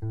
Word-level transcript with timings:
Hey 0.00 0.06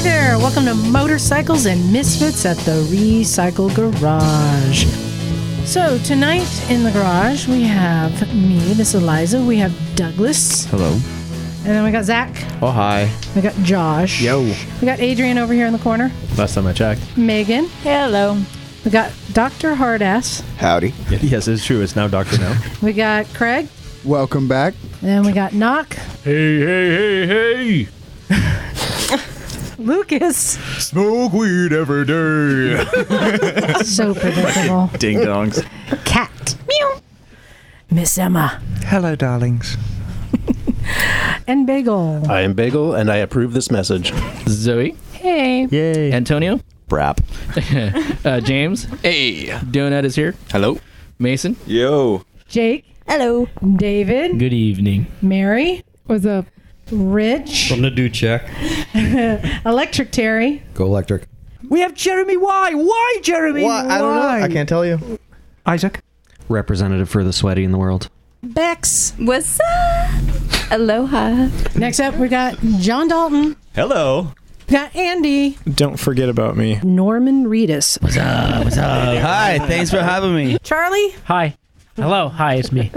there, 0.00 0.38
welcome 0.38 0.64
to 0.64 0.74
Motorcycles 0.74 1.66
and 1.66 1.92
Misfits 1.92 2.46
at 2.46 2.56
the 2.58 2.82
Recycle 2.88 3.74
Garage. 3.76 4.86
So, 5.66 5.98
tonight 5.98 6.48
in 6.70 6.82
the 6.82 6.90
garage, 6.92 7.46
we 7.46 7.64
have 7.64 8.34
me, 8.34 8.58
this 8.72 8.94
is 8.94 9.02
Eliza, 9.02 9.42
we 9.44 9.58
have 9.58 9.74
Douglas, 9.96 10.64
Hello. 10.64 10.98
And 11.64 11.66
then 11.76 11.84
we 11.84 11.90
got 11.90 12.04
Zach, 12.04 12.30
Oh, 12.60 12.70
hi. 12.70 13.10
we 13.34 13.40
got 13.42 13.54
Josh, 13.62 14.20
Yo. 14.22 14.42
we 14.42 14.86
got 14.86 15.00
Adrian 15.00 15.38
over 15.38 15.52
here 15.52 15.66
in 15.66 15.72
the 15.72 15.78
corner, 15.78 16.10
Last 16.36 16.54
time 16.54 16.66
I 16.66 16.72
checked. 16.72 17.16
Megan, 17.16 17.66
Hello. 17.82 18.40
we 18.84 18.90
got 18.90 19.12
Dr. 19.32 19.74
Hardass, 19.74 20.40
Howdy. 20.56 20.92
yes, 21.10 21.48
it's 21.48 21.64
true. 21.64 21.80
It's 21.82 21.94
now 21.96 22.08
Doctor 22.08 22.38
now. 22.38 22.56
we 22.82 22.92
got 22.92 23.26
Craig, 23.34 23.68
Welcome 24.04 24.48
back. 24.48 24.74
and 25.02 25.24
we 25.24 25.32
got 25.32 25.52
Knock, 25.52 25.94
hey, 26.24 26.58
hey, 26.60 27.26
hey, 27.26 27.84
hey! 27.84 27.88
Lucas. 29.78 30.36
Smoke 30.78 31.32
weed 31.32 31.72
every 31.72 32.04
day. 32.06 32.84
So 33.84 34.14
predictable. 34.14 34.86
Ding 34.98 35.18
dongs. 35.18 35.66
Cat. 36.04 36.56
Meow. 36.68 37.00
Miss 37.90 38.16
Emma. 38.16 38.60
Hello, 38.84 39.16
darlings. 39.16 39.76
And 41.48 41.66
Bagel. 41.66 42.30
I 42.30 42.42
am 42.42 42.54
Bagel, 42.54 42.94
and 42.94 43.10
I 43.10 43.16
approve 43.16 43.52
this 43.52 43.70
message. 43.70 44.12
Zoe, 44.48 44.96
Hey. 45.12 45.66
Yay. 45.70 46.12
Antonio, 46.12 46.60
Brap. 46.88 47.18
uh, 48.26 48.40
James, 48.40 48.84
Hey. 49.02 49.46
Donut 49.46 50.04
is 50.04 50.14
here. 50.14 50.34
Hello. 50.50 50.78
Mason, 51.18 51.56
Yo. 51.66 52.24
Jake. 52.48 52.84
Hello. 53.08 53.48
David. 53.76 54.38
good 54.38 54.52
evening. 54.52 55.06
Mary. 55.20 55.82
What's 56.06 56.24
up? 56.26 56.46
Rich. 56.90 57.68
From 57.68 57.82
the 57.82 57.90
do 57.90 58.08
check. 58.08 58.48
Electric 59.66 60.12
Terry. 60.12 60.62
Go 60.74 60.84
electric. 60.86 61.24
We 61.68 61.80
have 61.80 61.94
Jeremy. 61.94 62.36
Why? 62.36 62.74
Why, 62.74 63.18
Jeremy? 63.22 63.64
What? 63.64 63.86
I 63.86 63.98
don't 63.98 64.14
know. 64.16 64.28
I 64.44 64.48
can't 64.48 64.68
tell 64.68 64.84
you. 64.84 65.18
Isaac. 65.66 66.00
representative 66.48 67.08
for 67.08 67.24
the 67.24 67.32
sweaty 67.32 67.64
in 67.64 67.72
the 67.72 67.78
world. 67.78 68.10
Bex. 68.42 69.14
What's 69.18 69.58
up? 69.60 70.51
Aloha. 70.70 71.48
Next 71.76 72.00
up, 72.00 72.14
we 72.16 72.28
got 72.28 72.58
John 72.78 73.08
Dalton. 73.08 73.56
Hello. 73.74 74.32
We 74.68 74.72
got 74.74 74.94
Andy. 74.96 75.58
Don't 75.74 75.98
forget 75.98 76.28
about 76.28 76.56
me. 76.56 76.80
Norman 76.82 77.44
Reedus. 77.46 78.00
What's 78.02 78.16
up? 78.16 78.64
What's 78.64 78.78
up? 78.78 79.18
Hi, 79.18 79.58
thanks 79.66 79.90
for 79.90 80.00
having 80.00 80.34
me. 80.34 80.58
Charlie. 80.62 81.10
Hi. 81.24 81.56
Hello. 81.96 82.28
Hi, 82.28 82.54
it's 82.54 82.72
me. 82.72 82.90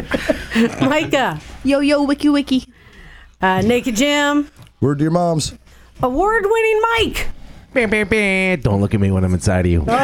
Micah. 0.81 1.41
Yo, 1.63 1.79
yo, 1.79 2.03
wiki, 2.03 2.29
wiki. 2.29 2.65
Uh, 3.41 3.61
Naked 3.61 3.95
Jim. 3.97 4.49
Word 4.79 4.99
to 4.99 5.03
your 5.03 5.11
moms. 5.11 5.53
Award 6.01 6.43
winning 6.45 6.81
Mike. 6.81 7.27
Bam, 7.73 7.89
bam, 7.89 8.07
bam. 8.07 8.61
Don't 8.61 8.79
look 8.79 8.93
at 8.93 9.01
me 9.01 9.11
when 9.11 9.25
I'm 9.25 9.33
inside 9.33 9.65
of 9.65 9.71
you. 9.71 9.85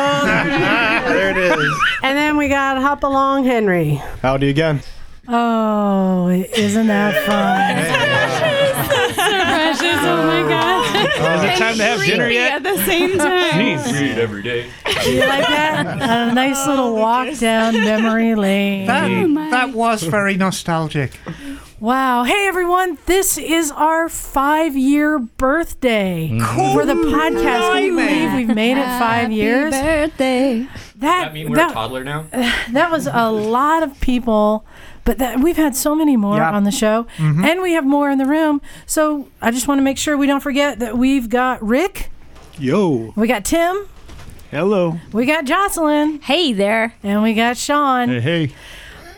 There 1.01 1.31
it 1.31 1.37
is. 1.37 1.73
And 2.03 2.17
then 2.17 2.37
we 2.37 2.47
got 2.47 2.81
Hop 2.81 3.03
Along 3.03 3.43
Henry. 3.43 3.95
Howdy 4.21 4.49
again. 4.49 4.81
Oh, 5.33 6.27
isn't 6.29 6.87
that 6.87 7.13
fun? 7.25 7.85
Precious. 9.15 9.99
Oh 10.01 10.25
my 10.27 10.41
god. 10.49 10.95
Is 11.38 11.43
it 11.43 11.57
time 11.57 11.77
to 11.77 11.83
have 11.83 12.01
dinner 12.01 12.27
yet? 12.27 12.53
At 12.53 12.63
the 12.63 12.77
same 12.85 13.17
time. 13.17 13.57
Read 13.93 14.17
every 14.17 14.43
day. 14.43 14.69
You 15.05 15.19
like 15.19 15.47
that? 15.47 15.85
A 15.88 16.31
oh, 16.31 16.33
nice 16.33 16.67
little 16.67 16.95
walk 16.95 17.38
down 17.39 17.75
memory 17.75 18.35
lane. 18.35 18.88
That, 18.88 19.09
oh 19.09 19.33
that 19.51 19.72
was 19.72 20.03
very 20.03 20.35
nostalgic. 20.35 21.17
Wow. 21.79 22.25
Hey, 22.25 22.47
everyone. 22.47 23.00
This 23.07 23.39
is 23.39 23.72
our 23.72 24.07
five 24.09 24.77
year 24.77 25.17
birthday 25.17 26.29
mm. 26.31 26.73
for 26.73 26.85
the 26.85 26.94
podcast. 26.94 27.73
Can 27.73 27.83
you 27.83 27.95
believe 27.95 28.33
we've 28.33 28.56
made 28.56 28.77
it 28.77 28.85
five 29.00 29.31
years? 29.31 29.73
birthday. 29.73 30.67
That, 30.97 31.33
that, 31.33 31.73
toddler 31.73 32.03
now? 32.03 32.27
that 32.72 32.91
was 32.91 33.07
a 33.07 33.31
lot 33.31 33.81
of 33.81 34.00
people, 34.00 34.63
but 35.11 35.17
that, 35.17 35.39
we've 35.41 35.57
had 35.57 35.75
so 35.75 35.94
many 35.94 36.16
more 36.16 36.38
Yep. 36.38 36.53
on 36.53 36.63
the 36.63 36.72
show, 36.72 37.05
and 37.19 37.61
we 37.61 37.73
have 37.73 37.85
more 37.85 38.09
in 38.09 38.17
the 38.17 38.25
room. 38.25 38.61
So 38.85 39.27
I 39.41 39.51
just 39.51 39.67
want 39.67 39.79
to 39.79 39.83
make 39.83 39.97
sure 39.97 40.16
we 40.17 40.25
don't 40.25 40.39
forget 40.39 40.79
that 40.79 40.97
we've 40.97 41.27
got 41.27 41.61
Rick, 41.61 42.09
Yo. 42.57 43.11
we 43.17 43.27
got 43.27 43.44
Tim, 43.44 43.88
Hello. 44.51 45.00
we 45.11 45.25
got 45.25 45.44
Jocelyn, 45.44 46.21
Hey 46.21 46.53
there. 46.53 46.94
and 47.03 47.21
we 47.23 47.33
got 47.33 47.57
Sean. 47.57 48.07
hey. 48.07 48.53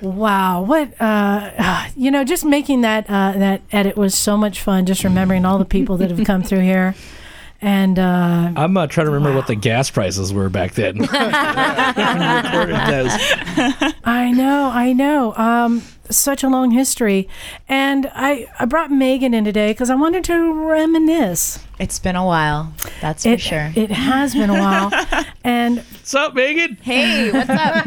Wow, 0.01 0.63
what 0.63 0.99
uh, 0.99 1.85
you 1.95 2.09
know, 2.09 2.23
just 2.23 2.43
making 2.43 2.81
that 2.81 3.05
uh, 3.07 3.33
that 3.37 3.61
edit 3.71 3.95
was 3.95 4.15
so 4.15 4.35
much 4.35 4.59
fun. 4.61 4.85
Just 4.87 5.03
remembering 5.03 5.45
all 5.45 5.59
the 5.59 5.63
people 5.65 5.95
that 5.97 6.09
have 6.09 6.25
come 6.25 6.41
through 6.43 6.61
here, 6.61 6.95
and 7.63 7.97
uh, 7.97 8.51
I'm 8.57 8.75
uh, 8.75 8.87
trying 8.87 9.05
to 9.07 9.11
remember 9.11 9.35
what 9.37 9.47
the 9.47 9.55
gas 9.55 9.89
prices 9.89 10.33
were 10.33 10.49
back 10.49 10.73
then. 10.73 10.97
I 14.03 14.31
know, 14.35 14.69
I 14.73 14.91
know, 14.93 15.33
um, 15.35 15.81
such 16.09 16.43
a 16.43 16.49
long 16.49 16.71
history. 16.71 17.29
And 17.69 18.11
I 18.13 18.47
I 18.59 18.65
brought 18.65 18.91
Megan 18.91 19.33
in 19.33 19.45
today 19.45 19.71
because 19.71 19.89
I 19.89 19.95
wanted 19.95 20.25
to 20.25 20.53
reminisce. 20.67 21.59
It's 21.79 21.99
been 21.99 22.17
a 22.17 22.25
while, 22.25 22.73
that's 23.01 23.23
for 23.23 23.29
It, 23.29 23.41
sure. 23.41 23.71
it 23.75 23.91
has 23.91 24.33
been 24.35 24.49
a 24.49 24.59
while, 24.59 24.91
and 25.43 25.77
What's 25.77 26.13
up, 26.15 26.33
Megan? 26.35 26.75
Hey, 26.81 27.31
what's 27.31 27.49
up? 27.49 27.85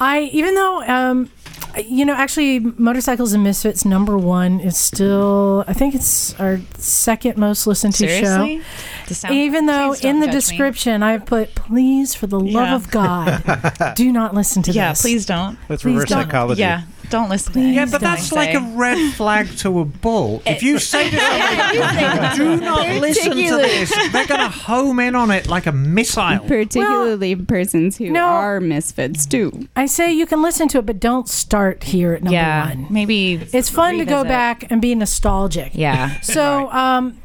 I 0.00 0.28
even 0.32 0.54
though 0.56 0.82
um, 0.82 1.30
you 1.78 2.04
know 2.04 2.14
actually 2.14 2.60
motorcycles 2.60 3.32
and 3.32 3.42
misfits 3.42 3.84
number 3.84 4.16
one 4.16 4.60
is 4.60 4.76
still 4.76 5.64
I 5.66 5.72
think 5.72 5.94
it's 5.94 6.38
our 6.40 6.60
second 6.78 7.36
most 7.36 7.66
listened 7.66 7.94
to 7.94 8.06
Seriously? 8.08 8.60
show. 9.08 9.14
Sound- 9.14 9.34
Even 9.34 9.66
though 9.66 9.92
in 9.94 10.20
the 10.20 10.26
judge 10.26 10.34
me. 10.34 10.40
description 10.40 11.02
I've 11.02 11.26
put, 11.26 11.54
please, 11.54 12.14
for 12.14 12.26
the 12.26 12.38
love 12.40 12.52
Yeah. 12.52 12.74
of 12.76 12.90
God, 12.90 13.94
do 13.96 14.12
not 14.12 14.34
listen 14.34 14.62
to 14.64 14.72
Yeah, 14.72 14.90
this. 14.90 15.02
please 15.02 15.26
don't. 15.26 15.58
That's 15.68 15.82
Please 15.82 15.94
reverse 15.94 16.08
don't. 16.10 16.22
psychology. 16.24 16.60
Yeah, 16.60 16.82
don't 17.10 17.28
listen 17.28 17.52
to 17.52 17.58
Please 17.58 17.74
Yeah, 17.74 17.86
but 17.86 18.00
that's 18.00 18.32
I 18.32 18.36
like 18.36 18.54
a 18.54 18.60
red 18.76 19.12
flag 19.14 19.48
to 19.58 19.80
a 19.80 19.84
bull. 19.84 20.42
If 20.54 20.62
you 20.62 20.78
say 20.78 21.10
to 21.10 21.18
someone, 21.18 22.36
do 22.36 22.64
not 22.64 22.86
listen 23.00 23.32
to 23.32 23.56
this, 23.56 23.90
they're 24.12 24.26
going 24.26 24.40
to 24.40 24.48
home 24.48 25.00
in 25.00 25.14
on 25.14 25.30
it 25.30 25.48
like 25.48 25.66
a 25.66 25.72
missile. 25.72 26.38
Particularly 26.46 27.34
persons 27.36 27.96
who 27.96 28.10
no. 28.10 28.24
are 28.24 28.60
misfits 28.60 29.26
too. 29.26 29.68
I 29.74 29.86
say 29.86 30.12
you 30.12 30.26
can 30.26 30.42
listen 30.42 30.68
to 30.68 30.78
it, 30.78 30.86
but 30.86 31.00
don't 31.00 31.28
start 31.28 31.82
here 31.82 32.12
at 32.14 32.22
number 32.22 32.34
yeah, 32.34 32.68
one. 32.68 32.86
maybe 32.90 33.34
It's 33.34 33.68
fun 33.68 33.98
to 33.98 34.04
go 34.04 34.18
revisit. 34.18 34.28
back 34.28 34.70
and 34.70 34.80
be 34.80 34.94
nostalgic. 34.94 35.72
Yeah. 35.74 36.20
So, 36.20 36.70
um, 36.70 37.20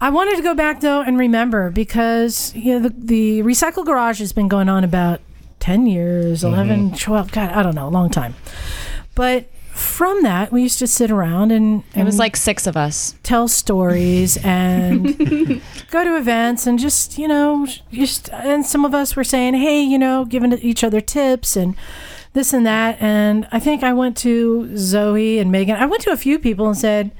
I 0.00 0.10
wanted 0.10 0.36
to 0.36 0.42
go 0.42 0.54
back 0.54 0.80
though 0.80 1.00
and 1.00 1.16
remember 1.16 1.70
because 1.70 2.52
you 2.56 2.72
know 2.72 2.88
the, 2.88 2.94
the 2.98 3.42
recycle 3.42 3.86
garage 3.86 4.18
has 4.18 4.32
been 4.32 4.48
going 4.48 4.68
on 4.68 4.82
about 4.82 5.20
10 5.62 5.86
years, 5.86 6.42
11, 6.42 6.96
12, 6.96 7.30
God, 7.30 7.50
I 7.52 7.62
don't 7.62 7.76
know, 7.76 7.86
a 7.86 7.88
long 7.88 8.10
time. 8.10 8.34
But 9.14 9.46
from 9.72 10.22
that, 10.22 10.52
we 10.52 10.62
used 10.62 10.78
to 10.80 10.86
sit 10.86 11.10
around 11.10 11.50
and, 11.50 11.82
It 11.94 12.04
was 12.04 12.18
like 12.18 12.36
six 12.36 12.66
of 12.66 12.76
us. 12.76 13.14
tell 13.22 13.48
stories 13.48 14.36
and 14.44 15.60
go 15.90 16.04
to 16.04 16.16
events 16.16 16.66
and 16.66 16.78
just 16.78 17.18
you 17.18 17.26
know 17.26 17.66
just 17.90 18.28
and 18.32 18.66
some 18.66 18.84
of 18.84 18.94
us 18.94 19.16
were 19.16 19.24
saying 19.24 19.54
hey 19.54 19.80
you 19.82 19.98
know 19.98 20.24
giving 20.26 20.52
each 20.58 20.84
other 20.84 21.00
tips 21.00 21.56
and 21.56 21.74
this 22.34 22.52
and 22.52 22.66
that. 22.66 23.00
And 23.00 23.46
i 23.50 23.58
think 23.58 23.82
i 23.82 23.92
went 23.92 24.16
to 24.18 24.76
zoe 24.76 25.38
and 25.38 25.50
megan. 25.50 25.76
I 25.76 25.86
went 25.86 26.02
to 26.02 26.10
a 26.12 26.16
few 26.16 26.38
people 26.38 26.66
and 26.66 26.76
said 26.76 27.10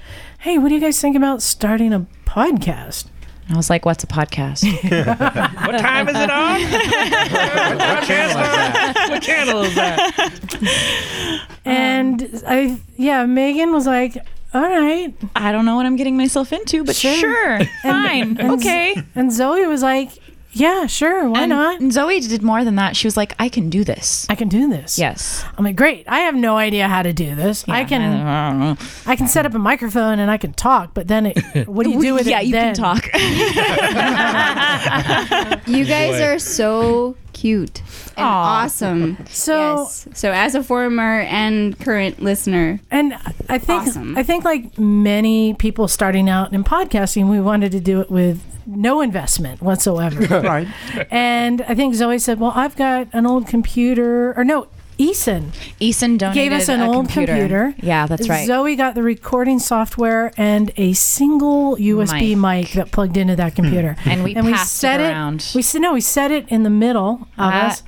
hey 0.41 0.59
what 0.59 0.69
do 0.69 0.75
you 0.75 0.81
guys 0.81 1.01
think 1.01 1.17
about 1.17 1.41
starting 1.43 1.93
a 1.95 2.07
podcast 2.27 3.07
I 3.53 3.57
was 3.57 3.69
like, 3.71 3.85
"What's 3.85 4.03
a 4.05 4.07
podcast?" 4.07 4.63
What 5.67 5.79
time 5.79 6.09
is 6.09 6.17
it 6.17 6.31
on? 6.31 6.61
what, 7.79 8.05
channel 8.05 8.43
is 8.43 8.51
that? 8.55 9.07
What 9.11 9.23
channel 9.23 9.63
is 9.63 9.75
that? 9.75 11.49
and 11.65 12.43
i 12.47 12.77
yeah 12.97 13.25
megan 13.25 13.71
was 13.73 13.87
like 13.87 14.17
all 14.55 14.63
right 14.63 15.15
I 15.37 15.51
don't 15.53 15.65
know 15.65 15.77
what 15.77 15.87
I'm 15.87 15.97
getting 15.97 16.17
myself 16.19 16.53
into, 16.53 16.85
but 16.85 16.95
Sure. 16.95 17.15
sure, 17.15 17.61
fine, 17.83 18.37
and- 18.39 18.51
okay. 18.53 19.03
and 19.15 19.33
zoe 19.33 19.67
was 19.67 19.83
like 19.83 20.11
yeah 20.53 20.87
sure 20.87 21.29
why 21.29 21.43
and, 21.43 21.51
not 21.51 21.81
and 21.81 21.93
Zoe 21.93 22.21
did 22.21 22.43
more 22.43 22.65
than 22.65 22.77
that. 22.77 22.97
She 22.97 23.07
was 23.07 23.17
like, 23.17 23.35
"I 23.39 23.49
can 23.49 23.71
do 23.71 23.85
this." 23.85 24.27
i 24.29 24.35
can 24.35 24.49
do 24.49 24.69
this 24.69 24.99
Yes. 24.99 25.45
i'm 25.57 25.65
like 25.65 25.77
great 25.77 26.05
i 26.09 26.21
have 26.21 26.35
no 26.35 26.57
idea 26.57 26.89
how 26.89 27.03
to 27.03 27.13
do 27.13 27.35
this 27.35 27.65
i 27.69 27.85
can 27.85 28.03
I 28.03 28.51
don't 28.51 28.61
know. 28.61 28.77
I 29.07 29.17
can 29.17 29.29
set 29.29 29.47
up 29.47 29.55
a 29.55 29.59
microphone 29.59 30.19
and 30.19 30.31
I 30.31 30.37
can 30.37 30.53
talk, 30.53 30.93
but 30.95 31.09
then 31.09 31.27
it, 31.27 31.39
what 31.69 31.85
do 31.85 31.91
you 31.91 32.01
do 32.01 32.15
with 32.15 32.27
yeah, 32.27 32.41
it? 32.41 32.47
Yeah, 32.47 32.49
you 32.49 32.53
then? 32.53 32.75
can 32.75 32.83
talk. 32.83 33.09
You 35.67 35.85
guys 35.85 36.21
are 36.21 36.39
so 36.39 37.17
cute 37.33 37.81
and 38.17 38.27
Aw. 38.27 38.65
awesome. 38.65 39.17
So- 39.29 39.83
yes. 39.83 40.09
so 40.15 40.31
as 40.33 40.55
a 40.55 40.63
former 40.63 41.21
and 41.21 41.79
current 41.79 42.23
listener, 42.23 42.81
And 42.91 43.15
I 43.49 43.59
think 43.59 43.89
Awesome. 43.89 44.17
I 44.19 44.23
think 44.23 44.45
like 44.45 44.79
many 44.79 45.55
people 45.55 45.89
starting 45.89 46.29
out 46.29 46.53
in 46.53 46.65
podcasting, 46.65 47.31
we 47.31 47.41
wanted 47.41 47.73
to 47.73 47.81
do 47.81 48.01
it 48.01 48.11
with 48.11 48.41
no 48.67 49.01
investment 49.01 49.61
whatsoever. 49.63 50.41
Right. 50.43 50.69
and 51.11 51.63
I 51.63 51.75
think 51.75 51.95
Zoe 51.95 52.19
said, 52.19 52.41
"Well, 52.41 52.53
I've 52.55 52.77
got 52.77 53.09
an 53.13 53.27
old 53.27 53.47
computer." 53.47 54.33
Or 54.37 54.45
no, 54.45 54.67
Eason 54.99 55.51
Eason 55.81 56.19
donated 56.19 56.35
gave 56.35 56.53
us 56.53 56.69
an 56.69 56.81
a 56.81 56.91
old 56.91 57.09
computer. 57.09 57.75
Yeah, 57.79 58.07
that's 58.07 58.29
right. 58.29 58.47
Zoe 58.47 58.77
got 58.77 58.95
the 58.95 59.03
recording 59.03 59.59
software 59.59 60.33
and 60.37 60.71
a 60.77 60.93
single 60.93 61.77
USB 61.77 62.37
mic, 62.37 62.73
that 62.73 62.93
plugged 62.93 63.17
into 63.17 63.37
that 63.37 63.55
computer. 63.55 63.97
And 64.05 64.23
we 64.25 64.35
passed 64.35 64.75
it 64.77 64.79
set 64.79 65.01
around. 65.01 65.51
We 65.55 65.63
said 65.63 65.81
no, 65.83 65.95
we 65.95 66.01
set 66.01 66.31
it 66.31 66.49
in 66.49 66.63
the 66.63 66.71
middle 66.71 67.27
of 67.39 67.53
Uh, 67.53 67.57
us, 67.57 67.83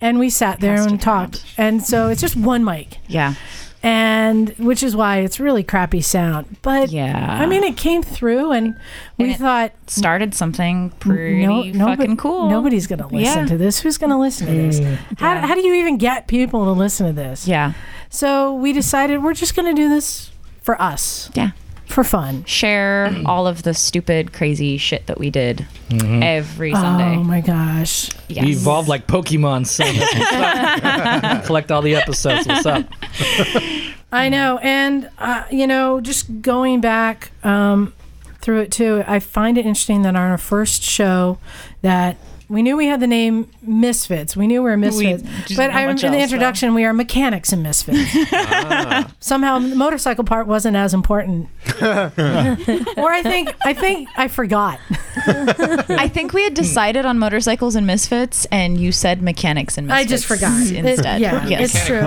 and 0.00 0.18
we 0.18 0.30
sat 0.30 0.60
there 0.60 0.80
and 0.80 0.94
it 0.94 1.00
talked. 1.00 1.44
And 1.56 1.82
so 1.82 2.08
it's 2.08 2.20
just 2.20 2.36
one 2.36 2.64
mic 2.64 2.98
yeah. 3.08 3.34
And 3.82 4.50
which 4.58 4.82
is 4.82 4.94
why 4.94 5.18
it's 5.18 5.40
really 5.40 5.62
crappy 5.62 6.00
sound. 6.00 6.56
But 6.62 6.90
Yeah. 6.90 7.38
I 7.40 7.46
mean, 7.46 7.64
it 7.64 7.76
came 7.76 8.02
through, 8.02 8.52
and 8.52 8.76
we 9.18 9.30
And 9.30 9.36
thought 9.36 9.72
Started 9.86 10.34
something 10.34 10.90
pretty 11.00 11.44
no, 11.46 11.62
nobody- 11.62 11.96
fucking 12.02 12.16
cool. 12.16 12.48
Nobody's 12.48 12.86
gonna 12.86 13.08
listen 13.08 13.40
Yeah. 13.40 13.46
to 13.46 13.58
this. 13.58 13.80
Who's 13.80 13.98
gonna 13.98 14.18
listen 14.18 14.46
to 14.46 14.52
this? 14.52 14.80
Mm. 14.80 14.96
How, 15.18 15.36
how 15.46 15.54
do 15.54 15.60
you 15.66 15.74
even 15.74 15.96
get 15.98 16.26
people 16.28 16.64
to 16.64 16.70
listen 16.72 17.06
to 17.06 17.12
this? 17.12 17.46
Yeah. 17.46 17.72
So 18.08 18.54
we 18.54 18.72
decided 18.72 19.22
we're 19.22 19.34
just 19.34 19.54
gonna 19.56 19.74
do 19.74 19.88
this 19.88 20.30
for 20.62 20.80
us, 20.80 21.30
Yeah. 21.34 21.50
For 21.92 22.04
fun. 22.04 22.44
Share 22.44 23.14
all 23.26 23.46
of 23.46 23.62
the 23.62 23.74
stupid, 23.74 24.32
crazy 24.32 24.76
shit 24.76 25.06
that 25.06 25.18
we 25.18 25.30
did 25.30 25.66
every 25.90 26.72
Sunday. 26.72 27.16
Oh 27.16 27.24
my 27.24 27.40
gosh! 27.40 28.10
Yes. 28.28 28.44
We 28.44 28.52
evolved 28.52 28.88
like 28.88 29.06
Pokemon. 29.06 29.66
So 29.66 29.84
that's 29.84 30.14
what's 30.14 31.24
up. 31.24 31.44
Collect 31.46 31.70
all 31.70 31.82
the 31.82 31.94
episodes. 31.94 32.46
What's 32.46 32.66
up? 32.66 32.86
I 34.12 34.28
know, 34.28 34.58
and 34.58 35.08
uh, 35.18 35.44
you 35.50 35.66
know, 35.66 36.00
just 36.00 36.42
going 36.42 36.80
back 36.80 37.32
um, 37.44 37.94
through 38.40 38.60
it 38.60 38.72
too, 38.72 39.04
I 39.06 39.20
find 39.20 39.56
it 39.56 39.64
interesting 39.64 40.02
that 40.02 40.16
on 40.16 40.30
our 40.30 40.38
first 40.38 40.82
show, 40.82 41.38
that 41.82 42.16
we 42.52 42.62
knew 42.62 42.76
we 42.76 42.86
had 42.86 43.00
the 43.00 43.06
name 43.06 43.48
Misfits. 43.62 44.36
We 44.36 44.46
knew 44.46 44.62
we 44.62 44.68
were 44.70 44.76
Misfits, 44.76 45.22
didn't 45.22 45.56
but 45.56 45.70
I 45.70 45.82
remember 45.82 46.06
in 46.06 46.12
the 46.12 46.18
else, 46.18 46.30
though. 46.30 46.34
introduction 46.36 46.74
we 46.74 46.84
are 46.84 46.92
mechanics 46.92 47.50
and 47.50 47.62
Misfits. 47.62 48.12
Somehow 49.20 49.58
the 49.58 49.74
motorcycle 49.74 50.22
part 50.24 50.46
wasn't 50.46 50.76
as 50.76 50.92
important, 50.92 51.48
or 51.82 53.10
I 53.10 53.20
think 53.22 53.54
I 53.64 53.72
think 53.72 54.08
I 54.16 54.28
forgot. 54.28 54.78
I 55.26 56.08
think 56.12 56.34
we 56.34 56.44
had 56.44 56.52
decided 56.52 57.06
on 57.06 57.18
motorcycles 57.18 57.74
and 57.74 57.86
misfits, 57.86 58.44
and 58.52 58.78
you 58.78 58.92
said 58.92 59.22
mechanics 59.22 59.78
and 59.78 59.86
Misfits. 59.86 60.06
I 60.06 60.08
just 60.08 60.26
forgot. 60.26 60.60
It- 60.66 60.84
instead. 60.84 61.20
yeah, 61.22 61.46
yes. 61.46 61.74
it's 61.74 61.86
true. 61.86 62.02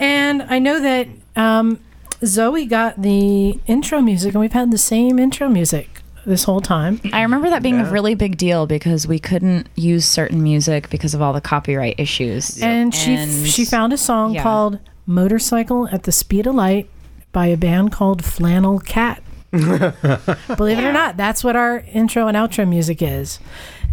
and 0.00 0.42
I 0.42 0.58
know 0.58 0.80
that 0.80 1.06
um, 1.36 1.78
Zoe 2.24 2.66
got 2.66 3.00
the 3.00 3.60
intro 3.66 4.00
music, 4.00 4.34
and 4.34 4.40
we've 4.40 4.52
had 4.52 4.72
the 4.72 4.78
same 4.78 5.20
intro 5.20 5.48
music 5.48 5.97
this 6.28 6.44
whole 6.44 6.60
time. 6.60 7.00
I 7.12 7.22
remember 7.22 7.50
that 7.50 7.62
being 7.62 7.80
a 7.80 7.90
really 7.90 8.14
big 8.14 8.36
deal 8.36 8.66
because 8.66 9.06
we 9.08 9.18
couldn't 9.18 9.68
use 9.74 10.04
certain 10.04 10.42
music 10.42 10.90
because 10.90 11.14
of 11.14 11.22
all 11.22 11.32
the 11.32 11.40
copyright 11.40 11.96
issues. 11.98 12.60
And 12.62 12.94
she 12.94 13.14
And- 13.14 13.46
she 13.48 13.64
found 13.64 13.92
a 13.92 13.98
song 13.98 14.34
yeah. 14.34 14.42
called 14.42 14.78
"Motorcycle 15.06 15.88
at 15.90 16.04
the 16.04 16.12
Speed 16.12 16.46
of 16.46 16.54
Light" 16.54 16.88
by 17.32 17.46
a 17.46 17.56
band 17.56 17.92
called 17.92 18.24
Flannel 18.24 18.78
Cat. 18.80 19.22
Believe 19.50 20.78
it 20.78 20.84
or 20.84 20.92
not, 20.92 21.16
that's 21.16 21.42
what 21.42 21.56
our 21.56 21.82
intro 21.92 22.28
and 22.28 22.36
outro 22.36 22.68
music 22.68 23.00
is. 23.00 23.38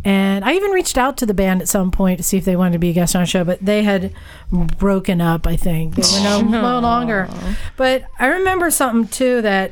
And 0.04 0.46
I 0.46 0.54
even 0.54 0.72
reached 0.72 0.98
out 0.98 1.18
to 1.18 1.26
the 1.26 1.34
band 1.34 1.62
at 1.62 1.68
some 1.68 1.90
point 1.90 2.18
to 2.20 2.24
see 2.24 2.38
if 2.38 2.46
they 2.46 2.56
wanted 2.56 2.74
to 2.74 2.80
be 2.80 2.90
a 2.90 2.94
guest 2.94 3.16
on 3.16 3.22
our 3.22 3.26
show, 3.26 3.44
but 3.44 3.60
they 3.64 3.84
had 3.84 4.12
broken 4.52 5.20
up. 5.22 5.48
I 5.48 5.56
think 5.56 5.96
they 5.96 6.02
were 6.02 6.24
no, 6.24 6.42
no 6.42 6.80
longer. 6.82 7.28
But 7.78 8.04
I 8.20 8.28
remember 8.28 8.70
something 8.70 9.08
too 9.08 9.42
that 9.42 9.72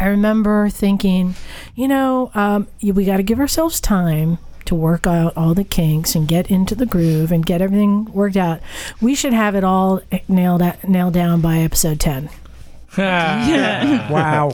I 0.00 0.06
remember 0.06 0.70
thinking, 0.70 1.34
you 1.74 1.86
know, 1.86 2.30
um, 2.34 2.66
we 2.82 3.04
got 3.04 3.18
to 3.18 3.22
give 3.22 3.38
ourselves 3.38 3.80
time 3.80 4.38
to 4.64 4.74
work 4.74 5.06
out 5.06 5.36
all 5.36 5.52
the 5.52 5.62
kinks 5.62 6.14
and 6.14 6.26
get 6.26 6.50
into 6.50 6.74
the 6.74 6.86
groove 6.86 7.30
and 7.30 7.44
get 7.44 7.60
everything 7.60 8.06
worked 8.06 8.38
out. 8.38 8.60
We 9.02 9.14
should 9.14 9.34
have 9.34 9.54
it 9.54 9.62
all 9.62 10.00
nailed 10.26 10.62
at, 10.62 10.88
nailed 10.88 11.12
down 11.12 11.42
by 11.42 11.58
episode 11.58 12.00
ten. 12.00 12.30
Wow. 12.96 14.52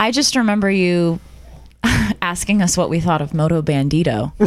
I 0.00 0.10
just 0.10 0.34
remember 0.34 0.68
you 0.70 1.20
asking 2.22 2.60
us 2.60 2.76
what 2.76 2.90
we 2.90 2.98
thought 3.00 3.22
of 3.22 3.32
Moto 3.32 3.62
Bandido. 3.62 4.32
For 4.36 4.46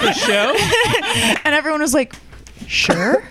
the 0.00 0.12
show? 0.14 0.54
and 1.44 1.54
everyone 1.54 1.80
was 1.82 1.92
like, 1.94 2.14
sure. 2.72 3.22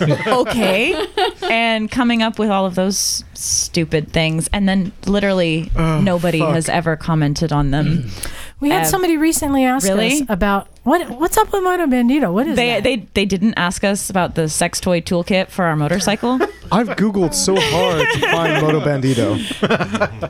okay. 0.26 1.06
And 1.42 1.90
coming 1.90 2.22
up 2.22 2.38
with 2.38 2.50
all 2.50 2.66
of 2.66 2.74
those 2.74 3.24
stupid 3.34 4.12
things. 4.12 4.48
And 4.52 4.68
then 4.68 4.92
literally 5.06 5.70
oh, 5.76 6.00
nobody 6.00 6.40
fuck. 6.40 6.54
has 6.54 6.68
ever 6.68 6.96
commented 6.96 7.52
on 7.52 7.70
them. 7.70 8.04
Mm. 8.04 8.32
We 8.58 8.70
had 8.70 8.82
Uh, 8.82 8.86
somebody 8.86 9.18
recently 9.18 9.64
ask 9.66 9.86
really? 9.86 10.22
us 10.22 10.30
about 10.30 10.66
what 10.82 11.10
what's 11.20 11.36
up 11.36 11.52
with 11.52 11.62
Moto 11.62 11.84
Bandido. 11.86 12.32
What 12.32 12.46
is 12.46 12.56
They, 12.56 12.68
that? 12.74 12.84
they 12.84 12.96
they 13.12 13.26
didn't 13.26 13.52
ask 13.58 13.84
us 13.84 14.08
about 14.08 14.34
the 14.34 14.48
sex 14.48 14.80
toy 14.80 15.02
toolkit 15.02 15.50
for 15.50 15.66
our 15.66 15.76
motorcycle. 15.76 16.38
I've 16.72 16.88
Googled 16.96 17.34
so 17.34 17.54
hard 17.58 18.06
to 18.14 18.20
find 18.30 18.62
Moto 18.62 18.80
Bandido. 18.80 19.36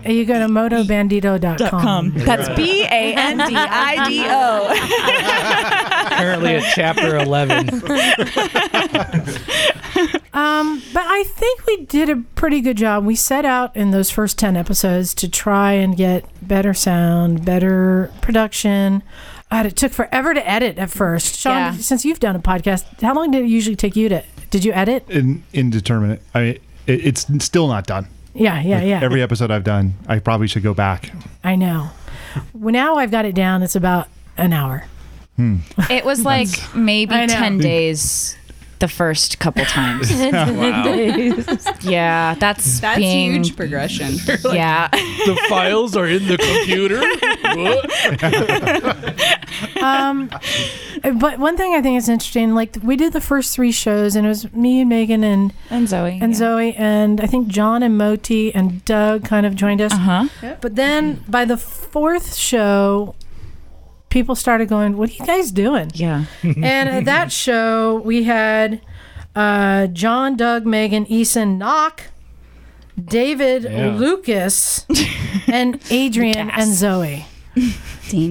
you 0.13 0.25
go 0.27 0.39
to 0.41 0.47
motobandido.com. 0.53 2.13
That's 2.17 2.49
B 2.57 2.83
A 2.85 3.15
N 3.15 3.39
D 3.39 3.55
I 3.57 4.09
D 4.09 4.25
O. 4.29 4.75
Currently 6.19 6.57
at 6.57 6.65
chapter 6.75 7.17
11. 7.19 7.69
Um, 10.37 10.83
but 10.93 11.03
I 11.07 11.25
think 11.25 11.65
we 11.67 11.79
did 11.87 12.11
a 12.11 12.17
pretty 12.35 12.61
good 12.61 12.77
job. 12.77 13.07
We 13.07 13.17
set 13.17 13.47
out 13.47 13.75
in 13.75 13.91
those 13.91 14.11
first 14.11 14.39
10 14.39 14.55
episodes 14.55 15.15
to 15.15 15.31
try 15.31 15.73
and 15.73 15.97
get 15.97 16.27
better 16.47 16.75
sound, 16.75 17.43
better 17.45 18.13
production. 18.21 19.03
God, 19.51 19.65
it 19.65 19.77
took 19.77 19.93
forever 19.93 20.35
to 20.35 20.47
edit 20.47 20.77
at 20.77 20.91
first. 20.91 21.39
Sean, 21.39 21.57
Yeah. 21.57 21.73
since 21.73 22.05
you've 22.05 22.21
done 22.21 22.37
a 22.37 22.39
podcast, 22.39 23.01
how 23.01 23.15
long 23.15 23.31
did 23.31 23.45
it 23.45 23.49
usually 23.49 23.77
take 23.77 23.97
you 23.97 24.11
to? 24.11 24.23
Did 24.51 24.63
you 24.63 24.73
edit? 24.75 25.09
In, 25.09 25.43
indeterminate. 25.55 26.21
I 26.35 26.41
mean, 26.41 26.59
it, 26.87 27.07
it's 27.07 27.27
still 27.43 27.69
not 27.69 27.87
done. 27.87 28.07
Yeah, 28.35 28.61
yeah, 28.61 28.83
yeah. 28.83 29.01
Every 29.03 29.23
episode 29.23 29.51
I've 29.51 29.65
done, 29.65 29.95
I 30.07 30.19
probably 30.19 30.49
should 30.49 30.63
go 30.63 30.75
back. 30.75 31.11
I 31.43 31.57
know. 31.57 31.89
Well, 32.53 32.73
now 32.75 32.97
I've 32.97 33.11
got 33.11 33.25
it 33.25 33.35
down. 33.35 33.63
It's 33.63 33.75
about 33.77 34.09
an 34.37 34.53
hour. 34.53 34.85
It 35.39 36.05
was 36.05 36.25
like 36.25 36.49
maybe 36.75 37.15
10 37.15 37.59
days 37.59 38.37
the 38.79 38.89
first 38.89 39.39
couple 39.39 39.65
times. 39.79 40.11
yeah, 41.83 42.35
that's 42.39 42.81
That's 42.81 42.99
being, 42.99 43.33
huge 43.45 43.57
progression. 43.57 44.15
Yeah. 44.53 44.89
The 44.91 45.37
files 45.49 45.97
are 45.97 46.07
in 46.07 46.27
the 46.27 46.37
computer. 46.39 47.01
Um, 49.83 50.29
but 51.19 51.39
one 51.39 51.57
thing 51.57 51.75
I 51.75 51.81
think 51.81 51.97
is 51.99 52.09
interesting, 52.09 52.55
like 52.55 52.77
we 52.83 52.97
did 52.97 53.13
the 53.13 53.21
first 53.21 53.55
three 53.55 53.73
shows, 53.73 54.17
and 54.17 54.27
it 54.27 54.29
was 54.29 54.53
me 54.53 54.81
and 54.81 54.89
Megan 54.89 55.23
and 55.25 55.53
And 55.71 55.89
Zoe. 55.89 56.19
and 56.21 56.35
Zoe, 56.35 56.75
and 56.75 57.21
I 57.21 57.27
think 57.27 57.49
John 57.49 57.83
and 57.83 57.97
Moti 57.97 58.55
and 58.55 58.85
Doug 58.85 59.25
kind 59.25 59.47
of 59.47 59.55
joined 59.55 59.81
us. 59.81 59.93
Uh 59.93 59.97
huh. 59.97 60.57
But 60.61 60.75
then 60.77 61.25
by 61.29 61.45
the 61.45 61.57
fourth 61.57 62.35
show, 62.37 63.15
people 64.17 64.35
started 64.35 64.67
going, 64.67 64.97
"What 64.97 65.11
are 65.11 65.13
you 65.13 65.27
guys 65.27 65.51
doing?" 65.51 65.91
Yeah. 65.95 66.25
and 66.43 66.89
at 66.89 67.05
that 67.05 67.31
show, 67.31 68.01
we 68.03 68.23
had 68.25 68.81
uh, 69.35 69.89
John, 69.89 70.39
Doug, 70.39 70.65
Megan, 70.65 71.05
Eason, 71.07 71.59
Knock, 71.59 72.05
David, 72.99 73.65
Yeah. 73.65 73.95
Lucas, 73.95 74.87
and 75.47 75.83
Adrian 75.91 76.49
and 76.49 76.73
Zoe. 76.73 77.27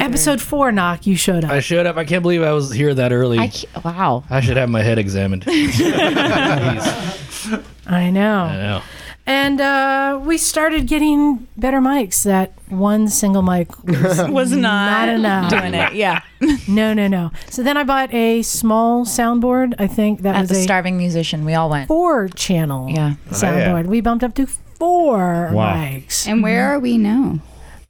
Episode 0.01 0.41
four, 0.41 0.71
Knock, 0.71 1.05
you 1.05 1.15
showed 1.15 1.45
up. 1.45 1.51
I 1.51 1.59
showed 1.59 1.85
up. 1.85 1.97
I 1.97 2.05
can't 2.05 2.23
believe 2.23 2.41
I 2.41 2.53
was 2.53 2.71
here 2.71 2.95
that 2.95 3.11
early. 3.11 3.37
I 3.37 3.51
I, 3.75 3.79
wow. 3.83 4.23
I 4.29 4.41
should 4.41 4.57
have 4.57 4.69
my 4.69 4.81
head 4.81 4.97
examined. 4.97 5.43
I 5.47 5.51
know. 8.09 8.43
I 8.43 8.55
know. 8.55 8.81
And 9.27 9.59
uh, 9.59 10.19
we 10.23 10.37
started 10.37 10.85
getting 10.87 11.47
better 11.57 11.79
mics. 11.81 12.23
That 12.23 12.53
one 12.69 13.07
single 13.07 13.41
mic 13.41 13.67
was, 13.83 14.21
Was 14.29 14.51
not, 14.51 15.07
not 15.07 15.09
enough. 15.15 15.49
doing 15.49 15.73
it. 15.73 15.93
Yeah. 15.93 16.21
No, 16.67 16.93
no, 16.93 17.07
no. 17.07 17.31
So 17.49 17.63
then 17.63 17.75
I 17.77 17.83
bought 17.83 18.13
a 18.13 18.41
small 18.43 19.03
soundboard. 19.05 19.73
I 19.79 19.87
think 19.87 20.21
that 20.21 20.35
At 20.35 20.41
was 20.41 20.49
the 20.49 20.57
a 20.57 20.61
Starving 20.63 20.95
Musician, 20.97 21.43
we 21.43 21.55
all 21.55 21.69
went. 21.71 21.87
four 21.87 22.27
channel 22.27 22.89
Yeah. 22.89 23.15
soundboard. 23.29 23.85
We 23.87 23.99
bumped 24.01 24.23
up 24.23 24.35
to 24.35 24.45
four 24.45 25.49
Wow. 25.51 25.73
mics. 25.75 26.27
And 26.27 26.43
where 26.43 26.69
are 26.71 26.79
we 26.79 26.97
now? 26.99 27.39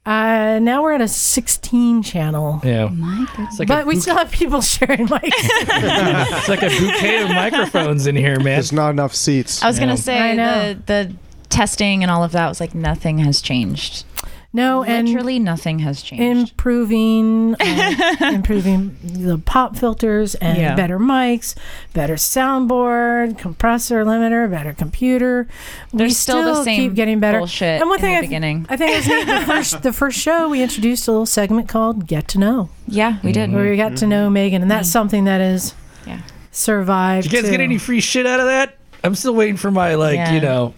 Uh, 0.06 0.58
now 0.62 0.82
we're 0.82 0.92
at 0.92 1.00
a 1.02 1.08
16 1.08 2.02
channel. 2.02 2.60
Yeah. 2.64 2.86
My 2.88 3.26
goodness. 3.36 3.58
Like, 3.58 3.68
But 3.68 3.82
a, 3.84 3.86
we 3.86 3.96
still 3.96 4.16
have 4.16 4.30
people 4.30 4.60
sharing 4.62 5.06
mics. 5.08 5.20
it's 5.24 6.48
like 6.48 6.62
a 6.62 6.68
bouquet 6.68 7.22
of 7.24 7.28
microphones 7.30 8.06
in 8.06 8.14
here, 8.16 8.36
man. 8.36 8.44
There's 8.44 8.72
not 8.72 8.90
enough 8.90 9.14
seats. 9.14 9.62
I 9.62 9.66
was 9.66 9.78
going 9.78 9.94
to 9.94 10.00
say 10.00 10.18
I 10.30 10.34
know. 10.34 10.74
the, 10.74 10.82
the 10.86 11.16
testing 11.56 12.02
and 12.02 12.10
all 12.10 12.22
of 12.22 12.32
that 12.32 12.48
was 12.48 12.60
like 12.60 12.74
nothing 12.74 13.18
has 13.18 13.40
changed. 13.40 14.04
No, 14.52 14.82
and 14.84 15.06
Literally 15.06 15.38
nothing 15.38 15.80
has 15.80 16.00
changed. 16.00 16.22
improving, 16.50 17.54
uh, 17.60 18.16
improving 18.32 18.96
the 19.02 19.36
pop 19.36 19.76
filters 19.76 20.34
and 20.36 20.56
Yeah. 20.56 20.74
better 20.74 20.98
mics, 20.98 21.54
better 21.92 22.14
soundboard, 22.14 23.36
compressor 23.38 24.02
limiter, 24.04 24.50
better 24.50 24.72
computer. 24.72 25.46
we 25.92 25.98
There's 25.98 26.16
still 26.16 26.42
the 26.42 26.64
same 26.64 26.80
keep 26.88 26.94
getting 26.94 27.20
better. 27.20 27.38
bullshit 27.38 27.80
and 27.82 27.90
one 27.90 27.98
in 27.98 28.02
thing 28.04 28.12
the 28.12 28.18
I, 28.18 28.20
beginning. 28.22 28.66
I 28.70 28.76
think 28.78 28.92
it 28.92 28.96
was 28.96 29.26
the 29.26 29.46
first 29.52 29.82
the 29.82 29.92
first 29.92 30.18
show 30.18 30.48
we 30.48 30.62
introduced 30.62 31.06
a 31.06 31.10
little 31.10 31.26
segment 31.26 31.68
called 31.68 32.06
"Get 32.06 32.26
to 32.28 32.38
Know," 32.38 32.70
yeah, 32.88 33.16
we 33.22 33.32
did. 33.32 33.52
where 33.52 33.68
we 33.70 33.76
got 33.76 33.96
to 33.98 34.06
know 34.06 34.30
Megan, 34.30 34.62
and 34.62 34.70
that's 34.70 34.88
something 34.88 35.24
that 35.24 35.42
is 35.42 35.74
Yeah. 36.06 36.20
survived. 36.50 37.24
Did 37.24 37.32
you 37.32 37.42
guys 37.42 37.50
too. 37.50 37.56
get 37.58 37.60
any 37.62 37.76
free 37.76 38.00
shit 38.00 38.26
out 38.26 38.40
of 38.40 38.46
that? 38.46 38.76
I'm 39.04 39.14
still 39.14 39.34
waiting 39.34 39.56
for 39.58 39.70
my 39.70 39.96
like, 39.96 40.16
Yeah. 40.16 40.32
you 40.32 40.40
know, 40.40 40.72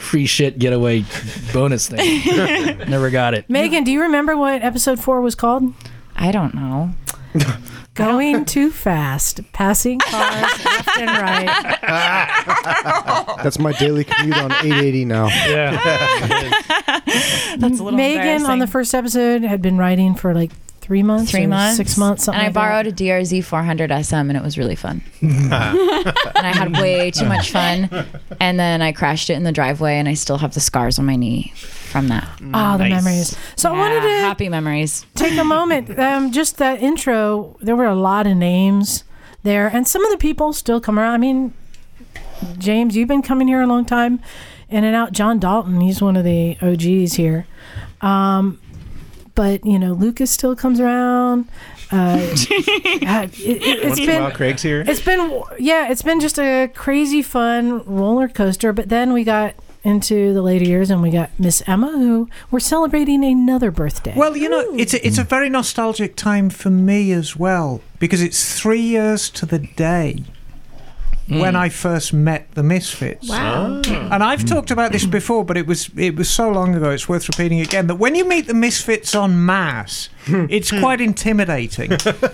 free 0.00 0.26
shit 0.26 0.58
getaway 0.58 1.04
bonus 1.52 1.88
thing. 1.88 2.24
Never 2.88 3.10
got 3.10 3.34
it. 3.34 3.48
Megan, 3.48 3.84
do 3.84 3.92
you 3.92 4.02
remember 4.02 4.36
what 4.36 4.62
episode 4.62 4.98
four 4.98 5.20
was 5.20 5.34
called? 5.34 5.72
I 6.16 6.32
don't 6.32 6.54
know. 6.54 6.90
Going 7.94 8.44
too 8.44 8.70
fast, 8.70 9.40
passing 9.52 9.98
cars 10.04 10.64
left 10.64 10.98
and 10.98 11.10
right. 11.10 11.76
That's 13.42 13.58
my 13.58 13.72
daily 13.72 14.04
commute 14.04 14.38
on 14.38 14.52
880 14.52 15.04
now. 15.04 15.26
Yeah. 15.26 15.72
That's 17.58 17.78
a 17.78 17.82
little 17.84 17.92
Megan 17.92 18.18
on 18.18 18.58
the 18.58 18.64
embarrassing. 18.64 18.66
first 18.68 18.94
episode 18.94 19.42
had 19.42 19.60
been 19.60 19.76
writing 19.76 20.14
for 20.14 20.34
like 20.34 20.52
three 20.80 21.02
months, 21.02 21.30
three 21.30 21.46
months, 21.46 21.76
six 21.76 21.96
months, 21.96 22.24
something 22.24 22.38
and 22.38 22.44
I 22.44 22.48
like 22.48 22.54
borrowed 22.54 22.86
a 22.86 22.92
DRZ 22.92 23.44
400 23.44 23.90
SM, 24.04 24.14
and 24.14 24.36
it 24.36 24.42
was 24.42 24.56
really 24.58 24.74
fun. 24.76 25.02
and 25.22 25.52
I 25.52 26.52
had 26.54 26.72
way 26.78 27.10
too 27.10 27.26
much 27.26 27.50
fun, 27.50 27.88
and 28.40 28.58
then 28.58 28.82
I 28.82 28.92
crashed 28.92 29.30
it 29.30 29.34
in 29.34 29.44
the 29.44 29.52
driveway, 29.52 29.94
and 29.98 30.08
I 30.08 30.14
still 30.14 30.38
have 30.38 30.54
the 30.54 30.60
scars 30.60 30.98
on 30.98 31.06
my 31.06 31.16
knee 31.16 31.52
from 31.56 32.08
that. 32.08 32.28
that. 32.40 32.50
Ah, 32.54 32.76
the 32.76 32.88
Nice. 32.88 33.04
memories. 33.04 33.36
So 33.56 33.72
I 33.74 33.78
wanted 33.78 34.00
to 34.02 34.08
happy 34.20 34.48
memories. 34.48 35.06
take 35.14 35.36
a 35.38 35.44
moment. 35.44 35.98
Um, 35.98 36.32
just 36.32 36.56
that 36.58 36.82
intro, 36.82 37.56
there 37.60 37.76
were 37.76 37.84
a 37.86 37.94
lot 37.94 38.26
of 38.26 38.36
names 38.36 39.04
there, 39.42 39.68
and 39.68 39.86
some 39.86 40.04
of 40.04 40.10
the 40.10 40.18
people 40.18 40.52
still 40.52 40.80
come 40.80 40.98
around. 40.98 41.14
I 41.14 41.18
mean, 41.18 41.52
James, 42.58 42.96
you've 42.96 43.08
been 43.08 43.22
coming 43.22 43.48
here 43.48 43.60
a 43.60 43.66
long 43.66 43.84
time, 43.84 44.20
in 44.68 44.84
and 44.84 44.96
out. 44.96 45.12
John 45.12 45.38
Dalton, 45.38 45.80
he's 45.80 46.00
one 46.00 46.16
of 46.16 46.24
the 46.24 46.56
OGs 46.62 47.14
here. 47.14 47.46
Um, 48.00 48.58
but 49.40 49.64
you 49.64 49.78
know, 49.78 49.94
Lucas 49.94 50.30
still 50.30 50.54
comes 50.54 50.80
around. 50.80 51.48
Uh, 51.90 52.18
it, 52.20 53.32
it, 53.40 53.82
Once 53.82 53.92
it's 53.92 53.98
in 53.98 54.04
a 54.04 54.06
been 54.06 54.22
while, 54.22 54.32
Craig's 54.32 54.60
here. 54.60 54.84
It's 54.86 55.00
been 55.00 55.42
yeah, 55.58 55.90
it's 55.90 56.02
been 56.02 56.20
just 56.20 56.38
a 56.38 56.70
crazy 56.74 57.22
fun 57.22 57.82
roller 57.86 58.28
coaster. 58.28 58.74
But 58.74 58.90
then 58.90 59.14
we 59.14 59.24
got 59.24 59.54
into 59.82 60.34
the 60.34 60.42
later 60.42 60.66
years, 60.66 60.90
and 60.90 61.00
we 61.00 61.10
got 61.10 61.30
Miss 61.38 61.62
Emma, 61.66 61.90
who 61.90 62.28
we're 62.50 62.60
celebrating 62.60 63.24
another 63.24 63.70
birthday. 63.70 64.12
Well, 64.14 64.36
you 64.36 64.50
know, 64.50 64.74
it's 64.74 64.92
a, 64.92 65.06
it's 65.06 65.16
a 65.16 65.24
very 65.24 65.48
nostalgic 65.48 66.16
time 66.16 66.50
for 66.50 66.68
me 66.68 67.10
as 67.10 67.34
well 67.34 67.80
because 67.98 68.20
it's 68.20 68.60
three 68.60 68.82
years 68.82 69.30
to 69.30 69.46
the 69.46 69.60
day 69.60 70.24
when 71.30 71.54
hmm. 71.54 71.60
I 71.60 71.68
first 71.68 72.12
met 72.12 72.52
the 72.54 72.62
Misfits. 72.62 73.28
Wow. 73.28 73.80
Ah. 73.86 74.08
And 74.12 74.22
I've 74.22 74.42
hmm. 74.42 74.48
talked 74.48 74.70
about 74.70 74.92
this 74.92 75.06
before, 75.06 75.44
but 75.44 75.56
it 75.56 75.66
was 75.66 75.90
it 75.96 76.16
was 76.16 76.28
so 76.28 76.50
long 76.50 76.74
ago. 76.74 76.90
It's 76.90 77.08
worth 77.08 77.28
repeating 77.28 77.60
again. 77.60 77.86
That 77.86 77.96
when 77.96 78.14
you 78.14 78.24
meet 78.24 78.46
the 78.46 78.54
Misfits 78.54 79.14
on 79.14 79.44
mass, 79.44 80.08
hmm. 80.24 80.46
it's 80.50 80.70
quite 80.70 81.00
intimidating. 81.00 81.92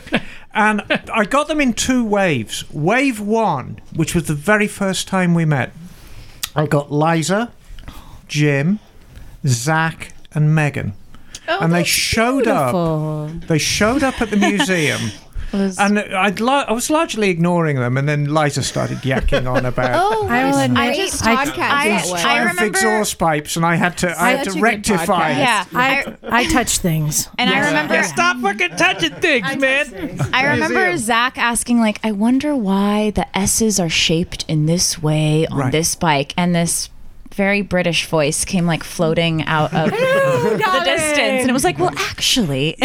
and 0.54 0.82
I 1.12 1.24
got 1.24 1.48
them 1.48 1.60
in 1.60 1.74
two 1.74 2.04
waves. 2.04 2.64
Wave 2.72 3.20
one, 3.20 3.80
which 3.94 4.14
was 4.14 4.24
the 4.24 4.34
very 4.34 4.68
first 4.68 5.06
time 5.06 5.34
we 5.34 5.44
met, 5.44 5.72
I 6.54 6.66
got 6.66 6.90
Liza, 6.90 7.52
Jim, 8.28 8.78
Zach, 9.46 10.14
and 10.32 10.54
Megan. 10.54 10.94
Oh, 11.48 11.58
and 11.60 11.72
they 11.72 11.84
showed 11.84 12.48
up. 12.48 13.30
They 13.46 13.58
showed 13.58 14.02
up 14.02 14.20
at 14.20 14.30
the 14.30 14.36
museum. 14.36 15.00
And 15.78 15.98
I'd 15.98 16.40
la- 16.40 16.64
I 16.68 16.72
was 16.72 16.90
largely 16.90 17.30
ignoring 17.30 17.76
them, 17.76 17.96
and 17.96 18.08
then 18.08 18.32
Liza 18.32 18.62
started 18.62 18.98
yakking 18.98 19.50
on 19.50 19.64
about 19.72 19.90
Oh, 19.94 20.26
I 20.28 20.44
will 20.50 20.58
admit, 20.58 20.78
I 20.78 20.90
I- 20.90 20.96
just 20.96 21.26
I- 21.26 21.36
podcast 21.46 21.58
I- 22.14 22.34
I 22.34 22.38
remember- 22.40 22.64
exhaust 22.64 23.18
pipes, 23.18 23.56
and 23.56 23.64
I 23.66 23.74
had 23.76 23.96
to 23.98 24.08
I 24.20 24.30
had 24.32 24.44
to 24.50 24.60
rectify. 24.60 25.30
it. 25.30 25.38
Yeah, 25.38 25.64
I 25.74 26.14
I 26.28 26.44
touch 26.50 26.78
things. 26.78 27.28
and 27.38 27.50
I 27.50 27.66
remember 27.66 27.94
Yeah, 27.94 28.02
stop 28.02 28.36
fucking 28.38 28.76
touching 28.76 29.14
things, 29.20 29.56
man. 29.56 30.18
I 30.32 30.46
remember 30.52 30.96
Zach 30.96 31.38
asking, 31.38 31.80
like, 31.80 31.98
I 32.04 32.12
wonder 32.12 32.54
why 32.56 33.10
the 33.10 33.26
S's 33.36 33.78
are 33.80 33.88
shaped 33.88 34.44
in 34.48 34.66
this 34.66 35.02
way 35.02 35.46
on 35.46 35.58
Right. 35.58 35.72
this 35.72 35.94
bike. 35.94 36.34
And 36.36 36.54
this 36.54 36.88
very 37.36 37.62
British 37.62 38.06
voice 38.06 38.44
came, 38.44 38.66
like, 38.66 38.82
floating 38.82 39.44
out 39.44 39.72
of 39.74 39.90
oh, 39.94 40.50
the 40.56 40.82
distance. 40.84 41.42
And 41.42 41.50
it 41.50 41.52
was 41.52 41.64
like, 41.64 41.78
well, 41.78 41.92
actually. 41.96 42.76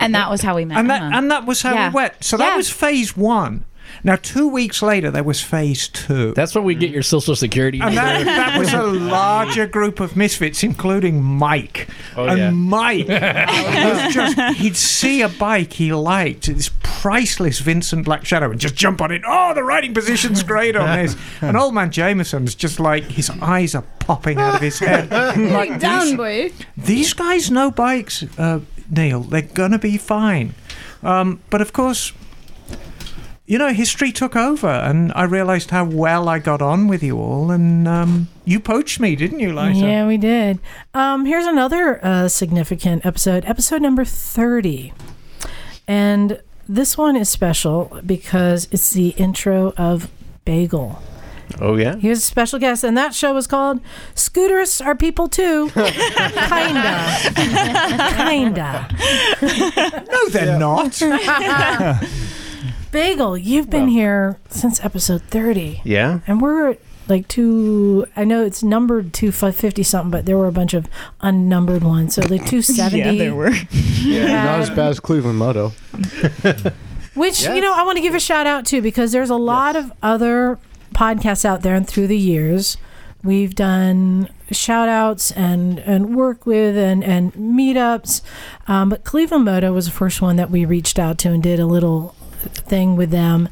and 0.00 0.14
that 0.14 0.28
was 0.30 0.40
how 0.40 0.56
we 0.56 0.64
met. 0.64 0.78
and 0.78 0.90
that 0.90 1.02
Emma. 1.02 1.16
and 1.18 1.30
that 1.30 1.46
was 1.46 1.62
how 1.62 1.74
Yeah. 1.74 1.88
we 1.90 1.94
went. 1.94 2.14
So 2.24 2.36
that 2.38 2.48
Yeah. 2.50 2.56
was 2.56 2.70
phase 2.70 3.16
one. 3.16 3.64
Now 4.04 4.16
two 4.16 4.48
weeks 4.48 4.82
later, 4.82 5.10
there 5.10 5.22
was 5.22 5.40
phase 5.40 5.88
two. 5.88 6.32
That's 6.34 6.54
where 6.54 6.62
we 6.62 6.74
get 6.74 6.90
your 6.90 7.02
social 7.02 7.36
security 7.36 7.80
and 7.80 7.94
number. 7.94 8.24
that, 8.24 8.24
that 8.24 8.58
was 8.58 8.72
a 8.72 8.82
larger 8.86 9.66
group 9.66 10.00
of 10.00 10.16
misfits, 10.16 10.62
including 10.64 11.22
Mike. 11.22 11.88
Oh, 12.16 12.26
and 12.26 12.38
yeah. 12.38 12.50
Mike 12.50 13.08
was 13.08 14.14
just, 14.14 14.38
he'd 14.58 14.76
see 14.76 15.22
a 15.22 15.28
bike 15.28 15.74
he 15.74 15.92
liked, 15.92 16.46
this 16.46 16.70
priceless 16.82 17.60
Vincent 17.60 18.04
Black 18.04 18.24
Shadow, 18.24 18.50
and 18.50 18.58
just 18.60 18.74
jump 18.74 19.00
on 19.00 19.12
it. 19.12 19.22
Oh, 19.26 19.54
the 19.54 19.62
riding 19.62 19.94
position's 19.94 20.42
great 20.42 20.74
on 20.76 20.98
this. 20.98 21.16
And 21.42 21.56
old 21.56 21.74
man 21.74 21.90
Jameson's 21.90 22.54
just 22.54 22.78
like, 22.80 23.04
his 23.04 23.28
eyes 23.40 23.74
are 23.74 23.84
popping 23.98 24.38
out 24.38 24.56
of 24.56 24.60
his 24.60 24.78
head. 24.78 25.10
like, 25.10 25.78
Down, 25.80 26.06
these, 26.06 26.16
boy. 26.16 26.52
these 26.76 27.12
guys 27.12 27.50
know 27.50 27.70
bikes, 27.70 28.24
uh, 28.38 28.60
Neil. 28.90 29.20
They're 29.20 29.42
going 29.42 29.72
to 29.72 29.78
be 29.78 29.96
fine. 29.98 30.54
Um, 31.02 31.40
but 31.50 31.60
of 31.60 31.72
course, 31.72 32.12
you 33.52 33.58
know, 33.58 33.70
history 33.70 34.10
took 34.12 34.34
over, 34.34 34.66
and 34.66 35.12
I 35.14 35.24
realized 35.24 35.72
how 35.72 35.84
well 35.84 36.26
I 36.26 36.38
got 36.38 36.62
on 36.62 36.88
with 36.88 37.02
you 37.02 37.18
all. 37.18 37.50
And 37.50 37.86
um, 37.86 38.28
you 38.46 38.58
poached 38.58 38.98
me, 38.98 39.14
didn't 39.14 39.40
you, 39.40 39.52
Liza? 39.52 39.78
Yeah, 39.84 40.06
we 40.06 40.16
did. 40.16 40.58
Um, 40.94 41.26
here's 41.26 41.44
another 41.44 42.02
uh, 42.02 42.28
significant 42.28 43.04
episode, 43.04 43.44
episode 43.44 43.82
number 43.82 44.06
30. 44.06 44.94
And 45.86 46.40
this 46.66 46.96
one 46.96 47.14
is 47.14 47.28
special 47.28 48.00
because 48.06 48.68
it's 48.70 48.94
the 48.94 49.08
intro 49.18 49.74
of 49.76 50.10
Bagel. 50.46 51.02
Oh 51.60 51.76
yeah. 51.76 51.96
He 51.96 52.08
was 52.08 52.20
a 52.20 52.22
special 52.22 52.58
guest, 52.58 52.84
and 52.84 52.96
that 52.96 53.14
show 53.14 53.34
was 53.34 53.46
called 53.46 53.82
Scooters 54.14 54.80
Are 54.80 54.94
People 54.94 55.28
Too. 55.28 55.68
Kinda. 55.74 57.16
Kinda. 58.16 58.88
No, 60.10 60.28
they're 60.30 60.58
not. 60.58 61.02
Bagel, 62.92 63.38
you've 63.38 63.70
been 63.70 63.88
here 63.88 64.38
since 64.50 64.84
episode 64.84 65.22
30. 65.22 65.80
Yeah. 65.82 66.20
And 66.26 66.42
we're 66.42 66.76
like 67.08 67.26
two, 67.26 68.06
I 68.14 68.24
know 68.24 68.44
it's 68.44 68.62
numbered 68.62 69.14
250 69.14 69.82
something, 69.82 70.10
but 70.10 70.26
there 70.26 70.36
were 70.36 70.46
a 70.46 70.52
bunch 70.52 70.74
of 70.74 70.88
unnumbered 71.22 71.82
ones. 71.82 72.14
So 72.14 72.20
the 72.20 72.38
270. 72.38 72.98
Yeah, 72.98 73.12
there 73.12 73.34
were. 73.34 73.50
Yeah. 74.02 74.44
Not 74.44 74.60
as 74.60 74.70
bad 74.70 74.90
as 74.90 75.00
Cleveland 75.00 75.38
Moto. 75.38 75.68
Which, 77.14 77.42
you 77.42 77.60
know, 77.60 77.72
I 77.74 77.82
want 77.82 77.96
to 77.96 78.02
give 78.02 78.14
a 78.14 78.20
shout 78.20 78.46
out 78.46 78.66
to 78.66 78.82
because 78.82 79.12
there's 79.12 79.30
a 79.30 79.36
lot 79.36 79.74
of 79.74 79.90
other 80.02 80.58
podcasts 80.94 81.44
out 81.46 81.62
there 81.62 81.74
and 81.74 81.88
through 81.88 82.08
the 82.08 82.18
years 82.18 82.76
we've 83.24 83.54
done 83.54 84.28
shout 84.50 84.88
outs 84.88 85.30
and, 85.32 85.78
and 85.80 86.14
work 86.14 86.44
with 86.44 86.76
and, 86.76 87.02
and 87.02 87.32
meetups. 87.34 88.20
Um, 88.68 88.90
but 88.90 89.04
Cleveland 89.04 89.46
Moto 89.46 89.72
was 89.72 89.86
the 89.86 89.92
first 89.92 90.20
one 90.20 90.36
that 90.36 90.50
we 90.50 90.66
reached 90.66 90.98
out 90.98 91.16
to 91.18 91.30
and 91.30 91.42
did 91.42 91.58
a 91.58 91.66
little 91.66 92.14
thing 92.48 92.96
with 92.96 93.10
them. 93.10 93.48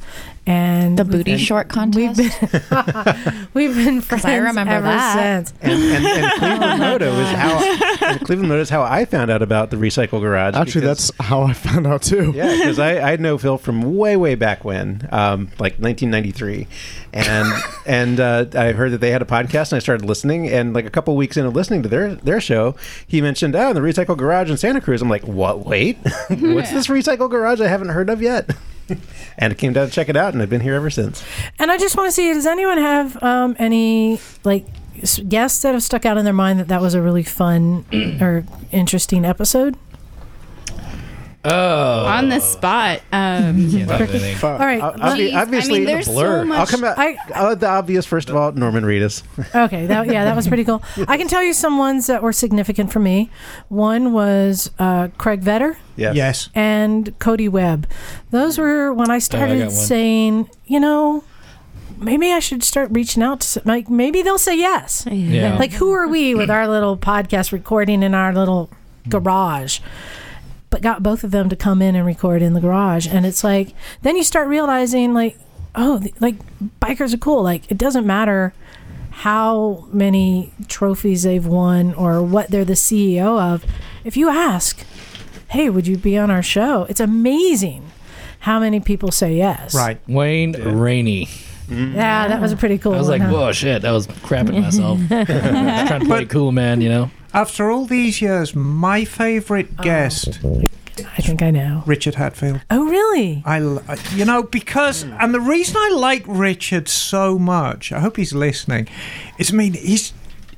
And 0.47 0.99
The 0.99 1.05
booty 1.05 1.33
been- 1.33 1.39
short 1.39 1.69
contest. 1.69 2.19
We've 2.19 2.53
been, 2.53 3.49
we've 3.55 3.75
been 3.75 4.01
friends 4.01 4.25
I 4.25 4.37
remember 4.37 4.73
ever 4.73 4.87
that. 4.87 5.47
since. 5.49 5.55
And, 5.61 5.73
and, 5.83 6.05
and 6.07 6.33
Cleveland 6.41 6.81
Moto 6.81 7.13
is 7.13 7.29
how 7.37 8.19
Cleveland 8.25 8.49
Moto 8.49 8.61
is 8.63 8.71
how 8.71 8.83
I 8.83 9.05
found 9.05 9.31
out 9.31 9.43
about 9.43 9.71
the 9.71 9.77
Recycle 9.77 10.21
Garage. 10.21 10.55
Actually, 10.57 10.81
because- 10.81 11.09
that's 11.11 11.29
how 11.29 11.43
I 11.43 11.53
found 11.53 11.87
out 11.87 12.03
too. 12.03 12.33
yeah, 12.35 12.57
because 12.57 12.79
I, 12.81 13.13
I 13.13 13.17
know 13.17 13.39
Phil 13.39 13.59
from 13.59 13.97
way 13.97 14.17
way 14.17 14.35
back 14.35 14.65
when, 14.65 15.07
um, 15.13 15.49
like 15.61 15.79
1993, 15.79 16.67
and 17.13 17.53
and 17.87 18.19
uh, 18.19 18.47
I 18.55 18.73
heard 18.73 18.93
that 18.93 19.01
they 19.01 19.11
had 19.13 19.23
a 19.23 19.27
podcast, 19.27 19.71
and 19.73 19.77
I 19.77 19.79
started 19.81 20.05
listening. 20.07 20.49
And 20.49 20.73
like 20.75 20.87
a 20.87 20.91
couple 20.91 21.15
weeks 21.17 21.37
into 21.37 21.51
listening 21.51 21.83
to 21.85 21.89
their 21.89 22.15
their 22.17 22.41
show, 22.41 22.75
he 23.07 23.21
mentioned 23.21 23.55
oh 23.55 23.73
the 23.73 23.81
Recycle 23.81 24.17
Garage 24.17 24.51
in 24.51 24.57
Santa 24.57 24.81
Cruz. 24.81 25.01
I'm 25.03 25.11
like, 25.11 25.27
what? 25.29 25.65
Wait, 25.65 25.99
what's 26.29 26.73
this 26.73 26.87
Recycle 26.89 27.31
Garage 27.31 27.61
I 27.61 27.69
haven't 27.69 27.91
heard 27.91 28.11
of 28.11 28.21
yet? 28.23 28.51
and 29.39 29.53
I 29.53 29.55
came 29.55 29.73
down 29.73 29.87
to 29.87 29.93
check 29.93 30.09
it 30.09 30.17
out, 30.17 30.33
and 30.33 30.43
I've 30.43 30.51
been 30.51 30.61
here 30.61 30.75
ever 30.75 30.91
since. 30.91 31.23
And 31.59 31.71
I 31.71 31.79
just 31.79 31.97
want 31.97 32.09
to 32.09 32.13
see 32.13 32.33
does 32.33 32.47
anyone 32.47 32.79
have 32.79 33.23
um, 33.23 33.57
any 33.59 34.21
like 34.45 34.67
guests 35.29 35.63
that 35.63 35.73
have 35.73 35.83
stuck 35.83 36.05
out 36.05 36.19
in 36.19 36.25
their 36.25 36.35
mind 36.35 36.59
that 36.61 36.69
that 36.69 36.81
was 36.81 36.95
a 36.95 37.03
really 37.03 37.23
fun 37.23 37.85
or 38.21 38.45
interesting 38.73 39.25
episode? 39.25 39.77
Oh. 41.43 42.05
On 42.05 42.29
the 42.29 42.39
spot. 42.41 43.01
Um, 43.13 43.65
All 43.91 44.59
right. 44.59 44.81
Ob- 44.83 44.97
obvi- 45.01 45.31
Jeez, 45.31 45.33
I 45.33 45.41
obviously, 45.43 45.79
mean, 45.79 45.85
there's 45.87 46.05
so 46.07 46.53
I'll 46.53 46.67
come 46.67 46.83
back. 46.83 46.99
I- 46.99 47.17
uh, 47.35 47.55
the 47.55 47.67
obvious, 47.67 48.05
first 48.05 48.29
of 48.29 48.37
all, 48.37 48.53
Norman 48.53 48.85
Reedus. 48.85 49.23
Okay, 49.55 49.87
that, 49.87 50.07
yeah, 50.07 50.25
that 50.25 50.37
was 50.37 50.47
pretty 50.49 50.65
cool. 50.65 50.83
I 51.09 51.17
can 51.17 51.29
tell 51.29 51.43
you 51.43 51.55
some 51.55 51.79
ones 51.79 52.07
that 52.09 52.23
were 52.23 52.33
significant 52.35 52.93
for 52.93 52.99
me. 52.99 53.31
One 53.69 54.13
was 54.13 54.71
uh, 54.79 55.09
Craig 55.19 55.41
Vetter 55.43 55.77
Yes. 55.97 56.15
Yes. 56.15 56.51
and 56.55 57.19
Cody 57.19 57.49
Webb. 57.49 57.89
Those 58.31 58.59
were 58.59 58.93
when 58.93 59.11
I 59.11 59.19
started 59.19 59.59
got 59.59 59.65
one. 59.69 59.71
saying, 59.75 60.51
you 60.67 60.79
know, 60.79 61.25
maybe 61.99 62.33
I 62.33 62.39
should 62.41 62.63
start 62.63 62.91
reaching 62.93 63.23
out 63.23 63.41
to 63.41 63.47
some, 63.47 63.63
like 63.67 63.89
maybe 63.89 64.21
they'll 64.23 64.39
say 64.39 64.57
yes. 64.59 65.07
Yeah. 65.11 65.57
Like 65.59 65.73
who 65.73 65.91
are 65.93 66.07
we 66.07 66.35
with 66.35 66.51
our 66.51 66.69
little 66.69 66.97
podcast 66.99 67.51
recording 67.51 68.03
in 68.03 68.15
our 68.15 68.33
little 68.35 68.71
garage? 69.09 69.81
But 70.71 70.83
got 70.83 71.03
both 71.03 71.25
of 71.25 71.33
them 71.33 71.49
to 71.49 71.57
come 71.57 71.83
in 71.83 71.97
and 71.97 72.07
record 72.07 72.43
in 72.43 72.55
the 72.55 72.61
garage, 72.61 73.09
and 73.09 73.27
it's 73.27 73.43
like 73.43 73.75
then 74.03 74.17
you 74.17 74.23
start 74.23 74.47
realizing 74.49 75.13
like, 75.13 75.37
oh, 75.75 75.99
th- 75.99 76.15
like 76.21 76.37
bikers 76.81 77.13
are 77.13 77.19
cool. 77.19 77.43
Like 77.43 77.71
it 77.71 77.77
doesn't 77.77 78.07
matter 78.07 78.55
how 79.11 79.87
many 79.93 80.53
trophies 80.69 81.25
they've 81.25 81.45
won 81.47 81.93
or 81.95 82.23
what 82.23 82.51
they're 82.51 82.65
the 82.65 82.75
CEO 82.75 83.39
of. 83.41 83.65
If 84.05 84.17
you 84.17 84.31
ask, 84.31 84.87
hey, 85.49 85.69
would 85.69 85.87
you 85.87 85.99
be 85.99 86.17
on 86.17 86.31
our 86.31 86.43
show? 86.43 86.85
It's 86.89 87.01
amazing 87.01 87.91
how 88.41 88.61
many 88.61 88.81
people 88.81 89.11
say 89.11 89.35
yes. 89.35 89.75
Right. 89.75 90.01
Wayne 90.09 90.53
Rainey. 90.53 91.27
Mm-hmm. 91.67 91.95
Yeah, 91.95 92.29
that 92.29 92.41
was 92.41 92.51
a 92.53 92.57
pretty 92.57 92.79
cool 92.79 92.95
I 92.95 92.99
was 92.99 93.09
one. 93.09 93.21
like, 93.21 93.29
huh? 93.29 93.35
whoa, 93.35 93.53
shit, 93.53 93.83
that 93.83 93.93
was 93.93 94.07
crapping 94.07 94.61
myself. 94.61 94.99
trying 95.09 96.01
to 96.01 96.07
play 96.07 96.25
cool, 96.25 96.51
man, 96.51 96.81
you 96.81 96.89
know? 96.89 97.11
After 97.33 97.71
all 97.71 97.87
these 97.87 98.21
years, 98.21 98.55
my 98.55 99.05
favourite 99.05 99.69
oh. 99.79 99.83
guest, 99.83 100.41
I 100.99 101.23
think 101.23 101.43
I 101.43 101.51
know. 101.51 101.83
Richard 101.87 102.17
Hatfield. 102.17 102.61
Oh, 102.71 102.85
really? 102.85 103.43
I, 103.47 103.61
l- 103.61 103.83
I- 103.89 103.99
you 104.15 104.25
know, 104.25 104.43
because, 104.43 105.05
mm. 105.05 105.17
and 105.21 105.33
the 105.33 105.41
reason 105.41 105.77
I 105.77 105.91
like 105.95 106.25
Richard 106.27 106.89
so 106.89 107.39
much, 107.39 107.93
I 107.93 108.01
hope 108.01 108.17
he's 108.17 108.33
listening, 108.33 108.89
is 109.39 109.53
I 109.53 109.57
mean, 109.57 109.75
he's. 109.75 110.13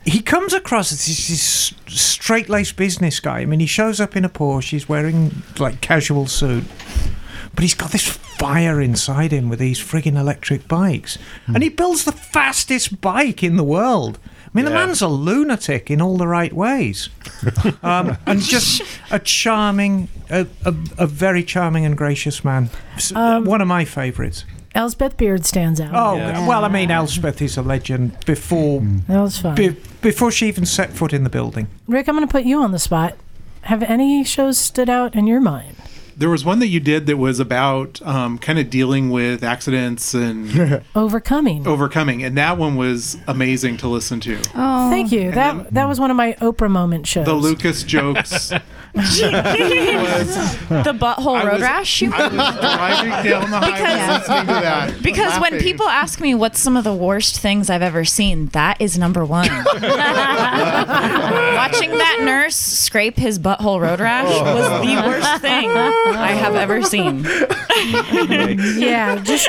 He 0.04 0.18
comes 0.18 0.52
across 0.52 0.90
as 0.90 1.06
this, 1.06 1.28
this 1.28 1.74
straight 1.86 2.48
laced 2.48 2.74
business 2.74 3.20
guy. 3.20 3.38
I 3.38 3.44
mean, 3.44 3.60
he 3.60 3.66
shows 3.66 4.00
up 4.00 4.16
in 4.16 4.24
a 4.24 4.28
Porsche, 4.28 4.70
he's 4.70 4.88
wearing 4.88 5.44
like 5.60 5.80
casual 5.80 6.26
suit, 6.26 6.64
but 7.54 7.62
he's 7.62 7.74
got 7.74 7.92
this 7.92 8.08
fire 8.08 8.80
inside 8.80 9.30
him 9.30 9.48
with 9.48 9.60
these 9.60 9.78
friggin' 9.78 10.18
electric 10.18 10.66
bikes. 10.66 11.18
And 11.46 11.58
hmm. 11.58 11.62
he 11.62 11.68
builds 11.68 12.02
the 12.02 12.10
fastest 12.10 13.00
bike 13.00 13.44
in 13.44 13.56
the 13.56 13.62
world. 13.62 14.18
I 14.54 14.58
mean, 14.58 14.64
the 14.66 14.70
man's 14.70 15.00
a 15.00 15.08
lunatic 15.08 15.90
in 15.90 16.02
all 16.02 16.18
the 16.18 16.28
right 16.28 16.52
ways. 16.52 17.08
um, 17.82 18.18
and 18.26 18.40
just 18.40 18.82
a 19.10 19.18
charming, 19.18 20.08
a, 20.28 20.46
a, 20.66 20.74
a 20.98 21.06
very 21.06 21.42
charming 21.42 21.86
and 21.86 21.96
gracious 21.96 22.44
man. 22.44 22.68
S- 22.96 23.12
uh, 23.12 23.18
um, 23.18 23.44
One 23.46 23.62
of 23.62 23.68
my 23.68 23.86
favourites. 23.86 24.44
Elspeth 24.74 25.16
Beard 25.16 25.46
stands 25.46 25.80
out. 25.80 25.94
Oh, 25.94 26.16
well, 26.46 26.64
I 26.64 26.68
mean, 26.68 26.90
Elspeth 26.90 27.40
is 27.40 27.56
a 27.56 27.62
legend 27.62 28.16
before, 28.26 28.80
mm. 28.80 29.06
that 29.06 29.20
was 29.20 29.38
fun. 29.38 29.54
be, 29.54 29.70
before 30.00 30.30
she 30.30 30.48
even 30.48 30.66
set 30.66 30.92
foot 30.92 31.12
in 31.12 31.24
the 31.24 31.30
building. 31.30 31.68
Rick, 31.86 32.08
I'm 32.08 32.14
going 32.14 32.26
to 32.26 32.32
put 32.32 32.44
you 32.44 32.62
on 32.62 32.72
the 32.72 32.78
spot. 32.78 33.16
Have 33.62 33.82
any 33.82 34.24
shows 34.24 34.58
stood 34.58 34.90
out 34.90 35.14
in 35.14 35.26
your 35.26 35.40
mind? 35.40 35.76
There 36.16 36.28
was 36.30 36.44
one 36.44 36.58
that 36.60 36.68
you 36.68 36.80
did 36.80 37.06
that 37.06 37.16
was 37.16 37.40
about 37.40 38.00
um, 38.02 38.38
kind 38.38 38.58
of 38.58 38.68
dealing 38.70 39.10
with 39.10 39.42
accidents 39.42 40.14
and 40.14 40.82
Overcoming. 40.94 41.66
overcoming, 41.66 42.22
and 42.22 42.36
that 42.36 42.58
one 42.58 42.76
was 42.76 43.16
amazing 43.26 43.76
to 43.78 43.88
listen 43.88 44.20
to. 44.20 44.38
oh, 44.54 44.90
Thank 44.90 45.12
you. 45.12 45.30
That 45.32 45.72
that 45.74 45.86
was 45.88 45.98
one 45.98 46.10
of 46.10 46.16
my 46.16 46.34
Oprah 46.34 46.70
moment 46.70 47.06
shows. 47.06 47.26
The 47.26 47.34
Lucas 47.34 47.82
jokes. 47.82 48.52
the 48.94 49.00
butthole 50.98 51.40
I 51.40 51.44
road 51.44 51.52
was- 51.54 51.62
rash. 51.62 52.02
You 52.02 52.12
I 52.12 52.28
was 52.28 52.32
driving 52.32 53.10
down 53.30 53.50
the 53.50 53.58
highway 53.58 54.18
listening 54.18 54.46
to 54.46 54.52
that. 54.52 54.94
because 55.02 55.38
when 55.40 55.58
people 55.60 55.88
ask 55.88 56.20
me 56.20 56.34
what's 56.34 56.60
some 56.60 56.76
of 56.76 56.84
the 56.84 56.94
worst 56.94 57.38
things 57.40 57.70
I've 57.70 57.80
ever 57.82 58.04
seen, 58.04 58.46
that 58.48 58.78
is 58.80 58.98
number 58.98 59.24
one. 59.24 59.48
Watching 59.64 59.80
that 61.90 62.18
nurse 62.22 62.56
scrape 62.56 63.16
his 63.16 63.38
butthole 63.38 63.80
road 63.80 64.00
rash 64.00 64.26
oh. 64.28 64.54
was 64.54 64.66
the 64.86 64.94
worst 65.08 65.40
thing 65.40 65.70
I 65.70 66.32
have 66.32 66.54
ever 66.54 66.82
seen. 66.82 67.24
yeah, 68.78 69.16
just 69.22 69.48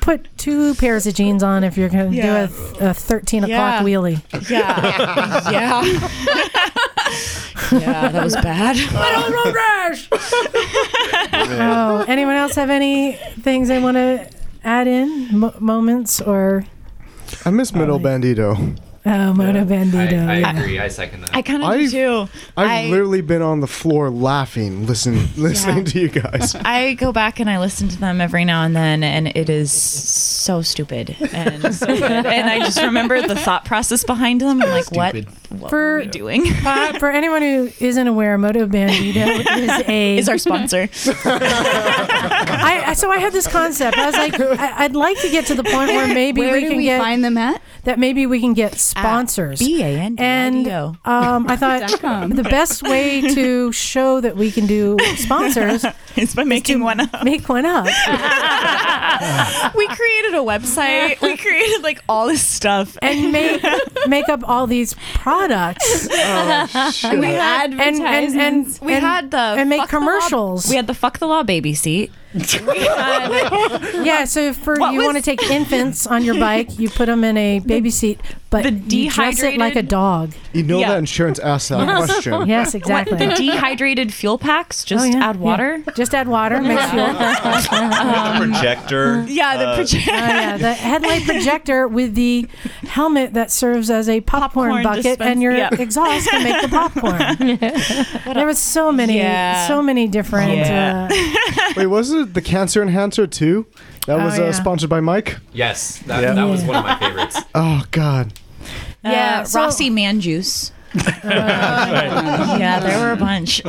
put 0.00 0.26
two 0.38 0.74
pairs 0.76 1.06
of 1.06 1.12
jeans 1.14 1.42
on 1.42 1.62
if 1.64 1.76
you're 1.76 1.88
going 1.90 2.10
to 2.12 2.16
Yeah. 2.16 2.46
do 2.46 2.52
a, 2.86 2.90
a 2.90 2.94
13 2.94 3.44
Yeah. 3.46 3.54
o'clock 3.54 3.84
wheelie. 3.84 4.22
Yeah. 4.50 5.48
Yeah. 5.48 5.82
yeah, 7.72 8.08
that 8.08 8.24
was 8.24 8.34
bad. 8.36 8.76
road 9.32 9.54
rash. 9.54 10.08
oh, 11.60 12.04
anyone 12.08 12.36
else 12.36 12.54
have 12.54 12.70
any 12.70 13.12
things 13.40 13.68
they 13.68 13.80
want 13.80 13.96
to 13.96 14.28
add 14.64 14.86
in? 14.86 15.38
Mo- 15.38 15.54
moments 15.58 16.20
or 16.20 16.64
I 17.44 17.50
miss 17.50 17.74
Middle 17.74 17.96
uh, 17.96 17.98
Bandito. 17.98 18.78
Oh, 19.06 19.32
Moto 19.32 19.64
Bandido? 19.64 20.26
I, 20.28 20.34
I 20.34 20.38
yeah. 20.38 20.58
agree. 20.58 20.78
I 20.78 20.88
second 20.88 21.22
that. 21.22 21.34
I 21.34 21.40
kind 21.40 21.62
of 21.62 21.72
do 21.72 21.88
too. 21.90 22.28
I've 22.56 22.68
I- 22.68 22.86
literally 22.90 23.20
been 23.22 23.40
on 23.42 23.60
the 23.60 23.66
floor 23.66 24.10
laughing, 24.10 24.86
listening, 24.86 25.28
listening 25.36 25.84
to 25.86 26.00
you 26.00 26.08
guys. 26.08 26.54
I 26.64 26.94
go 26.94 27.12
back 27.12 27.40
and 27.40 27.48
I 27.48 27.58
listen 27.58 27.88
to 27.88 27.98
them 27.98 28.20
every 28.20 28.44
now 28.44 28.64
and 28.64 28.74
then, 28.76 29.02
and 29.02 29.28
it 29.28 29.48
is 29.48 29.70
so 29.72 30.60
stupid 30.62 31.16
and 31.32 31.74
so 31.74 31.86
good. 31.86 32.02
And 32.02 32.50
I 32.50 32.58
just 32.58 32.82
remember 32.82 33.22
the 33.26 33.36
thought 33.36 33.64
process 33.64 34.04
behind 34.04 34.40
them. 34.40 34.60
I'm 34.62 34.68
like, 34.68 34.90
what? 34.92 35.14
What 35.48 35.70
For- 35.70 35.96
are 35.96 36.00
we 36.00 36.06
doing? 36.08 36.44
For 36.44 37.08
anyone 37.10 37.40
who 37.40 37.70
isn't 37.80 38.06
aware, 38.06 38.36
Moto 38.36 38.66
Bandido 38.66 39.40
is 39.58 39.88
a 39.88 40.18
Is 40.18 40.28
our 40.28 40.36
sponsor. 40.38 40.88
I, 41.24 42.82
I- 42.88 42.92
so 42.94 43.10
I 43.10 43.18
had 43.18 43.32
this 43.32 43.46
concept. 43.46 43.96
I 43.96 44.06
was 44.06 44.14
like, 44.16 44.38
I, 44.40 44.84
I'd 44.84 44.96
like 44.96 45.18
to 45.20 45.30
get 45.30 45.46
to 45.46 45.54
the 45.54 45.62
point 45.64 45.90
where 45.90 46.06
maybe 46.08 46.40
Where 46.40 46.52
we 46.52 46.62
can 46.68 46.76
we 46.76 46.82
get 46.84 47.00
find 47.00 47.24
them 47.24 47.38
at? 47.38 47.62
That 47.84 47.98
maybe 47.98 48.26
we 48.26 48.40
can 48.40 48.54
get 48.54 48.74
sponsors. 48.76 49.58
B 49.58 49.82
A 49.82 49.86
N 49.86 50.14
D 50.16 50.22
I 50.22 50.26
and 50.26 50.64
D 50.64 50.70
O. 50.72 50.96
um, 51.04 51.46
I 51.48 51.56
thought 51.56 51.88
the 52.34 52.42
best 52.42 52.82
way 52.82 53.20
to 53.34 53.72
show 53.72 54.20
that 54.20 54.36
we 54.36 54.50
can 54.50 54.66
do 54.66 54.96
sponsors 55.16 55.84
is 56.16 56.34
by 56.34 56.44
making 56.44 56.80
one 56.82 57.00
up. 57.00 57.24
make 57.24 57.48
one 57.48 57.64
up. 57.66 57.86
We 59.74 59.86
created 59.88 60.34
a 60.34 60.38
website. 60.44 61.20
We 61.20 61.36
created 61.36 61.82
like 61.82 62.02
all 62.08 62.28
this 62.28 62.46
stuff. 62.46 62.96
and 63.02 63.32
make 63.32 63.62
make 64.06 64.28
up 64.28 64.40
all 64.48 64.66
these 64.66 64.94
products 65.14 66.06
And 66.08 67.20
we 67.20 67.26
had 67.26 67.72
and 67.72 67.96
and 68.00 68.40
and 68.40 68.78
We 68.80 68.94
and, 68.94 69.04
had 69.04 69.30
the 69.30 69.38
and 69.38 69.68
make 69.68 69.80
fuck 69.80 69.90
the 69.90 69.96
law- 69.98 70.04
commercials. 70.06 70.68
we 70.70 70.76
had 70.76 70.86
the 70.86 70.94
fuck 70.94 71.18
the 71.18 71.26
law 71.26 71.42
baby 71.42 71.74
seat. 71.74 72.12
Yeah, 74.04 74.24
so 74.24 74.52
for 74.52 74.76
What 74.76 74.92
you 74.92 74.98
was- 74.98 75.06
want 75.06 75.16
to 75.16 75.22
take 75.22 75.42
infants 75.50 76.06
on 76.06 76.24
your 76.24 76.38
bike, 76.38 76.78
you 76.78 76.88
put 76.90 77.06
them 77.06 77.24
in 77.24 77.36
a 77.36 77.58
baby 77.60 77.90
seat, 77.90 78.20
but 78.50 78.64
the 78.64 78.96
you 78.96 79.10
dress 79.10 79.42
it 79.42 79.58
like 79.58 79.76
a 79.76 79.82
dog. 79.82 80.32
You 80.54 80.62
know 80.62 80.78
Yeah. 80.80 80.88
that 80.90 80.98
insurance 80.98 81.38
asks 81.38 81.68
that 81.68 81.86
question. 82.06 82.46
Yes, 82.48 82.68
what, 82.68 82.74
exactly. 82.76 83.18
the 83.18 83.34
dehydrated 83.34 84.12
fuel 84.14 84.38
packs. 84.38 84.84
Just 84.84 85.04
Oh, 85.06 85.08
yeah, 85.08 85.28
add 85.28 85.36
yeah. 85.36 85.42
water. 85.42 85.84
Just 85.96 86.14
add 86.14 86.28
water, 86.28 86.60
make 86.62 86.78
fuel. 86.90 87.06
the 87.06 88.36
projector. 88.38 89.24
Yeah, 89.28 89.56
the 89.56 89.66
uh, 89.68 89.74
project. 89.76 90.08
Oh 90.08 90.12
yeah, 90.12 90.56
the 90.56 90.72
headlight 90.74 91.24
projector 91.24 91.86
with 91.88 92.14
the 92.14 92.46
helmet 92.88 93.34
that 93.34 93.50
serves 93.50 93.90
as 93.90 94.08
a 94.08 94.20
popcorn, 94.22 94.70
Popcorn 94.70 94.82
bucket, 94.82 95.18
dispense- 95.18 95.30
and 95.32 95.42
your 95.42 95.56
yeah. 95.56 95.68
exhaust 95.72 96.28
to 96.30 96.40
make 96.42 96.62
the 96.62 96.68
popcorn. 96.68 98.34
there 98.34 98.46
was 98.46 98.58
so 98.58 98.90
many, 98.92 99.16
Yeah. 99.18 99.66
so 99.68 99.82
many 99.82 100.08
different. 100.08 100.56
Yeah. 100.56 101.08
Uh, 101.10 101.72
Wait, 101.76 101.86
was 101.86 102.10
it 102.12 102.34
the 102.34 102.42
Cancer 102.42 102.82
Enhancer 102.82 103.26
too? 103.26 103.66
That 104.08 104.20
Oh, 104.20 104.24
was 104.24 104.38
yeah. 104.38 104.44
uh, 104.46 104.52
sponsored 104.52 104.88
by 104.88 105.00
Mike. 105.00 105.36
Yes, 105.52 105.98
that, 106.06 106.22
Yeah. 106.22 106.32
that 106.32 106.44
was 106.44 106.64
one 106.64 106.76
of 106.76 106.84
my 106.84 106.98
favorites. 106.98 107.36
Oh 107.54 107.84
God. 107.90 108.32
Yeah, 109.04 109.40
Uh, 109.42 109.44
so- 109.44 109.60
Rossi 109.60 109.90
Man 109.90 110.20
Juice. 110.22 110.72
yeah, 111.24 112.80
there 112.80 112.98
were 113.00 113.12
a 113.12 113.16
bunch. 113.16 113.60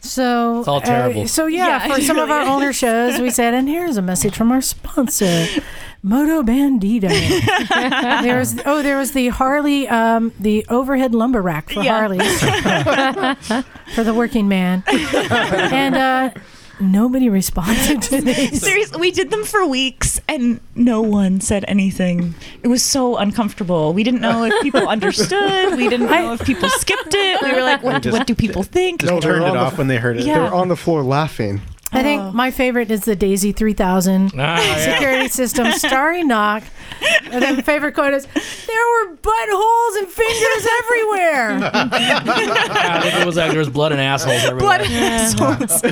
so 0.00 0.58
It's 0.60 0.68
all 0.68 0.78
uh, 0.78 0.80
terrible. 0.80 1.28
so 1.28 1.46
yeah, 1.46 1.66
Yeah, 1.66 1.86
for 1.94 2.00
it 2.00 2.04
some 2.04 2.18
of 2.18 2.30
our 2.30 2.40
really 2.40 2.50
older 2.50 2.72
shows, 2.82 3.20
we 3.20 3.28
said, 3.30 3.52
and 3.54 3.68
here's 3.68 3.98
a 3.98 4.02
message 4.02 4.34
from 4.34 4.50
our 4.50 4.62
sponsor. 4.62 5.46
Moto 6.02 6.42
Bandido. 6.42 7.08
there 8.22 8.38
was 8.38 8.58
oh, 8.66 8.82
there 8.82 8.96
was 8.98 9.12
the 9.12 9.28
Harley, 9.28 9.86
um, 9.88 10.32
the 10.40 10.66
overhead 10.68 11.14
lumber 11.14 11.40
rack 11.42 11.70
for 11.70 11.82
Yeah. 11.82 11.98
Harleys 11.98 12.40
for 13.94 14.02
the 14.02 14.14
working 14.14 14.48
man, 14.48 14.82
and 14.88 15.94
uh, 15.94 16.30
nobody 16.82 17.28
responded 17.28 18.02
to 18.02 18.20
these. 18.22 18.60
Seriously, 18.60 19.00
we 19.00 19.10
did 19.10 19.30
them 19.30 19.44
for 19.44 19.66
weeks 19.66 20.20
and 20.28 20.60
no 20.74 21.00
one 21.00 21.40
said 21.40 21.64
anything. 21.68 22.34
It 22.62 22.68
was 22.68 22.82
so 22.82 23.16
uncomfortable. 23.16 23.92
We 23.92 24.02
didn't 24.04 24.20
know 24.20 24.44
if 24.44 24.62
people 24.62 24.88
understood. 24.88 25.76
We 25.76 25.88
didn't 25.88 26.10
know 26.10 26.32
if 26.34 26.44
people 26.44 26.68
skipped 26.68 27.14
it. 27.14 27.42
We 27.42 27.52
were 27.52 27.62
like, 27.62 27.82
what, 27.82 28.02
Just- 28.02 28.16
what 28.18 28.26
do 28.26 28.34
people 28.34 28.62
think? 28.62 29.00
Just 29.00 29.12
No, 29.12 29.20
they're 29.20 29.32
turned 29.34 29.44
it 29.44 29.48
on 29.48 29.54
the- 29.56 29.60
off 29.62 29.78
when 29.78 29.86
they 29.88 29.96
heard 29.96 30.16
it. 30.18 30.24
Yeah. 30.26 30.34
They 30.34 30.40
were 30.40 30.54
on 30.54 30.68
the 30.68 30.76
floor 30.76 31.02
laughing. 31.02 31.60
And 31.94 32.00
I 32.00 32.02
think 32.02 32.34
my 32.34 32.50
favorite 32.50 32.90
is 32.90 33.02
the 33.02 33.14
Daisy 33.14 33.52
3000 33.52 34.32
Ah, 34.34 34.38
yeah. 34.38 34.94
security 34.94 35.28
system 35.28 35.70
starry 35.72 36.24
knock. 36.24 36.62
And 37.30 37.42
then 37.42 37.62
favorite 37.62 37.92
quote 37.94 38.14
is, 38.14 38.26
"There 38.26 38.36
were 39.06 39.16
buttholes 39.16 39.98
and 39.98 40.08
fingers 40.08 40.66
everywhere." 40.78 41.70
I 41.74 43.00
think 43.02 43.14
it 43.20 43.26
was 43.26 43.36
like 43.36 43.50
there 43.50 43.58
was 43.58 43.68
blood 43.68 43.92
and 43.92 44.00
assholes 44.00 44.42
everywhere. 44.44 44.58
Blood 44.60 44.80
and 44.82 44.92
assholes. 44.94 45.82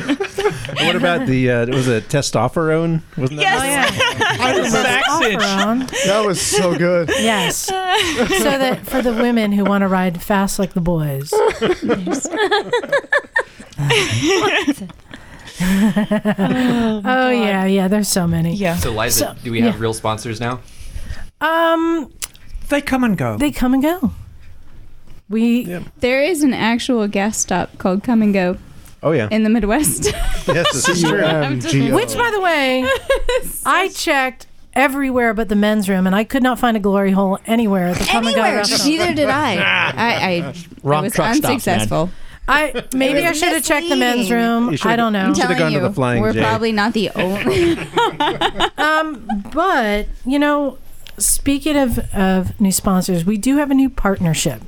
what 0.84 0.96
about 0.96 1.26
the 1.26 1.50
uh, 1.50 1.66
was 1.66 1.88
it 1.88 2.08
testosterone? 2.08 3.02
Wasn't 3.16 3.38
that? 3.40 3.92
Yes. 3.92 4.40
I 4.40 4.56
remember 4.56 5.86
That 6.06 6.22
was 6.24 6.40
so 6.40 6.76
good. 6.78 7.08
Yes. 7.08 7.56
so 7.66 7.74
that 7.74 8.86
for 8.86 9.02
the 9.02 9.12
women 9.12 9.52
who 9.52 9.64
want 9.64 9.82
to 9.82 9.88
ride 9.88 10.22
fast 10.22 10.58
like 10.58 10.72
the 10.74 10.80
boys. 10.80 11.32
oh 17.04 17.30
yeah, 17.30 17.64
yeah. 17.66 17.88
There's 17.88 18.08
so 18.08 18.26
many. 18.26 18.54
Yeah. 18.54 18.76
So, 18.76 18.90
Liza, 18.92 19.36
do 19.42 19.50
we 19.52 19.60
have 19.60 19.80
real 19.80 19.94
sponsors 19.94 20.40
now? 20.40 20.60
Um, 21.40 22.12
they 22.68 22.80
come 22.80 23.04
and 23.04 23.16
go. 23.16 23.36
They 23.36 23.50
come 23.50 23.74
and 23.74 23.82
go. 23.82 24.12
We 25.28 25.64
There 25.98 26.22
is 26.22 26.42
an 26.42 26.52
actual 26.52 27.06
gas 27.08 27.38
stop 27.38 27.78
called 27.78 28.02
Come 28.02 28.20
and 28.22 28.34
Go 28.34 28.58
Oh 29.02 29.12
yeah. 29.12 29.28
in 29.30 29.44
the 29.44 29.50
Midwest. 29.50 30.04
yes, 30.46 30.46
this 30.72 30.88
is 30.88 31.02
true. 31.02 31.20
Which, 31.94 32.14
by 32.16 32.30
the 32.32 32.40
way, 32.40 32.84
I 33.64 33.88
checked 33.94 34.46
everywhere 34.74 35.32
but 35.34 35.48
the 35.48 35.56
men's 35.56 35.88
room, 35.88 36.06
and 36.06 36.14
I 36.16 36.24
could 36.24 36.42
not 36.42 36.58
find 36.58 36.76
a 36.76 36.80
glory 36.80 37.12
hole 37.12 37.38
anywhere 37.46 37.86
at 37.88 37.96
the 37.98 38.04
Come 38.04 38.26
and 38.26 38.34
Go 38.34 38.42
Anywhere. 38.42 38.58
restaurant. 38.58 38.84
Neither 38.86 39.14
did 39.14 39.28
I. 39.28 39.54
I, 39.56 39.94
I, 39.96 40.54
Wrong 40.82 41.00
I 41.00 41.02
was 41.04 41.12
truck 41.14 41.34
stops, 41.36 41.66
man. 41.66 41.78
unsuccessul. 41.80 42.10
I 42.48 42.84
maybe 42.94 43.24
I 43.26 43.32
should 43.32 43.52
have 43.52 43.64
checked 43.64 43.88
the 43.88 43.96
men's 43.96 44.30
room. 44.30 44.70
You 44.72 44.76
should've- 44.76 44.90
I 44.92 44.96
don't 44.96 45.12
know. 45.12 45.28
you 45.28 45.34
should've 45.34 45.58
gone 45.58 45.72
to 45.72 45.80
the 45.80 45.92
Flying 45.92 46.20
We're 46.22 46.32
J. 46.32 46.40
probably 46.40 46.72
not 46.72 46.92
the 46.94 47.10
only. 47.10 47.76
um, 48.78 49.26
but 49.52 50.08
you 50.24 50.38
know, 50.38 50.78
speaking 51.18 51.76
of 51.76 51.98
of 52.14 52.58
new 52.60 52.72
sponsors, 52.72 53.24
we 53.24 53.36
do 53.38 53.56
have 53.58 53.70
a 53.70 53.74
new 53.74 53.88
partnership. 53.90 54.62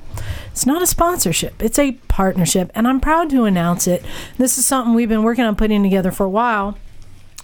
It's 0.51 0.67
not 0.67 0.83
a 0.83 0.87
sponsorship; 0.87 1.63
it's 1.63 1.79
a 1.79 1.93
partnership, 2.09 2.71
and 2.75 2.87
I'm 2.87 3.01
proud 3.01 3.31
to 3.31 3.45
announce 3.45 3.87
it. 3.87 4.05
This 4.39 4.59
is 4.59 4.67
something 4.67 4.95
we've 4.95 5.09
been 5.09 5.23
working 5.23 5.45
on 5.45 5.57
putting 5.57 5.83
together 5.83 6.11
for 6.13 6.25
a 6.25 6.31
while. 6.31 6.77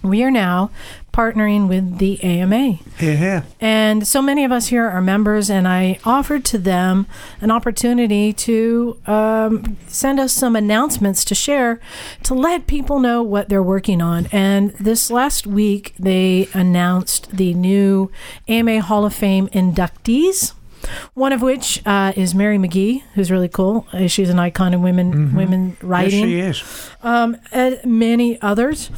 We 0.03 0.23
are 0.23 0.31
now 0.31 0.71
partnering 1.13 1.69
with 1.69 1.99
the 1.99 2.23
AMA. 2.23 2.79
Here. 2.99 3.45
And 3.61 4.07
so 4.07 4.23
many 4.23 4.45
of 4.45 4.53
us 4.53 4.69
here 4.69 4.89
are 4.89 5.01
members, 5.01 5.51
and 5.51 5.67
I 5.67 5.99
offered 6.05 6.45
to 6.47 6.59
them 6.59 7.07
an 7.41 7.51
opportunity 7.51 8.33
to 8.33 8.99
um, 9.07 9.77
send 9.87 10.21
us 10.21 10.33
some 10.33 10.55
announcements 10.55 11.25
to 11.27 11.35
share 11.35 11.81
to 12.25 12.35
let 12.35 12.67
people 12.67 13.01
know 13.01 13.23
what 13.23 13.49
they're 13.49 13.63
working 13.63 14.01
on. 14.01 14.27
And 14.33 14.71
this 14.73 15.11
last 15.11 15.47
week, 15.47 15.95
they 15.99 16.49
announced 16.55 17.31
the 17.37 17.55
new 17.55 18.11
AMA 18.47 18.83
Hall 18.83 19.05
of 19.05 19.15
Fame 19.15 19.49
inductees. 19.49 20.53
One 21.15 21.33
of 21.33 21.43
which 21.43 21.83
uh, 21.85 22.13
is 22.17 22.35
Mary 22.35 22.57
McGee, 22.57 23.03
who's 23.15 23.31
really 23.31 23.49
cool. 23.49 23.87
Uh, 23.93 24.07
She's 24.07 24.31
an 24.31 24.39
icon 24.39 24.73
in 24.73 24.81
women 24.81 25.35
women 25.35 25.77
writing. 25.83 26.29
Yes, 26.31 26.57
she 26.57 26.63
is. 26.63 26.91
Um, 27.03 27.37
and 27.53 27.81
many 27.85 28.41
others. 28.41 28.91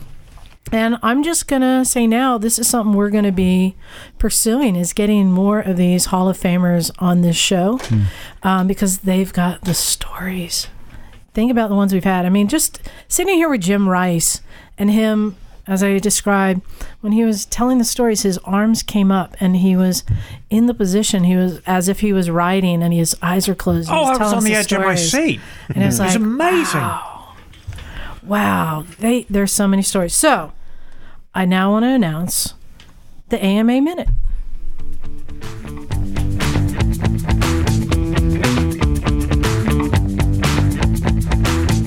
And 0.73 0.99
I'm 1.03 1.23
just 1.23 1.49
going 1.49 1.63
to 1.63 1.85
say 1.85 2.07
now, 2.07 2.39
this 2.39 2.59
is 2.59 2.69
something 2.69 2.95
we're 2.95 3.11
going 3.11 3.25
to 3.25 3.33
be 3.33 3.75
pursuing 4.19 4.77
is 4.77 4.93
getting 4.93 5.33
more 5.33 5.59
of 5.61 5.77
these 5.77 6.07
Hall 6.07 6.29
of 6.29 6.39
Famers 6.39 6.91
on 6.99 7.23
this 7.23 7.37
show 7.37 7.81
um, 8.43 8.67
because 8.69 8.99
they've 8.99 9.33
got 9.33 9.63
the 9.63 9.75
stories. 9.75 10.69
Think 11.35 11.51
about 11.51 11.69
the 11.71 11.75
ones 11.75 11.93
we've 11.93 12.05
had. 12.05 12.25
I 12.25 12.29
mean, 12.29 12.49
just 12.49 12.81
sitting 13.09 13.35
here 13.35 13.49
with 13.49 13.63
Jim 13.63 13.89
Rice 13.89 14.43
and 14.79 14.91
him, 14.91 15.37
as 15.67 15.83
I 15.83 15.99
described, 15.99 16.63
when 17.01 17.13
he 17.13 17.25
was 17.25 17.47
telling 17.47 17.79
the 17.79 17.85
stories, 17.85 18.23
his 18.23 18.39
arms 18.39 18.83
came 18.83 19.11
up 19.13 19.37
and 19.41 19.57
he 19.57 19.77
was 19.77 20.05
in 20.51 20.67
the 20.67 20.75
position. 20.75 21.25
He 21.25 21.37
was 21.37 21.61
as 21.67 21.89
if 21.89 22.01
he 22.01 22.13
was 22.13 22.31
writing 22.31 22.83
and 22.83 22.93
his 22.93 23.17
eyes 23.23 23.47
were 23.49 23.55
closed. 23.55 23.89
Oh, 23.91 23.95
he 23.95 23.99
I 23.99 24.09
was 24.11 24.19
telling 24.19 24.33
on 24.33 24.39
us 24.39 24.45
the 24.45 24.55
edge 24.55 24.73
of 24.73 24.81
my 24.83 24.95
seat. 24.95 25.41
And 25.69 25.85
it's 25.85 25.99
It 25.99 26.03
was 26.03 26.15
like, 26.15 26.17
amazing. 26.17 26.81
Wow, 26.81 27.35
wow. 28.23 28.85
They 28.99 29.27
there's 29.31 29.53
so 29.53 29.69
many 29.69 29.83
stories. 29.83 30.15
So 30.15 30.53
I 31.33 31.45
now 31.45 31.71
want 31.71 31.85
to 31.85 31.91
announce 31.91 32.55
the 33.29 33.41
AMA 33.43 33.81
minute. 33.81 34.09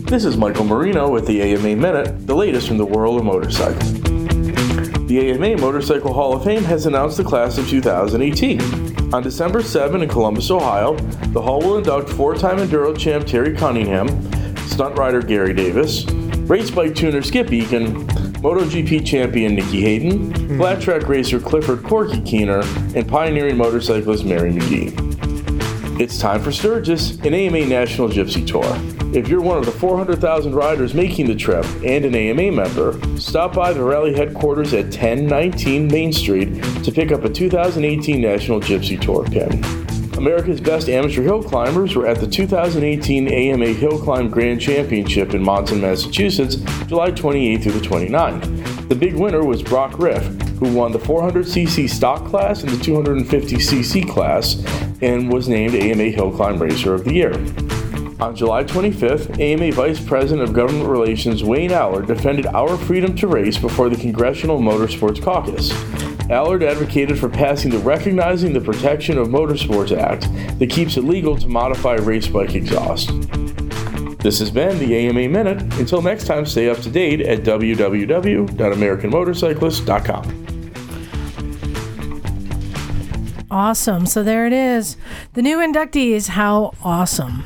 This 0.07 0.23
is 0.23 0.37
Michael 0.37 0.63
Marino 0.63 1.09
with 1.09 1.27
the 1.27 1.41
AMA 1.41 1.75
Minute, 1.75 2.25
the 2.25 2.33
latest 2.33 2.69
from 2.69 2.77
the 2.77 2.85
world 2.85 3.19
of 3.19 3.27
motorcycling. 3.27 5.07
The 5.09 5.31
AMA 5.31 5.57
Motorcycle 5.57 6.13
Hall 6.13 6.37
of 6.37 6.45
Fame 6.45 6.63
has 6.63 6.85
announced 6.85 7.17
the 7.17 7.25
class 7.25 7.57
of 7.57 7.67
2018. 7.67 9.13
On 9.13 9.21
December 9.21 9.61
7 9.61 10.03
in 10.03 10.07
Columbus, 10.07 10.49
Ohio, 10.51 10.95
the 11.33 11.41
Hall 11.41 11.59
will 11.59 11.77
induct 11.79 12.09
four 12.09 12.33
time 12.33 12.59
Enduro 12.59 12.97
champ 12.97 13.27
Terry 13.27 13.53
Cunningham, 13.53 14.07
stunt 14.67 14.97
rider 14.97 15.21
Gary 15.21 15.53
Davis, 15.53 16.05
race 16.47 16.69
bike 16.69 16.93
tuner 16.95 17.21
Skip 17.21 17.51
Eaken, 17.53 18.05
MotoGP 18.41 19.05
champion 19.05 19.55
Nicky 19.55 19.81
Hayden, 19.81 20.33
hmm. 20.33 20.57
flat 20.57 20.81
track 20.81 21.07
racer 21.07 21.39
Clifford 21.39 21.83
Corky 21.83 22.21
Keener, 22.21 22.61
and 22.95 23.07
pioneering 23.07 23.57
motorcyclist 23.57 24.25
Mary 24.25 24.51
McGee. 24.51 25.13
It's 25.99 26.19
time 26.19 26.41
for 26.41 26.51
Sturgis, 26.51 27.19
an 27.19 27.33
AMA 27.33 27.65
National 27.67 28.09
Gypsy 28.09 28.45
Tour. 28.45 28.63
If 29.15 29.27
you're 29.27 29.41
one 29.41 29.57
of 29.57 29.65
the 29.65 29.71
400,000 29.71 30.53
riders 30.55 30.93
making 30.95 31.27
the 31.27 31.35
trip 31.35 31.65
and 31.85 32.03
an 32.03 32.15
AMA 32.15 32.51
member, 32.51 32.99
stop 33.19 33.53
by 33.53 33.71
the 33.71 33.83
rally 33.83 34.13
headquarters 34.13 34.73
at 34.73 34.85
1019 34.85 35.87
Main 35.87 36.11
Street 36.11 36.63
to 36.83 36.91
pick 36.91 37.11
up 37.11 37.23
a 37.23 37.29
2018 37.29 38.19
National 38.19 38.59
Gypsy 38.59 38.99
Tour 38.99 39.23
pin. 39.25 39.82
America's 40.17 40.61
best 40.61 40.89
amateur 40.89 41.23
hill 41.23 41.43
climbers 41.43 41.95
were 41.95 42.07
at 42.07 42.19
the 42.19 42.27
2018 42.27 43.27
AMA 43.27 43.67
Hill 43.67 43.99
Climb 43.99 44.29
Grand 44.29 44.61
Championship 44.61 45.33
in 45.33 45.43
Monson, 45.43 45.81
Massachusetts, 45.81 46.55
July 46.87 47.11
28 47.11 47.63
through 47.63 47.71
the 47.73 47.79
29th. 47.79 48.89
The 48.89 48.95
big 48.95 49.15
winner 49.15 49.43
was 49.43 49.63
Brock 49.63 49.97
Riff, 49.99 50.23
who 50.59 50.73
won 50.73 50.91
the 50.91 50.99
400cc 50.99 51.89
stock 51.89 52.25
class 52.25 52.63
and 52.63 52.71
the 52.71 52.77
250cc 52.77 54.09
class 54.09 54.63
and 55.01 55.31
was 55.31 55.49
named 55.49 55.75
AMA 55.75 56.03
Hill 56.03 56.31
Climb 56.31 56.61
Racer 56.61 56.93
of 56.93 57.03
the 57.03 57.13
Year. 57.13 57.33
On 58.21 58.35
July 58.35 58.63
25th, 58.63 59.39
AMA 59.39 59.71
Vice 59.73 59.99
President 59.99 60.47
of 60.47 60.53
Government 60.53 60.87
Relations 60.87 61.43
Wayne 61.43 61.71
Allard 61.71 62.07
defended 62.07 62.45
our 62.45 62.77
freedom 62.77 63.15
to 63.17 63.27
race 63.27 63.57
before 63.57 63.89
the 63.89 63.97
Congressional 63.97 64.59
Motorsports 64.59 65.21
Caucus. 65.21 65.71
Allard 66.29 66.63
advocated 66.63 67.19
for 67.19 67.27
passing 67.27 67.69
the 67.69 67.79
Recognizing 67.79 68.53
the 68.53 68.61
Protection 68.61 69.17
of 69.17 69.27
Motorsports 69.27 69.97
Act 69.97 70.21
that 70.59 70.69
keeps 70.69 70.95
it 70.95 71.03
legal 71.03 71.35
to 71.37 71.47
modify 71.47 71.95
race 71.95 72.27
bike 72.27 72.55
exhaust. 72.55 73.09
This 74.19 74.39
has 74.39 74.49
been 74.49 74.79
the 74.79 74.95
AMA 74.95 75.27
Minute. 75.27 75.61
Until 75.77 76.01
next 76.01 76.25
time, 76.25 76.45
stay 76.45 76.69
up 76.69 76.77
to 76.79 76.89
date 76.89 77.19
at 77.19 77.39
www.americanmotorcyclist.com. 77.39 80.39
Awesome. 83.51 84.05
So 84.05 84.23
there 84.23 84.47
it 84.47 84.53
is. 84.53 84.95
The 85.33 85.41
new 85.41 85.57
inductees. 85.57 86.29
How 86.29 86.71
awesome. 86.83 87.45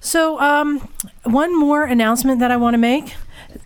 So, 0.00 0.40
um, 0.40 0.88
one 1.24 1.54
more 1.58 1.84
announcement 1.84 2.40
that 2.40 2.50
I 2.50 2.56
want 2.56 2.72
to 2.74 2.78
make 2.78 3.14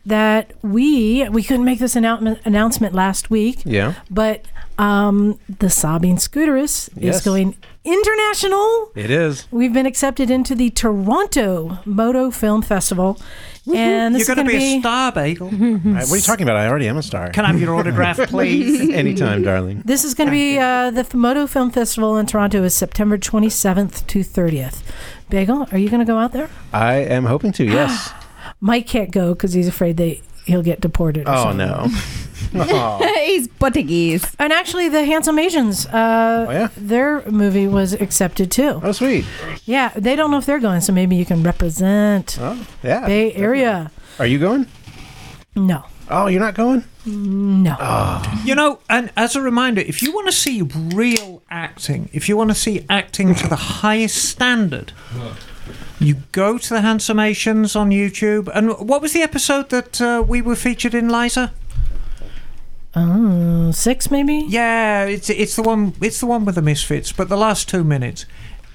that 0.07 0.53
we 0.63 1.29
we 1.31 1.43
couldn't 1.43 1.65
make 1.65 1.79
this 1.79 1.97
announcement 1.97 2.41
announcement 2.45 2.95
last 2.95 3.31
week. 3.31 3.61
Yeah. 3.65 3.95
But 4.11 4.45
um, 4.79 5.39
the 5.59 5.71
Sabine 5.71 6.17
Scooterus 6.17 6.89
Yes. 6.97 7.17
is 7.17 7.23
going 7.25 7.57
international. 7.85 8.91
It 8.95 9.11
is. 9.11 9.47
We've 9.51 9.73
been 9.73 9.87
accepted 9.87 10.31
into 10.31 10.55
the 10.55 10.71
Toronto 10.71 11.79
Moto 11.85 12.31
Film 12.31 12.63
Festival, 12.63 13.21
and 13.67 14.15
this 14.15 14.29
You're 14.29 14.33
is 14.33 14.37
going 14.37 14.47
to 14.47 14.53
going 14.53 14.61
be, 14.61 14.73
be 14.75 14.77
a 14.79 14.81
star, 14.81 15.13
Bagel. 15.13 15.49
Uh, 15.89 16.01
what 16.07 16.13
are 16.13 16.17
you 16.17 16.23
talking 16.23 16.45
about? 16.45 16.57
I 16.57 16.69
already 16.69 16.87
am 16.89 16.97
a 16.97 17.03
star. 17.03 17.31
Can 17.31 17.45
I 17.45 17.49
have 17.49 17.61
your 17.61 17.75
autograph, 17.75 18.19
please? 18.29 18.91
Anytime, 18.91 19.43
darling. 19.43 19.83
This 19.85 20.05
is 20.05 20.15
going 20.15 20.29
to 20.29 20.33
be 20.33 20.59
uh, 20.59 20.91
the 20.91 21.07
Moto 21.17 21.47
Film 21.47 21.71
Festival 21.71 22.17
in 22.17 22.27
Toronto 22.27 22.63
is 22.63 22.75
September 22.75 23.19
27th 23.19 24.07
to 24.07 24.21
30th. 24.21 24.83
Bagel, 25.29 25.67
are 25.73 25.79
you 25.79 25.89
going 25.91 26.01
to 26.01 26.11
go 26.11 26.19
out 26.19 26.33
there? 26.33 26.49
I 26.73 26.97
am 26.97 27.25
hoping 27.25 27.53
to. 27.53 27.65
Yes. 27.65 28.13
Mike 28.61 28.87
can't 28.87 29.11
go 29.11 29.35
because 29.35 29.53
he's 29.53 29.69
afraid 29.69 29.97
they 29.97 30.21
he'll 30.45 30.63
get 30.63 30.81
deported. 30.81 31.29
Or 31.29 31.33
oh 31.33 31.43
something. 31.45 31.67
no. 31.67 31.89
Oh. 32.55 32.99
He's 33.27 33.47
Portuguese. 33.49 34.25
And 34.39 34.53
actually, 34.55 34.89
the 34.89 35.05
Handsome 35.05 35.39
Asians, 35.39 35.85
uh, 35.87 36.69
their 36.79 37.29
movie 37.29 37.67
was 37.69 37.93
accepted 37.93 38.51
too. 38.51 38.81
Oh, 38.83 38.93
sweet. 38.93 39.27
Yeah, 39.67 39.91
they 39.95 40.17
don't 40.17 40.31
know 40.31 40.39
if 40.39 40.47
they're 40.47 40.61
going, 40.61 40.81
so 40.81 40.93
maybe 40.93 41.15
you 41.17 41.27
can 41.27 41.43
represent 41.43 42.39
Oh, 42.41 42.67
yeah. 42.83 43.07
Bay 43.07 43.35
Area. 43.35 43.91
Are 44.19 44.27
you 44.27 44.39
going? 44.39 44.67
No. 45.57 45.85
Oh, 46.09 46.29
you're 46.29 46.41
not 46.41 46.55
going? 46.55 46.85
No. 47.05 48.23
You 48.45 48.55
know, 48.55 48.79
and 48.89 49.11
as 49.17 49.37
a 49.37 49.43
reminder, 49.43 49.83
if 49.83 50.01
you 50.03 50.13
want 50.13 50.27
to 50.29 50.33
see 50.33 50.63
real 50.63 51.43
acting, 51.51 52.09
if 52.15 52.29
you 52.31 52.37
want 52.37 52.49
to 52.51 52.55
see 52.55 52.87
acting 52.89 53.35
to 53.35 53.49
the 53.49 53.57
highest 53.57 54.25
standard, 54.25 54.93
You 56.01 56.17
go 56.33 56.59
to 56.59 56.69
the 56.69 56.81
Handsomations 56.81 57.75
on 57.75 57.91
YouTube. 57.91 58.49
And 58.55 58.71
what 58.89 59.03
was 59.03 59.13
the 59.13 59.23
episode 59.23 59.71
that 59.71 60.01
uh, 60.01 60.25
we 60.27 60.41
were 60.41 60.55
featured 60.57 60.95
in, 60.95 61.09
Liza? 61.09 61.53
Oh, 62.95 63.71
six 63.73 64.11
maybe. 64.11 64.45
Yeah, 64.49 65.05
it's 65.05 65.29
it's 65.31 65.57
the 65.57 65.63
one 65.63 65.95
it's 66.01 66.21
the 66.21 66.27
one 66.27 66.45
with 66.45 66.55
the 66.55 66.63
misfits. 66.63 67.13
But 67.13 67.29
the 67.29 67.37
last 67.37 67.69
two 67.69 67.85
minutes, 67.85 68.27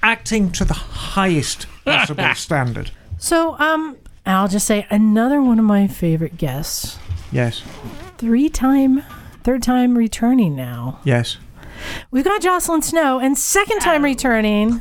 acting 0.02 0.50
to 0.52 0.64
the 0.64 0.74
highest 0.74 1.66
possible 1.84 2.34
standard. 2.34 2.90
So, 3.18 3.58
um, 3.58 3.96
I'll 4.26 4.48
just 4.48 4.66
say 4.66 4.86
another 4.90 5.42
one 5.42 5.58
of 5.58 5.64
my 5.64 5.88
favorite 5.88 6.36
guests. 6.36 6.98
Yes, 7.32 7.62
Three 8.18 8.48
time, 8.48 9.02
third 9.42 9.62
time 9.62 9.98
returning 9.98 10.54
now. 10.54 11.00
yes. 11.04 11.38
We've 12.10 12.24
got 12.24 12.40
Jocelyn 12.40 12.80
Snow, 12.82 13.18
and 13.18 13.36
second 13.36 13.80
time 13.80 14.04
returning, 14.04 14.80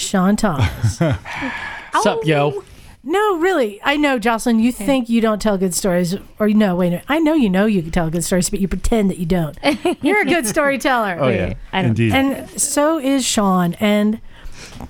Sean 0.00 0.36
Thomas. 0.36 0.96
Sup, 2.02 2.24
yo? 2.24 2.52
Oh, 2.56 2.64
no, 3.02 3.38
really. 3.38 3.80
I 3.82 3.96
know, 3.96 4.18
Jocelyn, 4.18 4.58
you 4.60 4.72
think 4.72 5.08
you 5.08 5.20
don't 5.20 5.40
tell 5.40 5.56
good 5.56 5.74
stories. 5.74 6.16
Or, 6.38 6.48
no, 6.48 6.76
wait 6.76 6.88
a 6.88 6.90
minute. 6.90 7.04
I 7.08 7.18
know 7.18 7.32
you 7.34 7.48
know 7.48 7.64
you 7.66 7.82
can 7.82 7.90
tell 7.90 8.10
good 8.10 8.24
stories, 8.24 8.50
but 8.50 8.60
you 8.60 8.68
pretend 8.68 9.10
that 9.10 9.18
you 9.18 9.26
don't. 9.26 9.56
You're 10.02 10.20
a 10.20 10.24
good 10.26 10.46
storyteller. 10.46 11.16
Oh, 11.18 11.28
yeah. 11.28 11.54
I 11.72 11.82
don't- 11.82 11.90
Indeed. 11.90 12.12
And 12.14 12.50
so 12.60 12.98
is 12.98 13.24
Sean. 13.24 13.74
And 13.80 14.20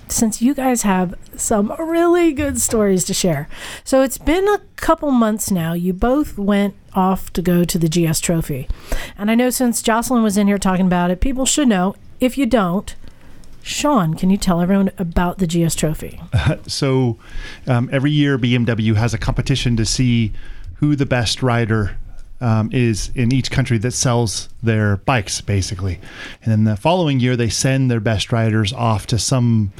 since 0.08 0.42
you 0.42 0.54
guys 0.54 0.82
have 0.82 1.14
some 1.36 1.72
really 1.78 2.32
good 2.32 2.60
stories 2.60 3.04
to 3.04 3.14
share. 3.14 3.48
So 3.84 4.02
it's 4.02 4.18
been 4.18 4.46
a 4.48 4.58
couple 4.76 5.10
months 5.12 5.50
now. 5.50 5.72
You 5.72 5.92
both 5.92 6.36
went 6.36 6.74
off 6.94 7.32
to 7.34 7.42
go 7.42 7.64
to 7.64 7.78
the 7.78 7.88
GS 7.88 8.20
Trophy. 8.20 8.68
And 9.16 9.30
I 9.30 9.34
know 9.36 9.50
since 9.50 9.82
Jocelyn 9.82 10.22
was 10.24 10.36
in 10.36 10.48
here 10.48 10.58
talking 10.58 10.86
about 10.86 11.10
it, 11.12 11.20
people 11.20 11.46
should 11.46 11.68
know. 11.68 11.94
If 12.18 12.36
you 12.36 12.44
don't, 12.46 12.94
Sean, 13.62 14.14
can 14.14 14.30
you 14.30 14.36
tell 14.36 14.60
everyone 14.60 14.90
about 14.98 15.38
the 15.38 15.46
GS 15.46 15.74
Trophy? 15.74 16.20
so 16.66 17.18
um, 17.66 17.88
every 17.92 18.10
year 18.10 18.38
BMW 18.38 18.94
has 18.96 19.14
a 19.14 19.18
competition 19.18 19.76
to 19.76 19.84
see 19.84 20.32
who 20.76 20.96
the 20.96 21.06
best 21.06 21.42
rider 21.42 21.96
um, 22.40 22.70
is 22.72 23.10
in 23.14 23.32
each 23.32 23.50
country 23.50 23.78
that 23.78 23.92
sells 23.92 24.48
their 24.62 24.96
bikes, 24.98 25.40
basically. 25.40 26.00
And 26.42 26.52
then 26.52 26.64
the 26.64 26.76
following 26.76 27.20
year, 27.20 27.36
they 27.36 27.50
send 27.50 27.90
their 27.90 28.00
best 28.00 28.32
riders 28.32 28.72
off 28.72 29.06
to 29.08 29.18
some 29.18 29.72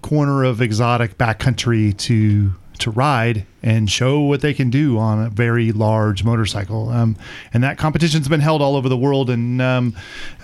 corner 0.00 0.44
of 0.44 0.62
exotic 0.62 1.18
backcountry 1.18 1.96
to 1.98 2.54
to 2.78 2.90
ride 2.90 3.44
and 3.62 3.90
show 3.90 4.20
what 4.20 4.40
they 4.40 4.54
can 4.54 4.70
do 4.70 4.98
on 4.98 5.22
a 5.26 5.28
very 5.30 5.72
large 5.72 6.24
motorcycle. 6.24 6.88
Um, 6.90 7.16
and 7.52 7.62
that 7.62 7.78
competition's 7.78 8.28
been 8.28 8.40
held 8.40 8.62
all 8.62 8.76
over 8.76 8.88
the 8.88 8.96
world 8.96 9.30
and 9.30 9.60
um, 9.60 9.94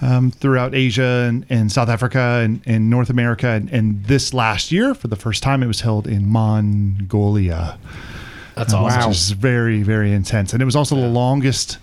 um, 0.03 0.31
throughout 0.31 0.75
Asia 0.75 1.27
and, 1.29 1.47
and 1.49 1.71
South 1.71 1.89
Africa 1.89 2.43
and, 2.45 2.61
and 2.67 2.91
North 2.91 3.11
America. 3.11 3.49
And, 3.49 3.71
and 3.71 4.05
this 4.05 4.35
last 4.35 4.73
year, 4.73 4.95
for 4.95 5.09
the 5.09 5.17
first 5.17 5.43
time, 5.43 5.63
it 5.63 5.67
was 5.67 5.81
held 5.81 6.07
in 6.07 6.27
Mongolia. 6.29 7.79
That's 8.55 8.73
Um, 8.73 8.85
awesome. 8.85 9.09
Which 9.09 9.17
is 9.17 9.31
very, 9.31 9.83
very 9.83 10.13
intense. 10.13 10.53
And 10.53 10.63
it 10.63 10.65
was 10.65 10.77
also 10.77 10.97
the 10.97 11.09
longest 11.09 11.79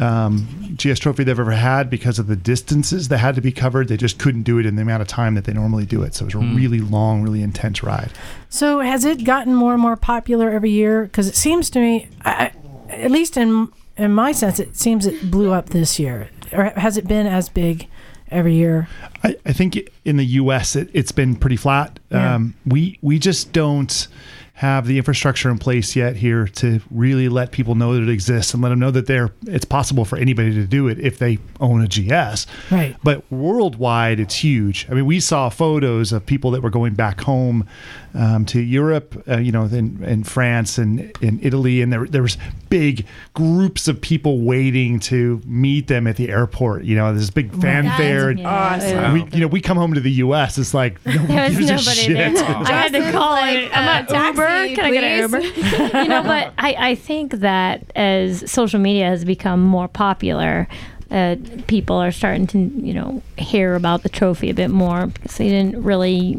um, 0.00 0.76
GS 0.76 0.98
trophy 0.98 1.24
they've 1.24 1.38
ever 1.38 1.52
had 1.52 1.88
because 1.90 2.18
of 2.18 2.26
the 2.26 2.36
distances 2.36 3.08
that 3.08 3.18
had 3.18 3.34
to 3.36 3.40
be 3.40 3.52
covered. 3.52 3.88
They 3.88 3.96
just 3.96 4.18
couldn't 4.18 4.42
do 4.42 4.58
it 4.58 4.66
in 4.66 4.76
the 4.76 4.82
amount 4.82 5.02
of 5.02 5.08
time 5.08 5.34
that 5.34 5.44
they 5.44 5.52
normally 5.52 5.86
do 5.86 6.02
it. 6.02 6.14
So 6.14 6.24
it 6.24 6.34
was 6.34 6.42
a 6.42 6.46
Hmm. 6.46 6.56
really 6.56 6.80
long, 6.80 7.22
really 7.22 7.42
intense 7.42 7.82
ride. 7.82 8.10
So 8.48 8.80
has 8.80 9.04
it 9.04 9.24
gotten 9.24 9.54
more 9.54 9.72
and 9.72 9.82
more 9.82 9.96
popular 9.96 10.50
every 10.50 10.70
year? 10.70 11.04
Because 11.04 11.28
it 11.28 11.36
seems 11.36 11.70
to 11.70 11.80
me, 11.80 12.08
I, 12.24 12.30
I- 12.30 12.52
at 12.92 13.10
least 13.10 13.36
in 13.36 13.68
in 13.96 14.12
my 14.12 14.32
sense, 14.32 14.58
it 14.58 14.76
seems 14.76 15.06
it 15.06 15.30
blew 15.30 15.52
up 15.52 15.70
this 15.70 15.98
year. 16.00 16.28
Or 16.52 16.64
has 16.76 16.96
it 16.96 17.06
been 17.06 17.28
as 17.28 17.48
big 17.48 17.86
every 18.28 18.54
year? 18.54 18.88
I, 19.22 19.36
I 19.46 19.52
think 19.52 19.78
in 20.04 20.16
the 20.16 20.24
U.S. 20.26 20.74
It, 20.74 20.90
it's 20.92 21.12
been 21.12 21.36
pretty 21.36 21.56
flat. 21.56 22.00
Yeah. 22.10 22.34
Um, 22.34 22.54
we 22.66 22.98
we 23.02 23.18
just 23.20 23.52
don't 23.52 24.08
have 24.58 24.86
the 24.86 24.98
infrastructure 24.98 25.50
in 25.50 25.58
place 25.58 25.96
yet 25.96 26.14
here 26.14 26.46
to 26.46 26.80
really 26.88 27.28
let 27.28 27.50
people 27.50 27.74
know 27.74 27.94
that 27.94 28.02
it 28.02 28.08
exists 28.08 28.54
and 28.54 28.62
let 28.62 28.68
them 28.68 28.78
know 28.78 28.92
that 28.92 29.06
they're 29.08 29.32
it's 29.48 29.64
possible 29.64 30.04
for 30.04 30.16
anybody 30.16 30.54
to 30.54 30.64
do 30.64 30.86
it 30.86 31.00
if 31.00 31.18
they 31.18 31.38
own 31.58 31.82
a 31.82 31.88
GS. 31.88 32.46
Right. 32.70 32.96
But 33.02 33.30
worldwide, 33.32 34.20
it's 34.20 34.36
huge. 34.36 34.86
I 34.88 34.94
mean, 34.94 35.06
we 35.06 35.18
saw 35.18 35.48
photos 35.48 36.12
of 36.12 36.24
people 36.24 36.52
that 36.52 36.62
were 36.62 36.70
going 36.70 36.94
back 36.94 37.22
home 37.22 37.66
um, 38.14 38.44
to 38.46 38.60
Europe, 38.60 39.22
uh, 39.28 39.38
you 39.38 39.52
know, 39.52 39.64
in, 39.64 40.02
in 40.04 40.24
France 40.24 40.78
and 40.78 41.12
in 41.20 41.40
Italy, 41.42 41.82
and 41.82 41.92
there 41.92 42.06
there 42.06 42.22
was 42.22 42.38
big 42.70 43.06
groups 43.34 43.88
of 43.88 44.00
people 44.00 44.40
waiting 44.40 45.00
to 45.00 45.40
meet 45.44 45.88
them 45.88 46.06
at 46.06 46.16
the 46.16 46.30
airport. 46.30 46.84
You 46.84 46.96
know, 46.96 47.12
there's 47.12 47.30
big 47.30 47.52
fanfare. 47.60 48.30
and 48.30 48.46
awesome. 48.46 49.12
We, 49.12 49.24
you 49.32 49.40
know, 49.40 49.46
we 49.48 49.60
come 49.60 49.76
home 49.76 49.94
to 49.94 50.00
the 50.00 50.12
U.S. 50.12 50.58
It's 50.58 50.74
like 50.74 51.04
nobody 51.04 51.26
There's 51.34 51.58
gives 51.58 51.70
a 51.70 51.74
nobody 51.74 52.00
shit. 52.00 52.34
there. 52.36 52.44
I 52.46 52.70
had 52.70 52.92
to 52.92 53.12
call 53.12 53.36
it. 53.36 53.70
I'm 53.76 54.06
a 54.06 54.26
Uber. 54.28 54.74
Can 54.74 54.84
I 54.84 54.90
get 54.90 55.04
an 55.04 55.20
Uber? 55.20 55.40
you 56.02 56.08
know, 56.08 56.22
but 56.22 56.52
I, 56.58 56.90
I 56.90 56.94
think 56.94 57.32
that 57.34 57.90
as 57.96 58.50
social 58.50 58.80
media 58.80 59.06
has 59.06 59.24
become 59.24 59.60
more 59.62 59.88
popular, 59.88 60.68
uh, 61.14 61.36
people 61.68 61.96
are 61.96 62.10
starting 62.12 62.46
to, 62.48 62.58
you 62.58 62.92
know, 62.92 63.22
hear 63.38 63.74
about 63.76 64.02
the 64.02 64.08
trophy 64.08 64.50
a 64.50 64.54
bit 64.54 64.68
more. 64.68 65.10
So 65.28 65.44
you 65.44 65.50
didn't 65.50 65.82
really. 65.84 66.34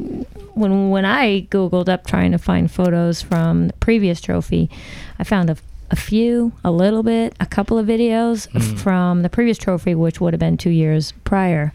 When 0.53 0.89
when 0.89 1.05
I 1.05 1.47
googled 1.49 1.89
up 1.89 2.05
trying 2.07 2.31
to 2.31 2.38
find 2.38 2.69
photos 2.71 3.21
from 3.21 3.67
the 3.67 3.73
previous 3.73 4.21
trophy, 4.21 4.69
I 5.19 5.23
found 5.23 5.49
a, 5.49 5.57
a 5.91 5.95
few, 5.95 6.51
a 6.63 6.71
little 6.71 7.03
bit, 7.03 7.35
a 7.39 7.45
couple 7.45 7.77
of 7.77 7.85
videos 7.88 8.47
Mm. 8.51 8.77
from 8.79 9.21
the 9.21 9.29
previous 9.29 9.57
trophy, 9.57 9.95
which 9.95 10.21
would 10.21 10.33
have 10.33 10.39
been 10.39 10.57
two 10.57 10.69
years 10.69 11.13
prior. 11.25 11.73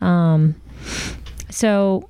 Um, 0.00 0.54
so 1.50 2.08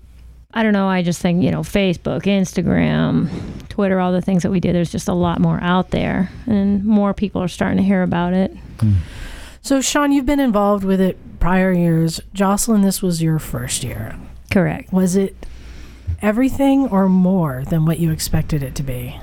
I 0.53 0.63
don't 0.63 0.73
know. 0.73 0.87
I 0.89 1.03
just 1.03 1.21
think, 1.21 1.43
you 1.43 1.51
know, 1.51 1.63
Facebook, 1.63 2.23
Instagram, 2.23 3.29
Twitter, 3.69 3.99
all 3.99 4.13
the 4.13 4.23
things 4.23 4.45
that 4.45 4.51
we 4.53 4.61
do, 4.61 4.73
there's 4.73 4.93
just 4.93 5.09
a 5.09 5.15
lot 5.15 5.41
more 5.41 5.59
out 5.63 5.91
there 5.91 6.31
and 6.47 6.85
more 6.85 7.13
people 7.13 7.43
are 7.43 7.49
starting 7.49 7.79
to 7.79 7.83
hear 7.83 8.03
about 8.05 8.33
it. 8.35 8.57
So 9.65 9.81
Sean, 9.81 10.13
you've 10.13 10.27
been 10.27 10.41
involved 10.41 10.85
with 10.85 11.01
it 11.01 11.17
prior 11.41 11.73
years. 11.73 12.21
Jocelyn, 12.35 12.83
this 12.83 13.01
was 13.01 13.23
your 13.23 13.39
first 13.39 13.83
year. 13.83 14.15
Correct. 14.51 14.93
Was 14.93 15.17
it 15.17 15.35
everything 16.21 16.87
or 16.89 17.09
more 17.09 17.65
than 17.71 17.87
what 17.87 17.99
you 17.99 18.11
expected 18.11 18.63
it 18.63 18.75
to 18.75 18.83
be? 18.83 19.19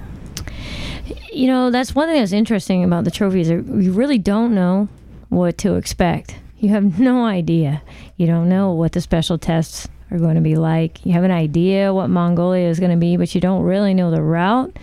You 1.31 1.45
know, 1.45 1.69
that's 1.69 1.93
one 1.93 2.07
thing 2.07 2.17
that's 2.17 2.31
interesting 2.31 2.83
about 2.83 3.03
the 3.03 3.11
trophies. 3.11 3.51
You 3.51 3.91
really 3.91 4.17
don't 4.17 4.55
know 4.55 4.89
what 5.29 5.59
to 5.59 5.75
expect. 5.75 6.39
You 6.57 6.69
have 6.69 6.99
no 6.99 7.23
idea. 7.23 7.83
You 8.17 8.25
don't 8.25 8.49
know 8.49 8.71
what 8.71 8.93
the 8.93 9.01
special 9.01 9.37
tests 9.37 9.87
are 10.09 10.17
going 10.17 10.35
to 10.35 10.41
be 10.41 10.55
like. 10.55 11.05
You 11.05 11.13
have 11.13 11.23
an 11.23 11.29
idea 11.29 11.93
what 11.93 12.09
Mongolia 12.09 12.67
is 12.67 12.79
going 12.79 12.89
to 12.89 12.97
be, 12.97 13.15
but 13.15 13.35
you 13.35 13.41
don't 13.41 13.61
really 13.61 13.93
know 13.93 14.09
the 14.09 14.23
route. 14.23 14.75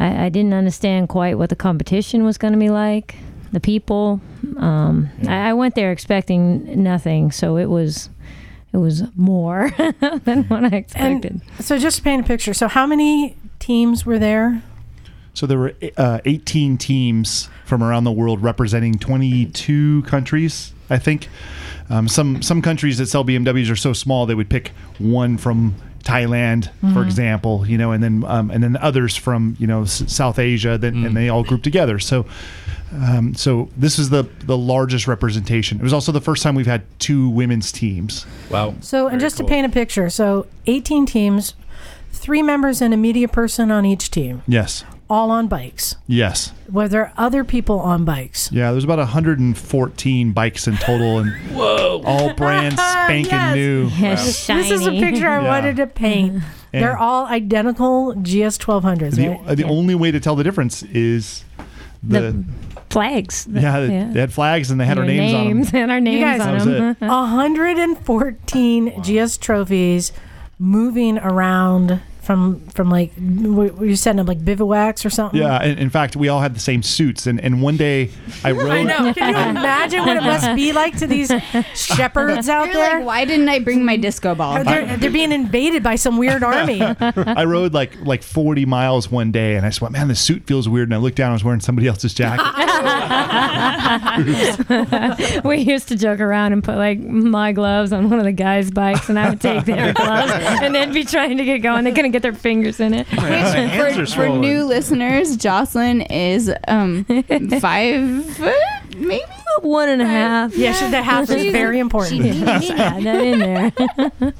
I, 0.00 0.24
I 0.24 0.28
didn't 0.28 0.54
understand 0.54 1.08
quite 1.08 1.38
what 1.38 1.50
the 1.50 1.56
competition 1.56 2.24
was 2.24 2.36
going 2.36 2.52
to 2.52 2.58
be 2.58 2.70
like, 2.70 3.14
the 3.54 3.60
people. 3.60 4.20
Um, 4.58 5.08
I, 5.26 5.50
I 5.50 5.52
went 5.54 5.74
there 5.74 5.90
expecting 5.92 6.82
nothing, 6.82 7.32
so 7.32 7.56
it 7.56 7.66
was 7.70 8.10
it 8.72 8.78
was 8.78 9.02
more 9.16 9.70
than 10.24 10.44
what 10.44 10.64
I 10.64 10.76
expected. 10.76 11.40
And 11.56 11.64
so 11.64 11.78
just 11.78 11.98
to 11.98 12.02
paint 12.02 12.24
a 12.24 12.26
picture. 12.26 12.52
So 12.52 12.68
how 12.68 12.86
many 12.86 13.36
teams 13.60 14.04
were 14.04 14.18
there? 14.18 14.62
So 15.32 15.46
there 15.46 15.58
were 15.58 15.74
uh, 15.96 16.20
18 16.24 16.78
teams 16.78 17.48
from 17.64 17.82
around 17.82 18.04
the 18.04 18.12
world 18.12 18.40
representing 18.42 18.94
22 18.98 20.02
countries, 20.02 20.72
I 20.90 20.98
think. 20.98 21.28
Um, 21.90 22.06
some 22.08 22.40
some 22.42 22.62
countries 22.62 22.98
that 22.98 23.06
sell 23.06 23.24
BMWs 23.24 23.70
are 23.70 23.76
so 23.76 23.92
small 23.92 24.26
they 24.26 24.34
would 24.34 24.48
pick 24.48 24.70
one 24.98 25.36
from 25.38 25.74
Thailand, 26.04 26.66
for 26.80 26.86
Mhm. 27.00 27.04
example, 27.06 27.64
you 27.66 27.76
know, 27.78 27.90
and 27.92 28.02
then 28.02 28.24
um, 28.26 28.50
and 28.50 28.62
then 28.62 28.76
others 28.76 29.16
from 29.16 29.56
you 29.58 29.66
know 29.66 29.82
S- 29.82 30.04
South 30.06 30.38
Asia, 30.38 30.78
then 30.78 31.04
and 31.04 31.16
they 31.16 31.28
all 31.28 31.44
group 31.44 31.62
together. 31.62 31.98
So. 31.98 32.26
Um, 32.94 33.34
so 33.34 33.68
this 33.76 33.98
is 33.98 34.10
the 34.10 34.22
the 34.44 34.56
largest 34.56 35.08
representation. 35.08 35.78
It 35.78 35.82
was 35.82 35.92
also 35.92 36.12
the 36.12 36.20
first 36.20 36.42
time 36.42 36.54
we've 36.54 36.66
had 36.66 36.82
two 37.00 37.28
women's 37.28 37.72
teams. 37.72 38.24
Wow. 38.50 38.74
So, 38.80 39.08
and 39.08 39.20
just 39.20 39.36
to 39.38 39.44
paint 39.44 39.66
a 39.66 39.70
picture, 39.70 40.08
so 40.10 40.46
18 40.66 41.06
teams, 41.06 41.54
three 42.12 42.42
members 42.42 42.80
and 42.80 42.94
a 42.94 42.96
media 42.96 43.26
person 43.28 43.70
on 43.70 43.84
each 43.84 44.10
team, 44.10 44.42
Yes. 44.46 44.84
all 45.10 45.30
on 45.32 45.48
bikes. 45.48 45.96
Yes. 46.06 46.52
Were 46.70 46.86
there 46.88 47.12
other 47.16 47.42
people 47.42 47.80
on 47.80 48.04
bikes? 48.04 48.50
Yeah, 48.52 48.70
there's 48.70 48.84
about 48.84 48.98
114 48.98 50.32
bikes 50.32 50.66
in 50.68 50.76
total, 50.76 51.18
and 51.18 51.32
Whoa. 51.54 52.00
all 52.04 52.32
brands 52.36 52.76
spanking 52.80 53.32
Yes. 53.32 53.54
new. 53.54 53.88
This 53.90 54.70
is 54.70 54.86
a 54.86 54.90
picture 54.92 55.28
I 55.28 55.40
Yeah. 55.42 55.48
wanted 55.48 55.76
to 55.76 55.86
paint. 55.88 56.42
They're 56.72 56.96
all 56.98 57.26
identical 57.26 58.14
GS 58.14 58.58
1200s, 58.58 59.14
The, 59.16 59.28
right? 59.28 59.56
the 59.56 59.64
only 59.64 59.94
way 59.94 60.10
to 60.10 60.18
tell 60.20 60.34
the 60.36 60.42
difference 60.44 60.82
is 60.84 61.44
the, 62.02 62.20
The 62.20 62.44
flags. 62.94 63.46
yeah, 63.50 64.08
they 64.12 64.20
had 64.20 64.32
flags 64.32 64.70
and 64.70 64.80
they 64.80 64.86
had 64.86 64.98
our 64.98 65.04
names, 65.04 65.32
names 65.32 65.66
on 65.66 65.72
them. 65.72 65.82
and 65.82 65.90
our 65.90 65.98
You 65.98 66.04
names 66.04 66.24
guys, 66.24 66.40
on 66.40 66.46
That 66.46 66.54
was 66.54 66.64
them. 67.00 67.08
114 67.10 69.02
GS 69.02 69.36
trophies 69.38 70.12
moving 70.58 71.18
around 71.18 72.00
from 72.24 72.60
from 72.68 72.90
like 72.90 73.12
were 73.18 73.72
were 73.72 73.86
you 73.86 73.96
setting 73.96 74.20
up 74.20 74.28
like 74.28 74.44
bivouacs 74.44 75.04
or 75.04 75.10
something? 75.10 75.40
Yeah, 75.40 75.62
in, 75.62 75.78
in 75.78 75.90
fact, 75.90 76.16
we 76.16 76.28
all 76.28 76.40
had 76.40 76.54
the 76.54 76.60
same 76.60 76.82
suits, 76.82 77.26
and, 77.26 77.40
and 77.40 77.62
one 77.62 77.76
day 77.76 78.10
I 78.42 78.50
rode. 78.52 78.70
I 78.70 78.82
know. 78.82 79.14
Can 79.14 79.30
you 79.30 79.60
imagine 79.60 80.00
what 80.00 80.16
it 80.16 80.22
must 80.22 80.54
be 80.54 80.72
like 80.72 80.96
to 80.98 81.06
these 81.06 81.32
shepherds 81.74 82.48
out 82.48 82.66
You're 82.66 82.74
there? 82.74 82.98
like, 82.98 83.06
why 83.06 83.24
didn't 83.24 83.48
I 83.48 83.58
bring 83.58 83.84
my 83.84 83.96
disco 83.96 84.34
ball? 84.34 84.62
They're, 84.64 84.96
they're 84.96 85.10
being 85.10 85.32
invaded 85.32 85.82
by 85.82 85.96
some 85.96 86.16
weird 86.16 86.42
army. 86.42 86.80
I 86.82 87.44
rode 87.44 87.74
like 87.74 87.98
like 88.00 88.22
40 88.22 88.64
miles 88.66 89.10
one 89.10 89.32
day, 89.32 89.56
and 89.56 89.66
I 89.66 89.68
just 89.68 89.80
went, 89.80 89.92
man, 89.92 90.08
the 90.08 90.14
suit 90.14 90.46
feels 90.46 90.68
weird. 90.68 90.88
And 90.88 90.94
I 90.94 90.98
looked 90.98 91.16
down, 91.16 91.30
I 91.30 91.34
was 91.34 91.44
wearing 91.44 91.60
somebody 91.60 91.88
else's 91.88 92.14
jacket. 92.14 92.44
we 95.44 95.58
used 95.58 95.88
to 95.88 95.96
joke 95.96 96.20
around 96.20 96.52
and 96.52 96.64
put 96.64 96.76
like 96.76 96.98
my 97.00 97.52
gloves 97.52 97.92
on 97.92 98.10
one 98.10 98.18
of 98.18 98.24
the 98.24 98.32
guys' 98.32 98.70
bikes, 98.70 99.08
and 99.08 99.18
I 99.18 99.30
would 99.30 99.40
take 99.40 99.64
their 99.64 99.92
gloves, 99.92 100.32
and 100.32 100.74
they'd 100.74 100.92
be 100.92 101.04
trying 101.04 101.38
to 101.38 101.44
get 101.44 101.58
going. 101.58 101.84
They 101.84 101.92
couldn't 101.92 102.12
get 102.14 102.22
their 102.22 102.32
fingers 102.32 102.78
in 102.78 102.94
it. 102.94 103.06
for, 103.08 104.06
for 104.06 104.28
new 104.28 104.64
listeners, 104.64 105.36
Jocelyn 105.36 106.02
is 106.02 106.50
um 106.68 107.04
five 107.60 108.24
foot, 108.36 108.54
maybe 108.96 109.24
one 109.60 109.88
and 109.88 110.00
a 110.00 110.06
half. 110.06 110.56
Yeah, 110.56 110.72
she, 110.72 110.88
the 110.90 111.02
half 111.02 111.28
is 111.28 111.52
very 111.52 111.80
important. 111.80 112.24
yeah, 112.24 113.00
that 113.00 113.24
in 113.24 113.38
there. 113.40 113.72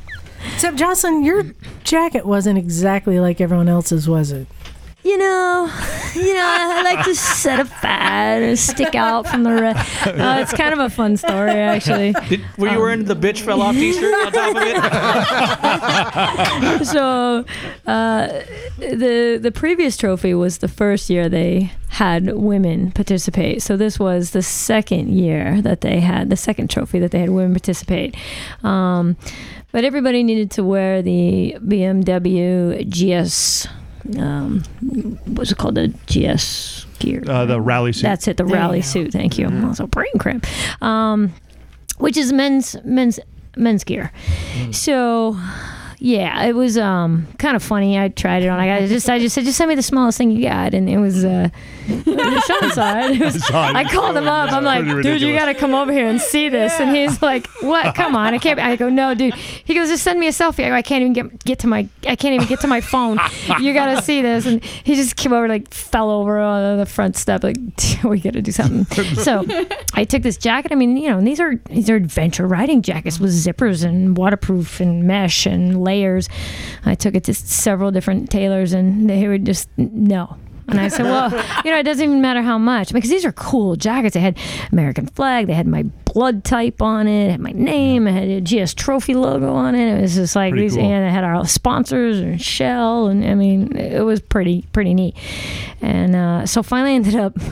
Except 0.54 0.76
Jocelyn, 0.76 1.24
your 1.24 1.44
jacket 1.82 2.24
wasn't 2.26 2.58
exactly 2.58 3.18
like 3.18 3.40
everyone 3.40 3.68
else's, 3.68 4.08
was 4.08 4.30
it? 4.30 4.46
You 5.04 5.18
know, 5.18 5.70
you 6.14 6.32
know, 6.34 6.46
I 6.46 6.82
like 6.82 7.04
to 7.04 7.14
set 7.14 7.60
a 7.60 7.66
aside 8.34 8.42
and 8.48 8.58
stick 8.58 8.94
out 8.94 9.26
from 9.28 9.42
the 9.42 9.52
rest. 9.52 10.06
Uh, 10.06 10.38
it's 10.40 10.52
kind 10.52 10.72
of 10.72 10.78
a 10.80 10.90
fun 10.90 11.16
story, 11.16 11.50
actually. 11.50 12.12
Did, 12.28 12.42
were 12.56 12.68
you 12.68 12.78
wearing 12.78 13.04
the 13.04 13.16
bitch 13.16 13.40
fell 13.40 13.62
off 13.62 13.74
T-shirt 13.74 14.14
on 14.14 14.32
top 14.32 14.56
of 14.56 14.62
it? 16.80 16.86
so 16.86 17.44
uh, 17.86 18.26
the 18.78 19.38
the 19.40 19.52
previous 19.52 19.96
trophy 19.96 20.34
was 20.34 20.58
the 20.58 20.68
first 20.68 21.08
year 21.10 21.28
they 21.28 21.72
had 21.88 22.34
women 22.34 22.90
participate. 22.92 23.62
So 23.62 23.76
this 23.76 23.98
was 23.98 24.30
the 24.30 24.42
second 24.42 25.10
year 25.16 25.62
that 25.62 25.80
they 25.80 26.00
had 26.00 26.30
the 26.30 26.36
second 26.36 26.70
trophy 26.70 26.98
that 27.00 27.10
they 27.10 27.20
had 27.20 27.30
women 27.30 27.52
participate. 27.52 28.16
Um, 28.62 29.16
but 29.72 29.84
everybody 29.84 30.22
needed 30.22 30.50
to 30.52 30.62
wear 30.64 31.02
the 31.02 31.56
BMW 31.60 32.84
GS. 32.88 33.66
Um, 34.18 34.60
what's 35.26 35.50
it 35.50 35.58
called? 35.58 35.76
The 35.76 35.88
GS 36.06 36.86
gear. 36.98 37.22
Uh, 37.26 37.46
the 37.46 37.60
rally 37.60 37.92
suit. 37.92 38.02
That's 38.02 38.28
it. 38.28 38.36
The 38.36 38.44
There 38.44 38.54
rally 38.54 38.82
suit. 38.82 39.12
Thank 39.12 39.38
you. 39.38 39.48
Also 39.66 39.86
brain 39.86 40.12
cramp. 40.18 40.46
Um, 40.82 41.32
which 41.98 42.16
is 42.16 42.32
men's 42.32 42.76
men's 42.84 43.18
men's 43.56 43.84
gear. 43.84 44.12
So 44.72 45.38
yeah, 46.04 46.44
it 46.44 46.54
was 46.54 46.76
um 46.76 47.26
kind 47.38 47.56
of 47.56 47.62
funny. 47.62 47.98
I 47.98 48.08
tried 48.08 48.42
it 48.42 48.48
on. 48.48 48.60
I 48.60 48.66
got 48.80 48.88
just 48.88 49.08
I 49.08 49.18
just 49.18 49.34
said 49.34 49.44
just 49.44 49.56
send 49.56 49.70
me 49.70 49.74
the 49.74 49.82
smallest 49.82 50.18
thing 50.18 50.30
you 50.30 50.42
got, 50.46 50.74
and 50.74 50.86
it 50.86 50.98
was 50.98 51.24
uh 51.24 51.48
Sean 51.86 52.70
saw 52.72 52.98
it. 53.00 53.20
It 53.20 53.24
was- 53.24 53.44
Saw. 53.46 53.72
I 53.74 53.84
called 53.84 54.16
him 54.16 54.26
up. 54.28 54.52
I'm 54.52 54.64
like, 54.64 54.84
dude, 55.02 55.20
you 55.20 55.34
got 55.34 55.46
to 55.46 55.54
come 55.54 55.74
over 55.74 55.92
here 55.92 56.06
and 56.06 56.18
see 56.20 56.48
this. 56.48 56.72
And 56.80 56.94
he's 56.96 57.20
like, 57.20 57.46
what? 57.60 57.94
Come 57.94 58.16
on, 58.16 58.32
I 58.32 58.38
can't. 58.38 58.58
I 58.58 58.76
go, 58.76 58.88
no, 58.88 59.12
dude. 59.14 59.34
He 59.34 59.74
goes, 59.74 59.88
just 59.88 60.02
send 60.02 60.18
me 60.18 60.26
a 60.26 60.30
selfie. 60.30 60.64
I 60.64 60.68
go, 60.68 60.74
I 60.74 60.82
can't 60.82 61.02
even 61.02 61.12
get 61.12 61.44
get 61.44 61.58
to 61.60 61.66
my 61.66 61.88
I 62.06 62.16
can't 62.16 62.34
even 62.34 62.46
get 62.48 62.60
to 62.60 62.66
my 62.66 62.80
phone. 62.80 63.18
You 63.60 63.72
got 63.74 63.94
to 63.94 64.02
see 64.02 64.20
this. 64.22 64.46
And 64.46 64.62
he 64.64 64.94
just 64.94 65.16
came 65.16 65.32
over 65.32 65.48
like 65.48 65.72
fell 65.72 66.10
over 66.10 66.38
on 66.38 66.78
the 66.78 66.86
front 66.86 67.16
step. 67.16 67.42
Like 67.42 67.56
we 68.04 68.20
got 68.20 68.34
to 68.34 68.42
do 68.42 68.52
something. 68.52 68.84
So 69.16 69.44
I 69.94 70.04
took 70.04 70.22
this 70.22 70.36
jacket. 70.36 70.72
I 70.72 70.74
mean, 70.74 70.96
you 70.96 71.08
know, 71.10 71.18
and 71.18 71.26
these 71.26 71.40
are 71.40 71.56
these 71.70 71.88
are 71.90 71.96
adventure 71.96 72.46
riding 72.46 72.82
jackets 72.82 73.18
with 73.20 73.32
zippers 73.32 73.84
and 73.84 74.16
waterproof 74.16 74.80
and 74.80 75.04
mesh 75.04 75.46
and 75.46 75.82
layers. 75.94 76.28
I 76.84 76.94
took 76.94 77.14
it 77.14 77.24
to 77.24 77.34
several 77.34 77.90
different 77.90 78.30
tailors, 78.30 78.72
and 78.72 79.08
they 79.08 79.26
were 79.28 79.38
just 79.38 79.68
no. 79.76 80.36
And 80.66 80.80
I 80.80 80.88
said, 80.88 81.04
well, 81.04 81.30
you 81.64 81.70
know, 81.70 81.78
it 81.78 81.82
doesn't 81.82 82.02
even 82.02 82.20
matter 82.20 82.42
how 82.42 82.58
much 82.58 82.92
because 82.92 83.10
these 83.10 83.24
are 83.24 83.32
cool 83.32 83.76
jackets. 83.76 84.14
They 84.14 84.20
had 84.20 84.38
American 84.72 85.06
flag, 85.06 85.46
they 85.46 85.54
had 85.54 85.66
my 85.66 85.84
blood 86.14 86.44
type 86.44 86.80
on 86.80 87.06
it, 87.06 87.26
it 87.26 87.30
had 87.32 87.40
my 87.40 87.50
name, 87.52 88.06
it 88.06 88.12
had 88.12 88.28
a 88.28 88.40
GS 88.64 88.72
Trophy 88.74 89.14
logo 89.14 89.52
on 89.52 89.74
it. 89.74 89.98
It 89.98 90.00
was 90.00 90.14
just 90.14 90.34
like 90.36 90.52
Pretty 90.52 90.68
these, 90.68 90.76
cool. 90.76 90.84
and 90.84 91.04
it 91.06 91.10
had 91.10 91.24
our 91.24 91.44
sponsors 91.46 92.18
and 92.20 92.40
Shell, 92.40 93.08
and 93.08 93.24
I 93.24 93.34
mean, 93.34 93.76
it 93.76 94.02
was 94.04 94.20
pretty 94.20 94.62
pretty 94.72 94.94
neat. 94.94 95.16
And 95.82 96.14
uh, 96.16 96.46
so 96.46 96.62
finally, 96.62 96.92
I 96.92 96.94
ended 96.94 97.16
up. 97.16 97.34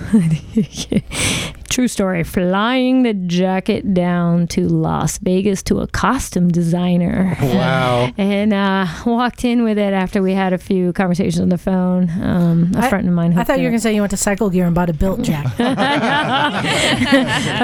True 1.68 1.88
story. 1.88 2.22
Flying 2.22 3.02
the 3.02 3.14
jacket 3.14 3.94
down 3.94 4.46
to 4.48 4.68
Las 4.68 5.16
Vegas 5.16 5.62
to 5.64 5.80
a 5.80 5.86
costume 5.86 6.50
designer. 6.50 7.34
Wow. 7.40 8.10
And 8.18 8.52
uh, 8.52 8.86
walked 9.06 9.42
in 9.44 9.62
with 9.64 9.78
it 9.78 9.94
after 9.94 10.20
we 10.22 10.34
had 10.34 10.52
a 10.52 10.58
few 10.58 10.92
conversations 10.92 11.40
on 11.40 11.48
the 11.48 11.56
phone. 11.56 12.10
Um, 12.22 12.72
a 12.76 12.80
I- 12.80 12.90
friend 12.90 13.08
of 13.08 13.14
mine. 13.14 13.38
I 13.38 13.44
thought 13.44 13.56
you 13.58 13.64
were 13.64 13.70
going 13.70 13.78
to 13.78 13.82
say 13.82 13.94
you 13.94 14.02
went 14.02 14.10
to 14.10 14.18
Cycle 14.18 14.50
Gear 14.50 14.66
and 14.66 14.74
bought 14.74 14.90
a 14.90 14.92
built 14.92 15.22
jacket. 15.22 15.52
a 15.58 16.62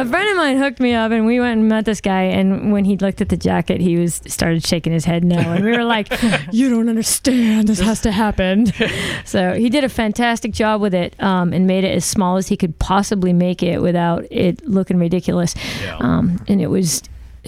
friend 0.06 0.30
of 0.30 0.36
mine 0.38 0.56
hooked 0.56 0.80
me 0.80 0.87
up, 0.94 1.12
and 1.12 1.26
we 1.26 1.40
went 1.40 1.60
and 1.60 1.68
met 1.68 1.84
this 1.84 2.00
guy. 2.00 2.22
And 2.22 2.72
when 2.72 2.84
he 2.84 2.96
looked 2.96 3.20
at 3.20 3.28
the 3.28 3.36
jacket, 3.36 3.80
he 3.80 3.96
was 3.96 4.20
started 4.26 4.66
shaking 4.66 4.92
his 4.92 5.04
head 5.04 5.24
no, 5.24 5.38
and 5.38 5.64
we 5.64 5.70
were 5.70 5.84
like, 5.84 6.08
"You 6.52 6.70
don't 6.70 6.88
understand. 6.88 7.68
This 7.68 7.80
has 7.80 8.00
to 8.02 8.12
happen." 8.12 8.66
so 9.24 9.52
he 9.54 9.68
did 9.68 9.84
a 9.84 9.88
fantastic 9.88 10.52
job 10.52 10.80
with 10.80 10.94
it, 10.94 11.20
um, 11.22 11.52
and 11.52 11.66
made 11.66 11.84
it 11.84 11.94
as 11.94 12.04
small 12.04 12.36
as 12.36 12.48
he 12.48 12.56
could 12.56 12.78
possibly 12.78 13.32
make 13.32 13.62
it 13.62 13.80
without 13.80 14.24
it 14.30 14.66
looking 14.66 14.98
ridiculous. 14.98 15.54
Um, 16.00 16.44
and 16.48 16.60
it 16.60 16.68
was 16.68 17.02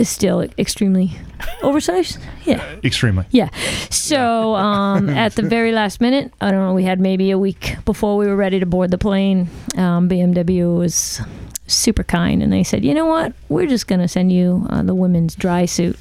still 0.05 0.43
extremely 0.59 1.13
oversized. 1.63 2.19
Yeah. 2.45 2.65
Extremely. 2.83 3.25
Yeah. 3.31 3.51
So 3.91 4.55
um, 4.55 5.09
at 5.11 5.35
the 5.35 5.43
very 5.43 5.73
last 5.73 6.01
minute, 6.01 6.33
I 6.41 6.51
don't 6.51 6.61
know, 6.61 6.75
we 6.75 6.85
had 6.85 7.01
maybe 7.01 7.31
a 7.31 7.39
week 7.39 7.77
before 7.85 8.17
we 8.17 8.27
were 8.27 8.37
ready 8.37 8.61
to 8.61 8.67
board 8.67 8.91
the 8.91 8.99
plane. 8.99 9.49
Um, 9.77 10.09
BMW 10.09 10.77
was 10.77 11.21
super 11.73 12.03
kind 12.05 12.43
and 12.43 12.53
they 12.53 12.63
said, 12.65 12.85
you 12.85 12.95
know 12.95 13.07
what? 13.07 13.33
We're 13.49 13.67
just 13.67 13.87
going 13.87 14.01
to 14.01 14.09
send 14.09 14.33
you 14.33 14.67
uh, 14.71 14.83
the 14.83 14.95
women's 14.95 15.35
dry 15.35 15.65
suit. 15.67 15.97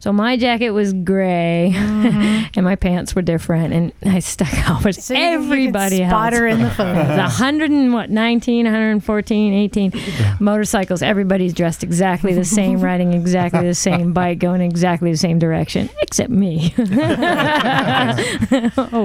So 0.00 0.12
my 0.12 0.36
jacket 0.36 0.70
was 0.70 0.92
gray 0.92 1.72
and 1.74 2.64
my 2.64 2.76
pants 2.76 3.14
were 3.14 3.22
different 3.22 3.72
and 3.74 3.92
I 4.04 4.18
stuck 4.20 4.52
out 4.68 4.84
with 4.84 4.96
So 5.02 5.14
you- 5.14 5.20
you 5.20 5.26
could 5.38 5.44
everybody 5.44 5.96
spot 6.06 6.32
else. 6.32 6.40
her 6.40 6.46
in 6.46 6.62
the 6.62 6.70
photos. 6.70 7.06
The 7.08 7.16
100 7.22 7.70
and 7.70 7.92
what, 7.92 8.10
19, 8.10 8.64
114, 8.66 9.54
18 9.54 9.92
motorcycles. 10.40 11.02
Everybody's 11.02 11.52
dressed 11.54 11.82
exactly 11.82 12.34
the 12.34 12.44
same, 12.44 12.80
riding 12.80 13.12
exactly 13.12 13.66
the 13.66 13.74
same 13.74 14.12
bike, 14.12 14.38
going 14.38 14.60
exactly 14.60 15.10
the 15.10 15.16
same 15.16 15.38
direction, 15.38 15.88
except 16.02 16.30
me. 16.30 16.74
oh, 16.78 16.86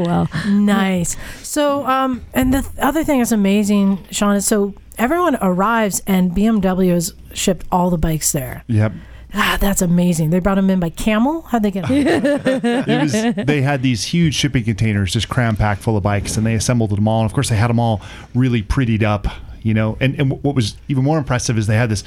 well. 0.05 0.27
Nice. 0.49 1.15
So, 1.43 1.85
um, 1.85 2.21
and 2.33 2.53
the 2.53 2.61
th- 2.61 2.73
other 2.79 3.03
thing 3.03 3.19
that's 3.19 3.31
amazing, 3.31 3.99
Sean, 4.11 4.35
is 4.35 4.45
so 4.45 4.73
everyone 5.01 5.35
arrives 5.41 6.01
and 6.05 6.31
BMW 6.31 6.91
has 6.91 7.13
shipped 7.33 7.65
all 7.71 7.89
the 7.89 7.97
bikes 7.97 8.31
there. 8.31 8.63
Yep. 8.67 8.93
Ah, 9.33 9.57
that's 9.59 9.81
amazing. 9.81 10.29
They 10.29 10.39
brought 10.39 10.55
them 10.55 10.69
in 10.69 10.79
by 10.79 10.89
camel. 10.89 11.41
How'd 11.43 11.63
they 11.63 11.71
get 11.71 11.87
them? 11.87 12.99
was 13.01 13.11
they 13.45 13.61
had 13.61 13.81
these 13.81 14.03
huge 14.03 14.35
shipping 14.35 14.63
containers 14.63 15.13
just 15.13 15.29
cram 15.29 15.55
packed 15.55 15.81
full 15.81 15.97
of 15.97 16.03
bikes 16.03 16.37
and 16.37 16.45
they 16.45 16.53
assembled 16.53 16.89
them 16.91 17.07
all 17.07 17.21
and 17.21 17.29
of 17.29 17.33
course 17.33 17.49
they 17.49 17.55
had 17.55 17.69
them 17.69 17.79
all 17.79 18.01
really 18.35 18.61
prettied 18.61 19.03
up 19.03 19.27
you 19.63 19.73
know 19.73 19.95
and, 20.01 20.19
and 20.19 20.31
what 20.43 20.53
was 20.55 20.75
even 20.89 21.03
more 21.03 21.17
impressive 21.17 21.57
is 21.57 21.65
they 21.67 21.77
had 21.77 21.89
this 21.89 22.03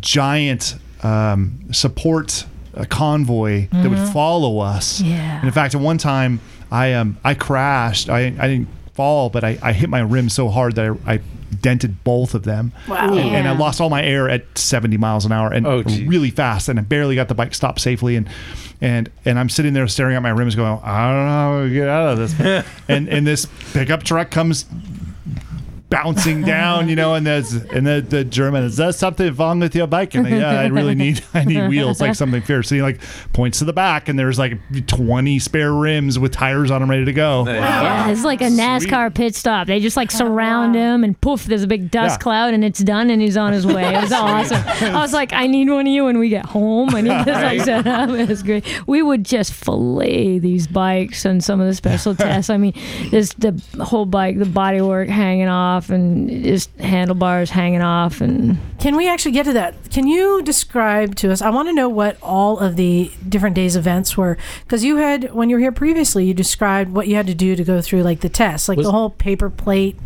giant 0.00 0.76
um, 1.02 1.58
support 1.72 2.44
uh, 2.74 2.84
convoy 2.88 3.66
that 3.72 3.88
would 3.88 3.98
Mhm. 3.98 4.12
follow 4.12 4.58
us 4.60 5.00
Yeah. 5.00 5.38
and 5.38 5.44
in 5.46 5.52
fact 5.52 5.74
at 5.74 5.80
one 5.80 5.98
time 5.98 6.40
i 6.70 6.92
um 6.92 7.16
i 7.24 7.34
crashed 7.34 8.08
i 8.10 8.18
i 8.38 8.46
didn't 8.48 8.68
fall 8.94 9.30
but 9.30 9.44
i, 9.44 9.58
I 9.62 9.72
hit 9.72 9.88
my 9.88 10.00
rim 10.00 10.28
so 10.28 10.48
hard 10.48 10.74
that 10.76 10.96
i, 11.06 11.14
I 11.14 11.20
dented 11.60 12.04
both 12.04 12.34
of 12.34 12.44
them. 12.44 12.72
Wow. 12.88 13.12
and, 13.12 13.36
and 13.36 13.48
i 13.48 13.52
lost 13.52 13.80
all 13.80 13.90
my 13.90 14.02
air 14.02 14.28
at 14.28 14.56
70 14.56 14.96
miles 14.96 15.24
an 15.24 15.32
hour 15.32 15.52
and 15.52 15.66
oh, 15.66 15.82
really 15.82 16.30
fast 16.30 16.68
and 16.68 16.78
i 16.78 16.82
barely 16.82 17.14
got 17.16 17.28
the 17.28 17.34
bike 17.34 17.54
stopped 17.54 17.80
safely 17.80 18.16
and 18.16 18.28
and 18.80 19.10
and 19.24 19.38
i'm 19.38 19.48
sitting 19.48 19.72
there 19.72 19.86
staring 19.88 20.16
at 20.16 20.22
my 20.22 20.30
rims 20.30 20.54
going 20.54 20.80
i 20.82 21.08
don't 21.08 21.26
know 21.26 21.30
how 21.30 21.62
to 21.64 21.70
get 21.70 21.88
out 21.88 22.12
of 22.12 22.18
this. 22.18 22.66
And 22.88 23.08
and 23.08 23.26
this 23.26 23.46
pickup 23.72 24.02
truck 24.02 24.30
comes 24.30 24.64
bouncing 25.90 26.42
down, 26.42 26.88
you 26.88 26.96
know, 26.96 27.14
and 27.14 27.26
there's 27.26 27.52
and 27.52 27.86
the, 27.86 28.00
the 28.00 28.24
German 28.24 28.64
is 28.64 28.76
there 28.76 28.92
something 28.92 29.34
wrong 29.34 29.60
with 29.60 29.74
your 29.74 29.86
bike? 29.86 30.14
And 30.14 30.26
I, 30.26 30.30
yeah, 30.30 30.60
I 30.60 30.66
really 30.68 30.94
need 30.94 31.22
I 31.34 31.44
need 31.44 31.68
wheels 31.68 32.00
like 32.00 32.14
something 32.14 32.40
fierce. 32.42 32.68
So 32.68 32.76
he 32.76 32.82
like 32.82 33.00
points 33.32 33.58
to 33.58 33.64
the 33.64 33.72
back, 33.72 34.08
and 34.08 34.18
there's 34.18 34.38
like 34.38 34.58
20 34.86 35.38
spare 35.40 35.72
rims 35.72 36.18
with 36.18 36.32
tires 36.32 36.70
on 36.70 36.80
them 36.80 36.88
ready 36.90 37.04
to 37.04 37.12
go. 37.12 37.44
Yeah, 37.46 38.08
it's 38.10 38.24
like 38.24 38.40
a 38.40 38.44
NASCAR 38.48 39.14
pit 39.14 39.34
stop. 39.34 39.66
They 39.66 39.80
just 39.80 39.96
like 39.96 40.10
surround 40.10 40.74
him, 40.74 41.04
and 41.04 41.20
poof, 41.20 41.44
there's 41.44 41.62
a 41.64 41.66
big 41.66 41.90
dust 41.90 42.14
Yeah. 42.14 42.22
cloud, 42.22 42.54
and 42.54 42.64
it's 42.64 42.80
done, 42.80 43.10
and 43.10 43.20
he's 43.20 43.36
on 43.36 43.52
his 43.52 43.66
way. 43.66 43.94
It 43.94 44.00
was 44.00 44.12
awesome. 44.20 44.62
I 44.94 45.00
was 45.00 45.12
like, 45.12 45.32
I 45.32 45.46
need 45.48 45.68
one 45.68 45.86
of 45.86 45.92
you 45.92 46.04
when 46.04 46.18
we 46.18 46.28
get 46.28 46.46
home. 46.46 46.94
I 46.94 47.00
need 47.00 47.10
this 47.24 47.42
like 47.42 47.60
set 47.62 47.86
up. 47.86 48.10
It 48.10 48.28
was 48.28 48.42
great. 48.42 48.64
We 48.86 49.02
would 49.02 49.24
just 49.24 49.52
fillet 49.52 50.38
these 50.38 50.66
bikes 50.66 51.24
and 51.24 51.42
some 51.42 51.60
of 51.60 51.66
the 51.66 51.74
special 51.74 52.14
tests. 52.14 52.48
I 52.48 52.56
mean, 52.58 52.74
this 53.10 53.32
the 53.34 53.60
whole 53.82 54.06
bike, 54.06 54.38
the 54.38 54.44
bodywork 54.44 55.08
hanging 55.08 55.48
off. 55.48 55.79
Off 55.80 55.90
and 55.90 56.28
just 56.44 56.74
handlebars 56.78 57.50
hanging 57.50 57.80
off 57.80 58.20
and 58.20 58.58
Can 58.78 58.96
we 58.96 59.08
actually 59.08 59.32
get 59.32 59.44
to 59.44 59.52
that? 59.54 59.74
Can 59.90 60.06
you 60.06 60.42
describe 60.42 61.14
to 61.16 61.32
us? 61.32 61.40
I 61.40 61.50
want 61.50 61.68
to 61.68 61.72
know 61.72 61.88
what 61.88 62.18
all 62.22 62.58
of 62.58 62.76
the 62.76 63.10
different 63.28 63.56
days 63.56 63.76
events 63.76 64.16
were 64.16 64.36
because 64.64 64.84
you 64.84 64.96
had 64.96 65.32
when 65.32 65.48
you 65.48 65.56
were 65.56 65.60
here 65.60 65.72
previously, 65.72 66.26
you 66.26 66.34
described 66.34 66.92
what 66.92 67.08
you 67.08 67.16
had 67.16 67.26
to 67.26 67.34
do 67.34 67.56
to 67.56 67.64
go 67.64 67.80
through 67.80 68.02
like 68.02 68.20
the 68.20 68.28
test, 68.28 68.68
like 68.68 68.76
Was- 68.78 68.86
the 68.86 68.92
whole 68.92 69.10
paper 69.10 69.48
plate 69.48 69.96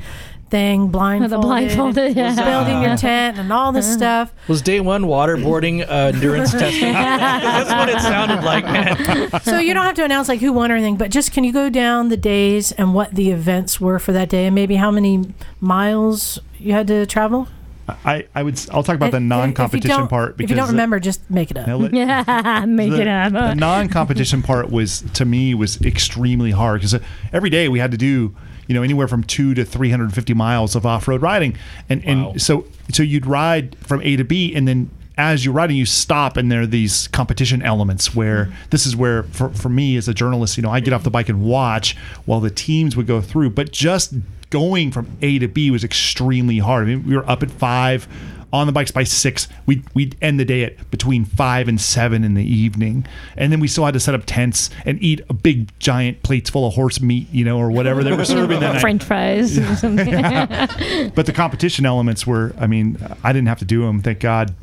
thing, 0.50 0.88
blindfolded, 0.88 1.40
blindfolded, 1.40 2.16
yeah. 2.16 2.34
building 2.34 2.80
your 2.82 2.90
Uh-huh. 2.92 2.96
tent, 2.96 3.38
and 3.38 3.52
all 3.52 3.72
this 3.72 3.92
stuff. 3.92 4.32
Was 4.48 4.62
day 4.62 4.80
one 4.80 5.04
waterboarding 5.04 5.82
uh, 5.88 6.12
endurance 6.14 6.50
testing? 6.62 6.92
That's 6.92 7.70
what 7.70 7.88
it 7.88 8.00
sounded 8.00 8.44
like, 8.44 8.64
man. 8.64 9.40
so 9.42 9.58
you 9.58 9.74
don't 9.74 9.84
have 9.84 9.96
to 9.96 10.04
announce 10.04 10.28
like 10.28 10.40
who 10.40 10.52
won 10.52 10.70
or 10.70 10.74
anything, 10.76 10.96
but 10.96 11.10
just 11.10 11.32
can 11.32 11.44
you 11.44 11.52
go 11.52 11.68
down 11.70 12.08
the 12.08 12.16
days 12.16 12.72
and 12.72 12.94
what 12.94 13.14
the 13.14 13.30
events 13.30 13.80
were 13.80 13.98
for 13.98 14.12
that 14.12 14.28
day, 14.28 14.46
and 14.46 14.54
maybe 14.54 14.76
how 14.76 14.90
many 14.90 15.32
miles 15.60 16.38
you 16.58 16.72
had 16.72 16.86
to 16.88 17.06
travel? 17.06 17.48
I, 17.86 18.26
I 18.34 18.42
would. 18.42 18.54
s- 18.54 18.68
I'll 18.70 18.82
talk 18.82 18.96
about 18.96 19.10
the 19.10 19.18
And- 19.18 19.30
and 19.30 19.32
if 19.32 19.36
you 19.36 19.46
non-competition 19.48 20.08
part 20.08 20.36
because 20.38 20.50
if 20.50 20.56
you 20.56 20.56
don't 20.56 20.70
remember, 20.70 20.98
just 20.98 21.28
make 21.30 21.50
it 21.50 21.58
up. 21.58 21.66
Now 21.66 21.78
yeah, 21.92 22.64
make 22.66 22.90
the, 22.90 23.02
it 23.02 23.08
up. 23.08 23.32
the 23.32 23.54
non-competition 23.54 24.42
part 24.42 24.70
was 24.70 25.02
to 25.14 25.26
me 25.26 25.54
was 25.54 25.78
extremely 25.82 26.50
hard 26.52 26.80
because 26.80 26.98
every 27.32 27.50
day 27.50 27.68
we 27.68 27.78
had 27.80 27.90
to 27.90 27.98
do 27.98 28.34
you 28.66 28.74
know 28.74 28.82
anywhere 28.82 29.08
from 29.08 29.24
two 29.24 29.54
to 29.54 29.64
350 29.64 30.34
miles 30.34 30.74
of 30.74 30.86
off-road 30.86 31.22
riding. 31.22 31.56
And 31.88 32.04
and 32.04 32.40
so 32.40 32.66
so 32.92 33.02
you'd 33.02 33.26
ride 33.26 33.76
from 33.78 34.02
a 34.02 34.16
to 34.16 34.24
b 34.24 34.54
and 34.54 34.66
then 34.66 34.90
as 35.16 35.44
you're 35.44 35.54
riding 35.54 35.76
you 35.76 35.86
stop 35.86 36.36
and 36.36 36.50
there 36.50 36.62
are 36.62 36.66
these 36.66 37.06
competition 37.08 37.62
elements 37.62 38.16
where 38.16 38.46
mm-hmm. 38.46 38.54
this 38.70 38.84
is 38.84 38.96
where 38.96 39.22
for, 39.24 39.48
for 39.50 39.68
me 39.68 39.96
as 39.96 40.08
a 40.08 40.14
journalist 40.14 40.56
you 40.56 40.62
know 40.62 40.70
i 40.70 40.80
get 40.80 40.92
off 40.92 41.04
the 41.04 41.10
bike 41.10 41.28
and 41.28 41.40
watch 41.44 41.96
while 42.24 42.40
the 42.40 42.50
teams 42.50 42.96
would 42.96 43.06
go 43.06 43.20
through. 43.20 43.50
But 43.50 43.72
just 43.72 44.14
going 44.50 44.90
from 44.90 45.16
a 45.22 45.38
to 45.38 45.48
b 45.48 45.70
was 45.70 45.84
extremely 45.84 46.58
hard. 46.58 46.84
I 46.84 46.86
mean 46.94 47.06
we 47.06 47.16
were 47.16 47.28
up 47.28 47.42
at 47.42 47.50
five 47.50 48.08
on 48.54 48.66
the 48.66 48.72
bikes 48.72 48.90
by 48.90 49.04
six. 49.04 49.48
We'd, 49.66 49.84
we'd 49.94 50.16
end 50.22 50.38
the 50.38 50.44
day 50.44 50.64
at 50.64 50.90
between 50.90 51.24
five 51.24 51.68
and 51.68 51.80
seven 51.80 52.22
in 52.24 52.34
the 52.34 52.44
evening. 52.44 53.06
And 53.36 53.52
then 53.52 53.60
we 53.60 53.68
still 53.68 53.84
had 53.84 53.94
to 53.94 54.00
set 54.00 54.14
up 54.14 54.22
tents 54.26 54.70
and 54.84 55.02
eat 55.02 55.20
a 55.28 55.34
big 55.34 55.76
giant 55.80 56.22
plates 56.22 56.50
full 56.50 56.66
of 56.66 56.74
horse 56.74 57.00
meat, 57.00 57.28
you 57.32 57.44
know, 57.44 57.58
or 57.58 57.70
whatever 57.70 58.04
they 58.04 58.12
were 58.12 58.24
serving 58.24 58.60
that 58.60 58.72
night. 58.74 58.80
French 58.80 59.02
fries 59.02 59.58
or 59.58 59.76
something. 59.76 60.12
But 61.14 61.26
the 61.26 61.32
competition 61.34 61.84
elements 61.84 62.26
were, 62.26 62.54
I 62.58 62.66
mean, 62.66 62.96
I 63.22 63.32
didn't 63.32 63.48
have 63.48 63.58
to 63.58 63.64
do 63.64 63.82
them, 63.82 64.00
thank 64.00 64.20
God. 64.20 64.54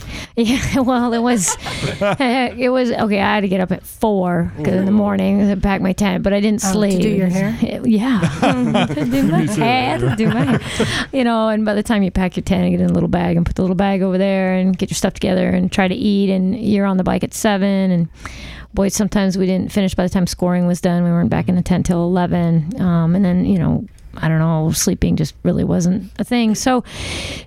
Yeah, 0.38 0.80
well, 0.80 1.14
it 1.14 1.20
was, 1.20 1.56
it 1.62 2.70
was 2.70 2.90
okay. 2.92 3.20
I 3.20 3.36
had 3.36 3.40
to 3.40 3.48
get 3.48 3.58
up 3.60 3.72
at 3.72 3.82
four 3.86 4.52
in 4.58 4.84
the 4.84 4.90
morning 4.92 5.48
to 5.48 5.56
pack 5.56 5.80
my 5.80 5.94
tent, 5.94 6.22
but 6.22 6.34
I 6.34 6.40
didn't 6.40 6.62
Oh, 6.62 6.68
to 6.68 6.72
sleep. 6.74 7.00
do 7.00 7.08
your 7.08 7.28
hair? 7.28 7.56
Yeah, 7.86 8.20
do 9.10 9.22
my 9.22 9.40
hair, 9.46 10.14
do 10.14 10.28
my 10.28 10.44
hair. 10.44 10.60
You 11.10 11.24
know, 11.24 11.48
and 11.48 11.64
by 11.64 11.72
the 11.72 11.82
time 11.82 12.02
you 12.02 12.10
pack 12.10 12.36
your 12.36 12.42
tent 12.44 12.64
and 12.64 12.70
get 12.70 12.80
in 12.82 12.90
a 12.90 12.92
little 12.92 13.08
bag 13.08 13.38
and 13.38 13.46
put 13.46 13.56
the 13.56 13.62
little 13.62 13.76
bag 13.76 14.02
over 14.02 14.18
there 14.18 14.52
and 14.56 14.76
get 14.76 14.90
your 14.90 14.96
stuff 14.96 15.14
together 15.14 15.48
and 15.48 15.72
try 15.72 15.88
to 15.88 15.94
eat, 15.94 16.28
and 16.28 16.54
you're 16.60 16.84
on 16.86 16.98
the 16.98 17.04
bike 17.04 17.24
at 17.24 17.32
seven 17.32 17.90
and. 17.90 18.08
Boy, 18.74 18.88
sometimes 18.88 19.38
we 19.38 19.46
didn't 19.46 19.72
finish 19.72 19.94
by 19.94 20.02
the 20.02 20.10
time 20.10 20.26
scoring 20.26 20.66
was 20.66 20.82
done. 20.82 21.02
We 21.02 21.08
weren't 21.08 21.30
back 21.30 21.48
in 21.48 21.54
the 21.56 21.62
tent 21.62 21.86
till 21.86 22.02
eleven, 22.04 22.78
um, 22.78 23.14
and 23.14 23.24
then 23.24 23.46
you 23.46 23.58
know 23.58 23.86
I 24.18 24.28
don't 24.28 24.38
know, 24.38 24.70
sleeping 24.72 25.16
just 25.16 25.34
really 25.42 25.64
wasn't 25.64 26.12
a 26.18 26.24
thing. 26.24 26.54
So 26.54 26.84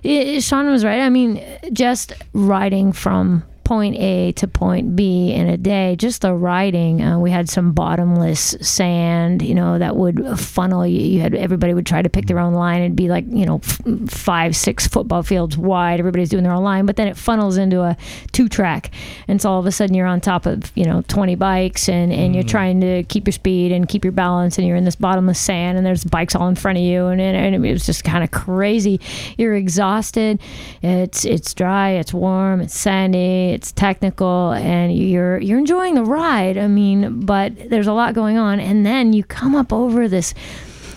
it, 0.02 0.42
Sean 0.42 0.68
was 0.68 0.84
right. 0.84 1.00
I 1.00 1.08
mean, 1.08 1.42
just 1.72 2.12
riding 2.32 2.92
from 2.92 3.44
point 3.70 3.94
A 3.98 4.32
to 4.32 4.48
point 4.48 4.96
B 4.96 5.32
in 5.32 5.46
a 5.46 5.56
day, 5.56 5.94
just 5.94 6.22
the 6.22 6.34
riding, 6.34 7.00
uh, 7.00 7.20
we 7.20 7.30
had 7.30 7.48
some 7.48 7.70
bottomless 7.70 8.56
sand, 8.60 9.42
you 9.42 9.54
know, 9.54 9.78
that 9.78 9.94
would 9.94 10.40
funnel 10.40 10.84
you. 10.84 11.00
You 11.00 11.20
had 11.20 11.36
everybody 11.36 11.72
would 11.72 11.86
try 11.86 12.02
to 12.02 12.08
pick 12.08 12.26
their 12.26 12.40
own 12.40 12.52
line. 12.52 12.82
It'd 12.82 12.96
be 12.96 13.06
like, 13.06 13.26
you 13.28 13.46
know, 13.46 13.60
f- 13.62 14.10
five, 14.10 14.56
six 14.56 14.88
football 14.88 15.22
fields 15.22 15.56
wide. 15.56 16.00
Everybody's 16.00 16.30
doing 16.30 16.42
their 16.42 16.52
own 16.52 16.64
line, 16.64 16.84
but 16.84 16.96
then 16.96 17.06
it 17.06 17.16
funnels 17.16 17.58
into 17.58 17.82
a 17.82 17.96
two 18.32 18.48
track. 18.48 18.90
And 19.28 19.40
so 19.40 19.52
all 19.52 19.60
of 19.60 19.66
a 19.66 19.70
sudden 19.70 19.94
you're 19.94 20.08
on 20.08 20.20
top 20.20 20.46
of, 20.46 20.72
you 20.74 20.84
know, 20.84 21.04
20 21.06 21.36
bikes 21.36 21.88
and, 21.88 22.12
and 22.12 22.34
you're 22.34 22.42
trying 22.42 22.80
to 22.80 23.04
keep 23.04 23.28
your 23.28 23.32
speed 23.32 23.70
and 23.70 23.88
keep 23.88 24.04
your 24.04 24.10
balance 24.10 24.58
and 24.58 24.66
you're 24.66 24.76
in 24.76 24.84
this 24.84 24.96
bottomless 24.96 25.38
sand 25.38 25.78
and 25.78 25.86
there's 25.86 26.02
bikes 26.02 26.34
all 26.34 26.48
in 26.48 26.56
front 26.56 26.76
of 26.76 26.82
you 26.82 27.06
and, 27.06 27.20
and, 27.20 27.36
and 27.36 27.64
it 27.64 27.72
was 27.72 27.86
just 27.86 28.02
kind 28.02 28.24
of 28.24 28.32
crazy. 28.32 29.00
You're 29.38 29.54
exhausted. 29.54 30.40
It's, 30.82 31.24
it's 31.24 31.54
dry, 31.54 31.90
it's 31.90 32.12
warm, 32.12 32.62
it's 32.62 32.76
sandy, 32.76 33.50
it's 33.50 33.59
technical 33.62 34.52
and 34.52 34.96
you're, 34.96 35.38
you're 35.38 35.58
enjoying 35.58 35.94
the 35.94 36.04
ride. 36.04 36.56
I 36.58 36.66
mean, 36.66 37.20
but 37.20 37.70
there's 37.70 37.86
a 37.86 37.92
lot 37.92 38.14
going 38.14 38.38
on. 38.38 38.60
And 38.60 38.84
then 38.84 39.12
you 39.12 39.24
come 39.24 39.54
up 39.54 39.72
over 39.72 40.08
this, 40.08 40.34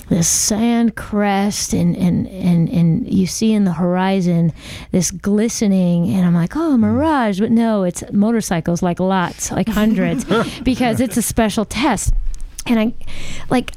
this 0.09 0.27
sand 0.27 0.95
crest 0.95 1.73
and, 1.73 1.95
and, 1.95 2.27
and, 2.27 2.69
and 2.69 3.11
you 3.11 3.27
see 3.27 3.53
in 3.53 3.63
the 3.63 3.73
horizon 3.73 4.53
this 4.91 5.11
glistening 5.11 6.13
and 6.13 6.25
I'm 6.25 6.33
like, 6.33 6.55
oh, 6.55 6.77
mirage. 6.77 7.39
But 7.39 7.51
no, 7.51 7.83
it's 7.83 8.03
motorcycles 8.11 8.81
like 8.81 8.99
lots, 8.99 9.51
like 9.51 9.69
hundreds, 9.69 10.25
because 10.63 10.99
it's 10.99 11.17
a 11.17 11.21
special 11.21 11.65
test. 11.65 12.13
And 12.65 12.79
I 12.79 12.93
like 13.49 13.73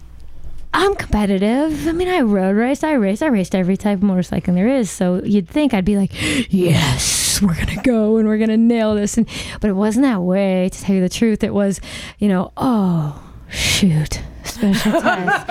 I'm 0.77 0.95
competitive. 0.95 1.89
I 1.89 1.93
mean, 1.93 2.07
I 2.07 2.21
road 2.21 2.55
race, 2.55 2.85
I 2.85 2.93
race, 2.93 3.23
I 3.23 3.29
raced 3.29 3.55
every 3.55 3.79
type 3.79 3.97
of 3.97 4.03
motorcycle 4.03 4.55
there 4.55 4.69
is. 4.69 4.91
So 4.91 5.23
you'd 5.25 5.49
think 5.49 5.73
I'd 5.73 5.87
be 5.87 5.97
like, 5.97 6.11
yes, 6.53 7.26
we're 7.43 7.55
gonna 7.55 7.83
go 7.83 8.17
and 8.17 8.29
we're 8.29 8.39
gonna 8.39 8.57
nail 8.57 8.95
this. 8.95 9.17
And 9.17 9.29
but 9.61 9.69
it 9.71 9.75
wasn't 9.75 10.05
that 10.05 10.23
way. 10.23 10.69
To 10.71 10.81
tell 10.81 10.95
you 10.97 11.03
the 11.03 11.09
truth, 11.09 11.43
it 11.45 11.55
was, 11.55 11.81
you 12.19 12.29
know, 12.29 12.53
oh 12.57 13.23
shoot, 13.49 14.21
special 14.45 14.93
test. 15.01 15.47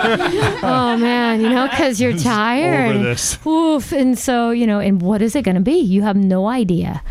oh 0.62 0.96
man, 0.96 1.40
you 1.40 1.48
know, 1.48 1.68
because 1.68 2.00
you're 2.00 2.16
tired. 2.16 2.96
over 2.96 3.04
this. 3.04 3.38
Oof. 3.46 3.92
And 3.92 4.18
so, 4.18 4.50
you 4.50 4.66
know, 4.66 4.80
and 4.80 5.00
what 5.00 5.22
is 5.22 5.34
it 5.36 5.42
going 5.42 5.54
to 5.54 5.60
be? 5.60 5.78
You 5.78 6.02
have 6.02 6.16
no 6.16 6.46
idea. 6.48 7.02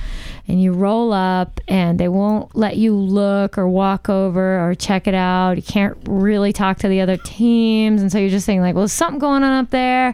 And 0.48 0.62
you 0.62 0.74
roll 0.74 1.12
up, 1.12 1.60
and 1.68 2.00
they 2.00 2.08
won't 2.08 2.56
let 2.56 2.78
you 2.78 2.96
look 2.96 3.58
or 3.58 3.68
walk 3.68 4.10
over 4.10 4.60
or 4.60 4.76
check 4.76 5.08
it 5.08 5.16
out. 5.16 5.58
You 5.58 5.64
can't 5.64 5.98
really 6.08 6.54
talk 6.54 6.78
to 6.80 6.88
the 6.88 7.02
other 7.02 7.18
teams. 7.18 8.02
And 8.02 8.12
so 8.12 8.20
you're 8.20 8.30
just 8.30 8.46
thinking, 8.46 8.62
like, 8.62 8.76
well, 8.76 8.84
there's 8.84 8.94
something 8.94 9.18
going 9.18 9.44
on 9.44 9.64
up 9.64 9.72
there. 9.72 10.14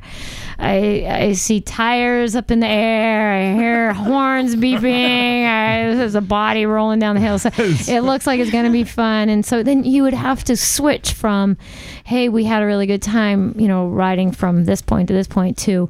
I, 0.57 1.05
I 1.09 1.33
see 1.33 1.59
tires 1.59 2.35
up 2.35 2.49
in 2.49 2.61
the 2.61 2.67
air. 2.67 3.33
I 3.33 3.55
hear 3.55 3.93
horns 3.93 4.55
beeping. 4.55 5.45
I, 5.45 5.95
there's 5.95 6.15
a 6.15 6.21
body 6.21 6.65
rolling 6.65 6.99
down 6.99 7.15
the 7.15 7.21
hill. 7.21 7.39
So 7.39 7.49
it 7.57 8.01
looks 8.01 8.25
like 8.25 8.39
it's 8.39 8.51
going 8.51 8.65
to 8.65 8.71
be 8.71 8.83
fun. 8.83 9.27
And 9.27 9.45
so 9.45 9.63
then 9.63 9.83
you 9.83 10.03
would 10.03 10.13
have 10.13 10.43
to 10.45 10.55
switch 10.55 11.13
from, 11.13 11.57
hey, 12.03 12.29
we 12.29 12.45
had 12.45 12.61
a 12.61 12.65
really 12.65 12.85
good 12.85 13.01
time, 13.01 13.53
you 13.59 13.67
know, 13.67 13.87
riding 13.87 14.31
from 14.31 14.65
this 14.65 14.81
point 14.81 15.07
to 15.07 15.13
this 15.13 15.27
point 15.27 15.57
to 15.59 15.89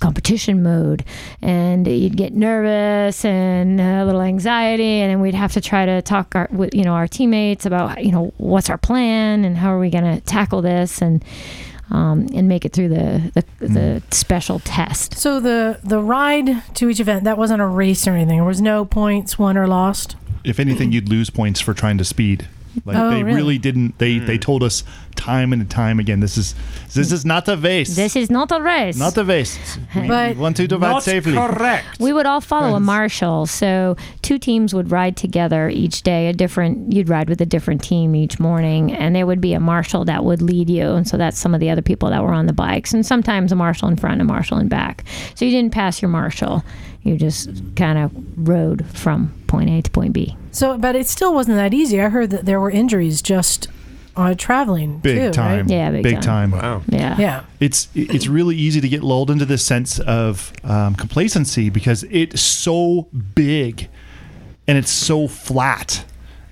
competition 0.00 0.62
mode 0.62 1.04
and 1.42 1.86
you'd 1.86 2.16
get 2.16 2.32
nervous 2.32 3.24
and 3.24 3.80
a 3.80 4.04
little 4.04 4.22
anxiety 4.22 5.00
and 5.00 5.10
then 5.10 5.20
we'd 5.20 5.34
have 5.34 5.52
to 5.52 5.60
try 5.60 5.84
to 5.86 6.02
talk 6.02 6.34
our, 6.34 6.48
with 6.50 6.74
you 6.74 6.82
know 6.82 6.94
our 6.94 7.06
teammates 7.06 7.66
about 7.66 8.02
you 8.04 8.10
know 8.10 8.32
what's 8.38 8.70
our 8.70 8.78
plan 8.78 9.44
and 9.44 9.56
how 9.56 9.72
are 9.72 9.78
we 9.78 9.90
going 9.90 10.04
to 10.04 10.20
tackle 10.22 10.62
this 10.62 11.02
and 11.02 11.24
um, 11.90 12.28
and 12.32 12.48
make 12.48 12.64
it 12.64 12.72
through 12.72 12.88
the 12.88 13.32
the, 13.34 13.66
the 13.66 14.02
special 14.10 14.60
test 14.60 15.14
So 15.18 15.40
the 15.40 15.80
the 15.82 16.00
ride 16.00 16.62
to 16.76 16.88
each 16.88 17.00
event 17.00 17.24
that 17.24 17.36
wasn't 17.36 17.60
a 17.60 17.66
race 17.66 18.06
or 18.06 18.12
anything. 18.12 18.38
There 18.38 18.44
was 18.44 18.62
no 18.62 18.84
points 18.84 19.38
won 19.38 19.56
or 19.58 19.66
lost. 19.66 20.16
If 20.44 20.58
anything, 20.58 20.92
you'd 20.92 21.08
lose 21.08 21.28
points 21.28 21.60
for 21.60 21.74
trying 21.74 21.98
to 21.98 22.04
speed. 22.04 22.48
Like 22.84 22.96
Oh, 22.96 23.10
they 23.10 23.22
really? 23.22 23.36
really 23.36 23.58
didn't. 23.58 23.98
They 23.98 24.18
they 24.18 24.36
hmm. 24.36 24.40
told 24.40 24.62
us 24.62 24.84
time 25.16 25.52
and 25.52 25.68
time 25.70 26.00
again. 26.00 26.20
This 26.20 26.38
is 26.38 26.54
this 26.94 27.12
is 27.12 27.24
not 27.24 27.48
a 27.48 27.56
race. 27.56 27.94
this 27.94 28.16
is 28.16 28.30
not 28.30 28.50
a 28.52 28.60
race 28.60 28.96
not 28.96 29.16
a 29.16 29.24
race. 29.24 29.58
We, 29.94 30.08
But- 30.08 30.36
we 30.36 30.40
want 30.40 30.58
you 30.58 30.68
to 30.68 30.78
ride 30.78 31.02
safely. 31.02 31.36
We 31.98 32.12
would 32.12 32.26
all 32.26 32.40
follow 32.40 32.76
a 32.76 32.80
marshal. 32.80 33.46
So 33.46 33.96
two 34.22 34.38
teams 34.38 34.74
would 34.74 34.90
ride 34.90 35.16
together 35.16 35.68
each 35.68 36.02
day. 36.02 36.28
A 36.28 36.32
different 36.32 36.92
you'd 36.92 37.08
ride 37.08 37.28
with 37.28 37.40
a 37.40 37.46
different 37.46 37.82
team 37.82 38.14
each 38.14 38.38
morning, 38.40 38.92
and 38.92 39.14
there 39.14 39.26
would 39.26 39.40
be 39.40 39.52
a 39.52 39.60
marshal 39.60 40.04
that 40.04 40.24
would 40.24 40.42
lead 40.42 40.70
you. 40.70 40.90
And 40.92 41.06
so 41.06 41.16
that's 41.16 41.38
some 41.38 41.54
of 41.54 41.60
the 41.60 41.70
other 41.70 41.82
people 41.82 42.10
that 42.10 42.22
were 42.22 42.32
on 42.32 42.46
the 42.46 42.52
bikes, 42.52 42.92
and 42.94 43.04
sometimes 43.04 43.52
a 43.52 43.56
marshal 43.56 43.88
in 43.88 43.96
front, 43.96 44.20
and 44.20 44.22
a 44.22 44.32
marshal 44.32 44.58
in 44.58 44.68
back. 44.68 45.04
So 45.34 45.44
you 45.44 45.50
didn't 45.50 45.72
pass 45.72 46.00
your 46.00 46.08
marshal. 46.08 46.64
You 47.02 47.16
just 47.16 47.48
kind 47.76 47.98
of 47.98 48.12
rode 48.36 48.86
from 48.86 49.32
point 49.46 49.70
A 49.70 49.82
to 49.82 49.90
point 49.90 50.12
B. 50.12 50.36
So, 50.52 50.76
but 50.76 50.96
it 50.96 51.06
still 51.06 51.32
wasn't 51.32 51.56
that 51.56 51.72
easy. 51.72 52.00
I 52.00 52.08
heard 52.08 52.30
that 52.30 52.44
there 52.44 52.60
were 52.60 52.70
injuries 52.70 53.22
just 53.22 53.68
uh, 54.16 54.34
traveling 54.36 54.98
Big 54.98 55.18
too, 55.18 55.30
time. 55.30 55.66
Right? 55.66 55.70
Yeah, 55.70 55.90
big 55.90 56.20
time. 56.20 56.50
Wow. 56.50 56.82
Yeah. 56.88 57.16
Yeah. 57.18 57.44
It's 57.60 57.88
it's 57.94 58.26
really 58.26 58.56
easy 58.56 58.80
to 58.80 58.88
get 58.88 59.02
lulled 59.02 59.30
into 59.30 59.44
this 59.44 59.64
sense 59.64 59.98
of 60.00 60.52
um, 60.64 60.94
complacency 60.94 61.70
because 61.70 62.04
it's 62.10 62.40
so 62.40 63.08
big 63.34 63.88
and 64.66 64.76
it's 64.76 64.90
so 64.90 65.28
flat, 65.28 66.04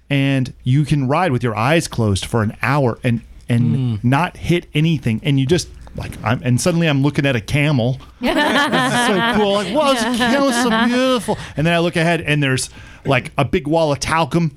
and 0.09 0.53
you 0.65 0.85
can 0.85 1.09
ride 1.09 1.33
with 1.33 1.43
your 1.43 1.57
eyes 1.57 1.89
closed 1.89 2.25
for 2.25 2.43
an 2.43 2.57
hour 2.63 2.99
and 3.03 3.23
and 3.49 4.03
not 4.05 4.37
hit 4.37 4.67
anything, 4.75 5.21
and 5.23 5.41
you 5.41 5.47
just 5.47 5.69
like 5.99 6.13
I'm 6.25 6.41
and 6.43 6.61
suddenly 6.61 6.89
I'm 6.89 7.03
looking 7.03 7.27
at 7.27 7.37
a 7.37 7.41
camel. 7.41 8.01
this 8.21 8.37
is 8.37 9.07
so 9.07 9.33
cool. 9.37 9.55
Like, 9.55 9.75
wow, 9.75 9.93
this 9.93 10.03
camel's 10.19 10.63
so 10.63 10.87
beautiful. 10.87 11.39
And 11.57 11.67
then 11.67 11.75
I 11.75 11.79
look 11.81 11.97
ahead 11.97 12.21
and 12.21 12.43
there's 12.43 12.71
like 13.05 13.33
a 13.37 13.45
big 13.45 13.67
wall 13.67 13.93
of 13.93 14.01
talcum. 14.01 14.57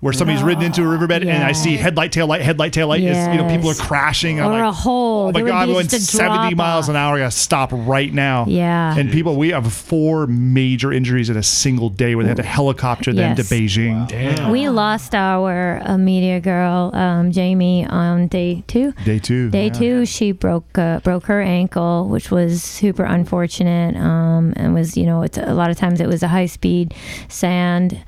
Where 0.00 0.12
somebody's 0.12 0.42
ridden 0.42 0.62
into 0.62 0.82
a 0.82 0.86
riverbed 0.86 1.22
and 1.24 1.42
I 1.42 1.52
see 1.52 1.76
headlight, 1.76 2.12
tail 2.12 2.26
light, 2.26 2.42
headlight, 2.42 2.72
tail 2.74 2.88
light. 2.88 3.02
It's, 3.02 3.28
you 3.28 3.38
know, 3.42 3.48
people 3.48 3.70
are 3.70 3.74
crashing. 3.74 4.38
and 4.38 4.46
I'm 4.46 4.52
Or 4.52 4.58
like, 4.58 4.68
a 4.68 4.72
hole. 4.72 5.22
Oh 5.28 5.32
my 5.32 5.40
There 5.40 5.46
God, 5.48 5.62
I'm 5.62 5.68
going 5.72 5.88
70 5.88 6.54
miles 6.54 6.84
off. 6.84 6.90
an 6.90 6.96
hour. 6.96 7.16
I 7.16 7.20
got 7.20 7.32
to 7.32 7.38
stop 7.38 7.70
right 7.72 8.12
now. 8.12 8.44
Yeah. 8.46 8.94
And 8.96 9.10
people, 9.10 9.36
we 9.36 9.48
have 9.50 9.72
four 9.72 10.26
major 10.26 10.92
injuries 10.92 11.30
in 11.30 11.38
a 11.38 11.42
single 11.42 11.88
day 11.88 12.14
where 12.14 12.24
they 12.24 12.28
had 12.28 12.36
to 12.36 12.42
helicopter 12.42 13.12
them 13.14 13.34
Yes. 13.36 13.48
to 13.48 13.54
Beijing. 13.54 14.06
Damn. 14.06 14.50
We 14.50 14.68
lost 14.68 15.14
our 15.14 15.80
uh, 15.82 15.96
media 15.96 16.40
girl, 16.40 16.90
um, 16.94 17.32
Jamie, 17.32 17.86
on 17.86 18.28
day 18.28 18.64
two. 18.66 18.92
Day 19.06 19.18
two. 19.18 19.48
Day 19.50 19.68
yeah. 19.68 19.72
two, 19.72 20.06
she 20.06 20.30
broke 20.32 20.76
uh, 20.76 21.00
broke 21.00 21.24
her 21.24 21.40
ankle, 21.40 22.06
which 22.08 22.30
was 22.30 22.62
super 22.62 23.04
unfortunate. 23.04 23.96
Um, 23.96 24.52
and 24.56 24.74
was 24.74 24.96
you 24.96 25.06
know, 25.06 25.22
it's 25.22 25.38
a 25.38 25.54
lot 25.54 25.70
of 25.70 25.78
times 25.78 26.00
it 26.02 26.06
was 26.06 26.22
a 26.22 26.28
high 26.28 26.46
speed 26.46 26.94
sand, 27.28 27.98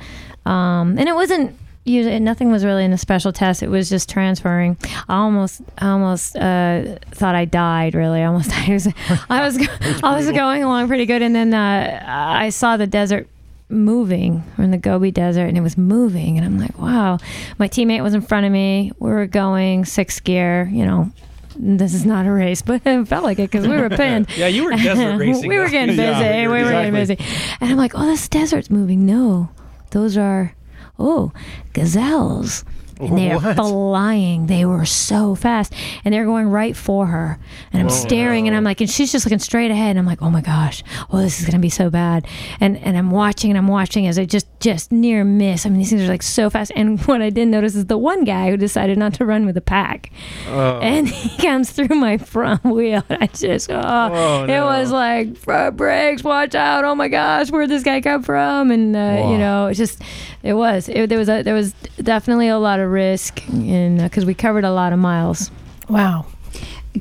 um, 0.46 0.98
and 0.98 1.08
it 1.08 1.14
wasn't. 1.14 1.56
Usually, 1.88 2.18
nothing 2.20 2.50
was 2.52 2.64
really 2.64 2.84
in 2.84 2.90
the 2.90 2.98
special 2.98 3.32
test. 3.32 3.62
It 3.62 3.70
was 3.70 3.88
just 3.88 4.08
transferring. 4.08 4.76
I 5.08 5.16
almost, 5.16 5.62
I 5.78 5.88
almost 5.88 6.36
uh, 6.36 6.98
thought 7.12 7.34
I 7.34 7.44
died. 7.44 7.94
Really, 7.94 8.20
I 8.20 8.26
almost 8.26 8.50
I 8.68 8.72
was, 8.72 8.88
I 9.30 9.44
was, 9.44 9.58
I 10.02 10.16
was 10.16 10.30
going 10.30 10.62
along 10.62 10.88
pretty 10.88 11.06
good, 11.06 11.22
and 11.22 11.34
then 11.34 11.54
uh, 11.54 12.04
I 12.06 12.50
saw 12.50 12.76
the 12.76 12.86
desert 12.86 13.26
moving. 13.70 14.42
We're 14.56 14.64
in 14.64 14.70
the 14.70 14.78
Gobi 14.78 15.10
Desert, 15.10 15.46
and 15.46 15.56
it 15.56 15.62
was 15.62 15.76
moving, 15.76 16.36
and 16.38 16.46
I'm 16.46 16.58
like, 16.58 16.78
wow. 16.78 17.18
My 17.58 17.68
teammate 17.68 18.02
was 18.02 18.14
in 18.14 18.20
front 18.20 18.46
of 18.46 18.52
me. 18.52 18.92
We 18.98 19.10
were 19.10 19.26
going 19.26 19.84
sixth 19.84 20.24
gear. 20.24 20.68
You 20.72 20.84
know, 20.84 21.12
this 21.56 21.94
is 21.94 22.06
not 22.06 22.26
a 22.26 22.30
race, 22.30 22.62
but 22.66 22.82
it 22.84 23.08
felt 23.08 23.24
like 23.24 23.38
it 23.38 23.50
because 23.50 23.66
we 23.66 23.76
were 23.76 23.90
pinned. 23.90 24.28
Yeah, 24.36 24.46
you 24.46 24.64
were 24.64 24.70
desert 24.72 25.16
racing, 25.16 25.48
we 25.48 25.58
were 25.58 25.68
getting 25.68 25.96
busy. 25.96 26.02
Yeah, 26.02 26.42
we 26.50 26.62
were 26.62 26.70
getting 26.70 26.92
busy. 26.94 27.18
And 27.60 27.70
I'm 27.70 27.76
like, 27.76 27.92
oh, 27.94 28.06
this 28.06 28.28
desert's 28.28 28.70
moving. 28.70 29.06
No, 29.06 29.50
those 29.90 30.16
are, 30.16 30.54
oh, 30.98 31.32
gazelles. 31.72 32.64
And 33.00 33.16
they're 33.18 33.38
What? 33.38 33.56
flying. 33.56 34.46
They 34.46 34.64
were 34.64 34.84
so 34.84 35.34
fast. 35.34 35.72
And 36.04 36.12
they're 36.14 36.24
going 36.24 36.48
right 36.48 36.76
for 36.76 37.06
her. 37.06 37.38
And 37.72 37.80
I'm 37.80 37.88
Whoa. 37.88 37.94
staring 37.94 38.46
and 38.48 38.56
I'm 38.56 38.64
like, 38.64 38.80
and 38.80 38.90
she's 38.90 39.12
just 39.12 39.24
looking 39.26 39.38
straight 39.38 39.70
ahead. 39.70 39.90
And 39.90 39.98
I'm 39.98 40.06
like, 40.06 40.22
oh 40.22 40.30
my 40.30 40.40
gosh, 40.40 40.82
oh, 41.10 41.18
this 41.18 41.38
is 41.40 41.46
going 41.46 41.52
to 41.54 41.58
be 41.62 41.68
so 41.70 41.90
bad. 41.90 42.26
And 42.60 42.76
and 42.78 42.96
I'm 42.96 43.10
watching 43.10 43.50
and 43.50 43.58
I'm 43.58 43.68
watching 43.68 44.06
as 44.06 44.18
I 44.18 44.24
just, 44.24 44.46
just 44.60 44.90
near 44.92 45.24
miss. 45.24 45.64
I 45.66 45.68
mean, 45.68 45.78
these 45.78 45.90
things 45.90 46.02
are 46.02 46.08
like 46.08 46.22
so 46.22 46.50
fast. 46.50 46.72
And 46.74 47.00
what 47.06 47.22
I 47.22 47.30
didn't 47.30 47.50
notice 47.50 47.74
is 47.74 47.86
the 47.86 47.98
one 47.98 48.24
guy 48.24 48.50
who 48.50 48.56
decided 48.56 48.98
not 48.98 49.14
to 49.14 49.24
run 49.24 49.46
with 49.46 49.54
the 49.54 49.60
pack. 49.60 50.10
Oh. 50.48 50.78
And 50.80 51.08
he 51.08 51.36
comes 51.42 51.70
through 51.70 51.94
my 51.96 52.18
front 52.18 52.64
wheel. 52.64 53.04
I 53.10 53.26
just, 53.28 53.70
oh, 53.70 54.08
Oh, 54.12 54.44
it 54.44 54.48
no. 54.48 54.64
was 54.66 54.90
like, 54.90 55.36
front 55.36 55.76
brakes, 55.76 56.22
watch 56.24 56.54
out. 56.54 56.84
Oh 56.84 56.94
my 56.94 57.08
gosh, 57.08 57.50
where'd 57.50 57.68
this 57.70 57.82
guy 57.82 58.00
come 58.00 58.22
from? 58.22 58.70
And, 58.70 58.96
uh, 58.96 59.28
you 59.30 59.38
know, 59.38 59.66
it 59.66 59.74
just, 59.74 60.00
it 60.42 60.54
was, 60.54 60.88
it, 60.88 61.08
there 61.08 61.18
was 61.18 61.28
a, 61.28 61.42
there 61.42 61.54
was 61.54 61.72
definitely 62.02 62.48
a 62.48 62.58
lot 62.58 62.80
of 62.80 62.87
risk 62.88 63.46
and 63.48 63.98
because 63.98 64.24
we 64.24 64.34
covered 64.34 64.64
a 64.64 64.72
lot 64.72 64.92
of 64.92 64.98
miles. 64.98 65.50
Wow. 65.88 66.26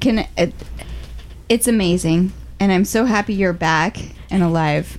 Can 0.02 0.26
it, 0.38 0.54
it's 1.50 1.68
amazing, 1.68 2.32
and 2.60 2.72
I'm 2.72 2.86
so 2.86 3.06
happy 3.06 3.34
you're 3.34 3.54
back 3.54 3.98
and 4.30 4.44
alive, 4.44 4.98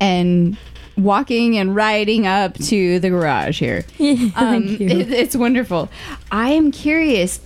and 0.00 0.56
walking 0.96 1.56
and 1.58 1.74
riding 1.74 2.26
up 2.26 2.54
to 2.58 3.00
the 3.00 3.08
garage 3.10 3.58
here. 3.58 3.84
Um, 4.36 4.64
you. 4.66 4.86
it- 4.88 5.10
it's 5.12 5.34
wonderful. 5.36 5.88
I 6.30 6.50
am 6.50 6.70
curious. 6.70 7.40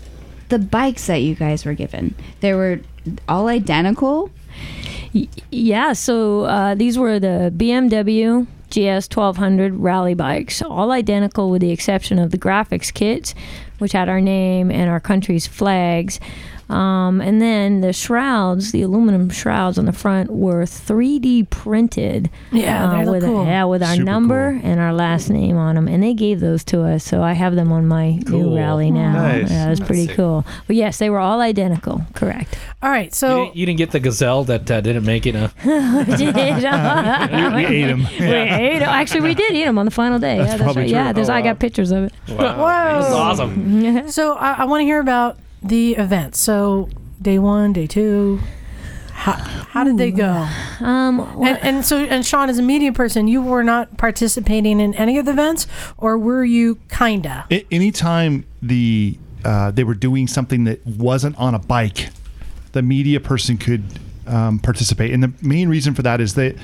The 0.50 0.58
bikes 0.58 1.06
that 1.06 1.18
you 1.22 1.34
guys 1.34 1.64
were 1.64 1.74
given, 1.74 2.14
they 2.40 2.54
were 2.54 2.80
all 3.28 3.48
identical. 3.48 4.30
Yeah, 5.50 5.92
so 5.94 6.42
uh, 6.44 6.74
these 6.74 6.98
were 6.98 7.18
the 7.18 7.52
BMW 7.56 8.46
GS 8.78 9.08
1200 9.12 9.74
rally 9.74 10.14
bikes, 10.14 10.62
all 10.62 10.92
identical 10.92 11.50
with 11.50 11.60
the 11.60 11.72
exception 11.72 12.16
of 12.20 12.30
the 12.30 12.38
graphics 12.38 12.94
kit, 12.94 13.34
which 13.78 13.90
had 13.90 14.08
our 14.08 14.20
name 14.20 14.70
and 14.70 14.88
our 14.88 15.00
country's 15.00 15.48
flags. 15.48 16.20
Um, 16.68 17.20
and 17.22 17.40
then 17.40 17.80
the 17.80 17.92
shrouds, 17.92 18.72
the 18.72 18.82
aluminum 18.82 19.30
shrouds 19.30 19.78
on 19.78 19.86
the 19.86 19.92
front, 19.92 20.30
were 20.30 20.62
3D 20.64 21.48
printed. 21.50 22.28
Yeah, 22.52 22.88
they 22.98 23.04
look 23.06 23.14
with 23.14 23.24
cool. 23.24 23.46
yeah, 23.46 23.64
with 23.64 23.82
our 23.82 23.94
Super 23.94 24.04
number 24.04 24.60
and 24.62 24.78
our 24.78 24.92
last 24.92 25.30
name 25.30 25.56
on 25.56 25.76
them, 25.76 25.88
and 25.88 26.02
they 26.02 26.12
gave 26.14 26.40
those 26.40 26.62
to 26.64 26.82
us. 26.82 27.04
So 27.04 27.22
I 27.22 27.32
have 27.32 27.54
them 27.54 27.72
on 27.72 27.86
my 27.88 28.20
Cool. 28.26 28.50
new 28.50 28.56
rally 28.56 28.90
now. 28.90 29.12
Nice. 29.12 29.50
Yeah, 29.50 29.66
it 29.66 29.70
was 29.70 29.78
That's 29.78 29.88
pretty 29.88 30.06
sick. 30.08 30.16
cool. 30.16 30.44
But 30.66 30.76
yes, 30.76 30.98
they 30.98 31.08
were 31.10 31.18
all 31.20 31.40
identical. 31.40 32.02
Correct. 32.14 32.58
All 32.82 32.90
right, 32.90 33.06
You 33.06 33.10
so 33.12 33.44
didn't, 33.44 33.56
you 33.56 33.66
didn't 33.66 33.78
get 33.78 33.90
the 33.92 34.00
gazelle 34.00 34.44
that 34.44 34.70
uh, 34.70 34.80
didn't 34.82 35.04
make 35.06 35.26
it. 35.26 35.34
Uh, 35.36 35.48
we 35.64 36.16
did. 36.16 36.34
We- 36.38 37.64
we 37.64 37.66
ate 37.66 37.88
'em. 37.90 38.06
We 38.20 38.26
ate 38.26 38.82
'em. 38.82 38.88
Actually, 38.88 39.22
we 39.22 39.34
did 39.34 39.52
eat 39.54 39.64
them 39.64 39.78
on 39.78 39.84
the 39.84 39.90
final 39.90 40.18
day. 40.18 40.36
That's 40.38 40.50
yeah, 40.52 40.56
that's 40.58 40.76
right. 40.76 40.82
true. 40.86 40.92
Yeah, 40.92 41.12
there's, 41.12 41.28
Oh, 41.30 41.34
I 41.34 41.42
got 41.42 41.58
pictures 41.58 41.90
of 41.90 42.04
it. 42.04 42.12
Wow, 42.28 42.36
Whoa. 42.36 43.00
That's 43.00 43.14
awesome. 43.14 44.08
So 44.10 44.34
I, 44.34 44.52
I 44.58 44.64
want 44.66 44.80
to 44.82 44.84
hear 44.84 45.00
about 45.00 45.38
the 45.68 45.96
events. 45.96 46.38
So 46.38 46.88
day 47.20 47.38
one, 47.38 47.72
day 47.72 47.86
two. 47.86 48.40
How, 49.12 49.32
how 49.32 49.82
did 49.82 49.98
they 49.98 50.12
go? 50.12 50.46
Um, 50.78 51.18
and, 51.42 51.58
and 51.62 51.84
so, 51.84 51.96
and 51.96 52.24
Sean, 52.24 52.48
as 52.48 52.58
a 52.58 52.62
media 52.62 52.92
person, 52.92 53.26
you 53.26 53.42
were 53.42 53.64
not 53.64 53.96
participating 53.96 54.78
in 54.78 54.94
any 54.94 55.18
of 55.18 55.24
the 55.24 55.32
events, 55.32 55.66
or 55.96 56.16
were 56.16 56.44
you 56.44 56.78
kinda? 56.88 57.44
A- 57.50 57.66
anytime 57.72 58.44
the 58.62 59.18
uh, 59.44 59.72
they 59.72 59.82
were 59.82 59.94
doing 59.94 60.28
something 60.28 60.64
that 60.64 60.86
wasn't 60.86 61.36
on 61.36 61.54
a 61.54 61.58
bike, 61.58 62.10
the 62.72 62.82
media 62.82 63.18
person 63.18 63.56
could 63.58 63.82
um, 64.28 64.60
participate. 64.60 65.12
And 65.12 65.20
the 65.20 65.32
main 65.42 65.68
reason 65.68 65.94
for 65.94 66.02
that 66.02 66.20
is 66.20 66.34
that, 66.34 66.54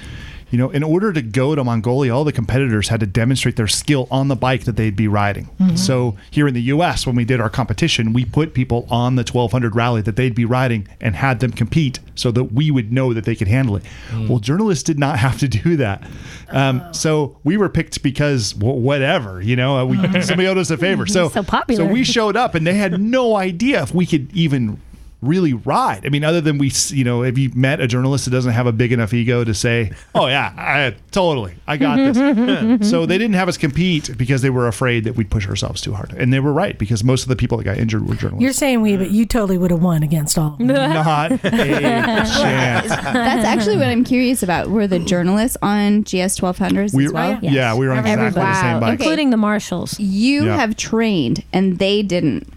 you 0.54 0.58
know, 0.58 0.70
in 0.70 0.84
order 0.84 1.12
to 1.12 1.20
go 1.20 1.56
to 1.56 1.64
Mongolia, 1.64 2.14
all 2.14 2.22
the 2.22 2.30
competitors 2.30 2.86
had 2.86 3.00
to 3.00 3.06
demonstrate 3.06 3.56
their 3.56 3.66
skill 3.66 4.06
on 4.08 4.28
the 4.28 4.36
bike 4.36 4.62
that 4.66 4.76
they'd 4.76 4.94
be 4.94 5.08
riding. 5.08 5.48
Mhm. 5.60 5.76
So 5.76 6.14
here 6.30 6.46
in 6.46 6.54
the 6.54 6.62
U.S., 6.62 7.04
when 7.08 7.16
we 7.16 7.24
did 7.24 7.40
our 7.40 7.50
competition, 7.50 8.12
we 8.12 8.24
put 8.24 8.54
people 8.54 8.86
on 8.88 9.16
the 9.16 9.22
1200 9.24 9.74
rally 9.74 10.00
that 10.02 10.14
they'd 10.14 10.32
be 10.32 10.44
riding 10.44 10.86
and 11.00 11.16
had 11.16 11.40
them 11.40 11.50
compete 11.50 11.98
so 12.14 12.30
that 12.30 12.52
we 12.52 12.70
would 12.70 12.92
know 12.92 13.12
that 13.12 13.24
they 13.24 13.34
could 13.34 13.48
handle 13.48 13.74
it. 13.74 13.82
Well, 14.28 14.38
journalists 14.38 14.84
did 14.84 14.96
not 14.96 15.18
have 15.26 15.38
to 15.40 15.48
do 15.48 15.74
that. 15.78 16.04
Um, 16.50 16.82
so 16.92 17.36
we 17.42 17.56
were 17.56 17.68
picked 17.68 18.00
because 18.04 18.54
well, 18.54 18.76
whatever, 18.78 19.42
you 19.42 19.56
know, 19.56 19.78
uh, 19.78 19.84
we, 19.84 19.96
somebody 20.22 20.46
owed 20.46 20.58
us 20.58 20.70
a 20.70 20.76
favor. 20.78 21.04
So, 21.14 21.30
So 21.30 21.42
popular. 21.42 21.84
so 21.84 21.92
we 21.92 22.04
showed 22.04 22.36
up 22.36 22.54
and 22.54 22.64
they 22.64 22.74
had 22.74 23.00
no 23.00 23.34
idea 23.34 23.82
if 23.82 23.92
we 23.92 24.06
could 24.06 24.32
even 24.36 24.80
really 25.26 25.52
ride. 25.52 26.04
I 26.04 26.08
mean, 26.08 26.24
other 26.24 26.40
than 26.40 26.58
we, 26.58 26.70
you 26.88 27.04
know, 27.04 27.22
have 27.22 27.38
you 27.38 27.50
met 27.54 27.80
a 27.80 27.86
journalist 27.86 28.24
that 28.26 28.30
doesn't 28.30 28.52
have 28.52 28.66
a 28.66 28.72
big 28.72 28.92
enough 28.92 29.12
ego 29.14 29.44
to 29.44 29.54
say, 29.54 29.92
"Oh 30.14 30.26
yeah, 30.26 30.52
I, 30.56 30.94
totally, 31.10 31.54
I 31.66 31.76
got 31.76 31.96
this." 31.96 32.88
so 32.90 33.06
they 33.06 33.18
didn't 33.18 33.34
have 33.34 33.48
us 33.48 33.56
compete 33.56 34.16
because 34.16 34.42
they 34.42 34.50
were 34.50 34.68
afraid 34.68 35.04
that 35.04 35.16
we'd 35.16 35.30
push 35.30 35.48
ourselves 35.48 35.80
too 35.80 35.92
hard, 35.94 36.12
and 36.12 36.32
they 36.32 36.40
were 36.40 36.52
right 36.52 36.78
because 36.78 37.02
most 37.04 37.22
of 37.22 37.28
the 37.28 37.36
people 37.36 37.58
that 37.58 37.64
got 37.64 37.78
injured 37.78 38.06
were 38.08 38.14
journalists. 38.14 38.42
You're 38.42 38.52
saying 38.52 38.82
we, 38.82 38.96
but 38.96 39.10
you 39.10 39.26
totally 39.26 39.58
would 39.58 39.70
have 39.70 39.82
won 39.82 40.02
against 40.02 40.38
all. 40.38 40.56
Not 40.58 41.32
a 41.32 41.38
chance. 41.38 42.88
That's 42.88 43.44
actually 43.44 43.76
what 43.76 43.86
I'm 43.88 44.04
curious 44.04 44.42
about. 44.42 44.68
Were 44.70 44.86
the 44.86 44.98
journalists 44.98 45.56
on 45.62 46.02
GS 46.02 46.38
1200s 46.38 46.94
We- 46.94 47.06
as 47.06 47.12
well? 47.12 47.38
yeah, 47.42 47.74
we 47.74 47.86
were 47.86 47.92
on 47.92 47.98
exactly 48.00 48.40
the 48.42 48.60
same 48.60 48.80
bike. 48.80 48.98
including 49.00 49.30
the 49.30 49.36
marshals. 49.36 49.98
You 50.00 50.46
Yeah. 50.46 50.56
have 50.56 50.76
trained, 50.76 51.44
and 51.52 51.78
they 51.78 52.02
didn't. 52.02 52.52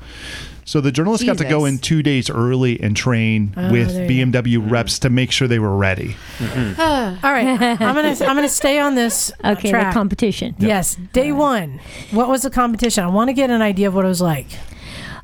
So 0.67 0.81
the 0.81 0.91
journalists 0.91 1.25
got 1.25 1.37
to 1.37 1.45
go 1.45 1.63
in 1.63 1.77
two 1.79 2.03
days 2.03 2.29
early 2.29 2.77
and 2.81 2.93
train 2.93 3.53
Oh, 3.55 3.71
with 3.71 3.93
there 3.93 4.11
you 4.11 4.25
BMW 4.25 4.69
reps 4.69 4.99
to 4.99 5.09
make 5.09 5.31
sure 5.31 5.47
they 5.47 5.59
were 5.59 5.75
ready. 5.77 6.17
all 6.41 6.47
right, 7.23 7.47
I'm 7.61 7.77
gonna 7.95 8.09
I'm 8.09 8.35
gonna 8.35 8.49
stay 8.49 8.77
on 8.77 8.95
this. 8.95 9.31
uh, 9.45 9.51
Okay, 9.57 9.69
the 9.69 9.69
track. 9.69 9.93
competition. 9.93 10.55
Yes, 10.59 10.95
day 11.13 11.31
one. 11.31 11.79
What 12.11 12.27
was 12.27 12.41
the 12.41 12.49
competition? 12.49 13.05
I 13.05 13.07
want 13.07 13.29
to 13.29 13.33
get 13.33 13.49
an 13.49 13.61
idea 13.61 13.87
of 13.87 13.95
what 13.95 14.03
it 14.03 14.09
was 14.09 14.21
like. 14.21 14.47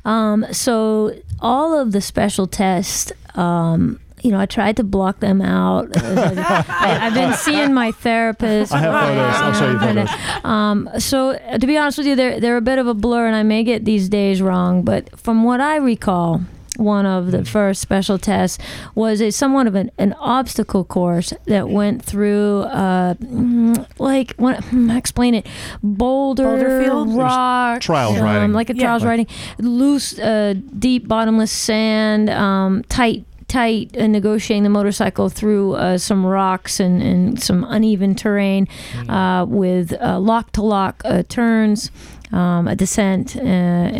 Um, 0.06 0.46
so 0.50 1.14
all 1.40 1.78
of 1.78 1.92
the 1.92 2.00
special 2.00 2.46
tests, 2.46 3.12
um, 3.34 4.00
you 4.24 4.30
know, 4.30 4.40
I 4.40 4.46
tried 4.46 4.76
to 4.78 4.84
block 4.84 5.20
them 5.20 5.40
out. 5.42 5.90
I, 5.96 6.98
I've 7.06 7.14
been 7.14 7.34
seeing 7.34 7.74
my 7.74 7.92
therapist. 7.92 8.72
I 8.72 8.78
have 8.78 8.94
photos. 9.04 9.34
I'll 9.36 9.52
show 9.52 9.70
you 9.70 9.78
And, 9.78 10.08
photos. 10.08 10.44
Um, 10.44 10.88
so 10.98 11.30
uh, 11.32 11.58
to 11.58 11.66
be 11.66 11.76
honest 11.76 11.98
with 11.98 12.06
you, 12.06 12.16
they're 12.16 12.40
they're 12.40 12.56
a 12.56 12.62
bit 12.62 12.78
of 12.78 12.86
a 12.86 12.94
blur, 12.94 13.26
and 13.26 13.36
I 13.36 13.42
may 13.42 13.62
get 13.62 13.84
these 13.84 14.08
days 14.08 14.40
wrong. 14.42 14.82
But 14.82 15.16
from 15.20 15.44
what 15.44 15.60
I 15.60 15.76
recall, 15.76 16.40
one 16.76 17.06
of 17.06 17.30
the 17.30 17.44
first 17.44 17.80
special 17.82 18.18
tests 18.18 18.58
was 18.96 19.20
a 19.20 19.30
somewhat 19.30 19.66
of 19.68 19.74
an, 19.76 19.90
an 19.98 20.12
obstacle 20.14 20.84
course 20.84 21.32
that 21.44 21.68
went 21.68 22.02
through, 22.02 22.62
uh, 22.62 23.14
mm, 23.14 23.86
like 24.00 24.34
what? 24.38 24.56
mm, 24.64 24.96
Explain 24.96 25.34
it. 25.36 25.46
Boulder, 25.82 26.44
Boulder 26.44 26.82
field? 26.82 27.08
There's 27.10 27.18
rock, 27.18 27.80
trials 27.82 28.16
um, 28.18 28.24
riding. 28.24 28.52
like 28.54 28.70
a 28.70 28.74
Yeah. 28.74 28.84
trials 28.86 29.02
Like- 29.02 29.08
riding, 29.10 29.26
loose, 29.58 30.18
uh, 30.18 30.54
deep, 30.78 31.06
bottomless 31.06 31.52
sand, 31.52 32.28
um, 32.30 32.82
tight 32.88 33.24
tight 33.54 33.96
uh, 33.96 34.06
negotiating 34.08 34.64
the 34.64 34.74
motorcycle 34.78 35.28
through 35.28 35.74
uh, 35.74 35.96
some 35.98 36.26
rocks 36.26 36.80
and, 36.80 37.02
and 37.02 37.40
some 37.42 37.64
uneven 37.76 38.14
terrain 38.14 38.66
uh, 39.08 39.44
with 39.48 39.92
uh, 40.00 40.18
lock 40.18 40.50
to 40.52 40.62
lock 40.62 40.96
uh, 41.04 41.22
turns, 41.28 41.90
um, 42.32 42.66
a 42.68 42.74
descent, 42.74 43.36
uh, 43.36 43.40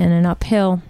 and 0.01 0.11
an 0.13 0.27
uphill. 0.27 0.81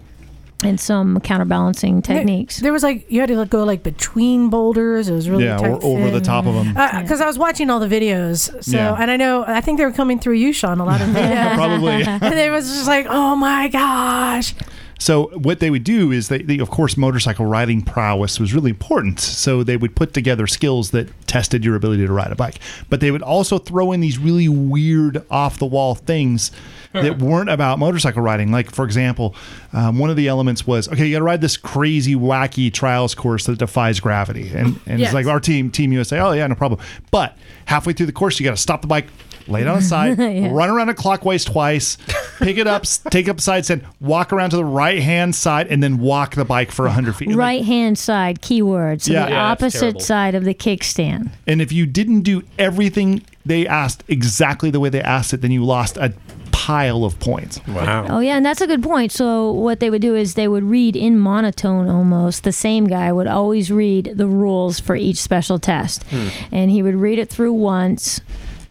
and 0.63 0.79
some 0.79 1.19
counterbalancing 1.19 2.01
techniques. 2.01 2.59
There 2.61 2.71
was 2.73 2.81
like 2.81 3.05
you 3.11 3.19
had 3.19 3.27
to 3.29 3.35
like, 3.37 3.49
go 3.51 3.63
like 3.71 3.83
between 3.83 4.49
boulders. 4.49 5.09
It 5.09 5.13
was 5.13 5.29
really 5.29 5.43
Yeah, 5.43 5.59
or 5.61 5.77
over 5.83 6.09
the 6.09 6.21
top 6.33 6.45
of 6.47 6.53
them. 6.55 6.69
Because 7.03 7.21
I 7.21 7.27
was 7.27 7.37
watching 7.37 7.69
all 7.69 7.79
the 7.87 7.91
videos, 7.97 8.39
so 8.63 8.77
Yeah. 8.77 8.95
and 8.99 9.11
I 9.11 9.17
know 9.17 9.43
I 9.45 9.61
think 9.61 9.77
they 9.77 9.85
were 9.85 9.97
coming 10.01 10.17
through 10.17 10.37
you, 10.43 10.53
Sean. 10.53 10.79
A 10.79 10.85
lot 10.85 11.01
of 11.01 11.09
videos, 11.17 11.55
Probably. 11.55 12.01
and 12.29 12.39
it 12.47 12.51
was 12.51 12.65
just 12.73 12.87
like, 12.87 13.05
oh 13.09 13.35
my 13.35 13.67
gosh. 13.67 14.55
So 14.97 15.27
what 15.37 15.59
they 15.59 15.69
would 15.69 15.83
do 15.83 16.11
is 16.11 16.29
they, 16.29 16.41
they, 16.41 16.57
of 16.59 16.69
course, 16.69 16.95
motorcycle 16.95 17.45
riding 17.45 17.81
prowess 17.81 18.39
was 18.39 18.53
really 18.53 18.69
important. 18.71 19.19
So 19.19 19.61
they 19.61 19.75
would 19.77 19.95
put 19.95 20.13
together 20.13 20.47
skills 20.47 20.91
that 20.91 21.09
tested 21.27 21.65
your 21.65 21.75
ability 21.75 22.05
to 22.07 22.13
ride 22.13 22.31
a 22.31 22.35
bike, 22.35 22.59
but 22.89 23.01
they 23.01 23.11
would 23.11 23.21
also 23.21 23.57
throw 23.57 23.91
in 23.91 23.99
these 23.99 24.17
really 24.17 24.47
weird, 24.47 25.25
off 25.29 25.59
the 25.59 25.65
wall 25.65 25.95
things 25.95 26.51
that 26.93 27.19
weren't 27.19 27.49
about 27.49 27.77
motorcycle 27.77 28.21
riding. 28.21 28.53
Like, 28.53 28.71
for 28.71 28.85
example, 28.85 29.35
um, 29.73 29.99
one 29.99 30.09
of 30.09 30.15
the 30.15 30.29
elements 30.29 30.65
was 30.65 30.87
okay, 30.87 31.05
you 31.05 31.13
got 31.15 31.19
to 31.19 31.25
ride 31.25 31.41
this 31.41 31.57
crazy, 31.57 32.15
wacky 32.15 32.71
trials 32.71 33.13
course 33.13 33.45
that 33.47 33.59
defies 33.59 33.99
gravity, 33.99 34.49
and 34.55 34.79
and 34.85 34.99
Yes. 34.99 35.07
it's 35.09 35.13
like 35.13 35.25
our 35.25 35.41
team, 35.41 35.69
Team 35.71 35.91
USA. 35.91 36.19
Oh 36.21 36.31
yeah, 36.31 36.47
no 36.47 36.55
problem. 36.55 36.79
But 37.11 37.37
halfway 37.65 37.91
through 37.91 38.05
the 38.05 38.13
course, 38.13 38.39
you 38.39 38.45
got 38.45 38.51
to 38.51 38.57
stop 38.61 38.81
the 38.81 38.87
bike. 38.87 39.07
Lay 39.47 39.61
it 39.61 39.67
on 39.67 39.77
its 39.77 39.87
side, 39.87 40.17
Yeah. 40.19 40.49
run 40.51 40.69
around 40.69 40.89
it 40.89 40.95
clockwise 40.97 41.45
twice, 41.45 41.97
pick 42.39 42.57
it 42.57 42.65
up, 42.67 42.83
take 43.11 43.29
up 43.29 43.37
the 43.37 43.41
side 43.43 43.63
stand, 43.65 43.85
walk 43.99 44.33
around 44.33 44.49
to 44.51 44.55
the 44.57 44.65
right 44.65 45.01
hand 45.01 45.35
side, 45.35 45.67
and 45.67 45.83
then 45.83 45.99
walk 45.99 46.35
the 46.35 46.45
bike 46.45 46.71
for 46.71 46.85
100 46.85 47.15
feet. 47.15 47.35
Right 47.35 47.63
hand 47.63 47.97
side 47.99 48.41
keyword. 48.41 49.01
So 49.03 49.13
Yeah. 49.13 49.25
the 49.25 49.31
Yeah, 49.31 49.43
opposite 49.51 50.01
side 50.01 50.33
of 50.35 50.43
the 50.45 50.53
kickstand. 50.53 51.29
And 51.47 51.61
if 51.61 51.71
you 51.71 51.85
didn't 51.85 52.21
do 52.21 52.41
everything 52.57 53.21
they 53.45 53.67
asked 53.67 54.03
exactly 54.07 54.71
the 54.71 54.79
way 54.79 54.89
they 54.89 55.01
asked 55.01 55.33
it, 55.33 55.41
then 55.41 55.51
you 55.51 55.63
lost 55.63 55.97
a 55.97 56.11
pile 56.51 57.03
of 57.05 57.19
points. 57.19 57.59
Wow. 57.67 58.07
Oh 58.09 58.19
yeah, 58.21 58.37
and 58.37 58.43
that's 58.45 58.61
a 58.61 58.65
good 58.65 58.81
point. 58.81 59.11
So 59.11 59.51
what 59.51 59.79
they 59.79 59.91
would 59.91 60.01
do 60.01 60.15
is 60.15 60.33
they 60.33 60.47
would 60.47 60.63
read 60.63 60.95
in 60.95 61.19
monotone 61.19 61.87
almost. 61.89 62.43
The 62.43 62.51
same 62.51 62.87
guy 62.87 63.11
would 63.11 63.27
always 63.27 63.69
read 63.71 64.13
the 64.15 64.25
rules 64.25 64.79
for 64.79 64.95
each 64.95 65.17
special 65.17 65.59
test, 65.59 66.03
Hmm. 66.09 66.29
and 66.51 66.71
he 66.71 66.81
would 66.81 66.95
read 66.95 67.19
it 67.19 67.29
through 67.29 67.53
once, 67.53 68.21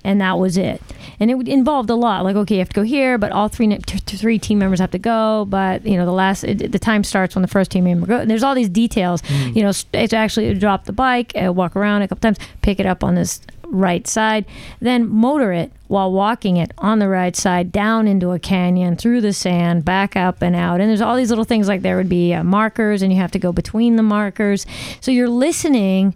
and 0.05 0.21
that 0.21 0.39
was 0.39 0.57
it. 0.57 0.81
And 1.19 1.31
it 1.31 1.49
involved 1.49 1.91
a 1.91 1.95
lot. 1.95 2.25
Like 2.25 2.37
okay, 2.37 2.57
you 2.57 2.61
have 2.61 2.69
to 2.69 2.75
go 2.75 2.83
here, 2.83 3.19
but 3.19 3.33
all 3.33 3.49
three 3.49 3.77
three 3.79 4.39
team 4.39 4.59
members 4.59 4.81
have 4.81 4.91
to 4.93 4.99
go. 4.99 5.47
But 5.49 5.85
you 5.85 5.97
know 5.97 6.05
the 6.05 6.13
last 6.13 6.45
it, 6.45 6.71
the 6.71 6.79
time 6.79 7.03
starts 7.03 7.35
when 7.35 7.43
the 7.43 7.49
first 7.49 7.71
team 7.71 7.85
member 7.85 8.07
goes. 8.07 8.29
There's 8.29 8.43
all 8.43 8.55
these 8.55 8.69
details. 8.69 9.23
Hmm. 9.27 9.51
You 9.55 9.63
know, 9.63 9.73
it's 9.93 10.13
actually 10.13 10.55
drop 10.55 10.85
the 10.85 10.93
bike, 10.93 11.33
uh, 11.43 11.53
walk 11.53 11.75
around 11.75 12.03
a 12.03 12.09
couple 12.09 12.21
times, 12.21 12.39
pick 12.63 12.79
it 12.79 12.87
up 12.87 13.03
on 13.03 13.15
this 13.15 13.41
right 13.67 14.07
side, 14.07 14.45
then 14.81 15.09
motor 15.09 15.53
it 15.53 15.73
while 15.89 16.13
walking 16.13 16.57
it 16.57 16.73
on 16.79 16.99
the 16.99 17.09
right 17.09 17.37
side 17.37 17.73
down 17.73 18.07
into 18.07 18.31
a 18.31 18.39
canyon, 18.39 18.97
through 18.97 19.21
the 19.21 19.33
sand, 19.33 19.85
back 19.85 20.17
up 20.17 20.43
and 20.43 20.55
out. 20.55 20.81
And 20.81 20.89
there's 20.89 21.01
all 21.01 21.17
these 21.17 21.31
little 21.31 21.45
things 21.45 21.69
like 21.69 21.83
there 21.83 21.97
would 21.97 22.09
be 22.09 22.33
uh, 22.33 22.45
markers, 22.45 23.03
and 23.03 23.13
you 23.13 23.19
have 23.19 23.33
to 23.33 23.39
go 23.39 23.53
between 23.53 23.97
the 23.97 24.03
markers. 24.03 24.67
So 25.01 25.11
you're 25.11 25.29
listening 25.29 26.15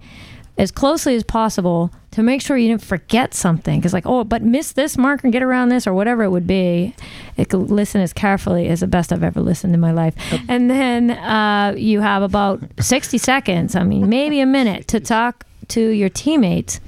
as 0.58 0.72
closely 0.72 1.14
as 1.14 1.22
possible 1.22 1.90
to 2.10 2.22
make 2.22 2.42
sure 2.42 2.56
you 2.56 2.68
didn't 2.68 2.82
forget 2.82 3.32
something. 3.32 3.78
Because, 3.78 3.92
like, 3.92 4.06
oh, 4.06 4.24
but 4.24 4.42
miss 4.42 4.72
this 4.72 4.98
marker 4.98 5.22
and 5.24 5.32
get 5.32 5.42
around 5.42 5.68
this, 5.68 5.86
or 5.86 5.94
whatever 5.94 6.24
it 6.24 6.30
would 6.30 6.46
be. 6.46 6.94
It 7.36 7.48
could 7.48 7.70
listen 7.70 8.00
as 8.00 8.12
carefully 8.12 8.68
as 8.68 8.80
the 8.80 8.86
best 8.88 9.12
I've 9.12 9.22
ever 9.22 9.40
listened 9.40 9.72
in 9.72 9.80
my 9.80 9.92
life. 9.92 10.14
And 10.48 10.68
then 10.68 11.12
uh, 11.12 11.74
you 11.76 12.00
have 12.00 12.22
about 12.22 12.62
60 12.80 13.16
seconds, 13.18 13.76
I 13.76 13.84
mean, 13.84 14.08
maybe 14.08 14.40
a 14.40 14.46
minute 14.46 14.88
to 14.88 15.00
talk 15.00 15.44
to 15.68 15.80
your 15.80 16.08
teammates. 16.08 16.80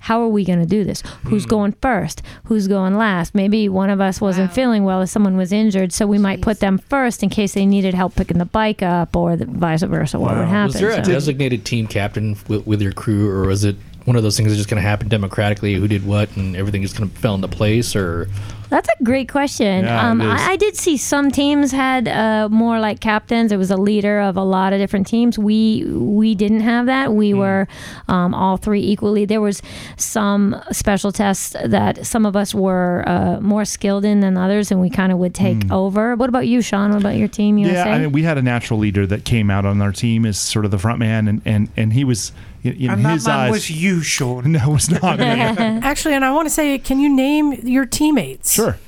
How 0.00 0.22
are 0.22 0.28
we 0.28 0.44
going 0.44 0.58
to 0.58 0.66
do 0.66 0.82
this? 0.82 1.02
Who's 1.24 1.44
hmm. 1.44 1.50
going 1.50 1.72
first? 1.80 2.22
Who's 2.44 2.68
going 2.68 2.96
last? 2.96 3.34
Maybe 3.34 3.68
one 3.68 3.90
of 3.90 4.00
us 4.00 4.20
wasn't 4.20 4.52
feeling 4.52 4.84
well 4.84 5.02
if 5.02 5.10
someone 5.10 5.36
was 5.36 5.52
injured, 5.52 5.92
so 5.92 6.06
we 6.06 6.18
might 6.18 6.40
put 6.40 6.60
them 6.60 6.78
first 6.78 7.22
in 7.22 7.28
case 7.28 7.54
they 7.54 7.66
needed 7.66 7.94
help 7.94 8.16
picking 8.16 8.38
the 8.38 8.46
bike 8.46 8.82
up 8.82 9.14
or 9.14 9.36
the 9.36 9.44
vice 9.44 9.82
versa. 9.82 10.18
What 10.18 10.36
would 10.36 10.48
happen? 10.48 10.72
Was 10.72 10.80
there 10.80 10.90
a 10.90 11.04
So- 11.04 11.12
designated 11.12 11.64
team 11.64 11.86
captain 11.86 12.36
with, 12.48 12.66
with 12.66 12.82
your 12.82 12.92
crew, 12.92 13.30
or 13.30 13.46
was 13.46 13.64
it 13.64 13.76
one 14.06 14.16
of 14.16 14.22
those 14.22 14.36
things 14.36 14.48
that's 14.48 14.58
just 14.58 14.70
going 14.70 14.82
to 14.82 14.88
happen 14.88 15.08
democratically? 15.08 15.74
Who 15.74 15.86
did 15.86 16.06
what, 16.06 16.34
and 16.36 16.56
everything 16.56 16.82
just 16.82 16.96
kind 16.96 17.10
of 17.10 17.16
fell 17.16 17.34
into 17.34 17.48
place, 17.48 17.94
or 17.94 18.28
That's 18.70 18.88
a 18.88 19.04
great 19.04 19.28
question. 19.28 19.84
Yeah, 19.84 20.10
um. 20.10 20.20
I, 20.22 20.52
I 20.52 20.56
did 20.56 20.76
see 20.76 20.96
some 20.96 21.30
teams 21.30 21.72
had 21.72 22.08
uh, 22.08 22.48
more 22.50 22.80
like 22.80 23.00
captains. 23.00 23.52
It 23.52 23.56
was 23.56 23.70
a 23.70 23.76
leader 23.76 24.20
of 24.20 24.36
a 24.36 24.42
lot 24.42 24.72
of 24.72 24.78
different 24.78 25.06
teams. 25.06 25.38
We 25.38 25.84
we 25.86 26.34
didn't 26.34 26.60
have 26.60 26.86
that. 26.86 27.12
We 27.12 27.34
were 27.34 27.66
um, 28.08 28.32
all 28.32 28.56
three 28.56 28.80
equally. 28.82 29.24
There 29.24 29.40
was 29.40 29.60
some 29.96 30.60
special 30.70 31.12
tests 31.12 31.56
that 31.64 32.06
some 32.06 32.24
of 32.24 32.36
us 32.36 32.54
were 32.54 33.04
uh, 33.06 33.40
more 33.40 33.64
skilled 33.64 34.04
in 34.04 34.20
than 34.20 34.36
others, 34.36 34.70
and 34.70 34.80
we 34.80 34.88
kind 34.88 35.12
of 35.12 35.18
would 35.18 35.34
take 35.34 35.70
over. 35.70 36.14
What 36.14 36.28
about 36.28 36.46
you, 36.46 36.62
Sean? 36.62 36.90
What 36.90 37.00
about 37.00 37.16
your 37.16 37.28
team? 37.28 37.58
USA? 37.58 37.74
Yeah, 37.74 37.94
I 37.94 37.98
mean, 37.98 38.12
we 38.12 38.22
had 38.22 38.38
a 38.38 38.42
natural 38.42 38.78
leader 38.78 39.06
that 39.06 39.24
came 39.24 39.50
out 39.50 39.64
on 39.66 39.82
our 39.82 39.92
team 39.92 40.24
as 40.24 40.38
sort 40.38 40.64
of 40.64 40.70
the 40.70 40.78
front 40.78 40.98
man, 41.00 41.26
and 41.28 41.42
and, 41.44 41.68
and 41.76 41.92
he 41.92 42.04
was, 42.04 42.32
in 42.62 42.74
in 42.74 42.90
And 42.90 43.04
that 43.04 43.12
his 43.12 43.26
man 43.26 43.38
eyes, 43.40 43.50
was 43.50 43.70
you, 43.70 44.02
Sean. 44.02 44.52
No, 44.52 44.70
it 44.70 44.72
was 44.72 44.90
not 44.90 45.18
me. 45.18 45.24
Actually, 45.26 46.14
and 46.14 46.24
I 46.24 46.30
want 46.32 46.46
to 46.46 46.54
say, 46.54 46.78
can 46.78 47.00
you 47.00 47.14
name 47.14 47.52
your 47.52 47.86
teammates? 47.86 48.52
Sure. 48.52 48.78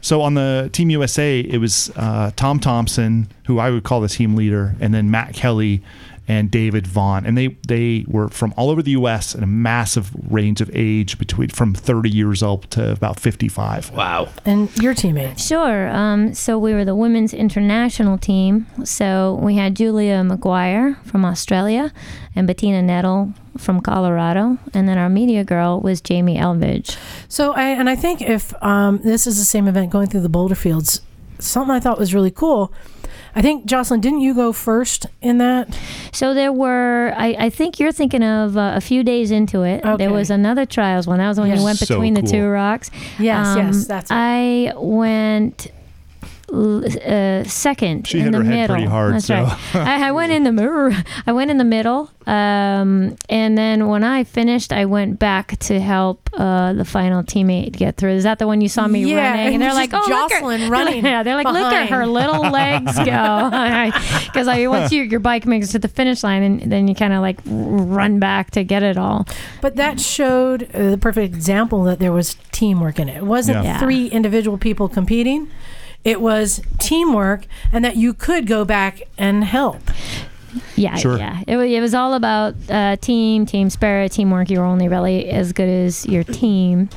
So 0.00 0.22
on 0.22 0.34
the 0.34 0.70
Team 0.72 0.90
USA, 0.90 1.40
it 1.40 1.58
was 1.58 1.90
uh, 1.96 2.30
Tom 2.36 2.60
Thompson, 2.60 3.28
who 3.46 3.58
I 3.58 3.70
would 3.70 3.82
call 3.82 4.00
the 4.00 4.08
team 4.08 4.36
leader, 4.36 4.76
and 4.80 4.94
then 4.94 5.10
Matt 5.10 5.34
Kelly 5.34 5.82
and 6.28 6.50
David 6.50 6.86
Vaughn, 6.86 7.24
and 7.24 7.36
they 7.36 7.56
they 7.66 8.04
were 8.06 8.28
from 8.28 8.52
all 8.56 8.68
over 8.68 8.82
the 8.82 8.90
U.S. 8.92 9.34
and 9.34 9.42
a 9.42 9.46
massive 9.46 10.10
range 10.30 10.60
of 10.60 10.70
age 10.74 11.18
between 11.18 11.48
from 11.48 11.74
30 11.74 12.10
years 12.10 12.42
old 12.42 12.70
to 12.72 12.92
about 12.92 13.18
55. 13.18 13.90
Wow. 13.92 14.28
And 14.44 14.74
your 14.76 14.92
teammates? 14.92 15.46
Sure. 15.46 15.88
Um, 15.88 16.34
so 16.34 16.58
we 16.58 16.74
were 16.74 16.84
the 16.84 16.94
women's 16.94 17.32
international 17.32 18.18
team. 18.18 18.66
So 18.84 19.40
we 19.42 19.56
had 19.56 19.74
Julia 19.74 20.22
McGuire 20.22 21.02
from 21.04 21.24
Australia 21.24 21.92
and 22.36 22.46
Bettina 22.46 22.82
Nettle 22.82 23.32
from 23.56 23.80
Colorado. 23.80 24.58
And 24.74 24.88
then 24.88 24.98
our 24.98 25.08
media 25.08 25.44
girl 25.44 25.80
was 25.80 26.00
Jamie 26.00 26.36
Elvidge. 26.36 26.96
So, 27.28 27.52
I, 27.52 27.70
and 27.70 27.88
I 27.88 27.96
think 27.96 28.20
if 28.22 28.54
um, 28.62 28.98
this 29.02 29.26
is 29.26 29.38
the 29.38 29.44
same 29.44 29.66
event 29.66 29.90
going 29.90 30.08
through 30.08 30.20
the 30.20 30.28
Boulder 30.28 30.54
Fields, 30.54 31.00
something 31.38 31.74
I 31.74 31.80
thought 31.80 31.98
was 31.98 32.14
really 32.14 32.30
cool. 32.30 32.72
I 33.38 33.42
think 33.42 33.66
Jocelyn, 33.66 34.00
didn't 34.00 34.20
you 34.20 34.34
go 34.34 34.52
first 34.52 35.06
in 35.22 35.38
that? 35.38 35.78
So 36.12 36.34
there 36.34 36.52
were, 36.52 37.14
I, 37.16 37.36
I 37.46 37.50
think 37.50 37.78
you're 37.78 37.92
thinking 37.92 38.24
of 38.24 38.56
uh, 38.56 38.72
a 38.74 38.80
few 38.80 39.04
days 39.04 39.30
into 39.30 39.62
it. 39.62 39.84
Okay. 39.84 39.96
There 39.96 40.12
was 40.12 40.28
another 40.30 40.66
trials 40.66 41.06
one. 41.06 41.18
That 41.18 41.28
was 41.28 41.38
when 41.38 41.48
Yes. 41.50 41.58
you 41.60 41.64
went 41.64 41.78
So 41.78 41.86
between 41.86 42.14
the 42.14 42.22
two 42.22 42.46
rocks. 42.48 42.90
Yes, 43.18 43.46
Um, 43.46 43.58
yes, 43.68 43.86
that's 43.86 44.10
it. 44.10 44.14
I 44.14 44.72
went 44.76 45.68
l- 45.68 45.72
uh, 46.52 47.44
second 47.44 48.06
She 48.06 48.18
in 48.18 48.24
hit 48.24 48.32
the 48.32 48.38
her 48.38 48.44
head 48.44 48.50
middle. 48.70 48.76
pretty 48.76 48.88
hard, 48.88 49.14
That's 49.14 49.26
so- 49.26 49.34
right. 49.42 49.58
I, 49.74 50.08
I 50.08 50.12
went 50.12 50.32
in 50.32 50.44
the 50.44 50.52
mirror. 50.52 50.92
I 51.26 51.32
went 51.32 51.50
in 51.50 51.58
the 51.58 51.64
middle, 51.64 52.10
um, 52.26 53.16
and 53.28 53.56
then 53.58 53.86
when 53.88 54.02
I 54.04 54.24
finished, 54.24 54.72
I 54.72 54.84
went 54.86 55.18
back 55.18 55.58
to 55.60 55.78
help 55.80 56.28
uh, 56.34 56.72
the 56.72 56.84
final 56.84 57.22
teammate 57.22 57.72
get 57.72 57.96
through. 57.96 58.12
Is 58.12 58.24
that 58.24 58.38
the 58.38 58.46
one 58.46 58.60
you 58.60 58.68
saw 58.68 58.86
me 58.88 59.04
Yeah, 59.04 59.30
running? 59.30 59.46
and 59.46 59.54
And 59.54 59.62
they're 59.62 59.74
like, 59.74 59.90
just 59.90 60.08
"Oh, 60.08 60.10
look 60.10 60.32
at- 60.32 60.40
Jocelyn 60.40 60.70
running 60.70 61.04
Yeah, 61.04 61.22
they're 61.22 61.36
like, 61.36 61.46
"Look 61.46 61.72
at 61.72 61.90
her 61.90 62.06
little 62.06 62.42
legs 62.50 62.96
go." 62.96 63.50
Because 64.28 64.48
I 64.48 64.66
once 64.68 64.92
you, 64.92 65.02
your 65.02 65.20
bike 65.20 65.46
makes 65.46 65.70
it 65.70 65.72
to 65.72 65.78
the 65.80 65.88
finish 65.88 66.22
line, 66.22 66.42
and 66.42 66.72
then 66.72 66.88
you 66.88 66.94
kind 66.94 67.12
of 67.12 67.20
like 67.20 67.38
run 67.46 68.18
back 68.18 68.50
to 68.52 68.64
get 68.64 68.82
it 68.82 68.96
all. 68.96 69.26
But 69.60 69.76
that 69.76 70.00
showed 70.00 70.74
uh, 70.74 70.90
the 70.90 70.98
perfect 70.98 71.34
example 71.34 71.84
that 71.84 71.98
there 71.98 72.12
was 72.12 72.36
teamwork 72.52 72.98
in 72.98 73.08
it. 73.08 73.18
It 73.18 73.24
wasn't 73.24 73.64
Yeah. 73.64 73.78
three 73.78 74.06
individual 74.06 74.58
people 74.58 74.88
competing. 74.88 75.48
It 76.04 76.20
was 76.20 76.62
teamwork, 76.78 77.46
and 77.72 77.84
that 77.84 77.96
you 77.96 78.14
could 78.14 78.46
go 78.46 78.64
back 78.64 79.02
and 79.18 79.44
help. 79.44 79.80
Yeah, 80.76 80.96
Sure. 80.96 81.18
yeah. 81.18 81.42
It, 81.46 81.56
it 81.58 81.80
was 81.80 81.92
all 81.94 82.14
about 82.14 82.54
uh, 82.70 82.96
team, 82.96 83.44
team 83.46 83.68
spirit, 83.68 84.12
teamwork. 84.12 84.48
You 84.50 84.60
were 84.60 84.64
only 84.64 84.88
really 84.88 85.28
as 85.28 85.52
good 85.52 85.68
as 85.68 86.06
your 86.06 86.24
team. 86.24 86.88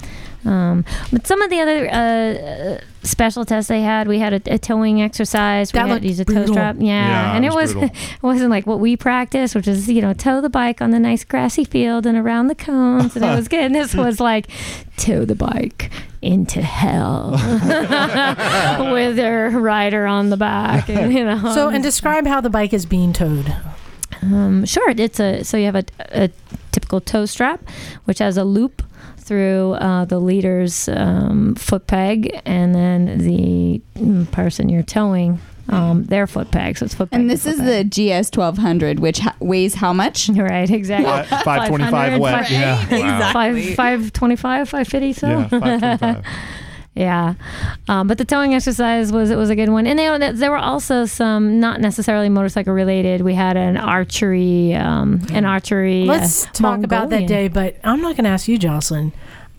Um, 0.45 0.85
but 1.11 1.27
some 1.27 1.41
of 1.41 1.49
the 1.51 1.59
other 1.59 1.89
uh, 1.93 2.81
special 3.05 3.45
tests 3.45 3.67
they 3.67 3.81
had, 3.81 4.07
we 4.07 4.17
had 4.19 4.33
a, 4.47 4.53
a 4.55 4.57
towing 4.57 5.01
exercise. 5.01 5.71
We 5.73 5.77
That 5.79 5.89
had 5.89 6.01
to 6.01 6.07
use 6.07 6.19
a 6.19 6.25
tow 6.25 6.33
brutal. 6.33 6.53
strap. 6.53 6.77
Yeah, 6.79 6.85
Yeah, 6.85 7.35
and 7.35 7.45
it 7.45 7.49
it 7.49 7.53
was, 7.53 7.75
was 7.75 7.83
it 7.91 8.23
wasn't 8.23 8.49
like 8.49 8.65
what 8.65 8.79
we 8.79 8.95
practiced, 8.97 9.53
which 9.53 9.67
is 9.67 9.87
you 9.89 10.01
know 10.01 10.13
tow 10.13 10.41
the 10.41 10.49
bike 10.49 10.81
on 10.81 10.89
the 10.91 10.99
nice 10.99 11.23
grassy 11.23 11.63
field 11.63 12.05
and 12.07 12.17
around 12.17 12.47
the 12.47 12.55
cones, 12.55 13.15
and 13.15 13.23
it 13.25 13.35
was 13.35 13.47
good. 13.49 13.59
And 13.65 13.75
this 13.75 13.93
was 13.93 14.19
like 14.19 14.47
tow 14.97 15.25
the 15.25 15.35
bike 15.35 15.91
into 16.21 16.61
hell 16.61 17.31
with 18.93 19.15
their 19.15 19.49
rider 19.49 20.05
on 20.05 20.29
the 20.29 20.37
back, 20.37 20.89
and, 20.89 21.13
you 21.17 21.23
know. 21.23 21.53
So, 21.53 21.69
and 21.69 21.83
describe 21.83 22.27
how 22.27 22.41
the 22.41 22.49
bike 22.49 22.73
is 22.73 22.85
being 22.85 23.13
towed. 23.13 23.55
Um, 24.21 24.65
sure, 24.65 24.91
it's 24.91 25.19
a 25.19 25.43
so 25.43 25.57
you 25.57 25.65
have 25.65 25.75
a, 25.75 25.85
a 25.99 26.29
typical 26.71 27.01
tow 27.01 27.25
strap, 27.25 27.61
which 28.05 28.19
has 28.19 28.37
a 28.37 28.43
loop 28.43 28.83
through 29.17 29.73
uh, 29.73 30.05
the 30.05 30.19
leader's 30.19 30.87
um, 30.89 31.55
foot 31.55 31.87
peg, 31.87 32.39
and 32.45 32.75
then 32.75 33.17
the 33.19 33.81
mm, 33.95 34.29
person 34.31 34.69
you're 34.69 34.83
towing 34.83 35.39
um, 35.71 36.03
their 36.05 36.27
foot 36.27 36.51
peg. 36.51 36.77
So 36.77 36.85
it's 36.85 36.93
foot 36.95 37.09
peg. 37.11 37.19
And 37.19 37.29
this 37.29 37.45
is 37.45 37.57
peg. 37.59 37.91
the 37.91 38.19
GS 38.21 38.29
1200, 38.35 38.99
which 38.99 39.19
ha- 39.19 39.35
weighs 39.39 39.73
how 39.75 39.93
much? 39.93 40.29
Right, 40.41 40.69
exactly. 40.69 41.07
Uh, 41.11 41.43
525 41.43 42.19
wet, 42.19 42.33
five- 42.47 42.51
yeah. 42.51 43.31
Five, 43.31 43.55
Exactly. 43.57 43.75
525, 43.75 44.69
550, 44.69 45.13
so. 45.19 45.27
Yeah, 45.27 45.47
525. 45.47 46.25
Yeah, 46.93 47.35
um, 47.87 48.07
but 48.07 48.17
the 48.17 48.25
towing 48.25 48.53
exercise 48.53 49.13
was 49.13 49.29
it 49.31 49.37
was 49.37 49.49
a 49.49 49.55
good 49.55 49.69
one, 49.69 49.87
and 49.87 49.97
they, 49.97 50.31
there 50.33 50.51
were 50.51 50.57
also 50.57 51.05
some 51.05 51.57
not 51.61 51.79
necessarily 51.79 52.27
motorcycle 52.27 52.73
related. 52.73 53.21
We 53.21 53.33
had 53.33 53.55
an 53.55 53.77
archery, 53.77 54.73
um, 54.75 55.21
an 55.31 55.45
archery. 55.45 56.03
Let's 56.03 56.47
uh, 56.47 56.49
talk 56.51 56.83
about 56.83 57.09
that 57.11 57.27
day, 57.27 57.47
but 57.47 57.77
I'm 57.85 58.01
not 58.01 58.17
going 58.17 58.25
to 58.25 58.29
ask 58.29 58.49
you, 58.49 58.57
Jocelyn. 58.57 59.13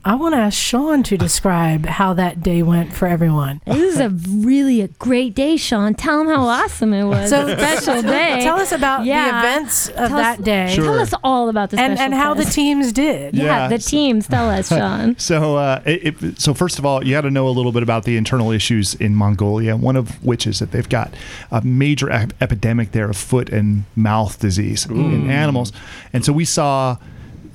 I 0.04 0.16
want 0.16 0.34
to 0.34 0.38
ask 0.38 0.58
Sean 0.58 1.04
to 1.04 1.16
describe 1.16 1.86
how 1.86 2.12
that 2.14 2.42
day 2.42 2.60
went 2.64 2.92
for 2.92 3.06
everyone. 3.06 3.60
This 3.66 3.94
is 3.94 4.00
a 4.00 4.08
really 4.08 4.80
a 4.80 4.88
great 4.88 5.32
day, 5.34 5.56
Sean. 5.56 5.94
Tell 5.94 6.18
them 6.18 6.26
how 6.26 6.42
awesome 6.42 6.92
it 6.92 7.04
was. 7.04 7.30
So 7.30 7.46
a 7.46 7.56
special 7.56 8.02
day. 8.02 8.40
Tell 8.42 8.56
us 8.58 8.72
about 8.72 9.04
Yeah. 9.04 9.30
the 9.30 9.38
events 9.48 9.88
of 9.90 9.94
Tell 10.08 10.16
that 10.16 10.38
us- 10.40 10.44
day. 10.44 10.72
Tell 10.74 10.98
us 10.98 11.14
all 11.22 11.48
about 11.48 11.70
the 11.70 11.78
and, 11.78 11.96
special 11.96 12.04
and 12.12 12.14
how 12.20 12.34
the 12.34 12.44
teams 12.44 12.92
did. 12.92 13.34
Yeah, 13.34 13.44
Yeah, 13.44 13.68
the 13.68 13.78
teams. 13.78 14.26
Tell 14.26 14.50
us, 14.50 14.68
Sean. 14.76 15.16
So, 15.20 15.56
uh, 15.56 15.80
it, 15.84 16.20
it, 16.20 16.40
so 16.40 16.52
first 16.52 16.80
of 16.80 16.84
all, 16.86 17.04
you 17.04 17.12
got 17.12 17.20
to 17.20 17.30
know 17.30 17.46
a 17.46 17.50
little 17.50 17.70
bit 17.72 17.84
about 17.84 18.02
the 18.02 18.16
internal 18.16 18.50
issues 18.50 18.94
in 18.96 19.14
Mongolia. 19.14 19.76
One 19.76 19.94
of 19.94 20.22
which 20.24 20.48
is 20.48 20.58
that 20.58 20.72
they've 20.72 20.88
got 20.88 21.14
a 21.52 21.60
major 21.62 22.10
ep- 22.10 22.32
epidemic 22.40 22.90
there 22.90 23.08
of 23.08 23.16
foot 23.16 23.50
and 23.50 23.84
mouth 23.94 24.40
disease 24.40 24.84
in 24.86 25.30
animals, 25.30 25.72
and 26.12 26.24
so 26.24 26.32
we 26.32 26.44
saw 26.44 26.96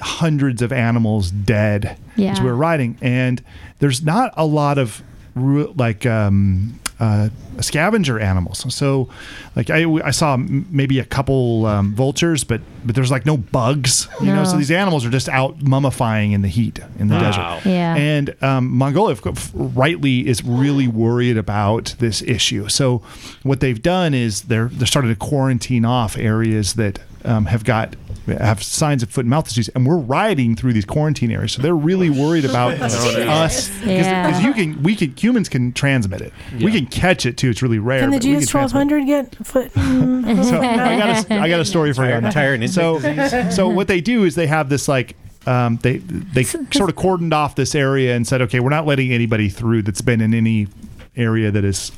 hundreds 0.02 0.62
of 0.62 0.72
animals 0.72 1.32
dead 1.32 1.98
as 2.18 2.40
we 2.42 2.48
were 2.48 2.56
riding, 2.56 2.98
and 3.02 3.44
there's 3.80 4.04
not 4.04 4.34
a 4.38 4.46
lot 4.46 4.78
of 4.78 5.02
like. 5.36 6.06
Um, 6.06 6.80
uh, 7.00 7.30
scavenger 7.60 8.20
animals. 8.20 8.66
So, 8.74 9.08
like 9.56 9.70
I, 9.70 9.84
I 10.04 10.10
saw 10.10 10.36
maybe 10.36 10.98
a 10.98 11.06
couple 11.06 11.68
um, 11.68 11.94
vultures, 11.94 12.44
but 12.44 12.60
but 12.84 12.96
there's 12.96 13.12
like 13.12 13.24
no 13.24 13.38
bugs, 13.38 14.08
you 14.20 14.34
know. 14.34 14.44
So 14.46 14.58
these 14.58 14.72
animals 14.72 15.06
are 15.06 15.12
just 15.12 15.30
out 15.30 15.60
mummifying 15.60 16.34
in 16.34 16.42
the 16.42 16.48
heat 16.48 16.80
in 16.98 17.08
the 17.08 17.14
Wow. 17.14 17.22
desert. 17.22 17.70
Yeah. 17.70 17.96
And 17.96 18.44
um, 18.44 18.76
Mongolia, 18.76 19.16
rightly, 19.54 20.28
is 20.28 20.44
really 20.44 20.88
worried 20.88 21.38
about 21.38 21.94
this 22.00 22.24
issue. 22.24 22.68
So 22.68 23.04
what 23.44 23.60
they've 23.60 23.80
done 23.80 24.16
is 24.16 24.42
they're 24.44 24.70
they're 24.70 24.88
starting 24.88 25.12
to 25.12 25.18
quarantine 25.20 25.86
off 25.86 26.18
areas 26.18 26.74
that 26.74 26.98
um, 27.26 27.46
have 27.46 27.64
got 27.64 27.96
have 28.36 28.62
signs 28.62 29.02
of 29.04 29.10
foot 29.10 29.22
and 29.22 29.30
mouth 29.30 29.48
disease, 29.48 29.70
and 29.70 29.86
we're 29.88 29.98
riding 29.98 30.56
through 30.56 30.74
these 30.74 30.86
quarantine 30.86 31.32
areas. 31.32 31.54
So 31.54 31.62
they're 31.62 31.76
really 31.76 32.10
worried 32.10 32.46
about 32.50 32.74
us 32.82 33.70
because 33.70 33.70
Yeah. 33.86 34.40
you 34.46 34.54
can 34.54 34.84
we 34.84 34.96
can 34.96 35.16
humans 35.16 35.50
can 35.50 35.72
transmit 35.74 36.22
it. 36.22 36.34
We 36.60 36.72
can 36.72 36.86
catch 36.88 37.26
it 37.26 37.38
too. 37.38 37.50
It's 37.50 37.62
really 37.62 37.80
rare. 37.80 38.02
Can 38.02 38.12
the 38.12 38.18
but 38.18 38.26
we 38.26 38.36
GS 38.40 38.50
transmit 38.50 38.92
it. 38.92 38.96
1200 38.96 39.06
get 39.06 39.46
foot? 39.48 39.74
mm, 39.74 40.44
So 40.50 40.58
I 40.62 40.98
got 40.98 41.32
a, 41.32 41.34
I 41.36 41.50
got 41.50 41.60
a 41.60 41.66
story 41.66 41.94
for 41.94 42.06
you. 42.08 42.14
on 42.14 42.24
that. 42.24 42.34
Tire 42.34 42.68
so 42.68 43.00
disease. 43.00 43.56
so 43.56 43.68
what 43.70 43.88
they 43.88 44.02
do 44.02 44.24
is 44.24 44.36
they 44.36 44.48
have 44.48 44.70
this 44.70 44.88
like 44.88 45.16
um, 45.46 45.78
they 45.82 45.98
they 46.00 46.44
sort 46.44 46.90
of 46.90 46.96
cordoned 46.96 47.34
off 47.34 47.56
this 47.56 47.74
area 47.76 48.16
and 48.16 48.28
said, 48.28 48.42
okay, 48.44 48.60
we're 48.60 48.70
not 48.70 48.86
letting 48.86 49.12
anybody 49.14 49.48
through 49.50 49.84
that's 49.84 50.02
been 50.02 50.20
in 50.20 50.34
any 50.34 50.68
area 51.16 51.50
that 51.52 51.64
is 51.64 51.92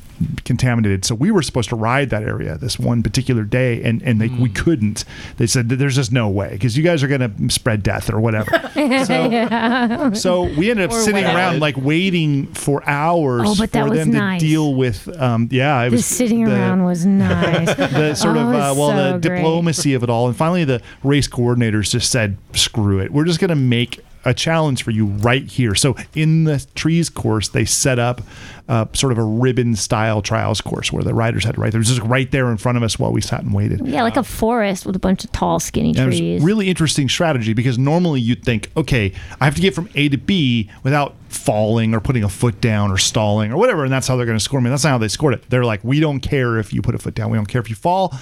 contaminated. 0.44 1.04
So 1.04 1.14
we 1.14 1.30
were 1.30 1.42
supposed 1.42 1.68
to 1.70 1.76
ride 1.76 2.10
that 2.10 2.22
area 2.22 2.56
this 2.58 2.78
one 2.78 3.02
particular 3.02 3.44
day, 3.44 3.82
and 3.82 4.02
and 4.02 4.20
they, 4.20 4.28
we 4.28 4.48
couldn't. 4.48 5.04
They 5.36 5.46
said 5.46 5.68
there's 5.68 5.96
just 5.96 6.12
no 6.12 6.28
way 6.28 6.50
because 6.52 6.76
you 6.76 6.82
guys 6.84 7.02
are 7.02 7.08
going 7.08 7.20
to 7.48 7.50
spread 7.54 7.82
death 7.82 8.12
or 8.12 8.20
whatever. 8.20 8.50
Yeah. 8.76 10.10
So 10.14 10.42
we 10.42 10.70
ended 10.70 10.86
up 10.90 10.92
Or 10.96 11.00
sitting 11.00 11.24
around 11.24 11.60
like 11.60 11.76
waiting 11.76 12.46
for 12.48 12.86
hours 12.88 13.42
Oh, 13.46 13.54
but 13.58 13.72
that 13.72 13.84
for 13.84 13.90
was 13.90 13.98
them 13.98 14.10
nice. 14.10 14.40
to 14.40 14.46
deal 14.46 14.74
with. 14.74 15.08
Um, 15.20 15.48
yeah, 15.50 15.82
it 15.82 15.90
The 15.90 15.96
was 15.96 16.06
sitting 16.06 16.44
the- 16.44 16.52
around 16.54 16.84
was 16.84 17.04
nice. 17.06 17.74
the 17.76 18.14
sort 18.14 18.36
Oh, 18.36 18.40
of 18.40 18.48
uh, 18.48 18.74
well 18.76 18.90
so 18.90 19.12
the 19.18 19.28
great. 19.28 19.36
diplomacy 19.38 19.94
of 19.94 20.02
it 20.02 20.10
all 20.10 20.26
and 20.28 20.36
finally 20.36 20.64
the 20.64 20.80
race 21.02 21.28
coordinators 21.28 21.90
just 21.90 22.10
said 22.10 22.36
screw 22.54 22.98
it 23.00 23.12
we're 23.12 23.24
just 23.24 23.40
going 23.40 23.48
to 23.50 23.54
make 23.54 24.00
a 24.24 24.34
challenge 24.34 24.82
for 24.82 24.90
you 24.90 25.06
right 25.06 25.44
here 25.50 25.74
so 25.74 25.96
in 26.14 26.44
the 26.44 26.64
trees 26.74 27.08
course 27.08 27.48
they 27.48 27.64
set 27.64 27.98
up 27.98 28.20
uh, 28.68 28.84
sort 28.92 29.10
of 29.12 29.18
a 29.18 29.22
ribbon 29.24 29.74
style 29.74 30.22
trials 30.22 30.60
course 30.60 30.92
where 30.92 31.02
the 31.02 31.14
riders 31.14 31.42
had 31.44 31.54
to 31.54 31.60
ride 31.60 31.72
there 31.72 31.78
was 31.78 31.88
just 31.88 32.02
right 32.02 32.30
there 32.30 32.50
in 32.50 32.56
front 32.56 32.76
of 32.76 32.82
us 32.84 32.98
while 32.98 33.12
we 33.12 33.20
sat 33.20 33.40
and 33.42 33.52
waited 33.54 33.84
Yeah, 33.86 34.02
like 34.02 34.16
a 34.16 34.22
forest 34.22 34.86
with 34.86 34.94
a 34.94 34.98
bunch 34.98 35.24
of 35.24 35.32
tall, 35.32 35.58
skinny 35.58 35.90
and 35.90 35.98
it 35.98 36.06
was 36.06 36.18
trees. 36.18 36.42
really 36.42 36.68
interesting 36.68 37.08
strategy 37.08 37.52
because 37.54 37.78
normally 37.78 38.20
you'd 38.20 38.44
think, 38.44 38.70
okay, 38.76 39.12
I 39.40 39.44
have 39.46 39.54
to 39.56 39.60
get 39.60 39.74
from 39.74 39.88
A 39.94 40.08
to 40.10 40.16
B 40.18 40.70
without 40.84 41.14
falling 41.28 41.94
or 41.94 42.00
putting 42.00 42.22
a 42.24 42.28
foot 42.28 42.60
down 42.60 42.90
or 42.92 42.98
stalling 42.98 43.50
or 43.52 43.56
whatever, 43.56 43.84
and 43.84 43.92
that's 43.92 44.06
how 44.06 44.16
they're 44.16 44.26
going 44.26 44.38
to 44.38 44.44
score 44.44 44.60
me. 44.60 44.70
That's 44.70 44.84
not 44.84 44.90
how 44.90 44.98
they 44.98 45.08
scored 45.08 45.34
it. 45.34 45.48
They're 45.50 45.64
like, 45.64 45.82
we 45.82 45.98
don't 46.00 46.20
care 46.20 46.58
if 46.58 46.72
you 46.72 46.82
put 46.82 46.94
a 46.94 46.98
foot 46.98 47.14
down. 47.14 47.30
We 47.30 47.38
don't 47.38 47.46
care 47.46 47.60
if 47.60 47.70
you 47.70 47.76
fall. 47.76 48.14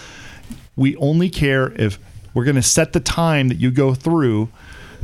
We 0.76 0.96
only 0.96 1.28
care 1.28 1.72
if 1.72 1.98
we're 2.34 2.44
going 2.44 2.56
to 2.56 2.62
set 2.62 2.92
the 2.92 3.00
time 3.00 3.48
that 3.48 3.56
you 3.58 3.70
go 3.70 3.94
through. 3.94 4.48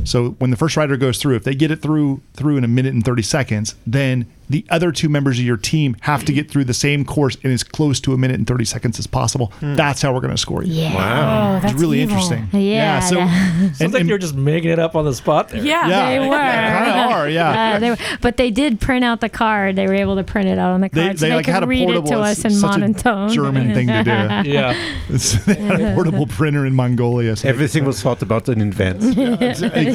So 0.03 0.31
when 0.31 0.51
the 0.51 0.57
first 0.57 0.77
rider 0.77 0.97
goes 0.97 1.17
through, 1.19 1.35
if 1.35 1.43
they 1.43 1.55
get 1.55 1.71
it 1.71 1.81
through 1.81 2.21
through 2.33 2.57
in 2.57 2.63
a 2.63 2.67
minute 2.67 2.93
and 2.93 3.03
30 3.03 3.21
seconds, 3.21 3.75
then 3.87 4.31
the 4.49 4.65
other 4.69 4.91
two 4.91 5.09
members 5.09 5.39
of 5.39 5.45
your 5.45 5.57
team 5.57 5.95
have 6.01 6.23
to 6.25 6.33
get 6.33 6.49
through 6.51 6.65
the 6.65 6.73
same 6.73 7.03
course 7.05 7.35
in 7.37 7.51
as 7.51 7.63
close 7.63 7.99
to 8.01 8.13
a 8.13 8.17
minute 8.17 8.35
and 8.37 8.47
30 8.47 8.65
seconds 8.65 8.99
as 8.99 9.07
possible. 9.07 9.51
That's 9.61 10.01
how 10.01 10.13
we're 10.13 10.21
going 10.21 10.31
to 10.35 10.37
score 10.37 10.63
you. 10.63 10.73
Yeah. 10.73 10.95
Wow. 10.95 11.53
Oh, 11.53 11.55
It's 11.57 11.65
that's 11.65 11.75
really 11.81 12.01
evil. 12.01 12.15
interesting. 12.17 12.47
Yeah, 12.61 12.99
so 12.99 13.15
that- 13.15 13.75
Sounds 13.75 13.93
like 13.93 14.03
you're 14.05 14.17
just 14.17 14.35
making 14.35 14.69
it 14.71 14.79
up 14.79 14.95
on 14.95 15.05
the 15.05 15.13
spot 15.13 15.49
there. 15.49 15.63
Yeah, 15.63 15.87
Yeah. 15.87 16.09
they 16.09 16.19
were. 16.19 16.25
Kinda 16.35 17.15
are, 17.15 17.29
yeah. 17.29 17.75
Uh, 17.75 17.79
they 17.79 17.89
were, 17.91 17.97
but 18.21 18.37
they 18.37 18.51
did 18.51 18.79
print 18.79 19.03
out 19.03 19.21
the 19.21 19.29
card. 19.29 19.75
They 19.75 19.87
were 19.87 19.93
able 19.95 20.15
to 20.15 20.23
print 20.23 20.47
it 20.47 20.57
out 20.59 20.71
on 20.71 20.81
the 20.81 20.89
They- 20.89 21.01
card, 21.05 21.19
so 21.19 21.25
they, 21.25 21.29
they 21.29 21.35
like, 21.37 21.45
could 21.45 21.53
had 21.53 21.63
a 21.63 21.67
read 21.67 21.81
it 21.83 21.85
portable- 21.85 22.09
to 22.11 22.19
us 22.19 22.43
in 22.45 22.51
such 22.51 22.75
a 22.75 22.79
monotone. 22.79 23.29
German 23.29 23.73
thing 23.73 23.87
to 23.87 24.03
do. 24.03 24.11
Yeah. 24.49 24.71
It's- 25.09 25.43
they 25.45 25.55
had 25.55 25.81
a 25.81 25.93
portable 25.95 26.27
printer 26.27 26.65
in 26.65 26.75
Mongolia. 26.75 27.35
So 27.35 27.49
Everything 27.49 27.85
was 27.85 28.01
thought 28.01 28.21
about 28.21 28.47
in 28.49 28.61
advance. 28.61 29.03
Yeah, 29.15 29.29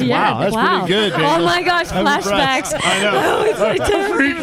wow, 0.07 0.39
that's 0.41 0.55
wow. 0.55 0.79
pretty 0.85 0.93
good. 0.93 1.13
Oh 1.13 1.45
my 1.45 1.61
gosh, 1.63 1.87
flashbacks. 1.87 2.73
I 2.83 3.01
know. 3.01 3.11
Oh, 3.13 3.43
it's 3.45 3.59
like 3.59 3.77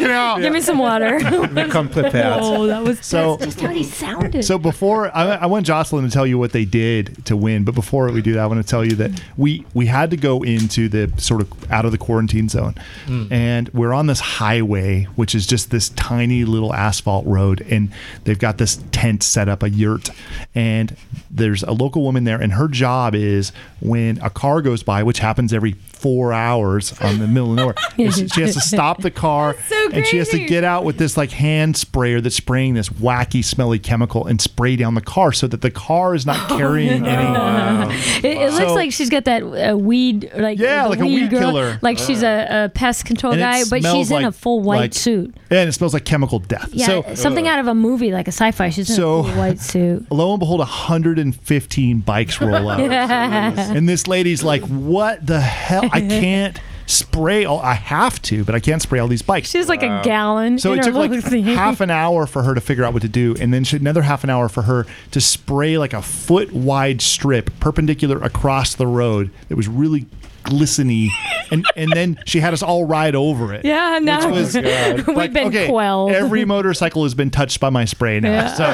I'm 0.03 0.09
freaking. 0.37 0.41
Give 0.41 0.53
me 0.53 0.61
some 0.61 0.77
water. 0.77 1.19
Complete 1.69 2.11
pads. 2.11 2.45
oh, 2.45 2.67
that 2.67 2.83
was 2.83 2.99
So- 3.05 3.37
that's 3.37 3.55
just 3.55 3.61
how 3.61 3.69
he 3.69 3.83
sounded. 3.83 4.43
So 4.43 4.57
before 4.57 5.15
I, 5.15 5.35
I 5.35 5.45
want 5.45 5.65
Jocelyn 5.65 6.05
to 6.05 6.11
tell 6.11 6.25
you 6.25 6.37
what 6.37 6.51
they 6.51 6.65
did 6.65 7.25
to 7.25 7.35
win, 7.37 7.63
but 7.63 7.75
before 7.75 8.09
we 8.11 8.21
do 8.21 8.33
that, 8.33 8.39
I 8.41 8.47
want 8.47 8.61
to 8.65 8.69
tell 8.69 8.83
you 8.85 8.95
that 8.95 9.11
we 9.37 9.65
we 9.73 9.85
had 9.85 10.11
to 10.11 10.17
go 10.17 10.43
into 10.43 10.89
the 10.89 11.11
sort 11.17 11.41
of 11.41 11.71
out 11.71 11.85
of 11.85 11.91
the 11.91 11.97
quarantine 11.97 12.49
zone, 12.49 12.75
hmm. 13.05 13.31
and 13.31 13.69
we're 13.69 13.93
on 13.93 14.07
this 14.07 14.19
highway, 14.19 15.03
which 15.15 15.35
is 15.35 15.45
just 15.45 15.71
this 15.71 15.89
tiny 15.89 16.45
little 16.45 16.73
asphalt 16.73 17.25
road, 17.25 17.65
and 17.69 17.91
they've 18.23 18.39
got 18.39 18.57
this 18.57 18.77
tent 18.91 19.23
set 19.23 19.49
up, 19.49 19.63
a 19.63 19.69
yurt, 19.69 20.09
and 20.55 20.95
there's 21.29 21.63
a 21.63 21.71
local 21.71 22.03
woman 22.03 22.23
there, 22.23 22.41
and 22.41 22.53
her 22.53 22.67
job 22.67 23.15
is 23.15 23.51
when 23.79 24.17
a 24.21 24.29
car 24.29 24.61
goes 24.61 24.83
by, 24.83 25.03
which 25.03 25.19
happens 25.19 25.53
every 25.53 25.73
four 25.99 26.33
hours 26.33 26.93
on 27.01 27.19
the 27.19 27.27
middle 27.27 27.51
of 27.51 27.55
nowhere, 27.57 27.75
she 27.97 28.41
has 28.41 28.53
to 28.55 28.61
stop 28.61 29.01
the 29.01 29.11
car, 29.11 29.55
so 29.67 29.89
and 29.91 30.05
she 30.07 30.17
has 30.17 30.29
to 30.29 30.39
get 30.45 30.63
out 30.63 30.83
with 30.85 30.97
this 30.97 31.17
like 31.17 31.31
hand 31.31 31.75
sprayer 31.77 32.21
that's 32.21 32.35
spraying 32.35 32.73
this 32.73 32.89
wacky 32.89 33.43
smelly 33.43 33.79
chemical 33.79 34.25
and 34.25 34.39
spray 34.41 34.75
down 34.75 34.95
the 34.95 35.01
car 35.01 35.31
so 35.31 35.47
that 35.47 35.61
the 35.61 35.71
car 35.71 36.15
is 36.15 36.25
not 36.25 36.47
carrying 36.57 37.05
any 37.05 37.93
It, 38.19 38.25
it 38.25 38.51
looks 38.53 38.57
So- 38.69 38.73
like 38.75 38.91
she's 38.91 39.09
got 39.09 39.25
that 39.25 39.43
uh, 39.43 39.77
weed, 39.77 40.31
like 40.35 40.57
Yeah, 40.59 40.83
the 40.83 40.89
like 40.89 40.99
a 40.99 41.05
weed 41.05 41.29
girl. 41.29 41.39
killer. 41.39 41.79
Like 41.81 41.97
she's 41.97 42.23
a, 42.23 42.65
a 42.65 42.69
pest 42.69 43.05
control 43.05 43.33
And 43.33 43.41
guy, 43.41 43.59
but 43.69 43.81
smells 43.81 43.97
she's 44.07 44.11
in 44.11 44.23
a 44.25 44.31
full 44.31 44.61
white 44.61 44.77
like- 44.79 44.93
suit. 44.93 45.35
and 45.49 45.69
it 45.69 45.73
smells 45.73 45.93
like 45.93 46.05
chemical 46.05 46.39
death 46.39 46.69
Yeah, 46.71 46.85
so 46.85 47.15
something 47.15 47.47
out 47.47 47.59
of 47.59 47.67
a 47.67 47.75
movie, 47.75 48.11
like 48.11 48.27
a 48.27 48.31
sci-fi. 48.31 48.69
She's 48.69 48.89
in 48.89 48.95
So- 48.95 49.19
a 49.19 49.23
full 49.23 49.33
white 49.37 49.59
suit. 49.59 50.05
lo 50.11 50.31
and 50.33 50.39
behold 50.39 50.59
115 50.59 51.99
bikes 52.01 52.39
roll 52.41 52.69
out 52.69 52.79
and 52.79 53.87
this 53.89 54.07
lady's 54.07 54.43
like 54.43 54.61
what 54.63 55.25
the 55.25 55.39
hell 55.39 55.88
i 55.91 56.01
can't 56.01 56.59
spray 56.87 57.45
all 57.45 57.59
i 57.61 57.73
have 57.75 58.19
to 58.23 58.43
but 58.43 58.55
i 58.55 58.59
can't 58.59 58.81
spray 58.81 58.97
all 58.97 59.07
these 59.07 59.21
bikes 59.21 59.49
She 59.51 59.59
has 59.59 59.69
like 59.69 59.83
a 59.83 60.01
gallon. 60.03 60.57
So 60.57 60.73
in 60.73 60.79
it 60.79 60.85
her 60.85 60.91
took 60.91 60.97
like 60.99 61.11
little 61.11 61.29
thing. 61.29 61.43
half 61.43 61.81
an 61.81 61.91
hour 61.91 62.25
for 62.25 62.41
her 62.43 62.55
to 62.55 62.61
figure 62.61 62.83
out 62.83 62.93
what 62.93 63.03
to 63.03 63.07
do, 63.09 63.35
and 63.39 63.53
then 63.53 63.63
she, 63.63 63.77
another 63.77 64.01
half 64.01 64.23
an 64.23 64.29
hour 64.31 64.49
for 64.49 64.63
her 64.63 64.87
to 65.11 65.21
spray 65.21 65.77
like 65.77 65.93
a 65.93 66.01
foot 66.01 66.51
wide 66.51 67.01
strip 67.01 67.51
perpendicular 67.59 68.17
across 68.23 68.73
the 68.75 68.87
road. 68.87 69.29
It 69.49 69.53
was 69.53 69.67
really 69.67 70.07
glistening, 70.43 71.09
and 71.51 71.63
and 71.75 71.91
then 71.93 72.17
she 72.25 72.39
had 72.39 72.53
us 72.53 72.63
all 72.63 72.85
ride 72.85 73.13
over 73.13 73.53
it. 73.53 73.65
Yeah, 73.65 73.99
no. 74.01 74.25
Which 74.31 74.35
was 74.35 74.55
We've 75.05 75.07
like, 75.15 75.31
been 75.33 75.47
okay, 75.49 75.67
quelled. 75.67 76.11
Every 76.13 76.43
motorcycle 76.45 77.03
has 77.03 77.13
been 77.13 77.29
touched 77.29 77.59
by 77.59 77.69
my 77.69 77.85
spray 77.85 78.19
now, 78.19 78.31
Yeah. 78.31 78.53
so 78.55 78.65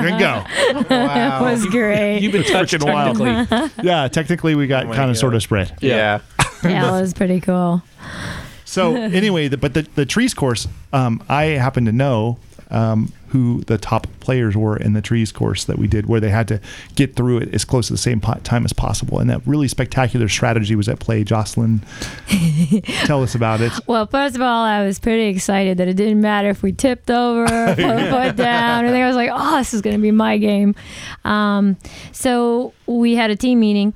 you 0.00 0.08
can 0.08 0.18
go. 0.18 0.84
That 0.88 1.42
was 1.42 1.66
great. 1.66 2.20
You've 2.20 2.32
been 2.32 2.44
touched 2.44 2.72
Freaking 2.74 2.92
wild. 2.92 3.18
technically. 3.18 3.84
Yeah, 3.84 4.08
technically 4.08 4.54
we 4.54 4.66
got 4.66 4.86
oh 4.86 4.92
kind 4.94 5.10
of 5.10 5.18
sort 5.18 5.34
of 5.34 5.42
spread. 5.42 5.76
Yeah. 5.80 6.20
yeah, 6.70 6.96
it 6.96 7.00
was 7.00 7.14
pretty 7.14 7.40
cool. 7.40 7.82
So 8.64 8.94
anyway, 8.96 9.48
the, 9.48 9.56
but 9.56 9.74
the, 9.74 9.82
the 9.82 10.06
trees 10.06 10.34
course, 10.34 10.66
um, 10.92 11.22
I 11.28 11.44
happen 11.44 11.84
to 11.84 11.92
know 11.92 12.38
um, 12.70 13.12
who 13.28 13.62
the 13.62 13.78
top 13.78 14.06
players 14.20 14.56
were 14.56 14.76
in 14.76 14.92
the 14.92 15.02
trees 15.02 15.32
course 15.32 15.64
that 15.64 15.78
we 15.78 15.86
did, 15.86 16.06
where 16.06 16.20
they 16.20 16.30
had 16.30 16.48
to 16.48 16.60
get 16.94 17.14
through 17.14 17.38
it 17.38 17.54
as 17.54 17.64
close 17.64 17.88
to 17.88 17.92
the 17.92 17.98
same 17.98 18.20
time 18.20 18.64
as 18.64 18.72
possible, 18.72 19.18
and 19.18 19.28
that 19.30 19.46
really 19.46 19.68
spectacular 19.68 20.28
strategy 20.28 20.74
was 20.74 20.88
at 20.88 20.98
play. 20.98 21.24
Jocelyn, 21.24 21.82
tell 23.04 23.22
us 23.22 23.34
about 23.34 23.60
it. 23.60 23.72
Well, 23.86 24.06
first 24.06 24.34
of 24.34 24.40
all, 24.40 24.64
I 24.64 24.84
was 24.84 24.98
pretty 24.98 25.24
excited 25.24 25.78
that 25.78 25.88
it 25.88 25.94
didn't 25.94 26.20
matter 26.20 26.48
if 26.48 26.62
we 26.62 26.72
tipped 26.72 27.10
over, 27.10 27.46
put 27.46 27.76
foot 27.76 28.36
down. 28.36 28.84
I 28.84 28.90
think 28.90 29.02
I 29.02 29.06
was 29.06 29.16
like, 29.16 29.30
oh, 29.32 29.58
this 29.58 29.74
is 29.74 29.82
going 29.82 29.96
to 29.96 30.02
be 30.02 30.10
my 30.10 30.38
game. 30.38 30.74
Um, 31.24 31.76
so 32.12 32.72
we 32.86 33.14
had 33.14 33.30
a 33.30 33.36
team 33.36 33.60
meeting, 33.60 33.94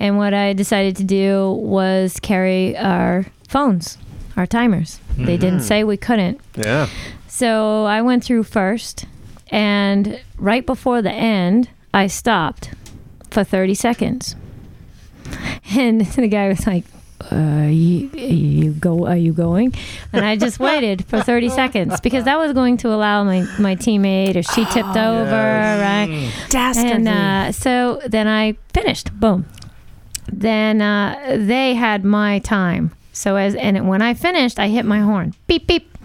and 0.00 0.16
what 0.16 0.34
I 0.34 0.52
decided 0.54 0.96
to 0.96 1.04
do 1.04 1.52
was 1.52 2.18
carry 2.20 2.76
our 2.76 3.26
phones 3.48 3.96
our 4.40 4.46
timers. 4.46 4.98
They 5.16 5.36
didn't 5.36 5.60
say 5.60 5.84
we 5.84 5.96
couldn't. 5.98 6.40
Yeah. 6.56 6.88
So 7.28 7.84
I 7.84 8.00
went 8.00 8.24
through 8.24 8.44
first, 8.44 9.04
and 9.50 10.20
right 10.38 10.64
before 10.64 11.02
the 11.02 11.12
end, 11.12 11.68
I 11.92 12.06
stopped 12.06 12.70
for 13.30 13.44
30 13.44 13.74
seconds. 13.74 14.36
And 15.76 16.00
the 16.00 16.26
guy 16.26 16.48
was 16.48 16.66
like, 16.66 16.84
uh, 17.30 17.68
you, 17.70 18.08
you 18.08 18.72
go, 18.72 19.06
are 19.06 19.16
you 19.16 19.32
going? 19.32 19.72
And 20.12 20.24
I 20.24 20.34
just 20.34 20.58
waited 20.68 21.04
for 21.04 21.22
30 21.22 21.48
seconds 21.50 22.00
because 22.00 22.24
that 22.24 22.38
was 22.38 22.52
going 22.52 22.76
to 22.78 22.88
allow 22.88 23.22
my, 23.22 23.42
my 23.60 23.76
teammate 23.76 24.34
if 24.34 24.46
she 24.46 24.64
tipped 24.64 24.96
over, 24.96 25.30
right? 25.30 26.32
Dastardly. 26.48 26.90
And 26.90 27.08
uh, 27.08 27.52
so 27.52 28.00
then 28.04 28.26
I 28.26 28.56
finished. 28.72 29.12
Boom. 29.20 29.46
Then 30.32 30.80
uh, 30.80 31.36
they 31.38 31.74
had 31.74 32.04
my 32.04 32.38
time. 32.40 32.92
So 33.12 33.36
as 33.36 33.54
and 33.54 33.88
when 33.88 34.02
I 34.02 34.14
finished, 34.14 34.58
I 34.58 34.68
hit 34.68 34.84
my 34.84 35.00
horn. 35.00 35.34
Beep 35.46 35.66
beep. 35.66 35.96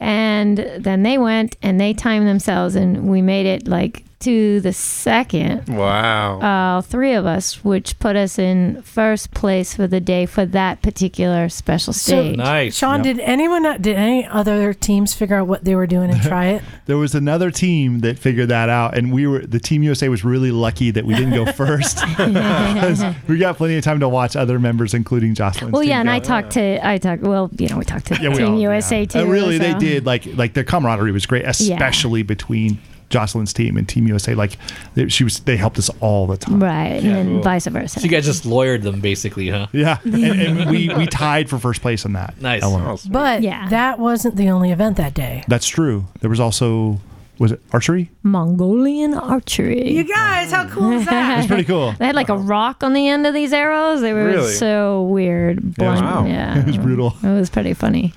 And 0.00 0.58
then 0.58 1.02
they 1.02 1.18
went 1.18 1.56
and 1.62 1.80
they 1.80 1.94
timed 1.94 2.26
themselves, 2.26 2.74
and 2.74 3.08
we 3.08 3.22
made 3.22 3.46
it 3.46 3.66
like 3.68 4.04
to 4.20 4.60
the 4.60 4.72
second. 4.72 5.68
Wow. 5.68 6.40
Uh, 6.40 6.80
three 6.80 7.12
of 7.12 7.26
us, 7.26 7.62
which 7.64 7.98
put 7.98 8.16
us 8.16 8.38
in 8.38 8.80
first 8.82 9.30
place 9.32 9.74
for 9.74 9.86
the 9.86 10.00
day 10.00 10.24
for 10.26 10.46
that 10.46 10.80
particular 10.82 11.48
special 11.48 11.92
So, 11.92 12.32
stage. 12.32 12.74
Sean, 12.74 13.02
did 13.02 13.20
anyone, 13.20 13.62
did 13.80 13.94
any 13.96 14.26
other 14.26 14.72
teams 14.72 15.14
figure 15.14 15.36
out 15.36 15.46
what 15.46 15.64
they 15.64 15.74
were 15.74 15.86
doing 15.86 16.10
and 16.10 16.22
try 16.22 16.46
it? 16.46 16.62
There 16.86 16.96
was 16.96 17.14
another 17.14 17.50
team 17.50 18.00
that 18.00 18.18
figured 18.18 18.48
that 18.48 18.68
out, 18.68 18.96
and 18.96 19.12
we 19.12 19.26
were 19.26 19.44
the 19.46 19.60
Team 19.60 19.82
USA 19.82 20.08
was 20.08 20.24
really 20.24 20.50
lucky 20.50 20.90
that 20.92 21.04
we 21.04 21.14
didn't 21.14 21.34
go 21.34 21.52
first. 21.52 21.98
we 23.28 23.38
got 23.38 23.56
plenty 23.56 23.76
of 23.76 23.84
time 23.84 24.00
to 24.00 24.08
watch 24.08 24.34
other 24.36 24.58
members, 24.58 24.94
including 24.94 25.34
Jocelyn. 25.34 25.72
Well, 25.72 25.82
yeah, 25.82 26.00
and 26.00 26.08
I 26.10 26.20
talked 26.20 26.52
to 26.52 26.86
I 26.86 26.98
talked. 26.98 27.22
Well, 27.22 27.50
you 27.58 27.68
know, 27.68 27.78
we 27.78 27.84
talked 27.84 28.06
to 28.06 28.14
Yeah, 28.22 28.30
we 28.30 28.36
Team 28.36 28.54
all- 28.54 28.60
USA 28.60 29.04
too. 29.04 29.18
And 29.20 29.30
really, 29.30 29.58
they 29.58 29.74
did 29.74 30.06
like 30.06 30.26
like 30.36 30.54
their 30.54 30.64
camaraderie 30.64 31.12
was 31.12 31.26
great, 31.26 31.44
especially 31.44 32.22
between 32.22 32.78
Jocelyn's 33.10 33.52
team 33.52 33.76
and 33.76 33.88
Team 33.88 34.06
USA. 34.08 34.34
Like 34.34 34.58
they, 34.94 35.08
she 35.08 35.24
was, 35.24 35.40
they 35.40 35.56
helped 35.56 35.78
us 35.78 35.90
all 36.00 36.26
the 36.26 36.36
time. 36.36 36.62
Right, 36.62 37.02
Yeah, 37.02 37.16
and 37.16 37.28
cool. 37.28 37.42
vice 37.42 37.66
versa. 37.66 38.00
So 38.00 38.04
you 38.04 38.10
guys 38.10 38.24
just 38.24 38.44
lawyered 38.44 38.82
them, 38.82 39.00
basically, 39.00 39.48
huh? 39.48 39.66
Yeah, 39.72 39.98
and, 40.04 40.14
and 40.14 40.70
we 40.70 40.88
we 40.94 41.06
tied 41.06 41.48
for 41.48 41.58
first 41.58 41.82
place 41.82 42.04
on 42.04 42.14
that. 42.14 42.40
Nice. 42.40 42.62
element. 42.62 43.06
But 43.10 43.42
that 43.42 43.98
wasn't 43.98 44.36
the 44.36 44.50
only 44.50 44.70
event 44.72 44.96
that 44.96 45.14
day. 45.14 45.44
That's 45.48 45.66
true. 45.68 46.06
There 46.20 46.30
was 46.30 46.40
also 46.40 47.00
was 47.38 47.52
it 47.52 47.60
archery? 47.70 48.10
Mongolian 48.22 49.12
archery. 49.12 49.92
You 49.92 50.04
guys, 50.04 50.50
how 50.50 50.66
cool 50.70 50.92
is 50.92 51.04
that? 51.04 51.38
It's 51.40 51.46
pretty 51.46 51.64
cool. 51.64 51.92
They 51.92 52.06
had 52.06 52.14
like 52.14 52.30
a 52.30 52.36
rock 52.36 52.82
on 52.82 52.94
the 52.94 53.08
end 53.08 53.26
of 53.26 53.34
these 53.34 53.52
arrows. 53.52 54.00
They 54.00 54.14
were 54.14 54.24
Really? 54.24 54.52
so 54.54 55.02
weird. 55.02 55.62
Yeah, 55.78 55.86
it 55.86 55.90
was- 55.90 56.00
Wow. 56.00 56.24
Yeah, 56.26 56.58
It 56.60 56.66
was 56.66 56.78
brutal. 56.78 57.14
It 57.22 57.28
was 57.28 57.50
pretty 57.50 57.74
funny. 57.74 58.14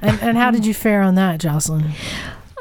And, 0.00 0.18
and 0.22 0.36
how 0.38 0.50
did 0.50 0.64
you 0.64 0.72
fare 0.74 1.02
on 1.02 1.16
that, 1.16 1.38
Jocelyn? 1.38 1.92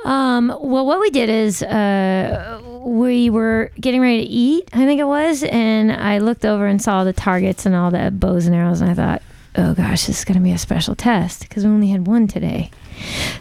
Um, 0.03 0.47
well, 0.47 0.85
what 0.85 0.99
we 0.99 1.09
did 1.11 1.29
is 1.29 1.61
uh, 1.61 2.59
we 2.83 3.29
were 3.29 3.71
getting 3.79 4.01
ready 4.01 4.25
to 4.25 4.29
eat, 4.29 4.69
I 4.73 4.85
think 4.85 4.99
it 4.99 5.05
was, 5.05 5.43
and 5.43 5.91
I 5.91 6.17
looked 6.17 6.45
over 6.45 6.65
and 6.65 6.81
saw 6.81 7.03
the 7.03 7.13
targets 7.13 7.65
and 7.65 7.75
all 7.75 7.91
the 7.91 8.09
bows 8.11 8.47
and 8.47 8.55
arrows, 8.55 8.81
and 8.81 8.89
I 8.89 8.93
thought, 8.95 9.21
oh 9.55 9.73
gosh, 9.75 10.07
this 10.07 10.19
is 10.19 10.25
going 10.25 10.37
to 10.37 10.43
be 10.43 10.51
a 10.51 10.57
special 10.57 10.95
test 10.95 11.41
because 11.41 11.65
we 11.65 11.69
only 11.69 11.89
had 11.89 12.07
one 12.07 12.27
today. 12.27 12.71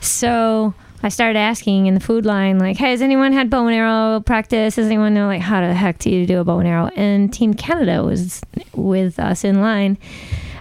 So 0.00 0.74
I 1.02 1.08
started 1.08 1.38
asking 1.38 1.86
in 1.86 1.94
the 1.94 2.00
food 2.00 2.26
line, 2.26 2.58
like, 2.58 2.76
hey, 2.76 2.90
has 2.90 3.00
anyone 3.00 3.32
had 3.32 3.48
bow 3.48 3.66
and 3.66 3.74
arrow 3.74 4.20
practice? 4.20 4.74
Does 4.74 4.86
anyone 4.86 5.14
know, 5.14 5.28
like, 5.28 5.40
how 5.40 5.61
the 5.62 5.72
heck 5.72 5.98
do 5.98 6.11
you 6.11 6.26
do 6.26 6.40
a 6.40 6.44
bow 6.44 6.58
and 6.58 6.68
arrow? 6.68 6.90
And 6.94 7.32
Team 7.32 7.54
Canada 7.54 8.04
was 8.04 8.42
with 8.74 9.18
us 9.18 9.44
in 9.44 9.62
line, 9.62 9.96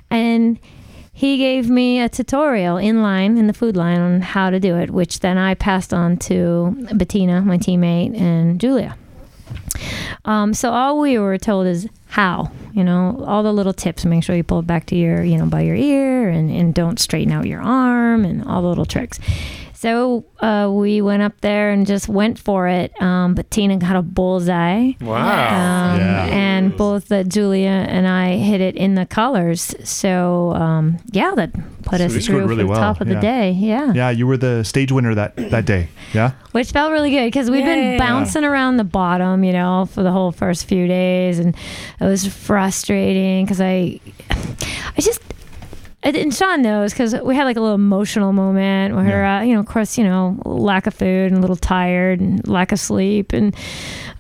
and 0.09 0.57
he 1.19 1.37
gave 1.37 1.69
me 1.69 1.99
a 1.99 2.07
tutorial 2.07 2.77
in 2.77 3.01
line 3.01 3.37
in 3.37 3.47
the 3.47 3.53
food 3.53 3.75
line 3.75 3.99
on 3.99 4.21
how 4.21 4.49
to 4.49 4.57
do 4.57 4.77
it, 4.77 4.89
which 4.89 5.19
then 5.19 5.37
I 5.37 5.53
passed 5.53 5.93
on 5.93 6.15
to 6.19 6.87
Bettina, 6.95 7.41
my 7.41 7.57
teammate, 7.57 8.17
and 8.17 8.57
Julia. 8.57 8.95
Um, 10.23 10.53
so 10.53 10.71
all 10.71 10.97
we 10.97 11.19
were 11.19 11.37
told 11.37 11.67
is 11.67 11.89
how, 12.07 12.53
you 12.71 12.85
know, 12.85 13.21
all 13.27 13.43
the 13.43 13.51
little 13.51 13.73
tips. 13.73 14.05
Make 14.05 14.23
sure 14.23 14.33
you 14.33 14.45
pull 14.45 14.59
it 14.59 14.67
back 14.67 14.85
to 14.85 14.95
your, 14.95 15.21
you 15.21 15.37
know, 15.37 15.45
by 15.45 15.59
your 15.59 15.75
ear, 15.75 16.29
and, 16.29 16.49
and 16.49 16.73
don't 16.73 17.01
straighten 17.01 17.33
out 17.33 17.47
your 17.47 17.59
arm, 17.59 18.23
and 18.23 18.45
all 18.45 18.61
the 18.61 18.69
little 18.69 18.85
tricks. 18.85 19.19
So 19.79 20.25
uh, 20.41 20.69
we 20.69 20.99
went 20.99 21.23
up 21.23 21.39
there 21.39 21.71
and 21.71 21.87
just 21.87 22.09
went 22.09 22.37
for 22.37 22.67
it. 22.67 22.91
Um, 23.01 23.33
Bettina 23.33 23.77
got 23.77 23.95
a 23.95 24.01
bullseye. 24.01 24.91
Wow. 24.99 25.93
Um, 25.93 25.99
Yeah. 26.01 26.25
And 26.25 26.75
both 26.75 27.09
uh, 27.09 27.23
Julia 27.23 27.69
and 27.87 28.05
I 28.05 28.35
hit 28.35 28.59
it 28.59 28.75
in 28.75 28.95
the 28.95 29.05
colors. 29.05 29.73
So 29.85 30.51
um, 30.53 30.97
yeah, 31.13 31.31
that 31.35 31.53
put 31.83 32.01
us 32.01 32.11
So 32.11 32.15
you 32.15 32.21
scored 32.21 32.39
through 32.39 32.47
really 32.47 32.63
for 32.63 32.67
the 32.67 32.67
well, 32.67 32.79
top 32.81 32.99
of 32.99 33.07
the 33.07 33.21
day. 33.21 33.51
Yeah. 33.51 33.93
Yeah, 33.93 34.09
you 34.09 34.27
were 34.27 34.35
the 34.35 34.63
stage 34.65 34.91
winner 34.91 35.15
that 35.15 35.37
that 35.37 35.63
day. 35.63 35.87
Yeah. 36.13 36.31
Which 36.51 36.71
felt 36.71 36.91
really 36.91 37.11
good 37.11 37.27
because 37.27 37.49
we've 37.49 37.61
Yeah. 37.65 37.75
been 37.75 37.97
bouncing 37.99 38.43
around 38.43 38.75
the 38.77 38.83
bottom, 38.83 39.45
you 39.45 39.53
know, 39.53 39.85
for 39.85 40.03
the 40.03 40.11
whole 40.11 40.33
first 40.33 40.65
few 40.65 40.87
days, 40.87 41.39
and 41.39 41.55
it 42.01 42.03
was 42.03 42.27
frustrating 42.27 43.45
because 43.45 43.61
I, 43.61 44.01
I 44.29 44.99
just, 44.99 45.21
I- 45.21 45.38
and 46.01 46.33
Sean 46.33 46.61
knows 46.61 46.93
because 46.93 47.13
we 47.15 47.35
had 47.35 47.43
like 47.43 47.57
a 47.57 47.61
little 47.61 47.75
emotional 47.75 48.31
moment 48.31 48.95
where, 48.95 49.25
uh, 49.25 49.41
you 49.41 49.53
know, 49.53 49.59
of 49.59 49.65
course, 49.65 49.97
you 49.97 50.03
know, 50.05 50.41
lack 50.45 50.87
of 50.87 50.93
food 50.93 51.31
and 51.31 51.37
a 51.37 51.41
little 51.41 51.57
tired 51.57 52.21
and 52.21 52.47
lack 52.47 52.71
of 52.71 52.79
sleep 52.79 53.33
and 53.33 53.53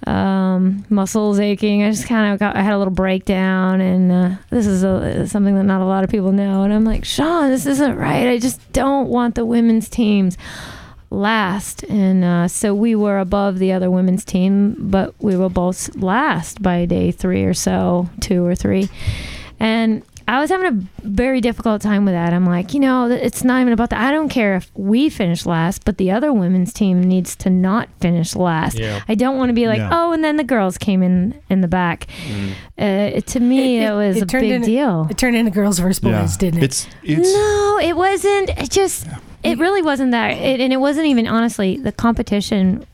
um, 0.05 0.85
muscles 0.89 1.39
aching. 1.39 1.83
I 1.83 1.91
just 1.91 2.05
kind 2.05 2.33
of 2.33 2.39
got, 2.39 2.57
I 2.57 2.61
had 2.61 2.73
a 2.73 2.77
little 2.77 2.93
breakdown, 2.93 3.79
and 3.79 4.11
uh, 4.11 4.35
this 4.49 4.67
is 4.67 4.83
a, 4.83 5.25
something 5.27 5.55
that 5.55 5.63
not 5.63 5.81
a 5.81 5.85
lot 5.85 6.03
of 6.03 6.09
people 6.09 6.33
know. 6.33 6.63
And 6.63 6.73
I'm 6.73 6.83
like, 6.83 7.05
Sean, 7.05 7.49
this 7.49 7.65
isn't 7.65 7.95
right. 7.95 8.27
I 8.27 8.39
just 8.39 8.59
don't 8.73 9.07
want 9.07 9.35
the 9.35 9.45
women's 9.45 9.87
teams 9.87 10.37
last. 11.11 11.83
And 11.83 12.23
uh, 12.23 12.47
so 12.49 12.73
we 12.73 12.93
were 12.93 13.19
above 13.19 13.57
the 13.57 13.71
other 13.71 13.89
women's 13.89 14.25
team, 14.25 14.75
but 14.77 15.13
we 15.19 15.37
were 15.37 15.49
both 15.49 15.95
last 15.95 16.61
by 16.61 16.85
day 16.85 17.11
three 17.11 17.45
or 17.45 17.53
so, 17.53 18.09
two 18.19 18.45
or 18.45 18.55
three. 18.55 18.89
And 19.59 20.03
I 20.29 20.39
was 20.39 20.51
having 20.51 20.67
a 20.67 21.07
very 21.07 21.41
difficult 21.41 21.81
time 21.81 22.05
with 22.05 22.13
that. 22.13 22.33
I'm 22.33 22.45
like, 22.45 22.75
you 22.75 22.79
know, 22.79 23.09
it's 23.09 23.43
not 23.43 23.61
even 23.61 23.73
about 23.73 23.89
that. 23.89 23.99
I 23.99 24.11
don't 24.11 24.29
care 24.29 24.55
if 24.57 24.69
we 24.75 25.09
finish 25.09 25.43
last, 25.43 25.85
but 25.85 25.97
the 25.97 26.11
other 26.11 26.31
women's 26.31 26.71
team 26.71 27.01
needs 27.01 27.35
to 27.37 27.49
not 27.49 27.89
finish 27.99 28.35
last. 28.35 28.77
Yeah. 28.77 29.01
I 29.07 29.15
don't 29.15 29.39
want 29.39 29.49
to 29.49 29.53
be 29.53 29.67
like, 29.67 29.79
Yeah. 29.79 29.89
oh, 29.91 30.11
and 30.11 30.23
then 30.23 30.35
the 30.35 30.43
girls 30.43 30.77
came 30.77 31.01
in 31.01 31.41
in 31.49 31.61
the 31.61 31.67
back. 31.67 32.05
Uh, 32.77 33.21
to 33.21 33.39
me, 33.39 33.83
it, 33.83 33.91
was 33.91 34.21
a 34.21 34.25
big 34.27 34.51
into, 34.51 34.67
deal. 34.67 35.07
It 35.09 35.17
turned 35.17 35.35
into 35.35 35.49
girls 35.49 35.79
versus 35.79 35.99
boys, 35.99 36.37
didn't 36.37 36.59
it? 36.59 36.65
It's 36.65 36.87
it's 37.01 37.33
No, 37.33 37.79
it 37.81 37.97
wasn't. 37.97 38.49
It 38.51 38.69
just, 38.69 39.07
it 39.43 39.57
really 39.57 39.81
wasn't 39.81 40.11
that. 40.11 40.37
It, 40.37 40.59
and 40.59 40.71
it 40.71 40.77
wasn't 40.77 41.07
even, 41.07 41.25
honestly, 41.25 41.77
the 41.77 41.91
competition 41.91 42.73
w- 42.75 42.85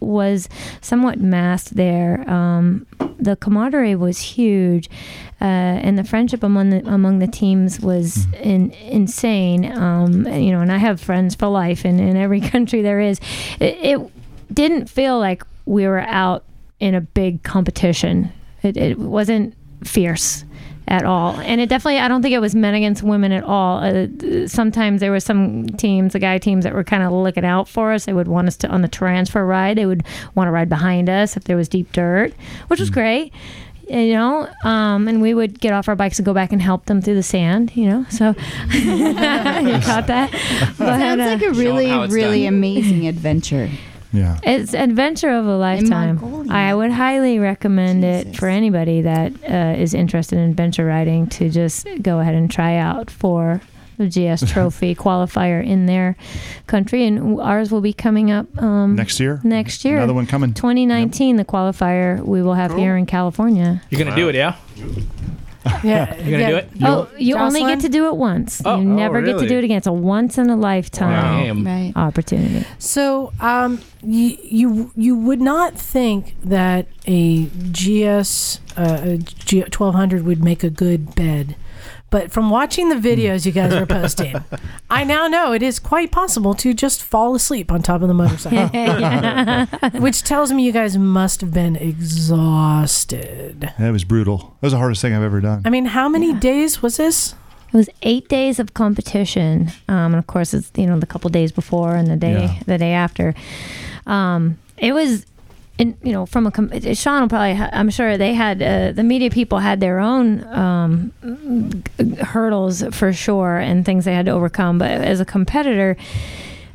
was 0.00 0.48
somewhat 0.80 1.18
masked 1.18 1.76
there. 1.76 2.28
Um, 2.28 2.86
the 3.18 3.36
camaraderie 3.36 3.96
was 3.96 4.18
huge, 4.18 4.88
uh, 5.40 5.44
and 5.44 5.98
the 5.98 6.04
friendship 6.04 6.42
among 6.42 6.70
the 6.70 6.86
among 6.86 7.18
the 7.18 7.26
teams 7.26 7.80
was 7.80 8.26
in, 8.34 8.70
insane. 8.70 9.70
Um, 9.70 10.26
you 10.26 10.52
know, 10.52 10.60
and 10.60 10.72
I 10.72 10.78
have 10.78 11.00
friends 11.00 11.34
for 11.34 11.46
life, 11.48 11.84
in, 11.84 12.00
in 12.00 12.16
every 12.16 12.40
country 12.54 12.82
there 12.82 13.00
is. 13.00 13.20
It, 13.58 13.76
it 13.82 14.10
didn't 14.52 14.88
feel 14.88 15.18
like 15.18 15.44
we 15.66 15.86
were 15.86 16.00
out 16.00 16.44
in 16.80 16.94
a 16.94 17.00
big 17.00 17.42
competition. 17.42 18.32
It, 18.62 18.76
it 18.76 18.98
wasn't 18.98 19.54
fierce 19.84 20.44
at 20.90 21.04
all. 21.04 21.38
And 21.40 21.60
it 21.60 21.68
definitely, 21.68 22.00
I 22.00 22.08
don't 22.08 22.20
think 22.20 22.34
it 22.34 22.40
was 22.40 22.54
men 22.54 22.74
against 22.74 23.04
women 23.04 23.30
at 23.30 23.44
all. 23.44 23.78
Uh, 23.78 24.08
sometimes 24.48 25.00
there 25.00 25.12
were 25.12 25.20
some 25.20 25.68
teams, 25.68 26.12
the 26.12 26.18
guy 26.18 26.36
teams 26.38 26.64
that 26.64 26.74
were 26.74 26.82
kind 26.82 27.04
of 27.04 27.12
looking 27.12 27.44
out 27.44 27.68
for 27.68 27.92
us. 27.92 28.04
They 28.06 28.12
would 28.12 28.26
want 28.26 28.48
us 28.48 28.56
to, 28.58 28.68
on 28.68 28.82
the 28.82 28.88
transfer 28.88 29.46
ride, 29.46 29.78
they 29.78 29.86
would 29.86 30.02
want 30.34 30.48
to 30.48 30.50
ride 30.50 30.68
behind 30.68 31.08
us 31.08 31.36
if 31.36 31.44
there 31.44 31.56
was 31.56 31.68
deep 31.68 31.92
dirt, 31.92 32.34
which 32.66 32.80
was 32.80 32.90
great. 32.90 33.32
You 33.88 34.12
know, 34.12 34.48
um, 34.62 35.08
and 35.08 35.20
we 35.20 35.34
would 35.34 35.58
get 35.58 35.72
off 35.72 35.88
our 35.88 35.96
bikes 35.96 36.20
and 36.20 36.26
go 36.26 36.32
back 36.32 36.52
and 36.52 36.62
help 36.62 36.86
them 36.86 37.02
through 37.02 37.16
the 37.16 37.24
sand. 37.24 37.76
You 37.76 37.88
know, 37.88 38.06
so 38.08 38.28
you 38.72 39.14
caught 39.80 40.04
that. 40.06 40.30
But, 40.78 40.98
Sounds 40.98 41.20
uh, 41.20 41.24
like 41.24 41.42
a 41.42 41.50
really, 41.50 41.90
really 42.08 42.44
done. 42.44 42.54
amazing 42.54 43.08
adventure. 43.08 43.68
Yeah. 44.12 44.38
It's 44.42 44.74
adventure 44.74 45.30
of 45.30 45.46
a 45.46 45.56
lifetime. 45.56 46.50
I 46.50 46.74
would 46.74 46.90
highly 46.90 47.38
recommend 47.38 48.04
it 48.04 48.36
for 48.36 48.48
anybody 48.48 49.02
that 49.02 49.32
uh, 49.48 49.80
is 49.80 49.94
interested 49.94 50.38
in 50.38 50.50
adventure 50.50 50.84
riding 50.84 51.28
to 51.28 51.48
just 51.48 51.86
go 52.02 52.18
ahead 52.20 52.34
and 52.34 52.50
try 52.50 52.76
out 52.76 53.10
for 53.10 53.60
the 53.98 54.06
GS 54.08 54.50
Trophy 54.52 54.94
qualifier 54.94 55.64
in 55.64 55.86
their 55.86 56.16
country, 56.66 57.06
and 57.06 57.38
ours 57.40 57.70
will 57.70 57.82
be 57.82 57.92
coming 57.92 58.30
up 58.30 58.46
um, 58.60 58.96
Next 58.96 59.20
year? 59.20 59.40
Next 59.44 59.84
year, 59.84 59.98
Another 59.98 60.14
one 60.14 60.26
coming. 60.26 60.54
2019, 60.54 61.36
the 61.36 61.44
qualifier 61.44 62.20
we 62.24 62.42
will 62.42 62.54
have 62.54 62.74
here 62.74 62.96
in 62.96 63.06
California. 63.06 63.82
You're 63.90 64.02
gonna 64.02 64.16
do 64.16 64.28
it, 64.28 64.34
yeah? 64.34 64.56
Yeah, 65.84 66.14
You're 66.16 66.38
gonna 66.40 66.50
do 66.52 66.56
it? 66.56 66.70
Oh, 66.82 67.08
you 67.18 67.36
only 67.36 67.60
get 67.60 67.80
to 67.80 67.88
do 67.88 68.06
it 68.08 68.16
once. 68.16 68.62
Oh. 68.64 68.78
you 68.78 68.84
never 68.84 69.18
Oh, 69.18 69.24
get 69.24 69.38
to 69.38 69.48
do 69.48 69.58
it 69.58 69.64
again. 69.64 69.76
It's 69.78 69.86
a 69.86 69.92
once 69.92 70.38
in 70.38 70.48
a 70.48 70.56
lifetime 70.56 71.44
Damn. 71.44 71.66
Right. 71.66 71.92
opportunity. 71.96 72.66
So, 72.78 73.32
um, 73.40 73.80
you, 74.02 74.36
you 74.42 74.90
you 74.96 75.16
would 75.16 75.40
not 75.40 75.78
think 75.78 76.34
that 76.42 76.86
a 77.06 77.44
GS 77.72 78.60
uh, 78.76 79.00
a 79.02 79.18
G 79.18 79.62
twelve 79.64 79.94
hundred 79.94 80.24
would 80.24 80.42
make 80.42 80.64
a 80.64 80.70
good 80.70 81.14
bed, 81.14 81.56
But 82.10 82.32
from 82.32 82.50
watching 82.50 82.88
the 82.88 82.96
videos 82.96 83.46
you 83.46 83.52
guys 83.52 83.72
are 83.72 83.86
posting, 83.86 84.34
I 84.90 85.04
now 85.04 85.28
know 85.28 85.52
it 85.52 85.62
is 85.62 85.78
quite 85.78 86.10
possible 86.10 86.54
to 86.54 86.74
just 86.74 87.02
fall 87.04 87.36
asleep 87.36 87.70
on 87.70 87.82
top 87.82 88.02
of 88.02 88.08
the 88.08 88.14
motorcycle. 88.14 88.66
Which 90.00 90.22
tells 90.24 90.52
me 90.52 90.64
you 90.66 90.72
guys 90.72 90.98
must 90.98 91.40
have 91.40 91.54
been 91.54 91.76
exhausted. 91.76 93.72
That 93.78 93.90
was 93.92 94.04
brutal. 94.04 94.38
That 94.60 94.66
was 94.66 94.72
the 94.72 94.78
hardest 94.78 95.02
thing 95.02 95.14
I've 95.14 95.22
ever 95.22 95.40
done. 95.40 95.62
I 95.64 95.70
mean, 95.70 95.86
how 95.86 96.08
many 96.08 96.32
days 96.34 96.82
was 96.82 96.96
this? 96.96 97.34
It 97.72 97.76
was 97.76 97.88
eight 98.02 98.28
days 98.28 98.58
of 98.58 98.74
competition, 98.74 99.70
um, 99.88 100.06
and 100.12 100.16
of 100.16 100.26
course, 100.26 100.52
it's 100.52 100.72
you 100.76 100.86
know 100.86 100.98
the 100.98 101.06
couple 101.06 101.30
days 101.30 101.52
before 101.52 101.94
and 101.94 102.08
the 102.08 102.16
day 102.16 102.32
Yeah. 102.32 102.58
the 102.66 102.78
day 102.78 102.92
after. 102.92 103.32
Um, 104.08 104.58
it 104.76 104.92
was, 104.92 105.26
and 105.80 105.96
you 106.02 106.12
know, 106.12 106.26
from 106.26 106.46
a 106.46 106.94
Sean 106.94 107.22
will 107.22 107.28
probably. 107.28 107.54
Ha- 107.54 107.70
I'm 107.72 107.90
sure 107.90 108.16
they 108.18 108.34
had 108.34 108.62
uh, 108.62 108.92
the 108.92 109.02
media 109.02 109.30
people 109.30 109.58
had 109.58 109.80
their 109.80 109.98
own 109.98 110.44
um, 110.54 111.12
g- 111.98 112.14
hurdles 112.16 112.84
for 112.92 113.12
sure 113.12 113.56
and 113.58 113.84
things 113.84 114.04
they 114.04 114.14
had 114.14 114.26
to 114.26 114.32
overcome. 114.32 114.78
But 114.78 114.90
as 114.90 115.20
a 115.20 115.24
competitor, 115.24 115.96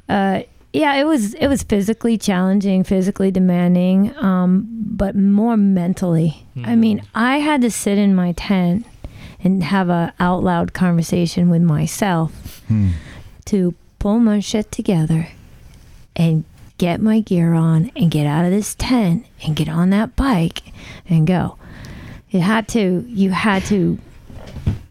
uh, 0.09 0.41
yeah, 0.73 0.95
it 0.95 1.05
was 1.05 1.35
it 1.35 1.47
was 1.47 1.63
physically 1.63 2.17
challenging, 2.17 2.83
physically 2.83 3.31
demanding, 3.31 4.13
um, 4.17 4.67
but 4.71 5.15
more 5.15 5.55
mentally. 5.55 6.43
I 6.63 6.75
mean, 6.75 7.01
I 7.13 7.37
had 7.39 7.61
to 7.61 7.69
sit 7.71 7.97
in 7.97 8.15
my 8.15 8.31
tent 8.31 8.85
and 9.43 9.63
have 9.63 9.89
a 9.89 10.13
out 10.19 10.43
loud 10.43 10.73
conversation 10.73 11.49
with 11.49 11.61
myself 11.61 12.61
to 13.45 13.73
pull 13.99 14.19
my 14.19 14.39
shit 14.39 14.71
together 14.71 15.27
and 16.15 16.43
get 16.77 16.99
my 17.01 17.19
gear 17.21 17.53
on 17.53 17.91
and 17.95 18.11
get 18.11 18.25
out 18.25 18.45
of 18.45 18.51
this 18.51 18.75
tent 18.75 19.25
and 19.43 19.55
get 19.55 19.69
on 19.69 19.89
that 19.91 20.15
bike 20.15 20.61
and 21.09 21.25
go. 21.27 21.57
You 22.29 22.41
had 22.41 22.67
to 22.69 23.05
you 23.07 23.31
had 23.31 23.63
to 23.65 23.97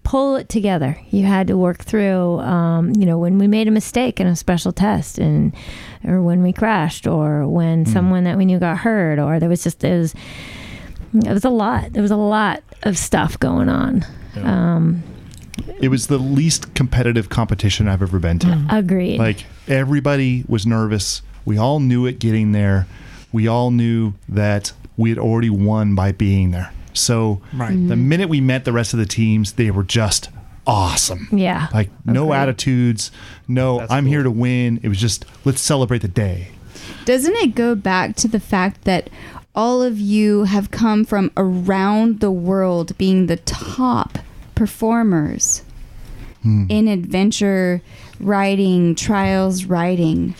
pull 0.02 0.36
it 0.36 0.48
together. 0.48 0.98
You 1.10 1.24
had 1.26 1.46
to 1.48 1.56
work 1.56 1.82
through 1.82 2.38
um, 2.40 2.92
you 2.96 3.04
know, 3.06 3.18
when 3.18 3.38
we 3.38 3.46
made 3.46 3.68
a 3.68 3.70
mistake 3.70 4.20
in 4.20 4.26
a 4.26 4.36
special 4.36 4.72
test 4.72 5.18
and 5.18 5.52
or 6.04 6.22
when 6.22 6.42
we 6.42 6.52
crashed 6.52 7.06
or 7.06 7.46
when 7.46 7.86
someone 7.86 8.24
that 8.24 8.36
we 8.36 8.44
knew 8.44 8.58
got 8.58 8.78
hurt 8.78 9.18
or 9.18 9.40
there 9.40 9.48
was 9.48 9.62
just 9.64 9.82
it 9.84 9.98
was 9.98 10.14
it 11.14 11.32
was 11.32 11.44
a 11.44 11.50
lot. 11.50 11.92
There 11.92 12.02
was 12.02 12.10
a 12.10 12.16
lot 12.16 12.62
of 12.82 12.98
stuff 12.98 13.38
going 13.38 13.68
on. 13.68 14.04
Um, 14.36 15.02
It 15.80 15.88
was 15.88 16.08
the 16.08 16.18
least 16.18 16.74
competitive 16.74 17.28
competition 17.28 17.88
I've 17.88 18.02
ever 18.02 18.18
been 18.18 18.38
to. 18.40 18.66
Agreed. 18.70 19.18
Like 19.18 19.44
everybody 19.68 20.44
was 20.48 20.66
nervous. 20.66 21.22
We 21.44 21.58
all 21.58 21.80
knew 21.80 22.06
it 22.06 22.18
getting 22.18 22.52
there. 22.52 22.86
We 23.32 23.46
all 23.48 23.70
knew 23.70 24.14
that 24.28 24.72
we 24.96 25.10
had 25.10 25.18
already 25.18 25.50
won 25.50 25.94
by 25.94 26.12
being 26.12 26.50
there. 26.52 26.72
So 26.92 27.40
Right. 27.52 27.70
the 27.88 27.94
Mhm. 27.94 28.04
minute 28.06 28.28
we 28.28 28.40
met 28.40 28.64
the 28.64 28.72
rest 28.72 28.92
of 28.92 28.98
the 29.00 29.06
teams, 29.06 29.52
they 29.52 29.70
were 29.70 29.82
just 29.84 30.28
awesome. 30.66 31.28
Yeah. 31.32 31.66
Like 31.74 31.90
no 32.06 32.26
Agreed. 32.26 32.36
attitudes, 32.38 33.10
no 33.48 33.84
I'm 33.90 34.06
here 34.06 34.22
to 34.22 34.30
win. 34.30 34.78
It 34.82 34.88
was 34.88 34.98
just 35.00 35.24
let's 35.44 35.60
celebrate 35.60 36.02
the 36.02 36.08
day. 36.08 36.48
Doesn't 37.04 37.34
it 37.36 37.54
go 37.54 37.74
back 37.74 38.14
to 38.16 38.28
the 38.28 38.40
fact 38.40 38.84
that 38.84 39.10
all 39.54 39.82
of 39.82 39.98
you 40.00 40.44
have 40.44 40.70
come 40.70 41.04
from 41.04 41.30
around 41.36 42.20
the 42.20 42.30
world 42.30 42.96
being 42.98 43.26
the 43.26 43.36
top 43.36 44.18
performers 44.54 45.62
Hmm. 46.44 46.66
in 46.68 46.88
adventure 46.88 47.80
riding, 48.20 48.94
trials 48.94 49.64
riding. 49.64 50.34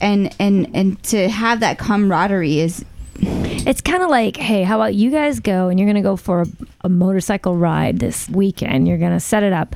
And 0.00 0.34
and 0.38 0.70
and 0.72 1.02
to 1.04 1.28
have 1.28 1.58
that 1.58 1.76
camaraderie 1.76 2.60
is 2.60 2.84
it's 3.20 3.80
kind 3.80 4.04
of 4.04 4.10
like, 4.10 4.36
hey, 4.36 4.62
how 4.62 4.76
about 4.76 4.94
you 4.94 5.10
guys 5.10 5.40
go 5.40 5.68
and 5.68 5.78
you're 5.78 5.86
going 5.86 6.02
to 6.02 6.08
go 6.08 6.16
for 6.16 6.42
a, 6.42 6.46
a 6.82 6.88
motorcycle 6.88 7.56
ride 7.56 7.98
this 7.98 8.28
weekend? 8.28 8.86
You're 8.86 8.96
going 8.96 9.10
to 9.10 9.18
set 9.18 9.42
it 9.42 9.52
up. 9.52 9.74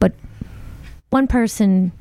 But 0.00 0.12
one 1.10 1.28
person, 1.28 1.92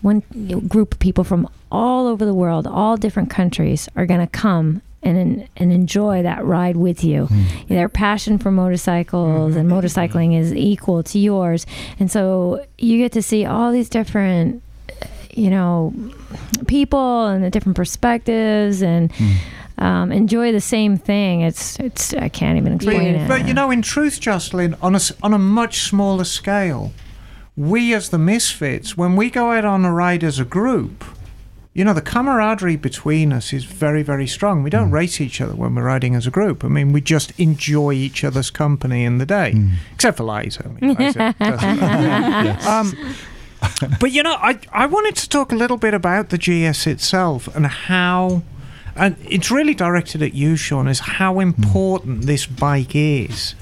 one 0.00 0.20
group 0.66 0.94
of 0.94 0.98
people 0.98 1.22
from 1.22 1.48
all 1.70 2.08
over 2.08 2.24
the 2.24 2.34
world, 2.34 2.66
all 2.66 2.96
different 2.96 3.30
countries, 3.30 3.88
are 3.94 4.04
going 4.04 4.20
to 4.20 4.26
come 4.26 4.82
and 5.02 5.48
and 5.56 5.72
enjoy 5.72 6.22
that 6.22 6.44
ride 6.44 6.76
with 6.76 7.02
you. 7.04 7.28
Their 7.68 7.88
passion 7.88 8.38
for 8.38 8.50
motorcycles 8.50 9.56
and 9.56 9.68
motorcycling 9.70 10.38
is 10.38 10.52
equal 10.54 11.02
to 11.04 11.18
yours, 11.18 11.66
and 11.98 12.10
so 12.10 12.64
you 12.78 12.98
get 12.98 13.12
to 13.12 13.22
see 13.22 13.44
all 13.44 13.72
these 13.72 13.88
different, 13.88 14.62
you 15.34 15.50
know, 15.50 15.92
people 16.66 17.26
and 17.26 17.42
the 17.44 17.50
different 17.50 17.76
perspectives 17.76 18.82
and. 18.82 19.12
Um, 19.78 20.12
enjoy 20.12 20.52
the 20.52 20.60
same 20.60 20.96
thing. 20.96 21.40
It's 21.40 21.80
it's 21.80 22.14
I 22.14 22.28
can't 22.28 22.56
even 22.58 22.74
explain 22.74 23.14
But, 23.14 23.20
it. 23.22 23.28
but 23.28 23.48
you 23.48 23.54
know, 23.54 23.70
in 23.72 23.82
truth, 23.82 24.20
Jocelyn, 24.20 24.76
on 24.80 24.94
a, 24.94 24.96
s- 24.96 25.12
on 25.22 25.32
a 25.32 25.38
much 25.38 25.80
smaller 25.80 26.22
scale, 26.24 26.92
we 27.56 27.92
as 27.94 28.10
the 28.10 28.18
Misfits, 28.18 28.96
when 28.96 29.16
we 29.16 29.28
go 29.30 29.50
out 29.50 29.64
on 29.64 29.84
a 29.84 29.92
ride 29.92 30.22
as 30.22 30.38
a 30.38 30.44
group, 30.44 31.02
you 31.74 31.84
know, 31.84 31.94
the 31.94 32.02
camaraderie 32.02 32.76
between 32.76 33.32
us 33.32 33.52
is 33.52 33.64
very, 33.64 34.02
very 34.02 34.26
strong. 34.26 34.62
We 34.62 34.68
don't 34.68 34.90
mm. 34.90 34.94
race 34.94 35.20
each 35.20 35.40
other 35.40 35.54
when 35.54 35.74
we're 35.74 35.84
riding 35.84 36.14
as 36.14 36.26
a 36.26 36.30
group. 36.30 36.64
I 36.64 36.68
mean, 36.68 36.92
we 36.92 37.00
just 37.00 37.38
enjoy 37.40 37.92
each 37.92 38.24
other's 38.24 38.50
company 38.50 39.04
in 39.04 39.16
the 39.18 39.24
day, 39.24 39.52
mm. 39.54 39.72
except 39.94 40.18
for 40.18 40.24
Liza. 40.24 40.64
I 40.66 40.68
mean, 40.68 40.94
Liza. 40.94 41.34
Yes. 42.42 42.66
um, 42.66 42.92
but 44.00 44.10
you 44.10 44.22
know, 44.22 44.34
I 44.34 44.58
I 44.72 44.86
wanted 44.86 45.16
to 45.16 45.28
talk 45.28 45.52
a 45.52 45.54
little 45.54 45.78
bit 45.78 45.94
about 45.94 46.28
the 46.28 46.36
GS 46.36 46.86
itself 46.86 47.54
and 47.54 47.66
how, 47.66 48.42
and 48.94 49.16
it's 49.28 49.50
really 49.50 49.74
directed 49.74 50.22
at 50.22 50.34
you, 50.34 50.56
Sean, 50.56 50.88
is 50.88 50.98
how 50.98 51.36
mm. 51.36 51.42
important 51.42 52.22
this 52.26 52.44
bike 52.44 52.94
is. 52.94 53.54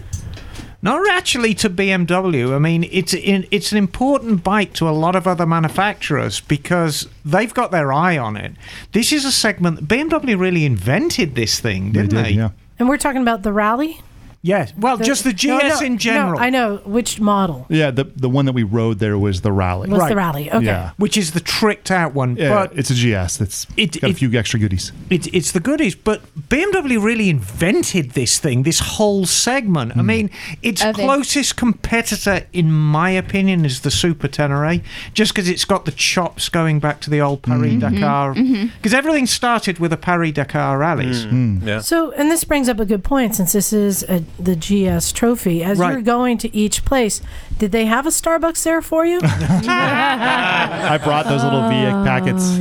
Not 0.82 1.08
actually 1.10 1.54
to 1.54 1.68
BMW. 1.68 2.54
I 2.54 2.58
mean, 2.58 2.84
it's 2.90 3.12
in, 3.12 3.46
it's 3.50 3.70
an 3.72 3.78
important 3.78 4.42
bike 4.42 4.72
to 4.74 4.88
a 4.88 4.92
lot 4.92 5.14
of 5.14 5.26
other 5.26 5.44
manufacturers 5.44 6.40
because 6.40 7.06
they've 7.24 7.52
got 7.52 7.70
their 7.70 7.92
eye 7.92 8.16
on 8.16 8.36
it. 8.36 8.52
This 8.92 9.12
is 9.12 9.24
a 9.24 9.32
segment. 9.32 9.86
BMW 9.86 10.38
really 10.38 10.64
invented 10.64 11.34
this 11.34 11.60
thing, 11.60 11.92
didn't 11.92 12.14
they? 12.14 12.30
yeah. 12.30 12.50
And 12.78 12.88
we're 12.88 12.96
talking 12.96 13.20
about 13.20 13.42
the 13.42 13.52
rally? 13.52 14.00
Yes. 14.42 14.72
Well, 14.74 14.96
just 14.96 15.24
the 15.24 15.34
GS 15.34 15.44
no, 15.44 15.80
in 15.80 15.92
no, 15.92 15.98
general. 15.98 16.40
I 16.40 16.48
know. 16.48 16.78
Which 16.84 17.20
model? 17.20 17.66
Yeah, 17.68 17.90
the 17.90 18.04
the 18.04 18.28
one 18.28 18.46
that 18.46 18.52
we 18.52 18.62
rode 18.62 18.98
there 18.98 19.18
was 19.18 19.42
the 19.42 19.52
rally. 19.52 19.90
Was 19.90 20.08
the 20.08 20.16
rally. 20.16 20.50
Okay. 20.50 20.64
Yeah. 20.64 20.92
Which 20.96 21.18
is 21.18 21.32
the 21.32 21.40
tricked 21.40 21.90
out 21.90 22.14
one. 22.14 22.36
Yeah, 22.36 22.48
but 22.48 22.78
it's 22.78 22.90
a 22.90 22.94
GS 22.94 23.36
that's 23.36 23.66
It- 23.76 24.00
got 24.00 24.10
a 24.10 24.14
few 24.14 24.32
extra 24.38 24.58
goodies. 24.58 24.92
It's 25.10 25.28
it's 25.32 25.52
the 25.52 25.60
goodies, 25.60 25.94
but 25.94 26.22
BMW 26.48 27.02
really 27.02 27.28
invented 27.28 28.12
this 28.12 28.38
thing, 28.38 28.62
this 28.62 28.78
whole 28.80 29.26
segment. 29.26 29.92
I 29.92 30.00
hmm. 30.00 30.06
mean, 30.06 30.30
its 30.62 30.82
Of 30.82 30.98
it. 30.98 31.02
closest 31.02 31.56
competitor, 31.56 32.46
in 32.54 32.72
my 32.72 33.10
opinion, 33.10 33.66
is 33.66 33.82
the 33.82 33.90
Super 33.90 34.28
Tenere, 34.28 34.82
just 35.12 35.34
because 35.34 35.50
it's 35.50 35.66
got 35.66 35.84
the 35.84 35.92
chops 35.92 36.48
going 36.48 36.80
back 36.80 37.02
to 37.02 37.10
the 37.10 37.20
old 37.20 37.44
hmm. 37.44 37.50
Paris 37.50 37.72
mm-hmm. 37.74 37.94
Dakar. 37.94 38.34
Mm-hmm. 38.34 38.68
Because 38.76 38.94
everything 38.94 39.26
started 39.26 39.78
with 39.78 39.92
a 39.92 39.98
Paris 39.98 40.32
Dakar 40.32 40.78
rallies. 40.78 41.24
Hmm. 41.24 41.58
Yeah. 41.68 41.80
So, 41.80 42.12
and 42.12 42.30
this 42.30 42.44
brings 42.44 42.70
up 42.70 42.80
a 42.80 42.86
good 42.86 43.04
point 43.04 43.34
since 43.34 43.52
this 43.52 43.74
is 43.74 44.02
a, 44.04 44.24
the 44.38 44.54
GS 44.56 45.12
trophy. 45.12 45.62
As 45.62 45.78
Right. 45.78 45.92
you're 45.92 46.02
going 46.02 46.38
to 46.38 46.54
each 46.56 46.84
place, 46.84 47.20
did 47.58 47.72
they 47.72 47.86
have 47.86 48.06
a 48.06 48.10
Starbucks 48.10 48.62
there 48.62 48.80
for 48.82 49.04
you? 49.06 49.20
I 49.22 50.98
brought 51.02 51.26
those 51.26 51.42
little 51.44 51.68
V 51.68 51.74
packets. 52.04 52.56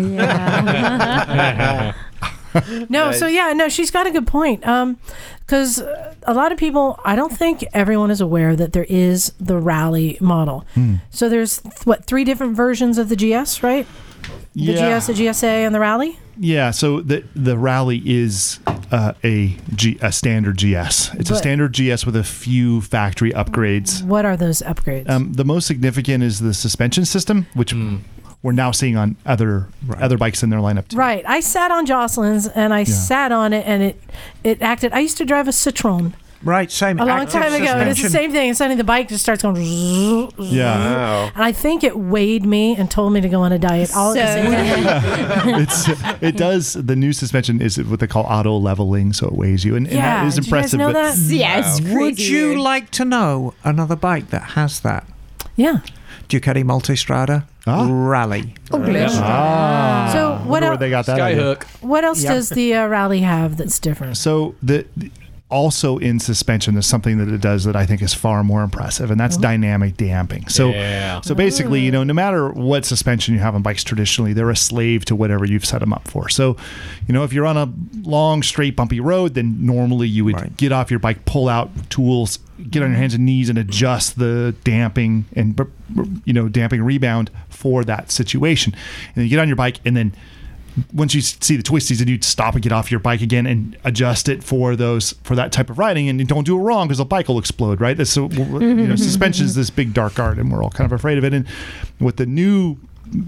No, 2.89 3.11
so 3.11 3.27
yeah, 3.27 3.53
no, 3.53 3.69
she's 3.69 3.91
got 3.91 4.07
a 4.07 4.11
good 4.11 4.25
point. 4.25 4.65
Um, 4.67 4.97
because 5.45 5.79
a 6.23 6.33
lot 6.33 6.51
of 6.51 6.57
people, 6.57 6.99
I 7.05 7.15
don't 7.15 7.31
think 7.31 7.63
everyone 7.73 8.09
is 8.09 8.21
aware 8.21 8.55
that 8.55 8.73
there 8.73 8.85
is 8.89 9.33
the 9.39 9.57
rally 9.59 10.17
model. 10.19 10.65
Hmm. 10.73 10.95
So 11.11 11.29
there's 11.29 11.59
what 11.83 12.05
three 12.05 12.23
different 12.23 12.55
versions 12.55 12.97
of 12.97 13.07
the 13.09 13.15
GS, 13.15 13.61
right? 13.61 13.85
The 14.55 14.63
Yeah. 14.63 14.99
GS, 14.99 15.07
the 15.07 15.13
GSA, 15.13 15.65
and 15.65 15.73
the 15.73 15.79
rally. 15.79 16.19
Yeah, 16.37 16.71
so 16.71 17.01
the 17.01 17.23
the 17.35 17.57
rally 17.57 18.01
is 18.05 18.59
uh, 18.91 19.13
a 19.23 19.55
G, 19.75 19.97
a 20.01 20.11
standard 20.11 20.57
GS. 20.57 21.13
It's 21.15 21.29
a 21.29 21.35
standard 21.35 21.73
GS 21.73 22.05
with 22.05 22.15
a 22.15 22.23
few 22.23 22.81
factory 22.81 23.31
upgrades. 23.31 24.03
What 24.03 24.25
are 24.25 24.37
those 24.37 24.61
upgrades? 24.61 25.09
Um, 25.09 25.33
the 25.33 25.45
most 25.45 25.67
significant 25.67 26.23
is 26.23 26.39
the 26.39 26.53
suspension 26.53 27.05
system, 27.05 27.47
which 27.53 27.73
we're 28.41 28.53
now 28.53 28.71
seeing 28.71 28.95
on 28.95 29.17
other 29.25 29.67
other 29.99 30.17
bikes 30.17 30.41
in 30.41 30.49
their 30.49 30.59
lineup 30.59 30.87
too. 30.87 30.97
Right. 30.97 31.23
I 31.27 31.41
sat 31.41 31.71
on 31.71 31.85
Jocelyn's 31.85 32.47
and 32.47 32.73
I 32.73 32.85
sat 32.85 33.31
on 33.31 33.51
it 33.53 33.65
and 33.67 33.83
it 33.83 34.01
it 34.43 34.61
acted. 34.61 34.93
I 34.93 34.99
used 34.99 35.17
to 35.17 35.25
drive 35.25 35.47
a 35.47 35.51
Citroen 35.51 36.13
Right, 36.41 36.71
same. 36.71 36.99
a 36.99 37.05
long 37.05 37.27
time 37.27 37.51
ago, 37.53 37.65
and 37.65 37.89
it's 37.89 38.01
the 38.01 38.09
same 38.09 38.31
thing. 38.31 38.47
And 38.49 38.57
suddenly 38.57 38.77
the 38.77 38.85
bike 38.85 39.09
just 39.09 39.21
starts 39.23 39.41
going. 39.41 39.57
Yeah. 40.39 41.31
And 41.35 41.43
I 41.43 41.51
think 41.51 41.83
it 41.83 41.97
weighed 41.97 42.45
me 42.45 42.75
and 42.77 42.89
told 42.89 43.11
me 43.11 43.19
to 43.21 43.27
go 43.27 43.41
on 43.41 43.51
a 43.51 43.59
diet 43.59 43.91
all 43.95 44.17
at 44.17 44.35
the 44.35 44.51
same 45.43 45.59
it's 45.61 46.21
it 46.23 46.37
does 46.37 46.73
the 46.73 46.95
new 46.95 47.11
suspension 47.13 47.61
is 47.61 47.77
what 47.83 47.99
they 47.99 48.07
call 48.07 48.23
auto 48.23 48.57
leveling, 48.57 49.11
so 49.11 49.27
it 49.27 49.33
weighs 49.33 49.65
you, 49.65 49.75
and, 49.75 49.85
and 49.87 49.95
Yeah, 49.95 50.21
that 50.23 50.27
is 50.27 50.35
did 50.35 50.45
you 50.45 50.51
guys 50.51 50.73
impressive. 50.73 50.79
know 50.79 50.87
but 50.93 51.15
that? 51.15 51.17
Yeah, 51.35 51.59
it's 51.59 51.81
Would 51.81 52.19
you 52.19 52.61
like 52.61 52.89
to 52.91 53.05
know 53.05 53.53
another 53.65 53.95
bike 53.97 54.29
that 54.29 54.41
has 54.51 54.79
that? 54.81 55.05
Yeah. 55.57 55.79
Ducati 56.29 56.63
Multistrada 56.63 57.45
Rally. 57.67 58.53
Oh, 58.71 58.79
bless 58.79 59.13
you. 59.15 59.19
Ah. 59.23 60.09
So 60.13 60.31
what 60.47 60.47
Wonder 60.47 60.65
where 60.67 60.71
else? 60.71 60.79
they 60.79 60.89
got 60.89 61.05
that 61.07 61.19
idea. 61.19 61.57
What 61.81 62.03
else 62.03 62.23
Yep. 62.23 62.33
does 62.33 62.49
the 62.49 62.75
uh, 62.75 62.87
rally 62.87 63.21
have 63.21 63.57
that's 63.57 63.79
different? 63.79 64.15
So 64.17 64.55
the 64.63 64.85
also 65.49 65.97
in 65.97 66.19
suspension, 66.19 66.75
there's 66.75 66.85
something 66.85 67.17
that 67.17 67.27
it 67.27 67.41
does 67.41 67.63
that 67.63 67.75
I 67.75 67.85
think 67.85 68.01
is 68.01 68.13
far 68.13 68.43
more 68.43 68.61
impressive, 68.61 69.09
and 69.09 69.19
that's 69.19 69.37
oh. 69.37 69.41
dynamic 69.41 69.97
damping. 69.97 70.47
So, 70.47 70.69
Yeah. 70.69 71.21
so 71.21 71.33
basically, 71.33 71.81
you 71.81 71.91
know, 71.91 72.03
no 72.03 72.13
matter 72.13 72.49
what 72.49 72.85
suspension 72.85 73.33
you 73.33 73.39
have 73.39 73.55
on 73.55 73.63
bikes 73.63 73.83
traditionally, 73.83 74.33
they're 74.33 74.51
a 74.51 74.55
slave 74.55 75.05
to 75.05 75.15
whatever 75.15 75.45
you've 75.45 75.65
set 75.65 75.79
them 75.79 75.91
up 75.91 76.07
for. 76.07 76.29
So, 76.29 76.55
you 77.07 77.13
know, 77.13 77.23
if 77.23 77.33
you're 77.33 77.47
on 77.47 77.57
a 77.57 77.71
long, 78.07 78.43
straight, 78.43 78.75
bumpy 78.75 78.99
road, 78.99 79.33
then 79.33 79.65
normally 79.65 80.07
you 80.07 80.23
would 80.25 80.55
get 80.57 80.71
off 80.71 80.91
your 80.91 80.99
bike, 80.99 81.25
pull 81.25 81.49
out 81.49 81.71
tools, 81.89 82.37
get 82.69 82.83
on 82.83 82.89
your 82.89 82.97
hands 82.99 83.15
and 83.15 83.25
knees, 83.25 83.49
and 83.49 83.57
adjust 83.57 84.19
the 84.19 84.55
damping 84.63 85.25
and 85.35 85.55
b- 85.55 85.63
b- 85.95 86.21
you 86.25 86.33
know 86.33 86.47
damping 86.47 86.83
rebound 86.83 87.31
for 87.49 87.83
that 87.85 88.11
situation. 88.11 88.73
And 88.73 89.15
then 89.15 89.23
you 89.23 89.29
get 89.31 89.39
on 89.39 89.47
your 89.47 89.57
bike, 89.57 89.79
and 89.83 89.97
then 89.97 90.13
once 90.93 91.13
you 91.13 91.21
see 91.21 91.55
the 91.55 91.63
twisties, 91.63 91.97
then 91.97 92.07
you 92.07 92.21
stop 92.21 92.53
and 92.53 92.63
get 92.63 92.71
off 92.71 92.91
your 92.91 92.99
bike 92.99 93.21
again 93.21 93.45
and 93.45 93.77
adjust 93.83 94.29
it 94.29 94.43
for 94.43 94.75
those 94.75 95.13
for 95.23 95.35
that 95.35 95.51
type 95.51 95.69
of 95.69 95.77
riding, 95.77 96.09
and 96.09 96.19
you 96.19 96.25
don't 96.25 96.45
do 96.45 96.57
it 96.57 96.61
wrong 96.61 96.87
because 96.87 96.97
the 96.97 97.05
bike 97.05 97.27
will 97.27 97.39
explode, 97.39 97.81
right? 97.81 97.97
That's 97.97 98.11
so 98.11 98.29
you 98.29 98.45
know 98.45 98.59
mm-hmm. 98.59 98.95
suspension 98.95 99.45
is 99.45 99.51
mm-hmm. 99.51 99.61
this 99.61 99.69
big 99.69 99.93
dark 99.93 100.19
art, 100.19 100.37
and 100.37 100.51
we're 100.51 100.63
all 100.63 100.69
kind 100.69 100.85
of 100.85 100.91
afraid 100.91 101.17
of 101.17 101.23
it. 101.23 101.33
And 101.33 101.47
what 101.99 102.17
the 102.17 102.25
new 102.25 102.77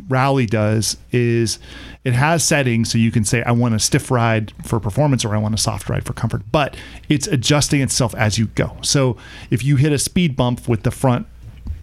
rally 0.09 0.45
does 0.45 0.97
is 1.11 1.59
it 2.03 2.13
has 2.13 2.43
settings 2.43 2.91
so 2.91 2.97
you 2.97 3.11
can 3.11 3.23
say 3.23 3.41
I 3.43 3.51
want 3.51 3.73
a 3.73 3.79
stiff 3.79 4.11
ride 4.11 4.53
for 4.63 4.79
performance 4.79 5.25
or 5.25 5.33
I 5.33 5.39
want 5.39 5.55
a 5.55 5.57
soft 5.57 5.89
ride 5.89 6.05
for 6.05 6.13
comfort, 6.13 6.43
but 6.51 6.75
it's 7.09 7.27
adjusting 7.27 7.81
itself 7.81 8.13
as 8.15 8.37
you 8.37 8.47
go. 8.47 8.77
So 8.81 9.17
if 9.49 9.63
you 9.63 9.75
hit 9.77 9.91
a 9.91 9.99
speed 9.99 10.35
bump 10.35 10.67
with 10.67 10.83
the 10.83 10.91
front 10.91 11.27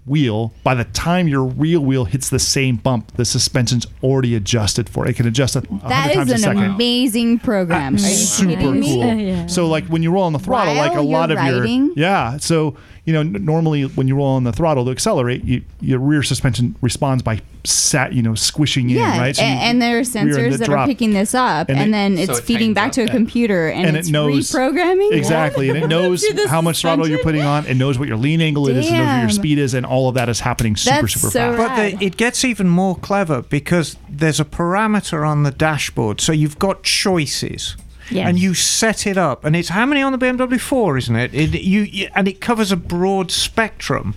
wheel, 0.09 0.53
by 0.65 0.75
the 0.75 0.85
time 0.85 1.29
your 1.29 1.45
rear 1.45 1.81
wheel 1.81 2.05
hits 2.05 2.29
the 2.31 2.39
same 2.39 2.77
bump, 2.77 3.13
the 3.17 3.25
suspension's 3.25 3.87
already 4.03 4.35
adjusted 4.35 4.89
for 4.89 5.07
it. 5.07 5.11
It 5.11 5.17
can 5.17 5.27
adjust 5.27 5.57
it 5.57 5.71
100 5.71 5.89
That 5.91 6.15
times 6.15 6.31
a 6.31 6.35
an 6.35 6.41
second. 6.41 6.65
amazing 6.65 7.39
program. 7.41 7.95
Are 7.95 7.99
you 7.99 8.05
Super 8.07 8.51
kidding 8.57 8.83
cool. 8.83 9.15
me? 9.15 9.49
So 9.49 9.67
like 9.69 9.87
when 9.87 10.03
you 10.03 10.11
roll 10.11 10.25
on 10.25 10.33
the 10.33 10.39
throttle, 10.39 10.75
like 10.75 10.97
a 10.97 11.01
lot 11.01 11.31
you're 11.31 11.39
of 11.39 11.45
your 11.47 11.67
yeah. 11.97 12.37
So 12.39 12.77
you 13.09 13.15
know 13.15 13.21
n- 13.21 13.45
normally 13.45 13.85
when 13.97 14.07
you 14.09 14.15
roll 14.17 14.27
on 14.37 14.45
the 14.45 14.53
throttle 14.53 14.85
to 14.85 14.91
accelerate, 14.91 15.43
you, 15.45 15.63
your 15.81 15.99
rear 15.99 16.23
suspension 16.23 16.75
responds 16.83 17.23
by 17.23 17.41
sat 17.65 18.13
you 18.13 18.23
know 18.23 18.35
squishing 18.35 18.89
Yeah, 18.89 19.15
in 19.15 19.21
right. 19.21 19.37
So 19.37 19.43
a- 19.43 19.47
you 19.47 19.53
and 19.69 19.81
there 19.83 19.99
are 19.99 20.03
sensors 20.03 20.53
the 20.53 20.59
that 20.59 20.65
drop. 20.67 20.81
are 20.81 20.87
picking 20.87 21.13
this 21.13 21.35
up, 21.35 21.69
And 21.71 21.79
and, 21.79 21.89
it- 21.89 21.93
then 21.93 22.17
So 22.27 22.33
it's 22.33 22.41
it 22.41 22.45
feeding 22.45 22.75
back 22.75 22.93
to 22.93 23.03
a 23.05 23.09
computer, 23.09 23.69
and, 23.69 23.87
and 23.89 23.97
it's 23.97 24.09
it 24.09 24.13
knows 24.13 24.51
reprogramming. 24.53 25.13
exactly, 25.13 25.71
and 25.71 25.79
it 25.79 25.89
knows 25.97 26.23
To 26.23 26.35
the 26.35 26.49
how 26.49 26.61
much 26.61 26.83
throttle 26.83 27.09
you're 27.09 27.23
putting 27.23 27.43
on. 27.43 27.65
It 27.67 27.75
knows 27.77 27.99
what 27.99 28.09
your 28.09 28.19
lean 28.19 28.41
angle 28.43 28.69
is, 28.69 28.87
it 28.87 28.93
knows 28.93 29.07
what 29.15 29.21
your 29.21 29.31
speed 29.31 29.59
is, 29.59 29.73
and 29.75 29.87
all 29.87 30.09
of 30.11 30.15
that 30.17 30.29
is 30.29 30.41
happening 30.41 30.77
super 30.77 31.01
That's 31.03 31.15
super 31.15 31.31
so 31.31 31.57
fast. 31.57 31.59
But 31.93 31.99
the, 31.99 32.05
it 32.07 32.17
gets 32.19 32.45
even 32.45 32.69
more 32.69 32.97
clever 32.97 33.43
because 33.43 33.97
there's 34.09 34.39
a 34.41 34.45
parameter 34.45 35.27
on 35.27 35.45
the 35.45 35.51
dashboard, 35.51 36.21
so 36.21 36.33
you've 36.33 36.59
got 36.59 36.83
choices. 36.83 37.77
Yes. 38.11 38.27
And 38.29 38.39
you 38.39 38.55
set 38.55 39.07
it 39.07 39.19
up, 39.19 39.45
and 39.45 39.55
it's 39.55 39.69
how 39.71 39.85
many 39.87 40.01
on 40.03 40.13
the 40.13 40.19
BMW 40.19 40.59
4, 40.61 40.97
isn't 40.99 41.17
it? 41.17 41.35
it 41.35 41.63
you, 41.63 41.83
you 41.83 42.09
and 42.15 42.27
it 42.27 42.41
covers 42.41 42.73
a 42.73 42.77
broad 42.77 43.31
spectrum, 43.31 44.15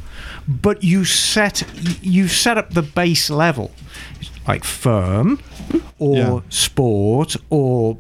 but 0.47 0.83
you 0.83 1.03
set 1.05 1.63
you 2.01 2.27
set 2.27 2.57
up 2.57 2.73
the 2.73 2.81
base 2.81 3.29
level, 3.29 3.71
like 4.47 4.63
firm, 4.63 5.39
or 5.99 6.15
Yeah. 6.17 6.39
sport, 6.49 7.35
or 7.49 7.97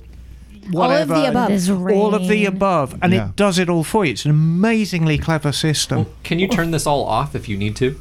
whatever. 0.69 1.15
the 1.15 1.25
above. 1.29 1.47
There's 1.49 1.69
All 1.69 2.15
of 2.15 2.27
the 2.27 2.45
above, 2.45 2.97
and 3.01 3.11
Yeah. 3.13 3.27
it 3.29 3.35
does 3.35 3.59
it 3.59 3.69
all 3.69 3.83
for 3.83 4.05
you. 4.05 4.11
It's 4.11 4.23
an 4.25 4.31
amazingly 4.31 5.17
clever 5.17 5.51
system. 5.51 6.05
Can 6.23 6.39
you 6.39 6.47
turn 6.47 6.71
this 6.71 6.87
all 6.87 7.05
off 7.05 7.35
if 7.35 7.49
you 7.49 7.57
need 7.57 7.75
to? 7.77 7.99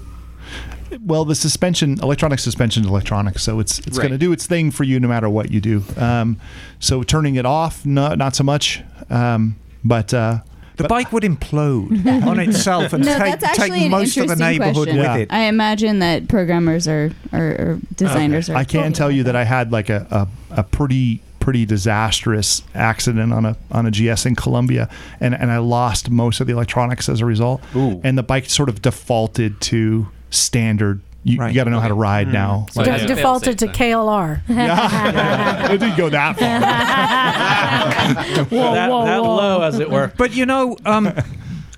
Well, 1.05 1.25
the 1.25 1.35
suspension, 1.35 1.99
electronic 2.03 2.39
suspension, 2.39 2.83
is 2.85 2.89
electronic, 2.89 3.39
so 3.39 3.61
it's 3.61 3.79
it's 3.81 3.97
Right. 3.99 4.03
going 4.09 4.13
to 4.13 4.19
do 4.19 4.33
its 4.33 4.47
thing 4.47 4.71
for 4.71 4.85
you 4.85 4.99
no 5.01 5.09
matter 5.09 5.29
what 5.29 5.51
you 5.51 5.61
do. 5.61 5.85
Um, 5.97 6.39
so 6.79 7.03
turning 7.03 7.35
it 7.37 7.47
off, 7.47 7.85
no, 7.87 8.15
not 8.15 8.35
so 8.37 8.45
much. 8.45 8.83
Um, 9.09 9.57
but 9.85 10.13
uh, 10.15 10.39
The 10.77 10.89
bike 10.89 11.13
would 11.13 11.23
implode 11.25 12.07
on 12.27 12.39
itself 12.41 12.93
and 12.93 13.05
No, 13.05 13.19
take, 13.19 13.39
that's 13.41 13.45
actually 13.45 13.81
take 13.81 13.91
most 13.91 14.17
of 14.17 14.29
the 14.29 14.37
neighborhood 14.37 14.75
question. 14.75 14.97
with 14.97 15.05
Yeah. 15.05 15.17
it. 15.17 15.29
I 15.33 15.43
imagine 15.43 15.99
that 16.01 16.29
programmers 16.29 16.87
are 16.89 17.11
or, 17.33 17.41
or 17.41 17.79
designers 17.97 18.49
are. 18.51 18.57
I 18.57 18.65
can 18.65 18.93
tell 18.93 19.11
you 19.11 19.23
that 19.25 19.37
I 19.37 19.45
had 19.45 19.73
like 19.73 19.89
a, 19.91 20.07
a, 20.11 20.61
a 20.61 20.63
pretty 20.65 21.23
pretty 21.41 21.65
disastrous 21.65 22.63
accident 22.75 23.33
on 23.33 23.47
a 23.47 23.57
on 23.73 23.87
a 23.87 23.91
GS 23.91 24.27
in 24.27 24.35
Colombia, 24.37 24.89
and 25.21 25.35
and 25.35 25.51
I 25.51 25.59
lost 25.59 26.11
most 26.11 26.41
of 26.41 26.47
the 26.47 26.53
electronics 26.53 27.09
as 27.09 27.21
a 27.21 27.25
result. 27.27 27.63
Ooh. 27.75 28.01
And 28.05 28.17
the 28.19 28.23
bike 28.23 28.47
sort 28.47 28.69
of 28.69 28.83
defaulted 28.83 29.61
to 29.63 30.09
standard. 30.31 31.01
You, 31.23 31.39
Right. 31.39 31.49
you 31.51 31.55
got 31.55 31.65
to 31.65 31.71
know 31.71 31.81
how 31.81 31.89
to 31.89 31.95
ride 31.95 32.33
now. 32.33 32.65
So 32.71 32.83
De- 32.83 32.95
it 33.05 33.07
defaulted 33.07 33.59
to 33.59 33.67
fail-safe 33.67 33.77
KLR. 33.95 34.41
Yeah, 34.49 35.71
it 35.73 35.79
didn't 35.79 35.99
go 35.99 36.09
that 36.09 36.39
far. 36.39 36.49
Whoa, 38.47 38.75
that, 38.75 38.91
whoa, 38.91 39.05
that 39.05 39.23
whoa. 39.23 39.37
low, 39.37 39.61
as 39.63 39.79
it 39.79 39.91
were. 39.91 40.13
But 40.17 40.33
you 40.35 40.47
know, 40.47 40.79
um, 40.87 41.13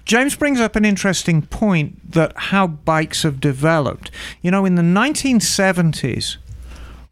James 0.04 0.36
brings 0.36 0.60
up 0.60 0.76
an 0.76 0.84
interesting 0.84 1.42
point 1.42 2.12
that 2.12 2.32
how 2.36 2.66
bikes 2.68 3.24
have 3.24 3.40
developed. 3.40 4.10
You 4.42 4.50
know, 4.52 4.64
in 4.64 4.76
the 4.76 4.82
1970s, 4.82 6.36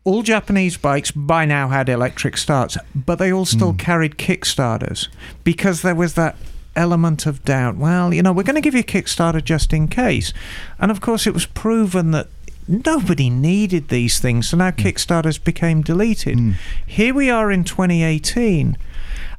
all 0.05 0.22
Japanese 0.22 0.76
bikes 0.76 1.11
by 1.11 1.45
now 1.45 1.68
had 1.68 1.88
electric 1.88 2.36
starts, 2.36 2.76
but 2.95 3.18
they 3.18 3.32
all 3.32 3.45
still 3.45 3.74
carried 3.74 4.16
kickstarters 4.16 5.09
because 5.45 5.82
there 5.82 5.95
was 5.95 6.14
that 6.14 6.36
element 6.77 7.27
of 7.27 7.45
doubt. 7.45 7.77
Well, 7.77 8.12
you 8.14 8.23
know, 8.23 8.33
we're 8.33 8.43
going 8.43 8.55
to 8.55 8.61
give 8.61 8.75
you 8.75 8.81
a 8.81 8.85
kickstarter 8.85 9.43
just 9.43 9.73
in 9.73 9.89
case. 9.89 10.33
And 10.79 10.91
of 10.91 11.01
course, 11.01 11.27
it 11.27 11.35
was 11.35 11.47
proven 11.47 12.11
that 12.12 12.29
nobody 12.68 13.31
needed 13.31 13.89
these 13.89 14.18
things, 14.21 14.49
so 14.49 14.57
now 14.57 14.71
hmm. 14.71 14.81
kickstarters 14.81 15.43
became 15.43 15.83
deleted. 15.83 16.39
Hmm. 16.39 16.53
Here 16.87 17.14
we 17.14 17.31
are 17.31 17.51
in 17.51 17.64
2018 17.64 18.77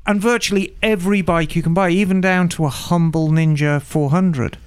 and 0.05 0.19
virtually 0.19 0.75
every 0.81 1.21
bike 1.21 1.55
you 1.55 1.61
can 1.61 1.73
buy, 1.73 1.89
even 1.89 2.21
down 2.21 2.49
to 2.49 2.65
a 2.65 2.69
humble 2.69 3.29
Ninja 3.29 3.81
400. 3.81 4.57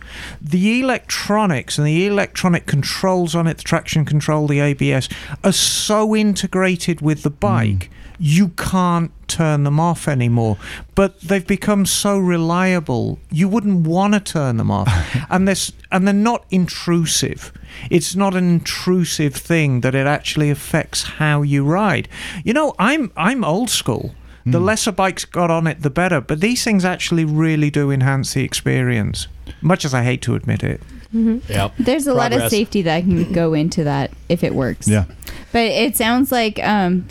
The 0.41 0.81
electronics 0.81 1.77
and 1.77 1.87
the 1.87 2.07
electronic 2.07 2.67
controls 2.67 3.35
on 3.35 3.49
it, 3.49 3.59
the 3.59 3.65
traction 3.65 4.05
control, 4.05 4.47
the 4.47 4.61
ABS, 4.61 5.09
are 5.43 5.53
so 5.53 6.15
integrated 6.15 7.01
with 7.01 7.23
the 7.23 7.31
hmm. 7.31 7.37
bike, 7.37 7.91
you 8.25 8.49
can't 8.49 9.11
turn 9.29 9.65
them 9.65 9.79
off 9.79 10.09
anymore. 10.09 10.57
But 10.95 11.21
they've 11.21 11.47
become 11.47 11.85
so 11.85 12.19
reliable, 12.19 13.19
you 13.31 13.51
wouldn't 13.51 13.87
want 13.87 14.15
to 14.15 14.21
turn 14.21 14.57
them 14.57 14.71
off. 14.71 14.89
and, 15.31 15.47
this, 15.47 15.73
and 15.93 16.07
they're 16.07 16.15
not 16.15 16.47
intrusive. 16.51 17.53
It's 17.91 18.17
not 18.17 18.35
an 18.35 18.49
intrusive 18.49 19.35
thing 19.35 19.83
that 19.83 19.95
it 19.95 20.07
actually 20.07 20.49
affects 20.49 21.03
how 21.03 21.43
you 21.43 21.65
ride. 21.67 22.09
You 22.45 22.55
know, 22.55 22.75
I'm 22.79 23.13
I'm 23.15 23.45
old 23.45 23.69
school. 23.69 24.15
The 24.47 24.61
lesser 24.61 24.93
bikes 24.93 25.25
got 25.25 25.51
on 25.51 25.67
it, 25.67 25.81
the 25.81 25.89
better. 25.89 26.21
But 26.21 26.41
these 26.41 26.63
things 26.63 26.85
actually 26.85 27.25
really 27.25 27.71
do 27.71 27.91
enhance 27.91 28.35
the 28.35 28.45
experience, 28.45 29.27
much 29.63 29.87
as 29.87 29.95
I 29.95 30.03
hate 30.03 30.21
to 30.23 30.35
admit 30.35 30.63
it. 30.63 30.83
Yep. 31.15 31.73
There's 31.79 32.07
a 32.07 32.13
lot 32.13 32.33
of 32.35 32.51
safety 32.51 32.83
that 32.83 33.05
can 33.05 33.33
go 33.33 33.55
into 33.55 33.85
that 33.85 34.13
if 34.29 34.45
it 34.45 34.55
works. 34.55 34.87
Yeah. 34.87 35.05
But 35.53 35.63
it 35.63 35.97
sounds 35.97 36.31
like 36.31 36.59
um, 36.63 37.07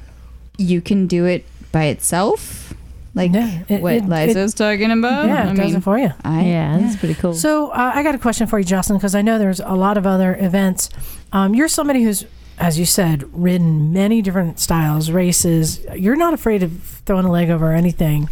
you 0.63 0.81
can 0.81 1.07
do 1.07 1.25
it 1.25 1.45
by 1.71 1.85
itself, 1.85 2.73
like 3.15 3.33
Yeah, 3.33 3.59
it- 3.67 3.81
what 3.81 3.93
it- 3.95 4.05
Liza's 4.07 4.53
talking 4.53 4.91
about. 4.91 5.27
Yeah, 5.27 5.47
it 5.47 5.51
I 5.51 5.53
does 5.55 5.67
mean, 5.67 5.75
it 5.77 5.83
for 5.83 5.97
you. 5.99 6.11
I, 6.23 6.43
yeah, 6.45 6.77
that's 6.79 6.95
pretty 6.95 7.15
cool. 7.15 7.33
So 7.33 7.69
uh, 7.69 7.91
I 7.95 8.03
got 8.03 8.15
a 8.15 8.19
question 8.19 8.47
for 8.47 8.59
you, 8.59 8.65
Jocelyn, 8.65 8.97
because 8.99 9.15
I 9.15 9.21
know 9.21 9.37
there's 9.39 9.59
a 9.59 9.73
lot 9.75 9.97
of 9.97 10.05
other 10.07 10.35
events. 10.39 10.89
Um, 11.31 11.53
you're 11.55 11.67
somebody 11.67 12.03
who's, 12.03 12.25
as 12.59 12.77
you 12.79 12.85
said, 12.85 13.23
ridden 13.33 13.91
many 13.93 14.21
different 14.21 14.59
styles, 14.59 15.09
races. 15.11 15.85
You're 15.95 16.15
not 16.15 16.33
afraid 16.33 16.63
of 16.63 16.81
throwing 17.05 17.25
a 17.25 17.31
leg 17.31 17.49
over 17.49 17.73
anything. 17.73 18.29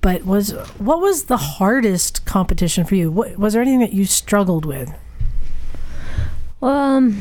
But 0.00 0.24
was 0.24 0.52
what 0.78 1.00
was 1.00 1.24
the 1.24 1.36
hardest 1.36 2.24
competition 2.24 2.84
for 2.84 2.94
you? 2.94 3.10
What, 3.10 3.36
was 3.36 3.54
there 3.54 3.62
anything 3.62 3.80
that 3.80 3.92
you 3.92 4.04
struggled 4.04 4.64
with? 4.64 4.92
Um, 6.62 7.20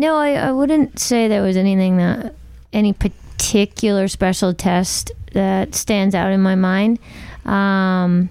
no, 0.00 0.16
I, 0.16 0.30
I 0.32 0.50
wouldn't 0.50 0.98
say 0.98 1.28
there 1.28 1.42
was 1.42 1.58
anything 1.58 1.98
that 1.98 2.34
any 2.72 2.94
particular 2.94 4.08
special 4.08 4.54
test 4.54 5.12
that 5.34 5.74
stands 5.74 6.14
out 6.14 6.32
in 6.32 6.40
my 6.40 6.54
mind. 6.54 6.98
Um, 7.44 8.30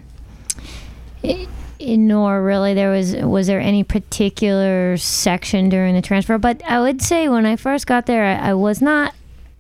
it, 1.22 1.48
nor 1.80 2.42
really 2.42 2.74
there 2.74 2.90
was 2.90 3.16
was 3.16 3.46
there 3.46 3.60
any 3.60 3.84
particular 3.84 4.98
section 4.98 5.70
during 5.70 5.94
the 5.94 6.02
transfer. 6.02 6.40
But 6.40 6.64
I 6.66 6.82
would 6.82 7.04
say 7.04 7.30
when 7.30 7.46
I 7.46 7.56
first 7.56 7.86
got 7.86 8.08
there, 8.08 8.26
I, 8.26 8.50
I 8.50 8.54
was 8.56 8.82
not 8.82 9.14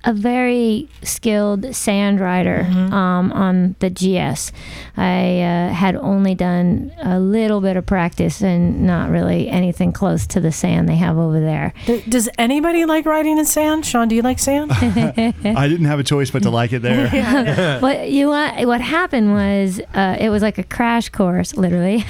a 0.05 0.13
very 0.13 0.87
skilled 1.03 1.75
sand 1.75 2.21
rider 2.21 2.61
um, 2.91 3.31
on 3.33 3.75
the 3.79 3.89
GS. 3.89 4.51
I 4.95 5.41
uh, 5.41 5.73
had 5.73 5.95
only 5.97 6.35
done 6.35 6.93
a 7.01 7.19
little 7.19 7.59
bit 7.59 7.75
of 7.75 7.85
practice 7.85 8.41
and 8.41 8.85
not 8.87 9.09
really 9.09 9.49
anything 9.49 9.91
close 9.91 10.25
to 10.27 10.39
the 10.39 10.53
sand 10.53 10.87
they 10.87 10.95
have 10.95 11.17
over 11.17 11.39
there. 11.41 11.73
Does 12.07 12.29
anybody 12.37 12.85
like 12.85 13.05
riding 13.05 13.37
in 13.37 13.45
sand? 13.45 13.85
Sean, 13.85 14.07
do 14.07 14.15
you 14.15 14.21
like 14.21 14.39
sand? 14.39 14.71
I 14.73 15.67
didn't 15.67 15.85
have 15.85 15.99
a 15.99 16.03
choice 16.03 16.31
but 16.31 16.43
to 16.43 16.49
like 16.49 16.71
it 16.71 16.81
there. 16.81 17.79
But 17.81 18.09
you 18.09 18.29
what? 18.29 18.67
What 18.67 18.81
happened 18.81 19.33
was 19.33 19.81
uh, 19.93 20.15
it 20.19 20.29
was 20.29 20.41
like 20.41 20.57
a 20.57 20.63
crash 20.63 21.09
course, 21.09 21.55
literally, 21.55 22.05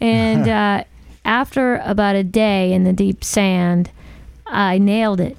and 0.00 0.48
uh, 0.48 0.84
after 1.24 1.76
about 1.84 2.14
a 2.14 2.22
day 2.22 2.72
in 2.72 2.84
the 2.84 2.92
deep 2.92 3.24
sand, 3.24 3.90
I 4.46 4.78
nailed 4.78 5.20
it. 5.20 5.36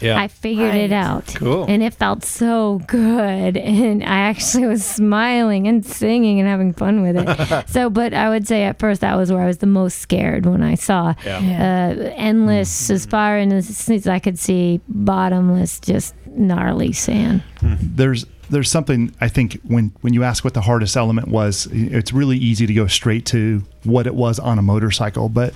Yeah. 0.00 0.20
I 0.20 0.28
figured 0.28 0.74
it 0.74 0.92
out. 0.92 1.26
Cool. 1.34 1.64
And 1.68 1.82
it 1.82 1.94
felt 1.94 2.24
so 2.24 2.80
good. 2.86 3.56
And 3.78 4.02
I 4.02 4.18
actually 4.30 4.66
was 4.66 4.84
smiling 4.84 5.66
and 5.68 5.84
singing 5.84 6.40
and 6.40 6.48
having 6.48 6.72
fun 6.72 7.02
with 7.02 7.16
it. 7.16 7.68
so, 7.68 7.90
but 7.90 8.12
I 8.14 8.28
would 8.28 8.46
say 8.46 8.64
at 8.64 8.78
first 8.78 9.00
that 9.00 9.16
was 9.16 9.30
where 9.32 9.42
I 9.42 9.46
was 9.46 9.58
the 9.58 9.66
most 9.66 9.98
scared 9.98 10.46
when 10.46 10.62
I 10.62 10.74
saw 10.74 11.14
Yeah. 11.24 11.94
uh, 11.96 12.12
endless, 12.16 12.90
as 12.90 13.06
far 13.06 13.38
in 13.38 13.52
as, 13.52 13.88
as 13.88 14.06
I 14.06 14.18
could 14.18 14.38
see, 14.38 14.80
bottomless, 14.88 15.80
just 15.80 16.14
gnarly 16.26 16.92
sand. 16.92 17.42
there's 17.62 18.24
there's 18.50 18.70
something 18.70 19.14
I 19.20 19.28
think 19.28 19.60
when 19.64 19.92
when 20.00 20.14
you 20.14 20.24
ask 20.24 20.42
what 20.44 20.54
the 20.54 20.60
hardest 20.62 20.96
element 20.96 21.28
was, 21.28 21.68
it's 21.72 22.12
really 22.12 22.38
easy 22.38 22.66
to 22.66 22.72
go 22.74 22.86
straight 22.86 23.26
to 23.26 23.62
what 23.84 24.06
it 24.06 24.14
was 24.14 24.38
on 24.38 24.58
a 24.58 24.62
motorcycle, 24.62 25.28
but 25.28 25.52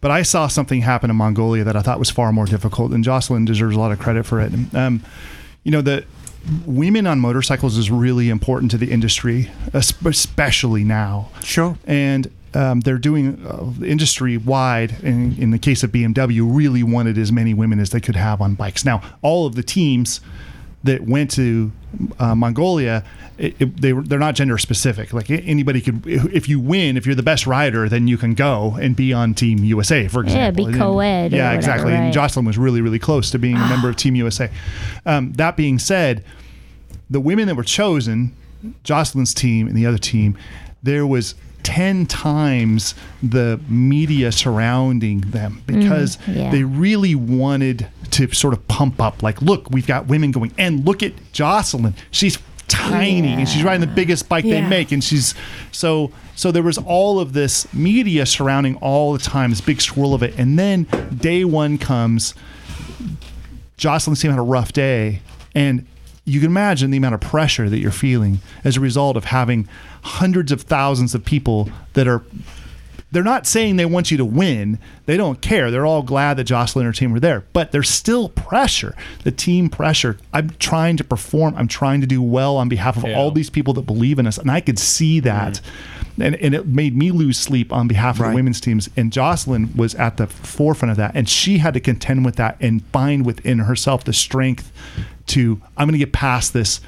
but 0.00 0.10
I 0.10 0.22
saw 0.22 0.48
something 0.48 0.82
happen 0.82 1.10
in 1.10 1.16
Mongolia 1.16 1.64
that 1.64 1.76
I 1.76 1.82
thought 1.82 1.98
was 1.98 2.10
far 2.10 2.32
more 2.32 2.46
difficult, 2.46 2.92
and 2.92 3.02
Jocelyn 3.02 3.44
deserves 3.44 3.76
a 3.76 3.78
lot 3.78 3.92
of 3.92 3.98
credit 3.98 4.26
for 4.26 4.40
it. 4.40 4.52
Um, 4.74 5.02
you 5.64 5.72
know 5.72 5.80
the 5.82 6.04
women 6.66 7.06
on 7.06 7.20
motorcycles 7.20 7.76
is 7.76 7.90
really 7.90 8.30
important 8.30 8.70
to 8.70 8.78
the 8.78 8.90
industry, 8.90 9.50
especially 9.72 10.84
now. 10.84 11.28
Sure. 11.42 11.76
And 11.86 12.30
um, 12.54 12.80
they're 12.80 12.98
doing 12.98 13.44
uh, 13.46 13.84
industry 13.84 14.36
wide. 14.36 14.96
In, 15.02 15.36
in 15.38 15.50
the 15.50 15.58
case 15.58 15.82
of 15.82 15.92
BMW, 15.92 16.40
really 16.44 16.82
wanted 16.82 17.18
as 17.18 17.30
many 17.30 17.54
women 17.54 17.78
as 17.80 17.90
they 17.90 18.00
could 18.00 18.16
have 18.16 18.40
on 18.40 18.54
bikes. 18.54 18.84
Now, 18.84 19.02
all 19.22 19.46
of 19.46 19.54
the 19.54 19.62
teams 19.62 20.20
that 20.88 21.02
went 21.02 21.30
to 21.32 21.70
uh, 22.18 22.34
Mongolia, 22.34 23.04
it, 23.36 23.60
it, 23.60 23.80
they 23.80 23.92
they're 23.92 24.18
not 24.18 24.34
gender 24.34 24.58
specific. 24.58 25.12
Like 25.12 25.30
anybody 25.30 25.80
could, 25.80 26.06
if 26.06 26.48
you 26.48 26.58
win, 26.58 26.96
if 26.96 27.06
you're 27.06 27.14
the 27.14 27.22
best 27.22 27.46
rider, 27.46 27.88
then 27.88 28.08
you 28.08 28.16
can 28.18 28.34
go 28.34 28.76
and 28.80 28.96
be 28.96 29.12
on 29.12 29.34
Team 29.34 29.58
USA, 29.64 30.08
for 30.08 30.22
example. 30.22 30.64
Yeah, 30.64 30.72
be 30.72 30.78
co-ed 30.78 31.32
Yeah, 31.32 31.44
whatever, 31.44 31.56
exactly. 31.56 31.92
right. 31.92 32.00
And 32.00 32.12
Jocelyn 32.12 32.44
was 32.46 32.58
really, 32.58 32.80
really 32.80 32.98
close 32.98 33.30
to 33.30 33.38
being 33.38 33.56
a 33.56 33.68
member 33.68 33.88
of 33.88 33.96
Team 33.96 34.16
USA. 34.16 34.50
Um, 35.06 35.32
that 35.34 35.56
being 35.56 35.78
said, 35.78 36.24
the 37.10 37.20
women 37.20 37.46
that 37.46 37.54
were 37.54 37.64
chosen, 37.64 38.34
Jocelyn's 38.82 39.34
team 39.34 39.68
and 39.68 39.76
the 39.76 39.86
other 39.86 39.98
team, 39.98 40.36
there 40.82 41.06
was 41.06 41.34
10 41.68 42.06
times 42.06 42.94
the 43.22 43.60
media 43.68 44.32
surrounding 44.32 45.20
them 45.20 45.62
because 45.66 46.16
Mm, 46.18 46.34
yeah. 46.36 46.50
they 46.50 46.62
really 46.64 47.14
wanted 47.14 47.86
to 48.12 48.32
sort 48.32 48.54
of 48.54 48.66
pump 48.68 49.02
up 49.02 49.22
like 49.22 49.42
look 49.42 49.70
we've 49.70 49.86
got 49.86 50.06
women 50.06 50.30
going 50.30 50.50
and 50.56 50.86
look 50.86 51.02
at 51.02 51.12
Jocelyn. 51.34 51.94
She's 52.10 52.38
tiny 52.68 53.28
and 53.28 53.46
she's 53.48 53.62
riding 53.62 53.80
the 53.82 53.94
biggest 53.94 54.28
bike 54.30 54.44
they 54.44 54.62
make 54.62 54.92
and 54.92 55.04
she's 55.04 55.34
so 55.72 56.10
so 56.36 56.50
there 56.52 56.62
was 56.62 56.78
all 56.78 57.20
of 57.20 57.32
this 57.34 57.70
media 57.74 58.24
surrounding 58.24 58.76
all 58.76 59.12
the 59.12 59.18
time 59.18 59.50
this 59.50 59.60
big 59.60 59.80
swirl 59.80 60.14
of 60.14 60.22
it 60.22 60.34
and 60.38 60.58
then 60.58 60.84
day 61.16 61.44
one 61.44 61.76
comes 61.76 62.34
Jocelyn's 63.76 64.20
team 64.20 64.30
had 64.30 64.40
a 64.40 64.42
rough 64.42 64.72
day, 64.72 65.20
and 65.54 65.86
you 66.28 66.40
can 66.40 66.50
imagine 66.50 66.90
the 66.90 66.98
amount 66.98 67.14
of 67.14 67.20
pressure 67.20 67.68
that 67.70 67.78
you're 67.78 67.90
feeling 67.90 68.40
as 68.62 68.76
a 68.76 68.80
result 68.80 69.16
of 69.16 69.26
having 69.26 69.68
hundreds 70.02 70.52
of 70.52 70.62
thousands 70.62 71.14
of 71.14 71.24
people 71.24 71.70
that 71.94 72.06
are. 72.06 72.22
They're 73.10 73.22
not 73.22 73.46
saying 73.46 73.76
they 73.76 73.86
want 73.86 74.10
you 74.10 74.18
to 74.18 74.24
win. 74.24 74.78
They 75.06 75.16
don't 75.16 75.40
care. 75.40 75.70
They're 75.70 75.86
all 75.86 76.02
glad 76.02 76.36
that 76.36 76.44
Jocelyn 76.44 76.84
and 76.84 76.94
her 76.94 76.98
team 76.98 77.10
were 77.10 77.20
there, 77.20 77.44
but 77.54 77.72
there's 77.72 77.88
still 77.88 78.28
pressure. 78.28 78.94
The 79.24 79.32
team 79.32 79.70
pressure. 79.70 80.18
I'm 80.34 80.50
trying 80.50 80.98
to 80.98 81.04
perform. 81.04 81.54
I'm 81.56 81.68
trying 81.68 82.02
to 82.02 82.06
do 82.06 82.20
well 82.20 82.58
on 82.58 82.68
behalf 82.68 82.98
of 82.98 83.06
all 83.06 83.30
these 83.30 83.48
people 83.48 83.72
that 83.74 83.86
believe 83.86 84.18
in 84.18 84.26
us, 84.26 84.36
and 84.36 84.50
I 84.50 84.60
could 84.60 84.78
see 84.78 85.20
that. 85.20 85.54
Mm-hmm. 85.54 86.22
And, 86.22 86.34
and 86.36 86.54
it 86.54 86.66
made 86.66 86.96
me 86.96 87.10
lose 87.10 87.38
sleep 87.38 87.72
on 87.72 87.88
behalf 87.88 88.20
of 88.20 88.26
the 88.26 88.34
women's 88.34 88.60
teams. 88.60 88.90
And 88.96 89.12
Jocelyn 89.12 89.74
was 89.76 89.94
at 89.94 90.16
the 90.16 90.26
forefront 90.26 90.90
of 90.90 90.96
that. 90.96 91.12
And 91.14 91.28
she 91.28 91.58
had 91.58 91.74
to 91.74 91.80
contend 91.80 92.24
with 92.24 92.36
that 92.36 92.56
and 92.60 92.84
find 92.86 93.24
within 93.24 93.60
herself 93.60 94.02
the 94.02 94.12
strength 94.12 94.72
to, 95.28 95.60
I'm 95.76 95.86
going 95.86 95.92
to 95.92 96.04
get 96.04 96.12
past 96.12 96.52
this. 96.52 96.80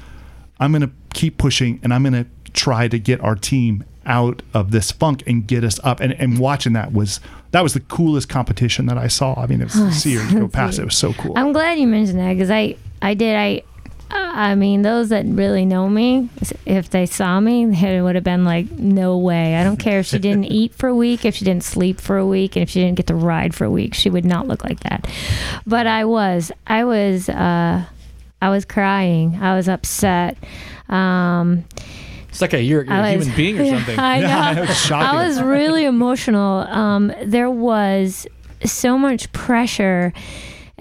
I'm 0.59 0.71
going 0.71 0.81
to 0.81 0.91
keep 1.13 1.37
pushing 1.37 1.79
and 1.83 1.93
I'm 1.93 2.03
going 2.03 2.13
to 2.13 2.29
try 2.53 2.87
to 2.87 2.99
get 2.99 3.19
our 3.21 3.35
team 3.35 3.83
out 4.05 4.41
of 4.53 4.71
this 4.71 4.91
funk 4.91 5.23
and 5.27 5.45
get 5.47 5.63
us 5.63 5.79
up. 5.83 5.99
And, 5.99 6.13
and 6.13 6.39
watching 6.39 6.73
that 6.73 6.91
was, 6.93 7.19
that 7.51 7.61
was 7.61 7.73
the 7.73 7.79
coolest 7.79 8.29
competition 8.29 8.85
that 8.87 8.97
I 8.97 9.07
saw. 9.07 9.39
I 9.39 9.47
mean, 9.47 9.61
it 9.61 9.65
was 9.65 9.79
Oh, 9.79 9.87
to 9.87 9.93
see 9.93 10.15
her 10.15 10.39
go 10.39 10.47
past 10.47 10.79
it 10.79 10.85
was 10.85 10.97
so 10.97 11.13
cool. 11.13 11.33
I'm 11.35 11.53
glad 11.53 11.79
you 11.79 11.87
mentioned 11.87 12.19
that 12.19 12.33
because 12.33 12.49
I, 12.51 12.75
I 13.01 13.13
did. 13.13 13.35
I, 13.35 13.63
I 14.13 14.55
mean, 14.55 14.81
those 14.81 15.09
that 15.09 15.25
really 15.25 15.65
know 15.65 15.87
me, 15.87 16.29
if 16.65 16.89
they 16.89 17.05
saw 17.05 17.39
me, 17.39 17.63
it 17.63 18.01
would 18.01 18.15
have 18.15 18.23
been 18.23 18.43
like, 18.43 18.69
no 18.71 19.17
way. 19.17 19.55
I 19.55 19.63
don't 19.63 19.77
care 19.77 19.99
if 19.99 20.07
she 20.07 20.19
didn't 20.19 20.45
eat 20.51 20.73
for 20.73 20.87
a 20.89 20.95
week, 20.95 21.23
if 21.23 21.35
she 21.35 21.45
didn't 21.45 21.63
sleep 21.63 22.01
for 22.01 22.17
a 22.17 22.25
week, 22.25 22.55
and 22.55 22.63
if 22.63 22.69
she 22.69 22.81
didn't 22.81 22.97
get 22.97 23.07
to 23.07 23.15
ride 23.15 23.55
for 23.55 23.63
a 23.65 23.71
week, 23.71 23.93
she 23.93 24.09
would 24.09 24.25
not 24.25 24.47
look 24.47 24.63
like 24.65 24.81
that. 24.81 25.09
But 25.65 25.87
I 25.87 26.03
was, 26.05 26.51
I 26.67 26.83
was, 26.83 27.29
uh, 27.29 27.85
I 28.41 28.49
was 28.49 28.65
crying. 28.65 29.37
I 29.41 29.55
was 29.55 29.67
upset. 29.69 30.37
Um, 30.89 31.63
It's 32.29 32.41
like 32.41 32.53
a 32.53 32.61
you're, 32.61 32.83
you're 32.83 32.93
a 32.93 33.15
was- 33.17 33.27
human 33.27 33.35
being 33.35 33.59
or 33.59 33.65
something. 33.77 33.99
I 33.99 34.19
know. 34.55 34.61
Was. 34.61 34.91
I 34.91 35.27
was 35.27 35.41
really 35.41 35.85
emotional. 35.85 36.61
Um, 36.67 37.13
there 37.23 37.49
was 37.51 38.27
so 38.65 38.97
much 38.97 39.31
pressure. 39.31 40.13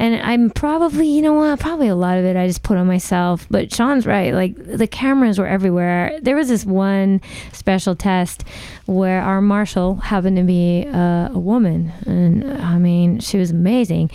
And 0.00 0.14
I'm 0.22 0.48
probably, 0.48 1.06
you 1.06 1.20
know 1.20 1.34
what, 1.34 1.60
probably 1.60 1.88
a 1.88 1.94
lot 1.94 2.16
of 2.16 2.24
it 2.24 2.34
I 2.34 2.46
just 2.46 2.62
put 2.62 2.78
on 2.78 2.86
myself. 2.86 3.46
But 3.50 3.70
Sean's 3.70 4.06
right. 4.06 4.32
Like 4.32 4.54
the 4.56 4.86
cameras 4.86 5.38
were 5.38 5.46
everywhere. 5.46 6.18
There 6.22 6.36
was 6.36 6.48
this 6.48 6.64
one 6.64 7.20
special 7.52 7.94
test 7.94 8.44
where 8.86 9.20
our 9.20 9.42
marshal 9.42 9.96
happened 9.96 10.38
to 10.38 10.42
be 10.42 10.86
uh, 10.88 11.28
a 11.30 11.38
woman. 11.38 11.92
And 12.06 12.50
I 12.62 12.78
mean, 12.78 13.20
she 13.20 13.36
was 13.36 13.50
amazing. 13.50 14.10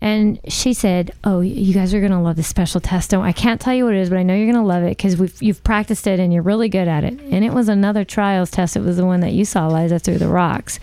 And 0.00 0.40
she 0.48 0.72
said, 0.72 1.12
Oh, 1.22 1.40
you 1.40 1.74
guys 1.74 1.92
are 1.92 2.00
going 2.00 2.12
to 2.12 2.18
love 2.18 2.36
this 2.36 2.48
special 2.48 2.80
test. 2.80 3.10
Don't, 3.10 3.22
I 3.22 3.32
can't 3.32 3.60
tell 3.60 3.74
you 3.74 3.84
what 3.84 3.92
it 3.92 4.00
is, 4.00 4.08
but 4.08 4.16
I 4.18 4.22
know 4.22 4.34
you're 4.34 4.50
going 4.50 4.64
to 4.64 4.66
love 4.66 4.84
it 4.84 4.96
because 4.96 5.42
you've 5.42 5.62
practiced 5.62 6.06
it 6.06 6.18
and 6.18 6.32
you're 6.32 6.42
really 6.42 6.70
good 6.70 6.88
at 6.88 7.04
it. 7.04 7.20
And 7.20 7.44
it 7.44 7.52
was 7.52 7.68
another 7.68 8.06
trials 8.06 8.50
test. 8.50 8.74
It 8.74 8.80
was 8.80 8.96
the 8.96 9.04
one 9.04 9.20
that 9.20 9.34
you 9.34 9.44
saw, 9.44 9.68
Liza, 9.68 9.98
through 9.98 10.16
the 10.16 10.28
rocks. 10.28 10.80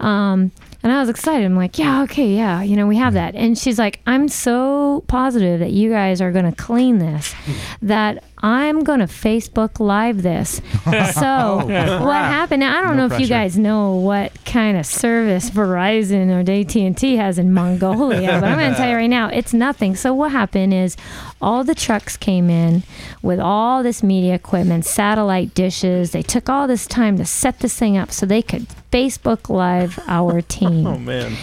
Um, 0.00 0.50
and 0.82 0.92
I 0.92 1.00
was 1.00 1.08
excited. 1.08 1.44
I'm 1.44 1.56
like, 1.56 1.78
yeah, 1.78 2.02
okay, 2.02 2.34
yeah, 2.34 2.62
you 2.62 2.76
know, 2.76 2.86
we 2.86 2.96
have 2.96 3.12
hmm. 3.12 3.18
that. 3.18 3.34
And 3.34 3.56
she's 3.56 3.78
like, 3.78 4.00
I'm 4.06 4.28
so 4.28 5.04
positive 5.06 5.60
that 5.60 5.70
you 5.70 5.90
guys 5.90 6.20
are 6.20 6.32
going 6.32 6.44
to 6.44 6.56
clean 6.56 6.98
this 6.98 7.32
hmm. 7.32 7.52
that 7.82 8.24
I'm 8.42 8.82
going 8.82 8.98
to 8.98 9.06
Facebook 9.06 9.78
Live 9.78 10.22
this. 10.22 10.60
So 11.12 11.60
oh, 11.62 12.04
what 12.04 12.16
happened? 12.16 12.60
Now, 12.60 12.78
I 12.78 12.82
don't 12.82 12.96
No 12.96 13.06
know 13.06 13.14
if 13.14 13.20
you 13.20 13.26
guys 13.26 13.58
know 13.58 13.94
what 13.96 14.32
kind 14.44 14.76
of 14.76 14.86
service 14.86 15.50
Verizon 15.50 16.30
or 16.30 16.40
AT&T 16.40 17.16
has 17.16 17.38
in 17.38 17.52
Mongolia, 17.52 18.40
but 18.40 18.44
I'm 18.44 18.58
going 18.58 18.70
to 18.70 18.76
tell 18.76 18.88
you 18.88 18.96
right 18.96 19.06
now, 19.06 19.28
it's 19.28 19.52
nothing. 19.52 19.94
So 19.94 20.12
what 20.14 20.32
happened 20.32 20.74
is 20.74 20.96
all 21.40 21.64
the 21.64 21.74
trucks 21.74 22.16
came 22.16 22.48
in 22.50 22.82
with 23.20 23.40
all 23.40 23.82
this 23.82 24.02
media 24.02 24.34
equipment, 24.34 24.84
satellite 24.86 25.54
dishes. 25.54 26.12
They 26.12 26.22
took 26.22 26.48
all 26.48 26.66
this 26.66 26.86
time 26.86 27.16
to 27.18 27.24
set 27.24 27.60
this 27.60 27.78
thing 27.78 27.96
up 27.96 28.12
so 28.12 28.26
they 28.26 28.42
could 28.42 28.66
Facebook 28.92 29.48
Live 29.48 29.98
our 30.06 30.36
oh, 30.38 30.40
team. 30.42 30.86
Oh 30.86 30.98
man. 30.98 31.36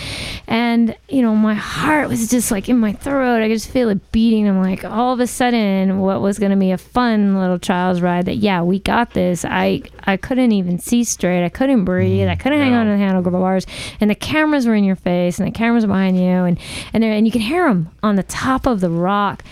And, 0.47 0.95
you 1.09 1.21
know, 1.21 1.35
my 1.35 1.55
heart 1.55 2.09
was 2.09 2.29
just 2.29 2.51
like 2.51 2.69
in 2.69 2.77
my 2.77 2.93
throat. 2.93 3.41
I 3.41 3.47
could 3.47 3.55
just 3.55 3.69
feel 3.69 3.89
it 3.89 4.11
beating. 4.11 4.47
I'm 4.47 4.61
like, 4.61 4.85
all 4.85 5.13
of 5.13 5.19
a 5.19 5.27
sudden, 5.27 5.99
what 5.99 6.21
was 6.21 6.39
going 6.39 6.51
to 6.51 6.57
be 6.57 6.71
a 6.71 6.77
fun 6.93 7.39
little 7.39 7.59
child's 7.59 8.01
ride 8.01 8.25
that, 8.25 8.37
yeah, 8.37 8.61
we 8.61 8.79
got 8.79 9.13
this. 9.13 9.45
I, 9.45 9.83
I 10.05 10.17
couldn't 10.17 10.51
even 10.51 10.79
see 10.79 11.03
straight. 11.03 11.45
I 11.45 11.49
couldn't 11.49 11.85
breathe. 11.85 12.27
I 12.27 12.35
mm, 12.35 12.39
couldn't 12.39 12.59
hang 12.59 12.73
on 12.73 12.85
to 12.85 12.91
the 12.91 12.97
handlebars. 12.97 13.65
And 13.99 14.09
the 14.09 14.15
cameras 14.15 14.67
were 14.67 14.75
in 14.75 14.83
your 14.83 14.95
face 14.95 15.39
and 15.39 15.47
the 15.47 15.51
cameras 15.51 15.85
behind 15.85 16.17
you. 16.17 16.23
And, 16.23 16.59
and, 16.93 17.03
there, 17.03 17.11
and 17.11 17.25
you 17.25 17.31
can 17.31 17.41
hear 17.41 17.67
them 17.67 17.89
on 18.03 18.15
the 18.15 18.23
top 18.23 18.65
of 18.65 18.79
the 18.79 18.89
rock. 18.89 19.43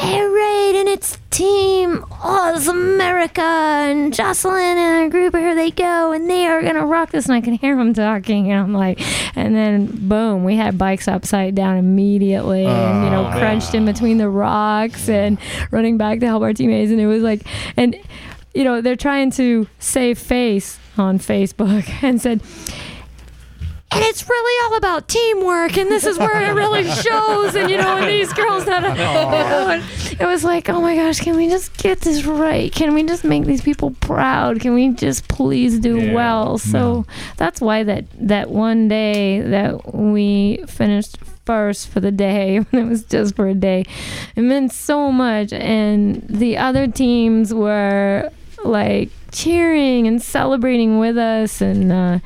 Hey, 0.00 0.22
Raid 0.22 0.76
and 0.76 0.88
its 0.88 1.18
team. 1.28 2.04
Oh, 2.24 2.54
it's 2.56 2.66
America 2.66 3.42
and 3.42 4.14
Jocelyn 4.14 4.78
and 4.78 5.02
our 5.02 5.08
group. 5.10 5.34
Here 5.36 5.54
they 5.54 5.70
go, 5.70 6.12
and 6.12 6.28
they 6.28 6.46
are 6.46 6.62
gonna 6.62 6.86
rock 6.86 7.10
this. 7.10 7.26
And 7.26 7.34
I 7.34 7.42
can 7.42 7.52
hear 7.54 7.76
them 7.76 7.92
talking, 7.92 8.50
and 8.50 8.60
I'm 8.60 8.72
like, 8.72 8.98
and 9.36 9.54
then 9.54 9.86
boom, 10.08 10.42
we 10.44 10.56
had 10.56 10.78
bikes 10.78 11.06
upside 11.06 11.54
down 11.54 11.76
immediately, 11.76 12.64
and 12.64 13.04
you 13.04 13.10
know, 13.10 13.26
Oh, 13.26 13.38
crunched 13.38 13.74
in 13.74 13.84
between 13.84 14.16
the 14.16 14.28
rocks 14.30 15.08
and 15.08 15.36
running 15.70 15.98
back 15.98 16.20
to 16.20 16.26
help 16.26 16.42
our 16.42 16.54
teammates. 16.54 16.90
And 16.90 17.00
it 17.00 17.06
was 17.06 17.22
like, 17.22 17.42
and 17.76 17.94
you 18.54 18.64
know, 18.64 18.80
they're 18.80 18.96
trying 18.96 19.30
to 19.32 19.68
save 19.78 20.18
face 20.18 20.78
on 20.96 21.18
Facebook 21.18 21.86
and 22.02 22.20
said. 22.22 22.40
And 23.92 24.04
it's 24.04 24.28
really 24.28 24.64
all 24.70 24.76
about 24.78 25.08
teamwork, 25.08 25.76
and 25.76 25.90
this 25.90 26.04
is 26.04 26.16
where 26.16 26.40
it 26.42 26.54
really 26.54 26.84
shows. 26.84 27.56
And 27.56 27.68
you 27.68 27.76
know, 27.76 27.96
and 27.96 28.08
these 28.08 28.32
girls 28.32 28.64
that 28.66 28.84
it 30.20 30.24
was 30.24 30.44
like, 30.44 30.68
oh 30.68 30.80
my 30.80 30.94
gosh, 30.94 31.18
can 31.20 31.36
we 31.36 31.48
just 31.48 31.76
get 31.76 32.00
this 32.02 32.24
right? 32.24 32.72
Can 32.72 32.94
we 32.94 33.02
just 33.02 33.24
make 33.24 33.44
these 33.46 33.62
people 33.62 33.90
proud? 34.00 34.60
Can 34.60 34.74
we 34.74 34.90
just 34.90 35.26
please 35.26 35.80
do 35.80 35.98
Yeah. 35.98 36.14
well? 36.14 36.56
So 36.58 37.04
that's 37.36 37.60
why 37.60 37.82
that 37.82 38.04
that 38.14 38.50
one 38.50 38.86
day 38.86 39.40
that 39.40 39.92
we 39.92 40.62
finished 40.68 41.18
first 41.44 41.88
for 41.88 41.98
the 41.98 42.12
day, 42.12 42.60
it 42.72 42.84
was 42.86 43.02
just 43.04 43.34
for 43.34 43.48
a 43.48 43.54
day, 43.54 43.84
it 44.36 44.42
meant 44.42 44.72
so 44.72 45.10
much. 45.10 45.52
And 45.52 46.22
the 46.28 46.58
other 46.58 46.86
teams 46.86 47.52
were 47.52 48.30
like 48.64 49.08
cheering 49.32 50.06
and 50.06 50.20
celebrating 50.22 50.98
with 50.98 51.16
us. 51.16 51.60
And 51.60 51.92
uh, 51.92 52.18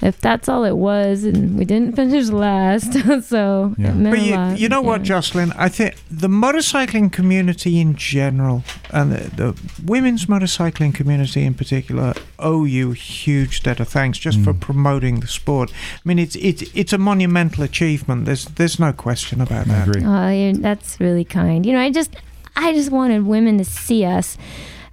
if 0.00 0.20
that's 0.20 0.48
all 0.48 0.64
it 0.64 0.76
was, 0.76 1.24
and 1.24 1.58
we 1.58 1.64
didn't 1.64 1.94
finish 1.96 2.28
last, 2.28 2.92
so 3.28 3.74
it 3.78 3.94
meant 3.94 4.10
But 4.10 4.18
a 4.18 4.22
you, 4.22 4.34
lot. 4.34 4.58
you 4.58 4.68
know 4.68 4.82
what, 4.82 5.02
Jocelyn? 5.02 5.52
I 5.52 5.68
think 5.68 5.96
the 6.10 6.28
motorcycling 6.28 7.12
community 7.12 7.80
in 7.80 7.94
general, 7.96 8.64
and 8.90 9.12
the, 9.12 9.30
the 9.36 9.60
women's 9.84 10.26
motorcycling 10.26 10.94
community 10.94 11.44
in 11.44 11.54
particular, 11.54 12.14
owe 12.38 12.64
you 12.64 12.92
a 12.92 12.94
huge 12.94 13.62
debt 13.62 13.80
of 13.80 13.88
thanks 13.88 14.18
just 14.18 14.40
for 14.40 14.52
promoting 14.52 15.20
the 15.20 15.26
sport. 15.26 15.72
I 15.72 16.00
mean, 16.04 16.18
it's 16.18 16.36
it's 16.36 16.62
it's 16.74 16.92
a 16.92 16.98
monumental 16.98 17.64
achievement. 17.64 18.24
There's 18.26 18.44
there's 18.46 18.78
no 18.78 18.92
question 18.92 19.40
about 19.40 19.66
that. 19.66 19.88
Oh, 20.04 20.28
you 20.28 20.52
that's 20.54 20.98
really 21.00 21.24
kind. 21.24 21.64
You 21.66 21.72
know, 21.72 21.80
I 21.80 21.90
just, 21.90 22.14
I 22.56 22.72
just 22.72 22.90
wanted 22.90 23.26
women 23.26 23.58
to 23.58 23.64
see 23.64 24.04
us 24.04 24.36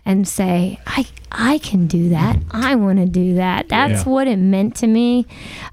and 0.05 0.27
say, 0.27 0.79
I, 0.87 1.05
I 1.31 1.59
can 1.59 1.85
do 1.85 2.09
that. 2.09 2.37
I 2.51 2.75
want 2.75 2.97
to 2.99 3.05
do 3.05 3.35
that. 3.35 3.69
That's 3.69 4.05
Yeah. 4.05 4.11
what 4.11 4.27
it 4.27 4.37
meant 4.37 4.75
to 4.77 4.87
me. 4.87 5.27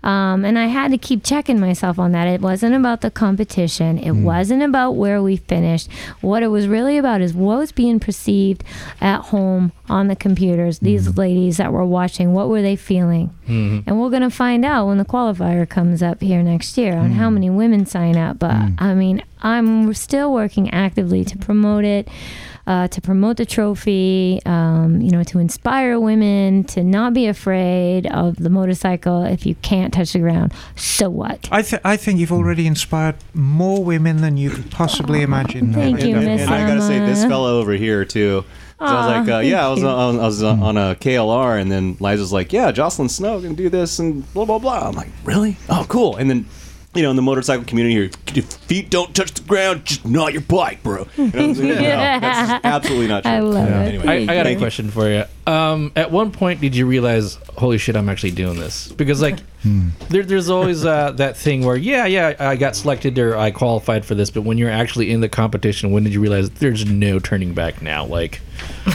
Um, 0.05 0.44
and 0.44 0.59
I 0.59 0.66
had 0.66 0.90
to 0.90 0.98
keep 0.98 1.24
checking 1.24 1.59
myself 1.59 1.98
on 1.98 2.12
that. 2.12 2.28
It 2.28 2.43
wasn't 2.43 2.74
about 2.74 3.01
the 3.01 3.11
competition. 3.11 3.98
It 3.98 4.11
hmm. 4.11 4.24
wasn't 4.24 4.62
about 4.62 4.93
where 4.93 5.23
we 5.23 5.36
finished. 5.36 5.89
What 6.20 6.43
it 6.43 6.48
was 6.48 6.69
really 6.69 6.98
about 6.98 7.23
is 7.23 7.32
what 7.32 7.59
was 7.59 7.73
being 7.73 7.98
perceived 7.98 8.62
at 9.01 9.20
home 9.20 9.73
on 9.89 10.09
the 10.09 10.16
computers. 10.16 10.81
These 10.81 11.07
hmm. 11.07 11.19
ladies 11.19 11.57
that 11.57 11.73
were 11.73 11.86
watching, 11.86 12.35
what 12.35 12.48
were 12.48 12.62
they 12.62 12.77
feeling? 12.77 13.28
Hmm. 13.47 13.81
And 13.86 14.01
we're 14.01 14.11
going 14.11 14.23
to 14.23 14.31
find 14.31 14.65
out 14.65 14.86
when 14.86 14.98
the 14.98 15.05
qualifier 15.05 15.69
comes 15.69 16.03
up 16.03 16.20
here 16.20 16.43
next 16.43 16.77
year 16.77 16.97
on 16.97 17.12
how 17.12 17.31
many 17.31 17.48
women 17.48 17.86
sign 17.86 18.16
up. 18.16 18.39
But 18.39 18.57
I 18.78 18.94
mean, 18.94 19.23
I'm 19.43 19.94
still 19.94 20.32
working 20.32 20.70
actively 20.70 21.24
to 21.24 21.39
promote 21.39 21.85
it, 21.85 22.09
uh, 22.66 22.88
to 22.88 23.01
promote 23.01 23.36
the 23.36 23.47
trophy, 23.47 24.40
um, 24.44 25.01
you 25.01 25.10
know, 25.10 25.22
to 25.24 25.38
inspire 25.38 26.01
women 26.01 26.64
to 26.64 26.82
not 26.82 27.14
be 27.14 27.26
afraid 27.26 28.06
of 28.09 28.36
the 28.36 28.51
motorcycle 28.51 29.22
if 29.24 29.47
you 29.47 29.55
can't 29.56 29.94
touch 29.94 30.12
the 30.12 30.18
ground. 30.18 30.52
So 30.74 31.09
what? 31.09 31.48
I, 31.52 31.62
th- 31.62 31.82
I 31.84 31.97
think 31.97 32.18
you've 32.18 32.32
already 32.32 32.66
inspired 32.66 33.16
more 33.34 33.84
women 33.84 34.20
than 34.20 34.36
you 34.36 34.51
could 34.51 34.70
possibly 34.70 35.22
imagine. 35.22 35.72
Thank 35.72 36.02
you, 36.02 36.16
and, 36.16 36.26
Miss 36.26 36.43
and 36.43 36.51
I 36.51 36.66
gotta 36.66 36.82
say, 36.82 36.98
this 36.98 37.20
Emma. 37.20 37.30
fellow 37.30 37.60
over 37.60 37.72
here 37.72 38.05
too. 38.05 38.44
So 38.78 38.84
I 38.84 38.94
was 38.94 39.26
like, 39.26 39.34
uh, 39.36 39.38
yeah, 39.38 39.66
I 39.66 39.70
was, 39.70 39.82
on, 39.82 40.20
I 40.20 40.26
was 40.26 40.43
on, 40.43 40.62
on 40.62 40.76
a 40.76 40.94
KLR, 40.97 41.59
and 41.59 41.72
then 41.72 41.97
Liza's 41.98 42.30
like, 42.30 42.52
yeah, 42.52 42.72
Jocelyn 42.72 43.09
Snow 43.09 43.40
can 43.40 43.55
do 43.55 43.70
this, 43.70 43.98
and 43.98 44.30
blah 44.34 44.44
blah 44.44 44.59
blah. 44.59 44.88
I'm 44.88 44.94
like, 44.94 45.09
really? 45.24 45.56
Oh, 45.70 45.86
cool. 45.88 46.16
And 46.16 46.28
then, 46.28 46.44
you 46.97 47.02
know, 47.02 47.10
in 47.10 47.16
the 47.16 47.23
motorcycle 47.23 47.64
community 47.64 47.94
here, 47.94 48.10
your 48.35 48.44
feet 48.44 48.90
don't 48.90 49.14
touch 49.14 49.32
the 49.35 49.43
ground, 49.43 49.85
just 49.85 50.06
not 50.06 50.32
your 50.32 50.43
bike, 50.43 50.82
bro. 50.82 51.06
You 51.16 51.24
know 51.24 51.31
what 51.31 51.40
I'm 51.40 51.55
saying? 51.55 51.68
No, 51.68 51.74
that's 52.20 52.64
absolutely 52.64 53.09
not 53.09 53.23
true. 53.24 53.32
I 53.32 53.39
love 53.40 53.68
it. 53.68 53.73
Anyway, 53.73 54.06
I, 54.06 54.14
I 54.23 54.27
got 54.27 54.47
a 54.47 54.56
question 54.56 54.90
for 54.90 55.09
you. 55.09 55.24
Um, 55.47 55.93
at 55.94 56.10
one 56.10 56.32
point, 56.32 56.60
did 56.60 56.74
you 56.74 56.86
realize, 56.86 57.36
holy 57.56 57.78
shit, 57.78 57.94
I'm 57.97 58.09
actually 58.09 58.32
doing 58.32 58.59
this? 58.59 58.90
Because 58.90 59.23
like, 59.23 59.39
there, 60.09 60.24
there's 60.24 60.51
always 60.51 60.85
uh, 60.85 61.12
that 61.12 61.36
thing 61.36 61.64
where, 61.64 61.77
yeah, 61.77 62.06
yeah, 62.06 62.35
I 62.39 62.56
got 62.56 62.74
selected 62.74 63.16
or 63.18 63.36
I 63.36 63.52
qualified 63.52 64.05
for 64.05 64.14
this, 64.16 64.28
but 64.31 64.43
when 64.43 64.59
you're 64.59 64.70
actually 64.70 65.10
in 65.10 65.20
the 65.20 65.28
competition, 65.28 65.93
when 65.93 66.02
did 66.05 66.12
you 66.12 66.20
realize 66.20 66.51
there's 66.51 66.85
no 66.85 67.18
turning 67.20 67.55
back 67.55 67.81
now? 67.81 68.05
Like, 68.05 68.40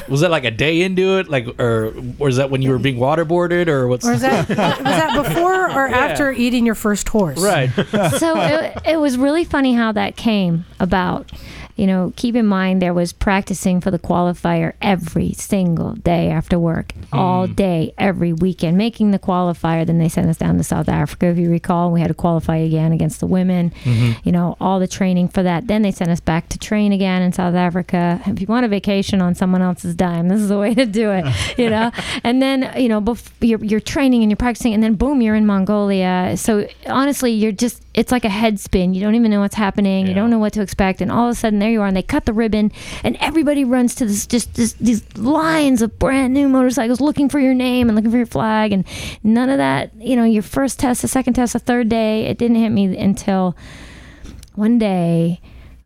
was 0.09 0.19
that 0.21 0.31
like 0.31 0.43
a 0.43 0.51
day 0.51 0.81
into 0.81 1.19
it, 1.19 1.29
like, 1.29 1.47
or 1.59 1.93
was 2.17 2.35
that 2.37 2.49
when 2.49 2.61
you 2.61 2.71
were 2.71 2.79
being 2.79 2.97
waterboarded, 2.97 3.67
or 3.67 3.87
what's? 3.87 4.05
Or 4.05 4.13
is 4.13 4.21
that 4.21 4.49
was 4.49 4.57
that 4.57 5.23
before 5.23 5.71
or 5.71 5.87
Yeah. 5.89 5.97
after 5.97 6.31
eating 6.31 6.65
your 6.65 6.75
first 6.75 7.07
horse? 7.09 7.41
Right. 7.41 7.69
so 8.17 8.39
it, 8.41 8.77
it 8.85 8.97
was 8.97 9.17
really 9.17 9.43
funny 9.45 9.73
how 9.73 9.91
that 9.93 10.15
came 10.17 10.65
about. 10.79 11.31
You 11.75 11.87
know, 11.87 12.13
keep 12.15 12.35
in 12.35 12.45
mind 12.45 12.81
there 12.81 12.93
was 12.93 13.13
practicing 13.13 13.81
for 13.81 13.91
the 13.91 13.99
qualifier 13.99 14.73
every 14.81 15.33
single 15.33 15.93
day 15.93 16.29
after 16.29 16.59
work, 16.59 16.93
all 17.13 17.47
day, 17.47 17.93
every 17.97 18.33
weekend, 18.33 18.77
making 18.77 19.11
the 19.11 19.19
qualifier. 19.19 19.85
Then 19.85 19.97
they 19.97 20.09
sent 20.09 20.29
us 20.29 20.37
down 20.37 20.57
to 20.57 20.63
South 20.63 20.89
Africa, 20.89 21.27
if 21.27 21.37
you 21.37 21.49
recall. 21.49 21.91
We 21.91 22.01
had 22.01 22.07
to 22.09 22.13
qualify 22.13 22.57
again 22.57 22.91
against 22.91 23.19
the 23.19 23.27
women. 23.27 23.71
Mhm. 23.83 24.17
You 24.23 24.31
know, 24.31 24.57
all 24.59 24.79
the 24.79 24.87
training 24.87 25.29
for 25.29 25.43
that. 25.43 25.67
Then 25.67 25.81
they 25.81 25.91
sent 25.91 26.11
us 26.11 26.19
back 26.19 26.49
to 26.49 26.59
train 26.59 26.91
again 26.91 27.21
in 27.21 27.31
South 27.33 27.55
Africa. 27.55 28.19
If 28.25 28.39
you 28.41 28.47
want 28.47 28.65
a 28.65 28.69
vacation 28.69 29.21
on 29.21 29.35
someone 29.35 29.61
else's 29.61 29.95
dime, 29.95 30.27
this 30.27 30.39
is 30.41 30.49
the 30.49 30.57
way 30.57 30.73
to 30.75 30.85
do 30.85 31.11
it. 31.11 31.25
You 31.57 31.69
know, 31.69 31.91
and 32.23 32.41
then 32.41 32.71
you 32.77 32.87
know, 32.89 33.01
bef- 33.01 33.29
you're 33.41 33.63
you're 33.63 33.79
training 33.79 34.23
and 34.23 34.31
you're 34.31 34.35
practicing, 34.37 34.73
and 34.73 34.81
then 34.81 34.95
boom, 34.95 35.21
you're 35.21 35.35
in 35.35 35.45
Mongolia. 35.45 36.33
So 36.37 36.67
honestly, 36.87 37.31
you're 37.31 37.51
just 37.51 37.81
it's 37.93 38.11
like 38.11 38.23
a 38.25 38.29
head 38.29 38.59
spin. 38.59 38.93
You 38.93 39.01
don't 39.01 39.15
even 39.15 39.31
know 39.31 39.41
what's 39.41 39.55
happening. 39.55 40.07
You 40.07 40.13
don't 40.13 40.29
know 40.29 40.39
what 40.39 40.53
to 40.53 40.61
expect, 40.61 41.01
and 41.01 41.11
all 41.11 41.25
of 41.27 41.31
a 41.33 41.35
sudden 41.35 41.60
there 41.61 41.71
you 41.71 41.81
are, 41.81 41.87
and 41.87 41.95
they 41.95 42.03
cut 42.03 42.25
the 42.25 42.33
ribbon, 42.33 42.71
and 43.03 43.15
everybody 43.19 43.63
runs 43.63 43.95
to 43.95 44.05
this 44.05 44.25
just 44.25 44.55
this, 44.55 44.73
these 44.73 45.17
lines 45.17 45.81
of 45.81 45.97
brand 45.99 46.33
new 46.33 46.49
motorcycles 46.49 47.01
looking 47.01 47.29
for 47.29 47.39
your 47.39 47.53
name 47.53 47.89
and 47.89 47.95
looking 47.95 48.11
for 48.11 48.17
your 48.17 48.25
flag, 48.25 48.71
and 48.71 48.85
none 49.23 49.49
of 49.49 49.57
that. 49.57 49.91
You 49.95 50.15
know, 50.15 50.23
your 50.23 50.43
first 50.43 50.79
test, 50.79 51.01
the 51.01 51.07
second 51.07 51.33
test, 51.33 51.53
the 51.53 51.59
third 51.59 51.89
day, 51.89 52.25
it 52.25 52.37
didn't 52.37 52.57
hit 52.57 52.69
me 52.69 52.97
until 52.97 53.55
one 54.55 54.77
day 54.77 55.39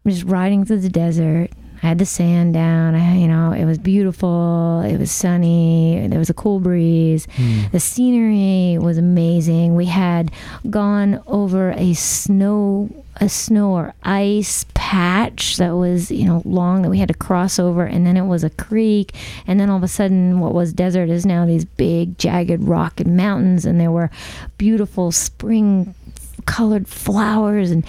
I'm 0.03 0.11
just 0.11 0.23
riding 0.23 0.65
through 0.65 0.79
the 0.79 0.89
desert. 0.89 1.49
I 1.85 1.89
had 1.89 1.99
the 1.99 2.05
sand 2.05 2.55
down. 2.55 2.95
I, 2.95 3.15
you 3.15 3.27
know, 3.27 3.51
it 3.51 3.63
was 3.65 3.77
beautiful. 3.77 4.81
It 4.81 4.97
was 4.97 5.11
sunny. 5.11 6.07
There 6.07 6.17
was 6.17 6.31
a 6.31 6.33
cool 6.33 6.59
breeze. 6.59 7.27
Hmm. 7.35 7.65
The 7.71 7.79
scenery 7.79 8.79
was 8.79 8.97
amazing. 8.97 9.75
We 9.75 9.85
had 9.85 10.31
gone 10.67 11.21
over 11.27 11.73
a 11.73 11.93
snow, 11.93 12.89
a 13.17 13.29
snow 13.29 13.69
or 13.73 13.93
ice 14.01 14.65
patch 14.73 15.57
that 15.57 15.75
was, 15.75 16.09
you 16.09 16.25
know, 16.25 16.41
long 16.43 16.81
that 16.81 16.89
we 16.89 16.97
had 16.97 17.09
to 17.09 17.13
cross 17.13 17.59
over, 17.59 17.85
and 17.85 18.03
then 18.03 18.17
it 18.17 18.25
was 18.25 18.43
a 18.43 18.49
creek, 18.49 19.13
and 19.45 19.59
then 19.59 19.69
all 19.69 19.77
of 19.77 19.83
a 19.83 19.87
sudden, 19.87 20.39
what 20.39 20.55
was 20.55 20.73
desert 20.73 21.09
is 21.09 21.23
now 21.23 21.45
these 21.45 21.65
big, 21.65 22.17
jagged 22.17 22.63
rock 22.63 22.99
and 22.99 23.15
mountains, 23.15 23.63
and 23.63 23.79
there 23.79 23.91
were 23.91 24.09
beautiful 24.57 25.11
spring 25.11 25.93
colored 26.45 26.87
flowers 26.87 27.71
and 27.71 27.85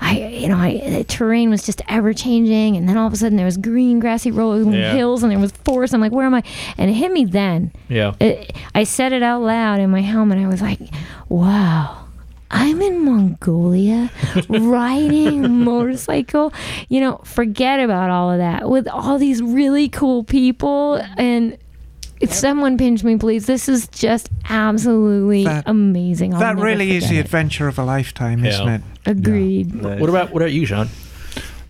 I 0.00 0.18
you 0.28 0.48
know 0.48 0.56
I 0.56 0.78
the 0.90 1.04
terrain 1.04 1.50
was 1.50 1.64
just 1.66 1.82
ever 1.88 2.12
changing 2.12 2.76
and 2.76 2.88
then 2.88 2.96
all 2.96 3.06
of 3.06 3.12
a 3.12 3.16
sudden 3.16 3.36
there 3.36 3.44
was 3.46 3.56
green 3.58 3.98
grassy 4.00 4.30
rolling 4.30 4.72
Yeah. 4.72 4.94
hills 4.94 5.22
and 5.22 5.30
there 5.30 5.38
was 5.38 5.52
forest 5.64 5.92
I'm 5.94 6.00
like 6.00 6.12
where 6.12 6.24
am 6.26 6.34
I 6.34 6.42
and 6.78 6.90
it 6.90 6.94
hit 6.94 7.12
me 7.12 7.24
then 7.26 7.70
Yeah. 7.88 8.14
it, 8.20 8.56
I 8.74 8.84
said 8.84 9.12
it 9.12 9.22
out 9.22 9.42
loud 9.42 9.78
in 9.80 9.90
my 9.90 10.00
helmet 10.00 10.38
I 10.38 10.46
was 10.46 10.62
like 10.62 10.80
wow 11.28 12.04
I'm 12.50 12.80
in 12.80 13.04
Mongolia 13.04 14.10
riding 14.48 15.64
motorcycle. 15.64 16.50
You 16.88 17.00
know, 17.02 17.20
forget 17.22 17.78
about 17.78 18.08
all 18.08 18.30
of 18.30 18.38
that 18.38 18.70
with 18.70 18.88
all 18.88 19.18
these 19.18 19.42
really 19.42 19.90
cool 19.90 20.24
people. 20.24 20.94
And 21.18 21.58
if 22.20 22.32
someone 22.32 22.76
pinch 22.78 23.02
me, 23.04 23.16
please. 23.16 23.46
This 23.46 23.68
is 23.68 23.88
just 23.88 24.28
absolutely 24.48 25.44
That- 25.44 25.64
amazing. 25.66 26.34
I'll 26.34 26.40
that 26.40 26.56
really 26.56 26.90
is 26.96 27.04
forget 27.04 27.10
the 27.10 27.16
it. 27.18 27.24
adventure 27.24 27.68
of 27.68 27.78
a 27.78 27.84
lifetime, 27.84 28.44
isn't 28.44 28.68
it? 28.68 28.82
Agreed. 29.06 29.74
What 29.82 30.08
about 30.08 30.32
what 30.32 30.42
about 30.42 30.52
you, 30.52 30.66
Sean? 30.66 30.88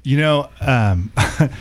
You 0.02 0.18
know, 0.18 0.48
um, 0.60 1.12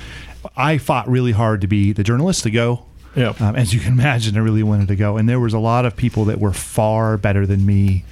I 0.55 0.77
fought 0.77 1.07
really 1.09 1.31
hard 1.33 1.61
to 1.61 1.67
be 1.67 1.91
the 1.93 2.03
journalist 2.03 2.43
to 2.43 2.49
go. 2.51 2.83
Yeah. 3.15 3.33
Um, 3.39 3.55
as 3.55 3.73
you 3.73 3.79
can 3.79 3.93
imagine, 3.93 4.37
I 4.37 4.39
really 4.41 4.63
wanted 4.63 4.87
to 4.89 4.95
go, 4.95 5.17
and 5.17 5.27
there 5.27 5.39
was 5.39 5.53
a 5.53 5.59
lot 5.59 5.85
of 5.85 5.95
people 5.97 6.25
that 6.25 6.39
were 6.39 6.53
far 6.53 7.17
better 7.17 7.45
than 7.47 7.65
me, 7.65 8.03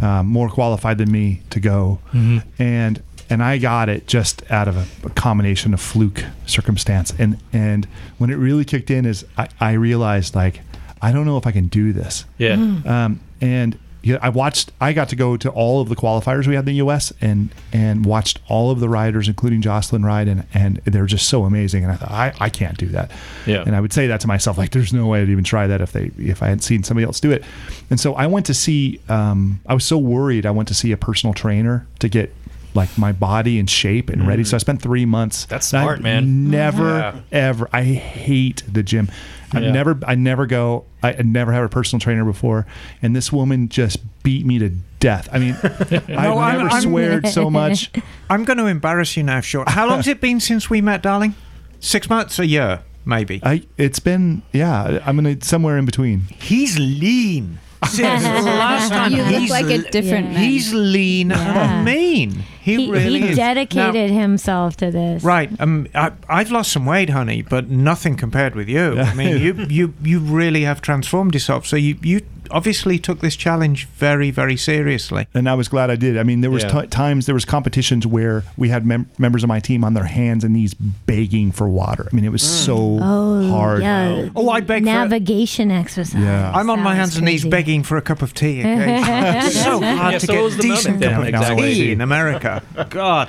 um, 0.00 0.26
more 0.26 0.48
qualified 0.48 0.98
than 0.98 1.10
me 1.10 1.42
to 1.50 1.58
go, 1.60 1.98
Mhm. 2.12 2.42
and 2.58 3.02
and 3.30 3.42
I 3.42 3.58
got 3.58 3.88
it 3.88 4.06
just 4.06 4.48
out 4.50 4.68
of 4.68 4.76
a, 4.76 5.06
a 5.06 5.10
combination 5.10 5.74
of 5.74 5.80
fluke 5.80 6.24
circumstance, 6.46 7.12
and 7.18 7.38
and 7.52 7.86
when 8.18 8.30
it 8.30 8.36
really 8.36 8.64
kicked 8.64 8.90
in 8.90 9.06
is 9.06 9.24
I, 9.36 9.48
I 9.60 9.72
realized 9.72 10.34
like 10.34 10.60
I 11.00 11.12
don't 11.12 11.26
know 11.26 11.36
if 11.36 11.46
I 11.46 11.52
can 11.52 11.66
do 11.66 11.92
this. 11.92 12.24
Yeah. 12.38 12.56
Mm. 12.56 12.86
Um, 12.86 13.20
and 13.40 13.78
yeah, 14.04 14.18
I 14.20 14.28
watched. 14.28 14.70
I 14.82 14.92
got 14.92 15.08
to 15.08 15.16
go 15.16 15.36
to 15.38 15.48
all 15.48 15.80
of 15.80 15.88
the 15.88 15.96
qualifiers 15.96 16.46
we 16.46 16.54
had 16.54 16.60
in 16.60 16.66
the 16.66 16.74
U.S. 16.74 17.10
and 17.22 17.48
and 17.72 18.04
watched 18.04 18.38
all 18.48 18.70
of 18.70 18.78
the 18.78 18.88
riders, 18.88 19.28
including 19.28 19.62
Jocelyn 19.62 20.04
ride, 20.04 20.28
and 20.28 20.46
and 20.52 20.76
they're 20.84 21.06
just 21.06 21.26
so 21.26 21.44
amazing. 21.44 21.84
And 21.84 21.92
I 21.92 21.96
thought 21.96 22.10
I, 22.10 22.34
I 22.38 22.50
can't 22.50 22.76
do 22.76 22.86
that. 22.88 23.10
Yeah. 23.46 23.62
And 23.66 23.74
I 23.74 23.80
would 23.80 23.94
say 23.94 24.06
that 24.06 24.20
to 24.20 24.26
myself, 24.26 24.58
like, 24.58 24.72
there's 24.72 24.92
no 24.92 25.06
way 25.06 25.22
I'd 25.22 25.30
even 25.30 25.44
try 25.44 25.66
that 25.66 25.80
if 25.80 25.92
they 25.92 26.10
if 26.18 26.42
I 26.42 26.48
had 26.48 26.62
seen 26.62 26.82
somebody 26.82 27.06
else 27.06 27.18
do 27.18 27.30
it. 27.32 27.44
And 27.88 27.98
so 27.98 28.14
I 28.14 28.26
went 28.26 28.44
to 28.46 28.54
see. 28.54 29.00
Um, 29.08 29.60
I 29.66 29.72
was 29.72 29.84
so 29.84 29.96
worried. 29.96 30.44
I 30.44 30.50
went 30.50 30.68
to 30.68 30.74
see 30.74 30.92
a 30.92 30.98
personal 30.98 31.32
trainer 31.32 31.86
to 32.00 32.08
get 32.10 32.34
like 32.74 32.96
my 32.98 33.12
body 33.12 33.58
in 33.58 33.66
shape 33.66 34.10
and 34.10 34.26
ready. 34.26 34.44
So 34.44 34.56
I 34.56 34.58
mm. 34.58 34.60
spent 34.62 34.82
three 34.82 35.04
months. 35.06 35.46
That's 35.46 35.72
And 35.72 35.80
I 35.80 35.84
smart, 35.84 36.00
man. 36.00 36.50
Never 36.50 36.98
Yeah. 36.98 37.20
ever. 37.32 37.68
I 37.72 37.82
hate 37.84 38.62
the 38.70 38.82
gym. 38.82 39.08
I 39.52 39.60
Yeah. 39.60 39.70
never. 39.72 39.98
I 40.06 40.14
never 40.16 40.46
go. 40.46 40.84
I 41.02 41.12
I 41.14 41.22
never 41.22 41.52
have 41.52 41.64
a 41.64 41.68
personal 41.68 42.00
trainer 42.00 42.24
before, 42.24 42.66
and 43.02 43.14
this 43.14 43.32
woman 43.32 43.68
just 43.68 43.98
beat 44.24 44.44
me 44.44 44.58
to 44.58 44.70
death. 44.98 45.28
I 45.32 45.38
mean, 45.38 45.56
I've 45.62 46.08
No, 46.08 46.38
I'm- 46.38 46.58
never 46.58 46.70
I'm- 46.70 46.82
sweared 46.82 47.28
so 47.28 47.50
much. 47.62 47.90
I'm 48.28 48.44
going 48.44 48.56
to 48.58 48.66
embarrass 48.66 49.16
you 49.16 49.22
now, 49.22 49.40
Sean. 49.40 49.66
How 49.68 49.86
long's 49.88 50.08
it 50.08 50.20
been 50.20 50.40
since 50.40 50.68
we 50.68 50.80
met, 50.80 51.02
darling? 51.02 51.34
Six 51.78 52.08
months, 52.10 52.38
a 52.38 52.46
year, 52.46 52.80
maybe. 53.04 53.40
I. 53.44 53.62
It's 53.76 53.98
been 54.00 54.42
yeah. 54.52 55.00
I'm 55.06 55.14
gonna 55.16 55.36
somewhere 55.42 55.78
in 55.78 55.84
between. 55.84 56.22
He's 56.40 56.78
lean. 56.78 57.58
Since 57.86 58.22
the 58.22 58.42
last 58.42 58.88
time 58.98 59.12
You 59.12 59.22
look 59.22 59.40
he's 59.40 59.50
like 59.50 59.66
a 59.66 59.74
l- 59.74 59.90
different 59.90 60.32
man. 60.32 60.42
He's 60.44 60.72
lean 60.74 61.30
Yeah. 61.30 61.76
and 61.76 61.84
mean. 61.84 62.44
He, 62.60 62.76
He, 62.86 62.90
really 62.90 63.20
he 63.20 63.28
is. 63.28 63.36
dedicated 63.36 64.10
himself 64.10 64.76
to 64.78 64.90
this. 64.90 65.22
Right. 65.22 65.50
Um, 65.60 65.86
I, 65.94 66.12
I've 66.30 66.50
lost 66.50 66.72
some 66.72 66.86
weight, 66.86 67.10
honey, 67.10 67.42
but 67.42 67.68
nothing 67.68 68.16
compared 68.16 68.54
with 68.54 68.68
you. 68.70 68.98
I 68.98 69.12
mean, 69.12 69.36
you 69.38 69.52
you 69.68 69.92
you 70.02 70.18
really 70.20 70.62
have 70.62 70.80
transformed 70.80 71.34
yourself. 71.34 71.66
So 71.66 71.76
you 71.76 71.98
you 72.02 72.22
obviously 72.50 72.98
took 72.98 73.20
this 73.20 73.36
challenge 73.36 73.86
very 73.96 74.30
very 74.30 74.56
seriously. 74.56 75.26
and 75.34 75.48
I 75.48 75.54
was 75.54 75.68
glad 75.68 75.90
I 75.90 75.96
did. 75.96 76.18
I 76.18 76.22
mean, 76.22 76.40
there 76.40 76.50
was 76.50 76.64
Yeah. 76.64 76.82
ti 76.82 76.86
times 76.88 77.26
there 77.26 77.34
was 77.34 77.44
competitions 77.44 78.06
where 78.06 78.42
we 78.56 78.68
had 78.68 78.84
mem- 78.86 79.08
members 79.18 79.42
of 79.42 79.48
my 79.48 79.60
team 79.60 79.84
on 79.84 79.94
their 79.94 80.04
hands 80.04 80.44
and 80.44 80.54
knees 80.54 80.74
begging 80.74 81.52
for 81.52 81.68
water. 81.68 82.08
I 82.10 82.14
mean, 82.14 82.24
it 82.24 82.32
was 82.32 82.42
mm. 82.42 82.64
so 82.66 82.98
Oh, 83.00 83.48
hard. 83.50 83.82
yeah. 83.82 84.28
Oh, 84.36 84.48
I 84.50 84.60
beg 84.60 84.82
for- 84.82 84.86
Navigation 84.86 85.70
exercise. 85.70 86.20
Yeah. 86.20 86.50
I'm 86.54 86.70
on 86.70 86.78
That 86.78 86.84
my 86.84 86.94
hands 86.94 87.16
and 87.16 87.24
knees 87.24 87.44
begging 87.44 87.82
for 87.82 87.96
a 87.96 88.02
cup 88.02 88.22
of 88.22 88.34
tea. 88.34 88.60
occasionally. 88.60 88.94
It's 89.46 89.62
so 89.62 89.80
hard 89.80 90.12
Yeah, 90.12 90.18
to 90.18 90.26
so 90.26 90.32
get 90.32 90.38
what 90.40 90.44
was 90.44 90.56
the 90.56 90.62
decent 90.62 91.00
moment 91.00 91.02
cup 91.02 91.10
then, 91.10 91.20
of 91.20 91.28
exactly? 91.42 91.74
tea 91.74 91.92
in 91.92 92.00
America. 92.00 92.62
God. 92.90 93.28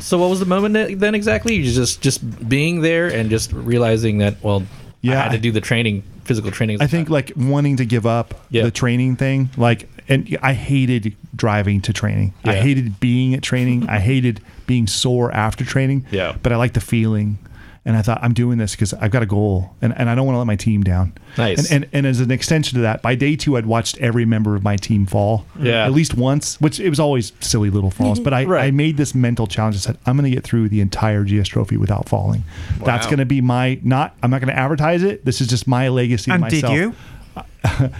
So 0.00 0.18
what 0.18 0.30
was 0.30 0.40
the 0.40 0.46
moment 0.46 0.98
then 1.00 1.14
exactly? 1.14 1.54
You 1.54 1.64
just 1.72 2.00
just 2.00 2.48
being 2.48 2.80
there 2.82 3.08
and 3.08 3.30
just 3.30 3.52
realizing 3.52 4.18
that 4.18 4.36
well, 4.42 4.62
Yeah, 5.00 5.18
I 5.18 5.22
had 5.24 5.32
to 5.32 5.38
do 5.38 5.50
the 5.50 5.60
training, 5.60 6.02
physical 6.24 6.50
training. 6.50 6.80
I 6.80 6.86
think 6.86 7.08
like 7.10 7.32
wanting 7.36 7.76
to 7.78 7.84
give 7.84 8.06
up 8.06 8.34
the 8.50 8.70
training 8.70 9.16
thing, 9.16 9.50
like, 9.56 9.88
and 10.08 10.36
I 10.42 10.52
hated 10.52 11.16
driving 11.34 11.80
to 11.82 11.92
training. 11.92 12.34
I 12.44 12.54
hated 12.54 13.00
being 13.00 13.34
at 13.34 13.42
training. 13.42 13.88
I 13.88 13.98
hated 13.98 14.40
being 14.66 14.86
sore 14.86 15.32
after 15.32 15.64
training. 15.64 16.06
Yeah. 16.10 16.36
But 16.42 16.52
I 16.52 16.56
like 16.56 16.72
the 16.74 16.80
feeling. 16.80 17.38
And 17.84 17.96
I 17.96 18.02
thought, 18.02 18.20
I'm 18.22 18.32
doing 18.32 18.58
this 18.58 18.72
because 18.76 18.94
I've 18.94 19.10
got 19.10 19.24
a 19.24 19.26
goal 19.26 19.74
and, 19.82 19.92
and 19.98 20.08
I 20.08 20.14
don't 20.14 20.24
want 20.24 20.36
to 20.36 20.38
let 20.38 20.46
my 20.46 20.54
team 20.54 20.84
down. 20.84 21.14
Nice. 21.36 21.68
And, 21.72 21.82
and, 21.84 21.94
and 21.94 22.06
as 22.06 22.20
an 22.20 22.30
extension 22.30 22.76
to 22.76 22.82
that, 22.82 23.02
by 23.02 23.16
day 23.16 23.34
two, 23.34 23.56
I'd 23.56 23.66
watched 23.66 23.98
every 23.98 24.24
member 24.24 24.54
of 24.54 24.62
my 24.62 24.76
team 24.76 25.04
fall. 25.04 25.46
Yeah. 25.58 25.84
At 25.84 25.90
least 25.92 26.14
once, 26.14 26.60
which 26.60 26.78
it 26.78 26.88
was 26.88 27.00
always 27.00 27.32
silly 27.40 27.70
little 27.70 27.90
falls. 27.90 28.20
Mhm. 28.20 28.24
But 28.24 28.34
I, 28.34 28.66
I 28.66 28.70
made 28.70 28.98
this 28.98 29.16
mental 29.16 29.48
challenge. 29.48 29.74
I 29.74 29.78
said, 29.80 29.98
I'm 30.06 30.16
going 30.16 30.30
to 30.30 30.34
get 30.34 30.44
through 30.44 30.68
the 30.68 30.80
entire 30.80 31.24
GS 31.24 31.48
trophy 31.48 31.76
without 31.76 32.08
falling. 32.08 32.44
That's 32.84 33.06
going 33.06 33.18
to 33.18 33.24
be 33.26 33.40
my, 33.40 33.80
not, 33.82 34.14
I'm 34.22 34.30
not 34.30 34.40
going 34.40 34.54
to 34.54 34.58
advertise 34.58 35.02
it. 35.02 35.24
This 35.24 35.40
is 35.40 35.48
just 35.48 35.66
my 35.66 35.88
legacy 35.88 36.30
to 36.30 36.34
And 36.36 36.48
did 36.48 36.68
you? 36.68 36.94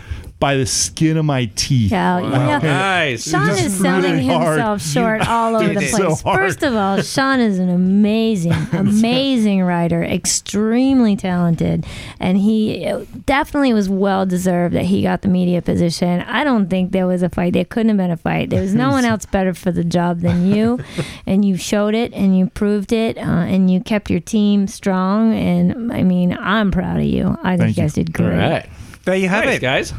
by 0.43 0.57
the 0.57 0.67
skin 0.67 1.17
of 1.17 1.25
my 1.25 1.45
teeth. 1.55 1.93
Yeah, 1.93 2.19
you 2.19 2.29
know, 2.29 2.59
Nice. 2.59 3.31
Sean 3.31 3.49
is 3.51 3.79
selling 3.79 4.03
really 4.03 4.27
hard. 4.27 4.59
himself 4.59 4.83
short 4.83 5.21
all 5.29 5.55
over 5.55 5.69
the 5.69 5.75
place. 5.75 5.97
So. 5.97 6.17
First 6.17 6.65
of 6.65 6.75
all, 6.75 7.01
Sean 7.01 7.39
is 7.39 7.61
an 7.61 7.69
amazing, 7.69 8.53
amazing 8.73 9.63
writer, 9.63 10.03
extremely 10.03 11.15
talented, 11.15 11.87
and 12.19 12.39
he 12.39 12.93
definitely 13.25 13.73
was 13.73 13.89
well 13.89 14.27
deserved 14.27 14.75
that 14.75 14.87
he 14.87 15.01
got 15.05 15.23
the 15.23 15.29
media 15.29 15.63
position. 15.63 16.23
I 16.23 16.43
don't 16.43 16.69
think 16.69 16.91
there 16.91 17.07
was 17.07 17.23
a 17.23 17.29
fight. 17.29 17.53
There 17.53 17.65
couldn't 17.65 17.91
have 17.91 17.99
been 17.99 18.11
a 18.11 18.17
fight. 18.17 18.51
There 18.51 18.63
was 18.63 18.75
no 18.75 18.91
one 18.91 19.05
else 19.13 19.25
better 19.27 19.55
for 19.55 19.71
the 19.71 19.85
job 19.85 20.23
than 20.23 20.47
you, 20.53 20.81
and 21.25 21.45
you 21.45 21.57
showed 21.57 21.95
it 21.95 22.13
and 22.15 22.37
you 22.37 22.47
proved 22.51 22.93
it, 22.93 23.17
uh, 23.17 23.21
and 23.21 23.71
you 23.71 23.81
kept 23.81 24.11
your 24.11 24.19
team 24.19 24.67
strong. 24.67 25.33
And 25.35 25.93
I 25.93 26.03
mean, 26.03 26.37
I'm 26.37 26.73
proud 26.73 26.97
of 26.99 27.05
you. 27.07 27.39
I 27.45 27.57
think 27.57 27.61
Thank 27.61 27.77
you 27.77 27.83
guys 27.85 27.93
did 27.93 28.13
great. 28.13 28.37
right, 28.37 28.69
There 29.05 29.15
you 29.15 29.29
have 29.29 29.45
Thanks, 29.45 29.59
it. 29.59 29.61
guys. 29.61 29.95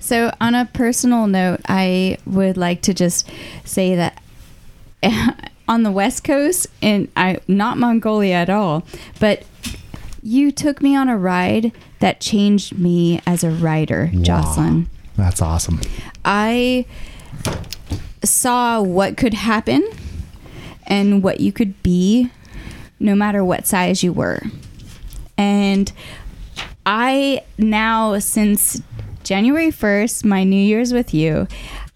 So, 0.00 0.32
on 0.40 0.54
a 0.54 0.66
personal 0.66 1.26
note, 1.26 1.60
I 1.68 2.18
would 2.26 2.56
like 2.56 2.82
to 2.82 2.94
just 2.94 3.28
say 3.64 3.94
that 3.96 4.22
on 5.68 5.82
the 5.82 5.92
West 5.92 6.24
Coast, 6.24 6.66
and 6.82 7.08
I 7.16 7.38
not 7.46 7.78
Mongolia 7.78 8.34
at 8.34 8.50
all, 8.50 8.84
but 9.20 9.44
you 10.22 10.50
took 10.50 10.82
me 10.82 10.96
on 10.96 11.08
a 11.08 11.16
ride 11.16 11.72
that 12.00 12.20
changed 12.20 12.78
me 12.78 13.20
as 13.26 13.44
a 13.44 13.50
rider, 13.50 14.10
Jocelyn. 14.20 14.88
That's 15.16 15.42
awesome. 15.42 15.80
I 16.24 16.86
saw 18.22 18.80
what 18.80 19.16
could 19.16 19.34
happen 19.34 19.88
and 20.86 21.22
what 21.22 21.40
you 21.40 21.52
could 21.52 21.82
be 21.82 22.30
no 23.00 23.14
matter 23.14 23.44
what 23.44 23.66
size 23.66 24.02
you 24.02 24.12
were. 24.12 24.42
And 25.36 25.92
I 26.84 27.42
now, 27.58 28.18
since 28.18 28.82
January 29.28 29.68
1st, 29.68 30.24
my 30.24 30.42
New 30.42 30.56
Year's 30.56 30.94
with 30.94 31.12
you, 31.12 31.46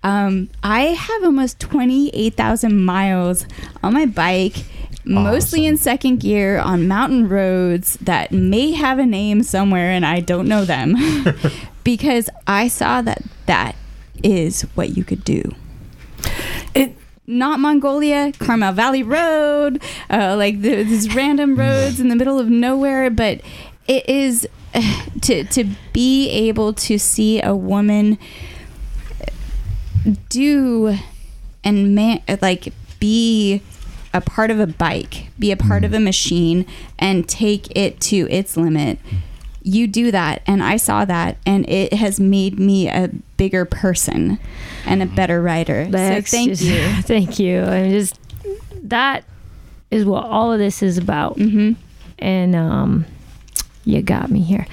um, 0.02 0.50
I 0.62 0.88
have 0.88 1.24
almost 1.24 1.58
28,000 1.60 2.84
miles 2.84 3.46
on 3.82 3.94
my 3.94 4.04
bike, 4.04 4.66
mostly 5.06 5.64
in 5.64 5.78
second 5.78 6.20
gear 6.20 6.58
on 6.58 6.86
mountain 6.86 7.30
roads 7.30 7.94
that 8.02 8.32
may 8.32 8.72
have 8.72 8.98
a 8.98 9.06
name 9.06 9.42
somewhere 9.44 9.92
and 9.92 10.04
I 10.04 10.20
don't 10.20 10.46
know 10.46 10.66
them. 10.66 10.94
Because 11.84 12.28
I 12.46 12.68
saw 12.68 13.02
that 13.02 13.24
that 13.46 13.74
is 14.22 14.62
what 14.76 14.96
you 14.96 15.02
could 15.02 15.24
do. 15.24 15.54
It 16.74 16.94
not 17.26 17.58
Mongolia, 17.58 18.32
Carmel 18.38 18.72
Valley 18.72 19.02
Road, 19.02 19.82
uh, 20.08 20.36
like 20.36 20.60
the, 20.60 20.84
these 20.84 21.12
random 21.12 21.56
roads 21.56 21.98
in 21.98 22.08
the 22.08 22.14
middle 22.14 22.38
of 22.38 22.48
nowhere, 22.48 23.10
but 23.10 23.40
it 23.88 24.08
is 24.08 24.46
to 25.22 25.44
to 25.44 25.64
be 25.92 26.28
able 26.30 26.72
to 26.72 26.98
see 26.98 27.40
a 27.42 27.54
woman 27.54 28.18
do 30.28 30.96
and 31.64 31.94
man 31.94 32.20
like 32.40 32.72
be 32.98 33.62
a 34.14 34.20
part 34.20 34.50
of 34.50 34.60
a 34.60 34.66
bike, 34.66 35.28
be 35.38 35.50
a 35.50 35.56
part 35.56 35.84
of 35.84 35.94
a 35.94 36.00
machine, 36.00 36.66
and 36.98 37.28
take 37.28 37.74
it 37.76 38.00
to 38.00 38.28
its 38.30 38.56
limit. 38.56 38.98
You 39.62 39.86
do 39.86 40.10
that, 40.10 40.42
and 40.46 40.62
I 40.62 40.76
saw 40.76 41.04
that, 41.04 41.38
and 41.46 41.68
it 41.68 41.94
has 41.94 42.18
made 42.20 42.58
me 42.58 42.88
a 42.88 43.10
bigger 43.36 43.64
person 43.64 44.38
and 44.84 45.02
a 45.02 45.06
better 45.06 45.40
writer. 45.40 45.86
Bex, 45.88 46.30
so 46.30 46.36
thank 46.36 46.50
just- 46.50 46.62
you. 46.62 47.02
thank 47.02 47.38
you. 47.38 47.62
I'm 47.62 47.90
just 47.90 48.18
that 48.82 49.24
is 49.90 50.04
what 50.04 50.24
all 50.24 50.52
of 50.52 50.58
this 50.58 50.82
is 50.82 50.98
about. 50.98 51.36
Mm-hmm. 51.38 51.72
And 52.18 52.56
um, 52.56 53.06
you 53.84 54.02
got 54.02 54.30
me 54.30 54.40
here. 54.40 54.66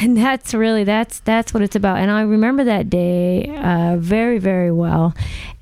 And 0.00 0.16
that's 0.16 0.54
really 0.54 0.84
that's 0.84 1.20
that's 1.20 1.52
what 1.52 1.62
it's 1.62 1.74
about. 1.76 1.98
And 1.98 2.10
I 2.10 2.22
remember 2.22 2.64
that 2.64 2.88
day 2.88 3.54
uh, 3.56 3.96
very 3.98 4.38
very 4.38 4.70
well. 4.70 5.14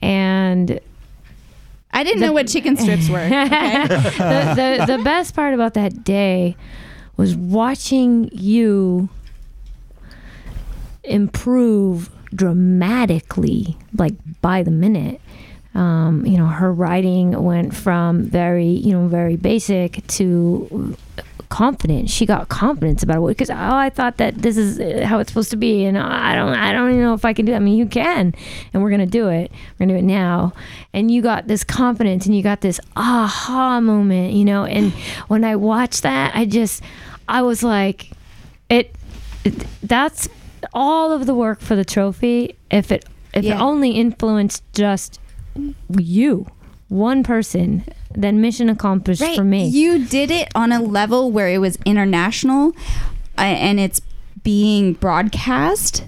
And 0.02 0.78
I 1.90 2.04
didn't 2.04 2.20
know 2.20 2.32
what 2.32 2.48
chicken 2.48 2.76
strips 2.76 3.08
were. 3.08 3.18
Okay? 3.18 3.86
the, 3.88 4.84
the 4.86 4.96
the 4.96 5.02
best 5.02 5.34
part 5.34 5.54
about 5.54 5.74
that 5.74 6.04
day 6.04 6.54
was 7.16 7.34
watching 7.34 8.30
you 8.32 9.08
improve 11.02 12.10
dramatically, 12.34 13.76
like 13.96 14.14
by 14.40 14.62
the 14.62 14.70
minute. 14.70 15.20
Um, 15.74 16.26
you 16.26 16.38
know, 16.38 16.46
her 16.46 16.72
writing 16.72 17.42
went 17.42 17.74
from 17.74 18.24
very, 18.24 18.66
you 18.66 18.92
know, 18.92 19.06
very 19.06 19.36
basic 19.36 20.06
to 20.08 20.96
confident. 21.48 22.10
She 22.10 22.26
got 22.26 22.48
confidence 22.48 23.02
about 23.02 23.24
it 23.24 23.28
because 23.28 23.50
oh, 23.50 23.54
I 23.56 23.90
thought 23.90 24.16
that 24.18 24.36
this 24.36 24.56
is 24.56 24.78
uh, 24.78 25.06
how 25.06 25.18
it's 25.18 25.30
supposed 25.30 25.50
to 25.50 25.56
be, 25.56 25.84
and 25.84 25.98
I 25.98 26.34
don't, 26.34 26.54
I 26.54 26.72
don't 26.72 26.90
even 26.90 27.02
know 27.02 27.14
if 27.14 27.24
I 27.24 27.32
can 27.32 27.44
do. 27.44 27.52
That. 27.52 27.56
I 27.56 27.60
mean, 27.60 27.76
you 27.76 27.86
can, 27.86 28.34
and 28.72 28.82
we're 28.82 28.90
gonna 28.90 29.06
do 29.06 29.28
it. 29.28 29.50
We're 29.50 29.86
gonna 29.86 29.94
do 29.94 29.98
it 29.98 30.08
now. 30.08 30.52
And 30.92 31.10
you 31.10 31.22
got 31.22 31.48
this 31.48 31.64
confidence, 31.64 32.26
and 32.26 32.36
you 32.36 32.42
got 32.42 32.60
this 32.60 32.80
aha 32.96 33.80
moment, 33.80 34.34
you 34.34 34.44
know. 34.44 34.64
And 34.64 34.92
when 35.28 35.44
I 35.44 35.56
watched 35.56 36.02
that, 36.02 36.34
I 36.34 36.44
just, 36.44 36.82
I 37.28 37.42
was 37.42 37.62
like, 37.62 38.10
it. 38.68 38.94
it 39.44 39.66
that's 39.82 40.28
all 40.74 41.12
of 41.12 41.26
the 41.26 41.34
work 41.34 41.60
for 41.60 41.76
the 41.76 41.84
trophy. 41.84 42.56
If 42.70 42.92
it, 42.92 43.04
if 43.32 43.44
it 43.44 43.52
only 43.52 43.92
influenced 43.92 44.62
just 44.72 45.20
you, 45.98 46.46
one 46.88 47.22
person, 47.22 47.84
then 48.14 48.40
mission 48.40 48.68
accomplished 48.68 49.22
for 49.36 49.44
me. 49.44 49.68
You 49.68 50.06
did 50.06 50.30
it 50.30 50.48
on 50.54 50.72
a 50.72 50.80
level 50.82 51.30
where 51.30 51.48
it 51.48 51.58
was 51.58 51.78
international 51.84 52.72
uh, 53.36 53.42
and 53.42 53.78
it's 53.78 54.00
being 54.42 54.94
broadcast. 54.94 56.04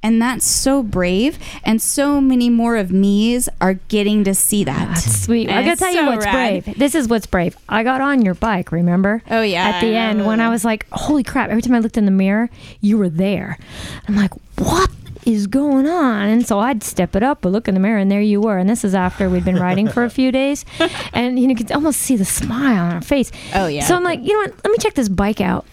And 0.00 0.22
that's 0.22 0.46
so 0.46 0.84
brave. 0.84 1.40
And 1.64 1.82
so 1.82 2.20
many 2.20 2.48
more 2.50 2.76
of 2.76 2.92
me's 2.92 3.48
are 3.60 3.74
getting 3.74 4.22
to 4.24 4.34
see 4.34 4.62
that. 4.62 4.88
That's 4.94 5.22
sweet. 5.24 5.50
I 5.50 5.64
gotta 5.64 5.76
tell 5.76 5.92
you 5.92 6.06
what's 6.06 6.24
rad. 6.24 6.64
brave. 6.64 6.78
This 6.78 6.94
is 6.94 7.08
what's 7.08 7.26
brave. 7.26 7.56
I 7.68 7.82
got 7.82 8.00
on 8.00 8.22
your 8.22 8.34
bike, 8.34 8.70
remember? 8.70 9.24
Oh, 9.28 9.42
yeah. 9.42 9.70
At 9.70 9.80
the 9.80 9.88
end, 9.88 10.24
when 10.24 10.40
I 10.40 10.50
was 10.50 10.64
like, 10.64 10.86
holy 10.92 11.24
crap, 11.24 11.50
every 11.50 11.62
time 11.62 11.74
I 11.74 11.80
looked 11.80 11.98
in 11.98 12.04
the 12.04 12.12
mirror, 12.12 12.48
you 12.80 12.96
were 12.96 13.08
there. 13.08 13.58
I'm 14.06 14.14
like, 14.14 14.30
what 14.56 14.88
is 15.26 15.46
going 15.46 15.86
on? 15.86 16.28
And 16.28 16.46
so 16.46 16.58
I'd 16.58 16.82
step 16.82 17.16
it 17.16 17.22
up, 17.22 17.42
but 17.42 17.50
look 17.50 17.68
in 17.68 17.74
the 17.74 17.80
mirror, 17.80 17.98
and 17.98 18.10
there 18.10 18.20
you 18.20 18.40
were. 18.40 18.58
And 18.58 18.68
this 18.68 18.84
is 18.84 18.94
after 18.94 19.28
we'd 19.28 19.44
been 19.44 19.58
riding 19.58 19.88
for 19.88 20.04
a 20.04 20.10
few 20.10 20.32
days. 20.32 20.64
And 21.12 21.38
you, 21.38 21.46
know, 21.46 21.50
you 21.50 21.56
could 21.56 21.72
almost 21.72 22.00
see 22.00 22.16
the 22.16 22.24
smile 22.24 22.84
on 22.84 22.92
her 22.92 23.00
face. 23.00 23.32
Oh, 23.54 23.66
yeah. 23.66 23.84
So 23.84 23.96
I'm 23.96 24.04
like, 24.04 24.20
you 24.22 24.32
know 24.32 24.40
what? 24.40 24.64
Let 24.64 24.70
me 24.70 24.78
check 24.78 24.94
this 24.94 25.08
bike 25.08 25.40
out. 25.40 25.64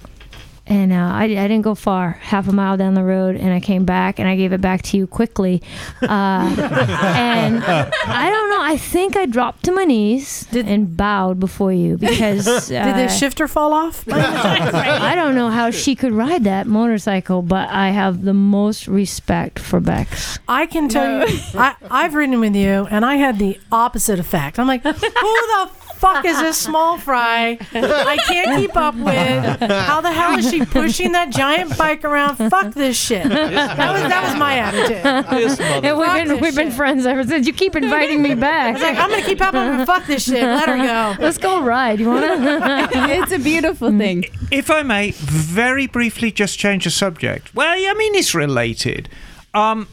And 0.67 0.91
uh, 0.91 0.95
I, 0.95 1.23
I 1.23 1.27
didn't 1.27 1.61
go 1.61 1.75
far, 1.75 2.11
half 2.11 2.47
a 2.47 2.51
mile 2.51 2.75
down 2.75 2.95
the 2.95 3.03
road, 3.03 3.35
and 3.35 3.53
I 3.53 3.59
came 3.59 3.85
back 3.85 4.17
and 4.17 4.27
I 4.27 4.35
gave 4.35 4.51
it 4.51 4.61
back 4.61 4.81
to 4.83 4.97
you 4.97 5.05
quickly. 5.05 5.61
Uh, 6.01 6.05
and 6.07 7.63
I 7.63 8.29
don't 8.29 8.49
know. 8.49 8.61
I 8.61 8.77
think 8.77 9.15
I 9.15 9.27
dropped 9.27 9.63
to 9.65 9.71
my 9.71 9.83
knees 9.83 10.47
and 10.53 10.97
bowed 10.97 11.39
before 11.39 11.71
you 11.71 11.97
because 11.97 12.47
uh, 12.47 12.59
Did 12.69 12.95
the 12.95 13.07
shifter 13.09 13.47
fall 13.47 13.73
off? 13.73 14.05
I 14.11 15.13
don't 15.13 15.35
know 15.35 15.49
how 15.49 15.69
she 15.69 15.95
could 15.95 16.13
ride 16.13 16.45
that 16.45 16.65
motorcycle, 16.65 17.43
but 17.43 17.69
I 17.69 17.89
have 17.89 18.23
the 18.23 18.33
most 18.33 18.87
respect 18.87 19.59
for 19.59 19.79
Bex. 19.79 20.39
I 20.47 20.65
can 20.65 20.89
tell 20.89 21.27
you, 21.27 21.39
I, 21.53 21.75
I've 21.91 22.15
ridden 22.15 22.39
with 22.39 22.55
you, 22.55 22.87
and 22.89 23.05
I 23.05 23.17
had 23.17 23.37
the 23.37 23.59
opposite 23.71 24.19
effect. 24.19 24.57
I'm 24.57 24.67
like, 24.67 24.81
who 24.81 24.91
the 24.93 25.69
fuck 26.05 26.25
is 26.25 26.39
this 26.39 26.57
small 26.57 26.97
fry? 26.97 27.57
I 27.73 28.17
can't 28.27 28.59
keep 28.59 28.75
up 28.75 28.95
with. 28.95 29.71
How 29.71 30.01
the 30.01 30.11
hell 30.11 30.37
is 30.37 30.49
she 30.49 30.65
pushing 30.65 31.13
that 31.13 31.29
giant 31.31 31.77
bike 31.77 32.03
around? 32.03 32.37
Fuck 32.37 32.73
this 32.73 32.97
shit. 32.97 33.27
That 33.27 33.91
was 33.91 34.01
that 34.03 34.23
was 34.23 34.39
my 34.39 34.57
attitude. 34.57 35.85
And 35.85 35.97
we've 35.97 36.13
been 36.13 36.39
we've 36.41 36.55
been 36.55 36.71
friends 36.71 37.05
ever 37.05 37.23
since. 37.23 37.47
You 37.47 37.53
keep 37.53 37.75
inviting 37.75 38.21
me 38.21 38.31
I 38.31 38.35
back. 38.35 38.73
was 38.73 38.83
like, 38.83 38.97
I'm 38.97 39.09
gonna 39.09 39.23
keep 39.23 39.41
up 39.41 39.53
with 39.53 39.63
her. 39.63 39.85
Fuck 39.85 40.05
this 40.05 40.25
shit. 40.25 40.43
Let 40.43 40.69
her 40.69 40.77
go. 40.77 41.23
Let's 41.23 41.37
go 41.37 41.61
ride. 41.61 41.99
You 41.99 42.09
wanna? 42.09 42.87
it's 42.91 43.31
a 43.31 43.39
beautiful 43.39 43.95
thing. 43.97 44.25
If 44.51 44.69
I 44.69 44.83
may, 44.83 45.11
very 45.11 45.87
briefly, 45.87 46.31
just 46.31 46.59
change 46.59 46.83
the 46.83 46.91
subject. 46.91 47.53
Well, 47.55 47.67
I 47.67 47.93
mean, 47.95 48.15
it's 48.15 48.35
related. 48.35 49.09
Um, 49.53 49.87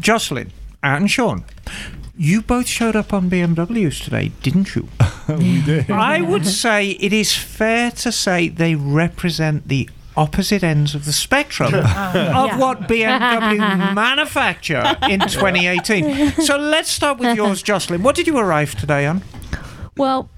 Jocelyn 0.00 0.52
and 0.82 1.10
Sean, 1.10 1.44
you 2.16 2.42
both 2.42 2.66
showed 2.66 2.94
up 2.96 3.12
on 3.12 3.28
BMWs 3.30 4.02
today, 4.02 4.32
didn't 4.42 4.74
you? 4.74 4.88
we 5.28 5.62
did. 5.62 5.90
I 5.90 6.20
would 6.20 6.46
say 6.46 6.90
it 6.90 7.12
is 7.12 7.34
fair 7.34 7.90
to 7.92 8.12
say 8.12 8.48
they 8.48 8.74
represent 8.74 9.68
the 9.68 9.88
opposite 10.16 10.62
ends 10.62 10.94
of 10.94 11.06
the 11.06 11.12
spectrum 11.12 11.74
of 11.74 11.84
Yeah. 11.84 12.56
what 12.58 12.82
BMW 12.82 13.94
manufacture 13.94 14.96
in 15.10 15.20
2018. 15.20 16.32
So 16.42 16.56
let's 16.56 16.88
start 16.90 17.18
with 17.18 17.36
yours, 17.36 17.62
Jocelyn. 17.62 18.02
What 18.02 18.14
did 18.14 18.26
you 18.28 18.38
arrive 18.38 18.74
today 18.76 19.06
on? 19.06 19.22
Well, 19.96 20.28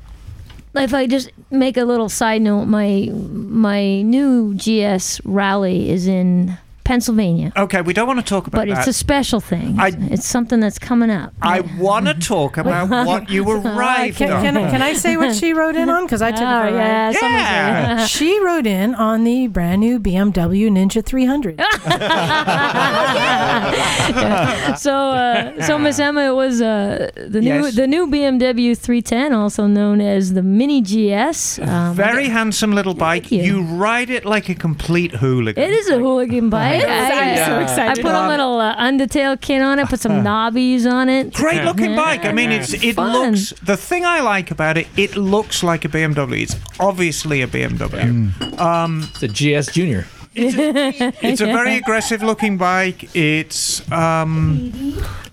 if 0.75 0.95
I 0.95 1.07
just 1.07 1.31
make 1.51 1.77
a 1.77 1.85
little 1.85 2.09
side 2.09 2.43
note, 2.43 2.65
my 2.67 3.11
my 3.13 4.03
new 4.03 4.55
GS 4.55 5.21
rally 5.25 5.91
is 5.91 6.07
in 6.07 6.57
Pennsylvania, 6.87 7.53
Okay, 7.57 7.81
we 7.83 7.93
don't 7.93 8.07
want 8.07 8.21
to 8.21 8.25
talk 8.25 8.47
about 8.47 8.61
but 8.61 8.69
that. 8.69 8.79
it's 8.79 8.87
a 8.87 8.93
special 8.93 9.41
thing. 9.41 9.75
It's, 9.79 9.97
it's 10.13 10.27
something 10.27 10.61
that's 10.61 10.79
coming 10.79 11.11
up. 11.11 11.33
I 11.43 11.61
want 11.79 12.07
to 12.07 12.15
talk 12.15 12.57
about 12.59 12.89
what 12.89 13.29
you 13.29 13.49
arrived 13.51 14.19
Can, 14.19 14.31
on. 14.31 14.43
can, 14.43 14.57
I- 14.57 14.71
can 14.71 14.83
I 14.83 14.93
say 14.93 15.17
what 15.17 15.35
she 15.35 15.53
wrote 15.53 15.75
in 15.77 15.89
on? 15.91 16.05
Because 16.05 16.23
I 16.23 16.31
took 16.31 16.43
Oh, 16.43 16.67
it. 16.69 16.75
yeah, 16.75 17.07
ride. 17.07 17.17
someone 17.17 17.41
say 17.41 17.47
Yeah. 17.47 18.07
she 18.17 18.41
wrote 18.45 18.67
in 18.67 18.95
on 18.95 19.25
the 19.25 19.49
brand 19.49 19.81
new 19.81 19.99
BMW 19.99 20.71
Ninja 20.71 21.05
300. 21.05 21.59
so, 24.79 24.93
uh, 24.93 25.63
so 25.67 25.79
Miss 25.79 25.99
Emma, 25.99 26.29
it 26.29 26.35
was 26.35 26.61
uh, 26.63 27.11
the 27.17 27.41
new 27.41 27.47
Yes. 27.65 27.75
the 27.75 27.87
new 27.87 28.07
BMW 28.07 28.77
310, 28.77 29.33
also 29.33 29.67
known 29.67 30.01
as 30.01 30.35
the 30.35 30.43
Mini 30.43 30.81
GS. 30.83 31.59
Um, 31.59 31.95
Very 31.95 32.29
handsome 32.29 32.73
little 32.73 32.95
bike. 32.95 33.33
You. 33.33 33.63
ride 33.63 34.11
it 34.11 34.25
like 34.25 34.49
a 34.49 34.55
complete 34.55 35.13
hooligan. 35.13 35.63
It 35.63 35.71
is 35.73 35.89
a 35.89 35.99
hooligan 35.99 36.51
bike. 36.51 36.76
It 36.77 36.89
is. 36.89 36.89
I'm 36.89 37.37
so 37.37 37.61
excited. 37.61 37.99
I 37.99 38.03
put 38.03 38.15
a 38.15 38.29
little 38.29 38.61
uh, 38.61 38.77
undertail 38.77 39.41
kit 39.41 39.63
on 39.63 39.79
it, 39.79 39.89
put 39.89 40.01
some 40.01 40.13
knobbies 40.25 40.91
on 40.91 41.09
it. 41.09 41.33
Great 41.33 41.65
looking 41.65 41.97
bike. 41.97 42.25
I 42.25 42.33
mean, 42.33 42.53
it's 42.53 42.73
it 42.75 42.95
Fun. 42.95 43.13
looks. 43.13 43.51
The 43.63 43.77
thing 43.77 44.05
I 44.05 44.21
like 44.21 44.51
about 44.51 44.77
it, 44.79 44.87
it 44.97 45.17
looks 45.17 45.63
like 45.63 45.85
a 45.85 45.89
BMW. 45.89 46.43
It's 46.43 46.57
obviously 46.79 47.43
a 47.43 47.47
BMW. 47.47 48.59
Um, 48.61 49.09
it's 49.15 49.23
a 49.23 49.29
GS 49.29 49.73
Junior. 49.73 50.07
It's 50.35 51.41
a 51.41 51.47
very 51.47 51.77
aggressive 51.77 52.23
looking 52.23 52.59
bike. 52.59 53.15
It's 53.17 53.91
um, 53.91 54.73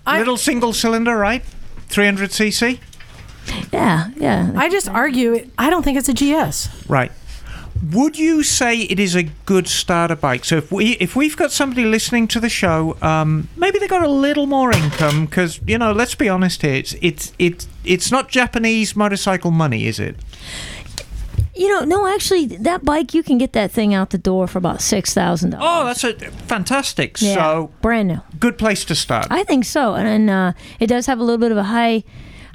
little 0.06 0.36
single 0.36 0.72
cylinder, 0.72 1.16
right? 1.16 1.42
300 1.88 2.30
cc. 2.30 2.80
Yeah, 3.72 4.10
yeah. 4.16 4.52
I 4.56 4.68
just 4.70 4.88
argue. 4.88 5.50
I 5.58 5.68
don't 5.70 5.82
think 5.82 5.98
it's 5.98 6.08
a 6.08 6.14
GS. 6.14 6.88
Right. 6.88 7.12
Would 7.92 8.18
you 8.18 8.42
say 8.42 8.78
it 8.82 8.98
is 8.98 9.14
a 9.14 9.24
good 9.46 9.68
starter 9.68 10.16
bike? 10.16 10.44
So 10.44 10.56
if 10.56 10.70
we 10.72 10.92
if 11.00 11.14
we've 11.16 11.36
got 11.36 11.52
somebody 11.52 11.84
listening 11.84 12.28
to 12.28 12.40
the 12.40 12.48
show, 12.48 12.96
um, 13.02 13.48
maybe 13.56 13.78
they 13.78 13.88
got 13.88 14.02
a 14.02 14.08
little 14.08 14.46
more 14.46 14.72
income 14.72 15.26
because 15.26 15.60
you 15.66 15.76
know, 15.78 15.92
let's 15.92 16.14
be 16.14 16.28
honest 16.28 16.62
here, 16.62 16.74
it's 16.74 16.94
it's 17.02 17.32
it's 17.38 17.66
it's 17.84 18.10
not 18.10 18.28
Japanese 18.28 18.96
motorcycle 18.96 19.50
money, 19.50 19.86
is 19.86 19.98
it? 19.98 20.16
You 21.56 21.68
know, 21.68 21.84
no, 21.84 22.06
actually, 22.12 22.46
that 22.46 22.84
bike 22.84 23.14
you 23.14 23.22
can 23.22 23.38
get 23.38 23.52
that 23.52 23.70
thing 23.70 23.94
out 23.94 24.10
the 24.10 24.18
door 24.18 24.48
for 24.48 24.58
about 24.58 24.80
six 24.80 25.14
thousand 25.14 25.50
dollars. 25.50 25.66
Oh, 25.68 25.84
that's 25.84 26.02
a 26.04 26.14
fantastic. 26.46 27.20
Yeah, 27.20 27.34
So 27.34 27.70
brand 27.82 28.08
new. 28.08 28.20
good 28.40 28.56
place 28.58 28.84
to 28.86 28.94
start. 28.94 29.26
I 29.30 29.44
think 29.44 29.64
so, 29.64 29.94
and, 29.94 30.08
and 30.08 30.30
uh, 30.30 30.52
it 30.80 30.86
does 30.88 31.06
have 31.06 31.18
a 31.20 31.22
little 31.22 31.38
bit 31.38 31.52
of 31.52 31.58
a 31.58 31.64
high, 31.64 32.02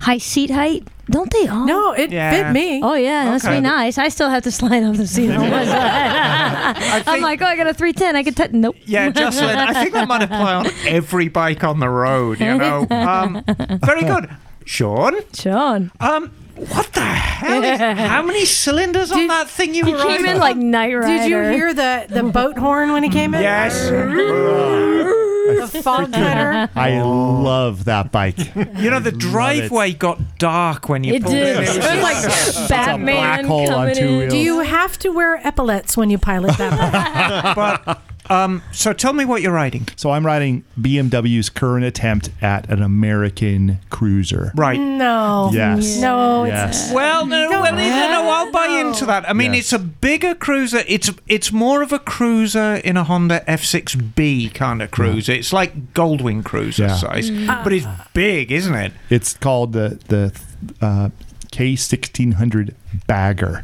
high 0.02 0.18
seat 0.18 0.50
height. 0.50 0.88
Don't 1.10 1.32
they 1.34 1.48
all? 1.48 1.66
No, 1.66 1.92
it 1.94 2.12
Yeah. 2.12 2.30
fit 2.32 2.54
me. 2.54 2.82
Oh 2.84 2.94
yeah, 2.94 3.26
that's 3.26 3.44
Okay. 3.44 3.56
be 3.56 3.62
nice. 3.62 3.98
I 3.98 4.10
still 4.10 4.30
have 4.30 4.44
to 4.44 4.52
slide 4.52 4.84
off 4.84 4.96
the 4.98 5.08
seat 5.08 5.32
on 5.32 5.42
one 5.50 5.66
side. 5.66 7.04
I'm 7.08 7.22
like, 7.22 7.42
oh, 7.42 7.46
I 7.48 7.56
got 7.56 7.66
a 7.66 7.74
310. 7.74 8.16
I 8.16 8.22
can 8.24 8.34
t- 8.36 8.56
nope. 8.58 8.76
Yeah, 8.86 9.10
Jocelyn, 9.10 9.58
I 9.58 9.74
think 9.74 9.94
that 9.94 10.08
might 10.08 10.22
apply 10.22 10.54
on 10.54 10.68
every 10.88 11.28
bike 11.28 11.64
on 11.64 11.80
the 11.80 11.90
road, 11.90 12.40
you 12.40 12.58
know. 12.58 12.86
Um, 12.92 13.44
very 13.84 14.02
good. 14.04 14.30
Sean? 14.66 15.16
Sean. 15.34 15.92
Um, 16.00 16.30
what 16.56 16.94
the 16.94 17.02
hell? 17.02 17.64
Is, 17.64 17.80
how 18.00 18.22
many 18.22 18.46
cylinders 18.46 19.12
on 19.12 19.26
that 19.28 19.50
thing 19.50 19.74
you 19.74 19.86
He 19.86 19.94
were 19.94 20.04
came 20.04 20.26
in 20.28 20.38
like 20.38 20.58
Knight 20.58 20.94
Rider. 20.94 21.08
Did 21.08 21.30
you 21.32 21.42
hear 21.58 21.74
the, 21.74 22.06
the 22.08 22.22
boat 22.22 22.56
horn 22.60 22.92
when 22.92 23.02
he 23.02 23.10
came 23.10 23.34
in? 23.34 23.42
Yes. 23.42 23.90
the 25.48 25.82
fog 25.84 26.11
cutter. 26.14 26.70
I 26.76 26.98
oh. 26.98 27.41
love 27.41 27.86
that 27.86 28.11
bike. 28.11 28.38
You 28.80 28.90
know, 28.91 28.99
the 28.99 29.11
driveway 29.11 29.94
got 29.94 30.38
dark 30.38 30.88
when 30.90 31.03
you 31.03 31.16
It 31.16 31.24
pulled 31.24 31.34
did. 31.36 31.57
in. 31.57 31.64
It 31.64 31.68
was 31.76 31.84
like 31.84 32.70
Batman 32.70 33.06
black 33.06 33.45
hole 33.45 33.70
on 33.74 33.80
coming 33.90 33.95
two 33.95 34.06
in. 34.06 34.18
wheels. 34.20 34.32
Do 34.32 34.38
you 34.38 34.60
have 34.61 34.98
to 34.99 35.10
wear 35.10 35.36
epaulets 35.44 35.98
when 35.98 36.10
you 36.10 36.18
pilot 36.18 36.57
that? 36.57 37.56
bike? 37.56 37.84
but 37.86 38.02
um, 38.30 38.62
so 38.72 38.94
tell 38.94 39.14
me 39.14 39.26
what 39.26 39.42
you're 39.42 39.52
riding. 39.54 39.88
So 39.96 40.12
I'm 40.12 40.26
riding 40.26 40.64
BMW's 40.80 41.50
current 41.50 41.84
attempt 41.86 42.30
at 42.42 42.70
an 42.70 42.82
American 42.82 43.80
cruiser. 43.90 44.52
Right. 44.56 44.80
no. 44.80 45.50
Yes. 45.54 45.98
No. 46.00 46.46
Yes. 46.46 46.86
It's, 46.86 46.94
Well, 46.94 47.26
no, 47.26 47.50
well, 47.50 47.72
no, 47.74 47.78
no, 47.80 48.30
I'll 48.30 48.52
buy 48.52 48.68
into 48.68 49.06
that. 49.08 49.28
I 49.30 49.34
mean, 49.34 49.54
Yes. 49.54 49.64
it's 49.66 49.74
a 49.74 49.80
bigger 49.80 50.36
cruiser. 50.36 50.84
It's 50.88 51.12
it's 51.28 51.52
more 51.52 51.82
of 51.82 51.92
a 51.92 52.00
cruiser 52.00 52.76
in 52.76 52.98
a 52.98 53.04
Honda 53.04 53.44
F6B 53.48 54.54
kind 54.54 54.82
of 54.82 54.92
cruiser. 54.92 55.34
It's 55.34 55.52
like 55.54 55.94
Goldwing 55.94 56.44
cruiser 56.44 56.84
Yeah. 56.84 56.96
size, 56.96 57.32
Mm. 57.32 57.64
but 57.64 57.74
it's 57.74 57.88
big, 58.14 58.52
isn't 58.52 58.76
it? 58.76 58.94
It's 59.10 59.34
called 59.34 59.74
the 59.74 60.00
the 60.08 60.32
uh, 60.82 61.10
K1600 61.52 62.74
Bagger. 63.08 63.64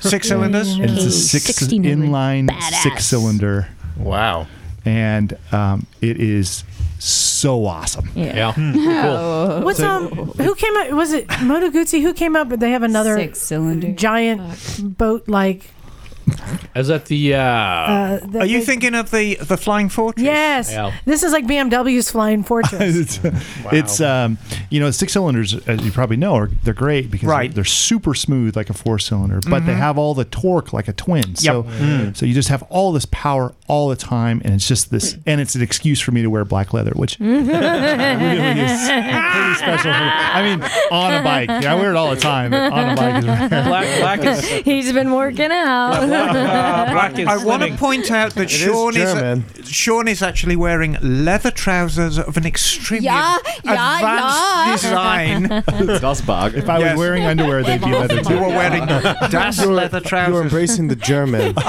Six 0.00 0.28
cylinders. 0.28 0.72
And 0.74 0.84
it's 0.90 1.04
a 1.04 1.10
six 1.12 1.52
inline 1.68 2.48
badass. 2.48 2.82
six 2.82 3.04
cylinder, 3.06 3.68
Wow. 3.96 4.46
and 4.84 5.36
um, 5.52 5.86
it 6.00 6.20
is 6.20 6.64
so 6.98 7.66
awesome. 7.66 8.08
Yeah. 8.14 8.52
Hmm. 8.52 8.74
What's 9.64 9.80
um? 9.80 10.08
Who 10.08 10.54
came 10.54 10.76
up? 10.76 10.90
Was 10.92 11.12
it 11.12 11.26
Moto 11.42 11.70
Guzzi? 11.70 12.00
Who 12.02 12.12
came 12.14 12.36
up? 12.36 12.48
But 12.48 12.60
they 12.60 12.70
have 12.70 12.82
another 12.84 13.16
Six 13.16 13.40
cylinder. 13.40 13.92
giant 13.92 14.96
boat 14.98 15.28
like. 15.28 15.70
Is 16.74 16.88
that 16.88 17.06
the? 17.06 17.34
Uh, 17.34 17.40
Uh, 17.42 18.20
the- 18.26 18.38
Are 18.40 18.46
you 18.46 18.60
the- 18.60 18.66
thinking 18.66 18.94
of 18.94 19.10
the 19.10 19.34
the 19.36 19.56
Flying 19.56 19.88
Fortress? 19.88 20.24
Yes. 20.24 20.70
Yeah. 20.72 20.92
This 21.04 21.22
is 21.22 21.32
like 21.32 21.46
BMW's 21.46 22.10
Flying 22.10 22.42
Fortress. 22.42 22.80
it's 23.22 23.36
it's 23.72 24.00
um 24.00 24.38
you 24.70 24.80
know 24.80 24.90
six 24.90 25.12
cylinders 25.12 25.54
as 25.68 25.84
you 25.84 25.92
probably 25.92 26.16
know 26.16 26.34
are 26.34 26.48
they're 26.64 26.74
great 26.74 27.10
because 27.10 27.28
Right. 27.28 27.50
they're, 27.50 27.56
they're 27.56 27.64
super 27.64 28.14
smooth 28.14 28.56
like 28.56 28.70
a 28.70 28.74
four 28.74 28.98
cylinder 28.98 29.40
but 29.48 29.66
they 29.66 29.74
have 29.74 29.98
all 29.98 30.14
the 30.14 30.24
torque 30.24 30.72
like 30.72 30.88
a 30.88 30.92
twin 30.92 31.34
so 31.36 31.64
so 32.14 32.24
you 32.26 32.34
just 32.34 32.48
have 32.48 32.62
all 32.64 32.92
this 32.92 33.06
power 33.06 33.54
all 33.68 33.88
the 33.88 33.96
time 33.96 34.40
and 34.44 34.54
it's 34.54 34.66
just 34.66 34.90
this 34.90 35.16
and 35.26 35.40
it's 35.40 35.54
an 35.54 35.62
excuse 35.62 36.00
for 36.00 36.12
me 36.12 36.22
to 36.22 36.28
wear 36.30 36.44
black 36.44 36.72
leather 36.72 36.92
which 36.94 37.18
really 37.20 37.38
is 37.38 38.88
pretty 38.88 39.54
special 39.54 39.92
for, 39.92 39.98
I 39.98 40.42
mean 40.42 40.62
on 40.90 41.14
a 41.14 41.22
bike 41.22 41.48
yeah, 41.62 41.72
I 41.72 41.74
wear 41.76 41.90
it 41.90 41.96
all 41.96 42.10
the 42.14 42.20
time 42.20 42.50
but 42.50 42.72
on 42.72 42.90
a 42.90 42.96
bike 42.96 43.16
is 43.18 43.24
black, 43.24 44.00
black 44.00 44.24
is. 44.24 44.48
He's 44.64 44.92
been 44.92 45.12
working 45.12 45.50
out. 45.50 46.02
Black 46.92 47.18
is 47.18 47.26
I 47.28 47.36
want 47.44 47.62
to 47.62 47.68
slimming. 47.68 47.78
point 47.78 48.10
out 48.10 48.34
that 48.34 48.50
Sean 48.50 48.96
is, 48.96 49.12
German. 49.12 49.44
Sean 49.64 50.08
is 50.08 50.22
actually 50.22 50.56
wearing 50.56 50.96
leather 51.02 51.50
trousers 51.50 52.18
of 52.18 52.36
an 52.36 52.46
extremely 52.46 53.06
Yeah, 53.06 53.38
yeah, 53.64 53.96
advanced 53.96 54.82
design. 54.84 55.98
Das 56.00 56.20
Bog. 56.22 56.54
if 56.54 56.68
I 56.68 56.78
Yes. 56.78 56.92
was 56.92 56.98
wearing 56.98 57.24
underwear 57.24 57.62
they'd 57.62 57.80
be 57.80 57.90
leather 57.92 58.16
You 58.16 58.22
too 58.24 58.38
were 58.40 58.48
wearing 58.48 58.86
Das 58.86 59.64
leather 59.64 60.00
trousers. 60.00 60.02
You're 60.02 60.42
trousers. 60.42 60.42
embracing 60.42 60.88
the 60.88 60.96
German. 60.96 61.54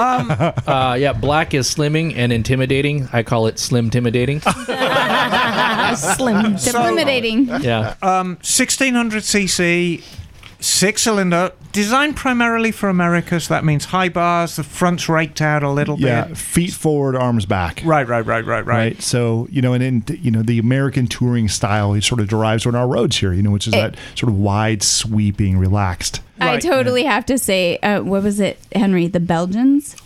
Uh, 0.66 0.96
yeah, 0.98 1.12
black 1.12 1.54
is 1.54 1.72
slimming 1.72 2.14
and 2.16 2.32
intimidating. 2.32 3.08
I 3.12 3.22
call 3.22 3.46
it 3.46 3.58
slim 3.58 3.86
intimidating. 3.86 4.40
Slim. 5.96 6.58
So- 6.58 6.80
Intimidating. 6.80 7.46
Yeah. 7.62 7.94
Um, 8.02 8.36
1600 8.42 9.22
cc, 9.22 10.02
Six 10.64 11.02
cylinder, 11.02 11.52
designed 11.72 12.16
primarily 12.16 12.72
for 12.72 12.88
America, 12.88 13.38
so 13.38 13.52
That 13.52 13.66
means 13.66 13.84
high 13.84 14.08
bars, 14.08 14.56
the 14.56 14.62
front's 14.62 15.10
raked 15.10 15.42
out 15.42 15.62
a 15.62 15.68
little 15.70 16.00
Yeah, 16.00 16.24
bit. 16.28 16.38
feet 16.38 16.72
forward, 16.72 17.14
arms 17.16 17.44
back. 17.44 17.82
Right, 17.84 18.08
right, 18.08 18.24
right, 18.24 18.46
right, 18.46 18.64
right. 18.64 18.66
Right. 18.66 19.02
So, 19.02 19.46
you 19.50 19.60
know, 19.60 19.74
and 19.74 19.82
in, 19.82 20.04
you 20.22 20.30
know, 20.30 20.40
the 20.40 20.58
American 20.58 21.06
touring 21.06 21.48
style 21.48 21.92
it 21.92 22.02
sort 22.02 22.18
of 22.22 22.28
derives 22.28 22.62
from 22.62 22.74
our 22.76 22.88
roads 22.88 23.18
here, 23.18 23.34
you 23.34 23.42
know, 23.42 23.50
which 23.50 23.66
is 23.68 23.74
It- 23.74 23.76
that 23.76 23.96
sort 24.14 24.32
of 24.32 24.38
wide, 24.38 24.82
sweeping, 24.82 25.58
relaxed. 25.58 26.22
I 26.40 26.56
totally 26.58 27.04
have 27.04 27.26
to 27.26 27.36
say, 27.36 27.76
uh, 27.82 28.00
what 28.00 28.22
was 28.22 28.40
it, 28.40 28.58
Henry? 28.74 29.06
The 29.06 29.20
Belgians? 29.20 29.96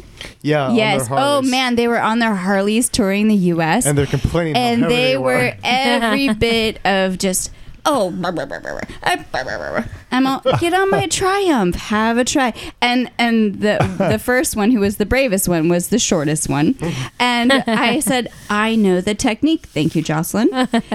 Yeah. 0.42 0.66
on 0.70 0.74
yes. 0.74 1.06
their 1.06 1.18
Oh 1.20 1.40
man, 1.40 1.76
they 1.76 1.86
were 1.86 2.00
on 2.00 2.18
their 2.18 2.34
Harleys 2.34 2.88
touring 2.88 3.28
the 3.28 3.36
U.S. 3.54 3.86
And 3.86 3.96
they're 3.96 4.06
complaining 4.06 4.56
and 4.56 4.82
heavy 4.82 4.92
they 4.94 5.02
they 5.12 5.16
were 5.18 5.24
were. 5.24 5.52
every 5.62 6.34
bit 6.34 6.84
of 6.84 7.16
just. 7.18 7.52
Oh, 7.84 8.10
brr, 8.10 8.32
brr, 8.32 8.46
brr. 8.46 9.84
I'm 10.10 10.26
all 10.26 10.40
get 10.58 10.74
on 10.74 10.90
my 10.90 11.06
Triumph, 11.10 11.74
have 11.76 12.16
a 12.18 12.24
try, 12.24 12.52
and 12.80 13.10
and 13.18 13.60
the 13.60 13.78
the 13.98 14.18
first 14.22 14.56
one, 14.56 14.70
who 14.70 14.80
was 14.80 14.96
the 14.96 15.06
bravest 15.06 15.48
one, 15.48 15.68
was 15.68 15.88
the 15.88 15.98
shortest 15.98 16.48
one, 16.48 16.76
and 17.18 17.52
I 17.52 18.00
said, 18.10 18.28
I 18.50 18.74
know 18.76 19.00
the 19.00 19.14
technique. 19.14 19.66
Thank 19.66 19.94
you, 19.94 20.02
Jocelyn. 20.02 20.48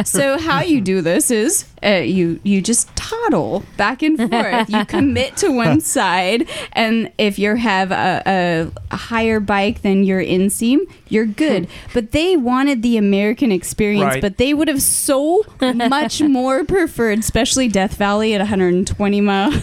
So 0.05 0.37
how 0.39 0.61
you 0.61 0.81
do 0.81 1.01
this 1.01 1.29
is 1.31 1.65
uh, 1.83 1.89
you 2.03 2.39
you 2.43 2.61
just 2.61 2.93
toddle 2.95 3.63
back 3.77 4.01
and 4.01 4.17
forth. 4.17 4.69
You 4.69 4.85
commit 4.85 5.37
to 5.37 5.49
one 5.51 5.79
side, 5.81 6.47
and 6.73 7.11
if 7.17 7.37
you 7.37 7.55
have 7.55 7.91
a, 7.91 8.71
a 8.91 8.95
higher 8.95 9.39
bike 9.39 9.81
than 9.83 10.03
your 10.03 10.21
inseam, 10.23 10.79
you're 11.09 11.25
good. 11.27 11.67
But 11.93 12.11
they 12.11 12.35
wanted 12.35 12.81
the 12.81 12.97
American 12.97 13.51
experience, 13.51 14.03
Right. 14.03 14.21
but 14.21 14.37
they 14.37 14.53
would 14.53 14.67
have 14.67 14.81
so 14.81 15.43
much 15.61 16.21
more 16.21 16.63
preferred, 16.83 17.19
especially 17.19 17.67
Death 17.69 17.95
Valley 17.95 18.33
at 18.33 18.39
120 18.39 19.21
mile, 19.21 19.51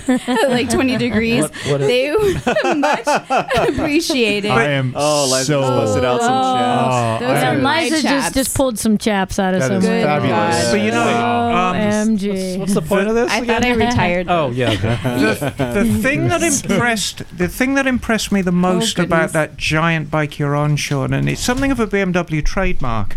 like 0.48 0.70
20 0.70 0.96
degrees. 1.06 1.42
What- 1.42 1.52
what 1.66 1.80
is- 1.82 1.86
they 1.88 2.10
would 2.16 2.36
have 2.36 2.78
much 2.78 3.68
appreciated. 3.68 4.50
I 4.50 4.64
am 4.70 4.94
Oh, 4.96 5.28
Liza 5.30 5.44
so 5.44 5.60
busted 5.60 6.04
out 6.04 6.20
some 6.20 6.30
chaps. 6.30 7.20
Those 7.20 7.42
are 7.44 7.58
my 7.62 7.82
Liza 7.82 7.90
just, 7.96 8.04
chaps. 8.04 8.34
just 8.34 8.56
pulled 8.56 8.78
some 8.78 8.96
chaps 8.98 9.38
out 9.38 9.54
of 9.54 9.62
some 9.62 9.82
somewhere. 9.82 10.04
fabulous. 10.04 10.70
But 10.70 10.80
you 10.80 10.90
know, 10.90 11.02
um, 11.08 11.76
OMG. 11.76 12.58
What's 12.58 12.74
the 12.74 12.82
point 12.82 13.08
of 13.08 13.14
this? 13.14 13.30
I 13.30 13.44
thought 13.44 13.64
I 13.64 13.72
retired. 13.74 14.26
Oh 14.30 14.50
yeah. 14.50 14.70
Okay. 14.70 14.96
the, 15.56 15.84
the 15.84 15.98
thing 16.02 16.28
that 16.28 16.42
impressed 16.42 17.22
the 17.36 17.48
thing 17.48 17.74
that 17.74 17.86
impressed 17.86 18.32
me 18.32 18.40
the 18.42 18.52
most 18.52 18.98
Oh, 18.98 19.02
about 19.04 19.32
that 19.32 19.56
giant 19.56 20.10
bike 20.10 20.38
you're 20.38 20.56
on, 20.56 20.76
Sean, 20.76 21.12
and 21.12 21.28
it's 21.28 21.40
something 21.42 21.70
of 21.70 21.78
a 21.80 21.86
BMW 21.86 22.44
trademark. 22.44 23.16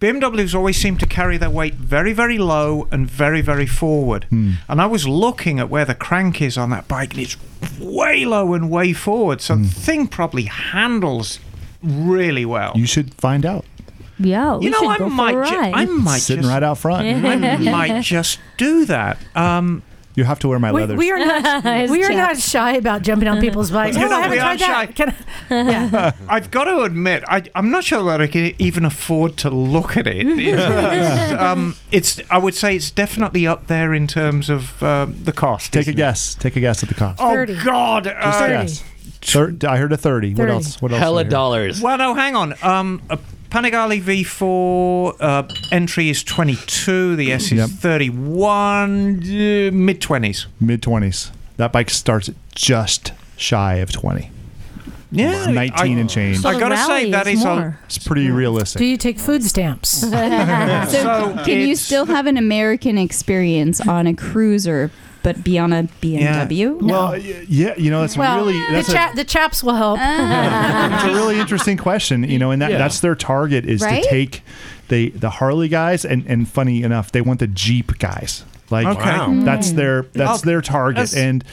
BMWs 0.00 0.54
always 0.54 0.78
seem 0.78 0.96
to 0.96 1.06
carry 1.06 1.36
their 1.36 1.50
weight 1.50 1.74
very, 1.74 2.14
very 2.14 2.38
low 2.38 2.88
and 2.90 3.08
very, 3.08 3.42
very 3.42 3.66
forward. 3.66 4.24
Hmm. 4.30 4.52
And 4.66 4.80
I 4.80 4.86
was 4.86 5.06
looking 5.06 5.60
at 5.60 5.68
where 5.68 5.84
the 5.84 5.94
crank 5.94 6.40
is 6.40 6.56
on 6.56 6.70
that 6.70 6.88
bike, 6.88 7.12
and 7.12 7.22
it's 7.22 7.36
way 7.78 8.24
low 8.24 8.54
and 8.54 8.70
way 8.70 8.94
forward. 8.94 9.42
So 9.42 9.56
the 9.56 9.68
thing 9.68 10.06
probably 10.08 10.44
handles 10.44 11.38
really 11.82 12.46
well. 12.46 12.72
You 12.74 12.86
should 12.86 13.12
find 13.14 13.44
out. 13.44 13.66
Yeah, 14.18 14.56
we 14.56 14.66
You 14.66 14.70
know, 14.70 14.78
should 14.80 14.88
I 14.88 14.98
go 14.98 15.08
might, 15.10 15.32
for 15.32 15.42
a 15.42 15.48
ju- 15.48 15.56
I 15.56 15.84
might 15.86 16.18
Sitting 16.18 16.42
just, 16.42 16.52
right 16.52 16.62
out 16.62 16.78
front. 16.78 17.06
I 17.26 17.56
might 17.58 18.02
just 18.02 18.38
do 18.56 18.84
that. 18.86 19.18
Um, 19.34 19.82
You 20.16 20.24
have 20.24 20.40
to 20.40 20.48
wear 20.48 20.58
my 20.58 20.72
We, 20.72 20.80
leathers. 20.80 20.98
we 20.98 21.10
are 21.12 21.18
not 21.18 21.64
we 21.90 22.04
are 22.04 22.12
not 22.12 22.36
shy 22.36 22.72
about 22.72 23.02
jumping 23.02 23.28
on 23.28 23.40
people's 23.40 23.70
bikes. 23.72 23.96
You 23.96 24.04
oh, 24.06 24.08
know, 24.08 24.16
I 24.16 24.20
haven't 24.22 24.30
we 24.32 24.36
tried 24.38 24.62
aren't 24.62 24.96
that. 24.96 24.96
Can 24.96 25.16
I- 25.50 25.70
yeah. 25.70 26.12
I've 26.28 26.50
got 26.50 26.64
to 26.64 26.82
admit, 26.82 27.22
I, 27.28 27.42
I'm 27.54 27.70
not 27.70 27.84
sure 27.84 28.02
that 28.04 28.20
I 28.20 28.26
can 28.26 28.54
even 28.58 28.84
afford 28.84 29.36
to 29.38 29.50
look 29.50 29.96
at 29.96 30.06
it. 30.06 30.26
It's, 30.26 31.32
um, 31.40 31.76
it's 31.92 32.20
I 32.30 32.38
would 32.38 32.54
say 32.54 32.76
it's 32.76 32.90
definitely 32.90 33.46
up 33.46 33.68
there 33.68 33.94
in 33.94 34.06
terms 34.06 34.50
of 34.50 34.82
um, 34.82 35.16
the 35.22 35.32
cost. 35.32 35.72
Take 35.72 35.80
a 35.80 35.80
isn't 35.82 35.94
it? 35.94 35.96
guess. 35.96 36.34
Take 36.34 36.56
a 36.56 36.60
guess 36.60 36.82
at 36.82 36.88
the 36.88 36.94
cost. 36.96 37.20
Oh 37.22 37.30
30. 37.30 37.64
God! 37.64 38.04
Just 38.04 38.16
uh, 38.16 38.48
guess. 38.48 38.84
Thir- 39.22 39.56
I 39.68 39.76
heard 39.76 39.92
a 39.92 39.96
30. 39.96 40.34
What 40.34 40.48
else? 40.48 40.82
What 40.82 40.92
else? 40.92 40.98
Hella 41.00 41.24
did 41.24 41.30
dollars. 41.30 41.80
well, 41.80 41.98
no, 41.98 42.14
hang 42.14 42.34
on. 42.36 42.54
Um, 42.62 43.02
a 43.10 43.18
Panigale 43.50 44.00
V4 44.00 45.16
uh, 45.20 45.42
entry 45.72 46.08
is 46.08 46.22
22. 46.22 47.16
The 47.16 47.32
S 47.32 47.44
is 47.46 47.52
Yep. 47.52 47.68
31. 47.70 49.16
Uh, 49.18 49.70
Mid 49.72 50.00
20s. 50.00 50.46
Mid 50.60 50.82
20s. 50.82 51.30
That 51.56 51.72
bike 51.72 51.90
starts 51.90 52.28
at 52.28 52.36
just 52.54 53.12
shy 53.36 53.74
of 53.76 53.90
20. 53.92 54.30
Yeah, 55.12 55.46
19 55.50 55.72
I, 55.74 56.00
and 56.00 56.08
change. 56.08 56.38
So 56.38 56.48
I 56.48 56.60
gotta 56.60 56.76
say 56.76 56.86
rally 56.88 57.10
that 57.10 57.26
is 57.26 57.40
is 57.40 57.44
a- 57.44 57.76
It's 57.86 57.98
pretty 57.98 58.30
realistic. 58.30 58.78
Do 58.78 58.84
you 58.86 58.96
take 58.96 59.18
food 59.18 59.42
stamps? 59.42 60.02
So, 60.10 60.88
So 60.88 61.42
can 61.44 61.66
you 61.66 61.74
still 61.74 62.06
have 62.06 62.26
an 62.26 62.36
American 62.36 62.96
experience 62.96 63.80
on 63.80 64.06
a 64.06 64.14
cruiser, 64.14 64.92
but 65.22 65.44
be 65.44 65.58
on 65.58 65.72
a 65.72 65.84
BMW? 66.00 66.80
Well, 66.80 67.16
yeah, 67.16 67.74
you 67.76 67.90
know, 67.90 68.00
that's 68.00 68.16
well, 68.16 68.36
really 68.44 68.58
that's 68.72 68.88
the, 68.88 69.12
a, 69.12 69.16
the 69.16 69.24
chaps 69.24 69.62
will 69.62 69.74
help. 69.74 69.98
Ah. 70.00 71.04
it's 71.04 71.12
a 71.12 71.16
really 71.16 71.38
interesting 71.38 71.76
question, 71.76 72.24
you 72.24 72.38
know, 72.38 72.50
and 72.50 72.60
that, 72.62 72.70
Yeah. 72.72 72.78
that's 72.78 73.00
their 73.00 73.14
target 73.14 73.64
is 73.66 73.82
Right? 73.82 74.02
to 74.02 74.08
take 74.08 74.42
the 74.88 75.10
the 75.10 75.30
Harley 75.30 75.68
guys 75.68 76.04
and 76.04 76.24
and 76.26 76.48
funny 76.48 76.82
enough, 76.82 77.12
they 77.12 77.20
want 77.20 77.40
the 77.40 77.46
Jeep 77.46 77.98
guys. 77.98 78.44
Like 78.70 78.86
Okay. 78.86 79.18
Wow. 79.18 79.42
that's 79.44 79.70
mm. 79.72 79.76
their 79.76 80.02
that's 80.12 80.42
Oh, 80.42 80.46
their 80.46 80.60
target 80.60 80.96
that's- 81.10 81.14
and 81.14 81.44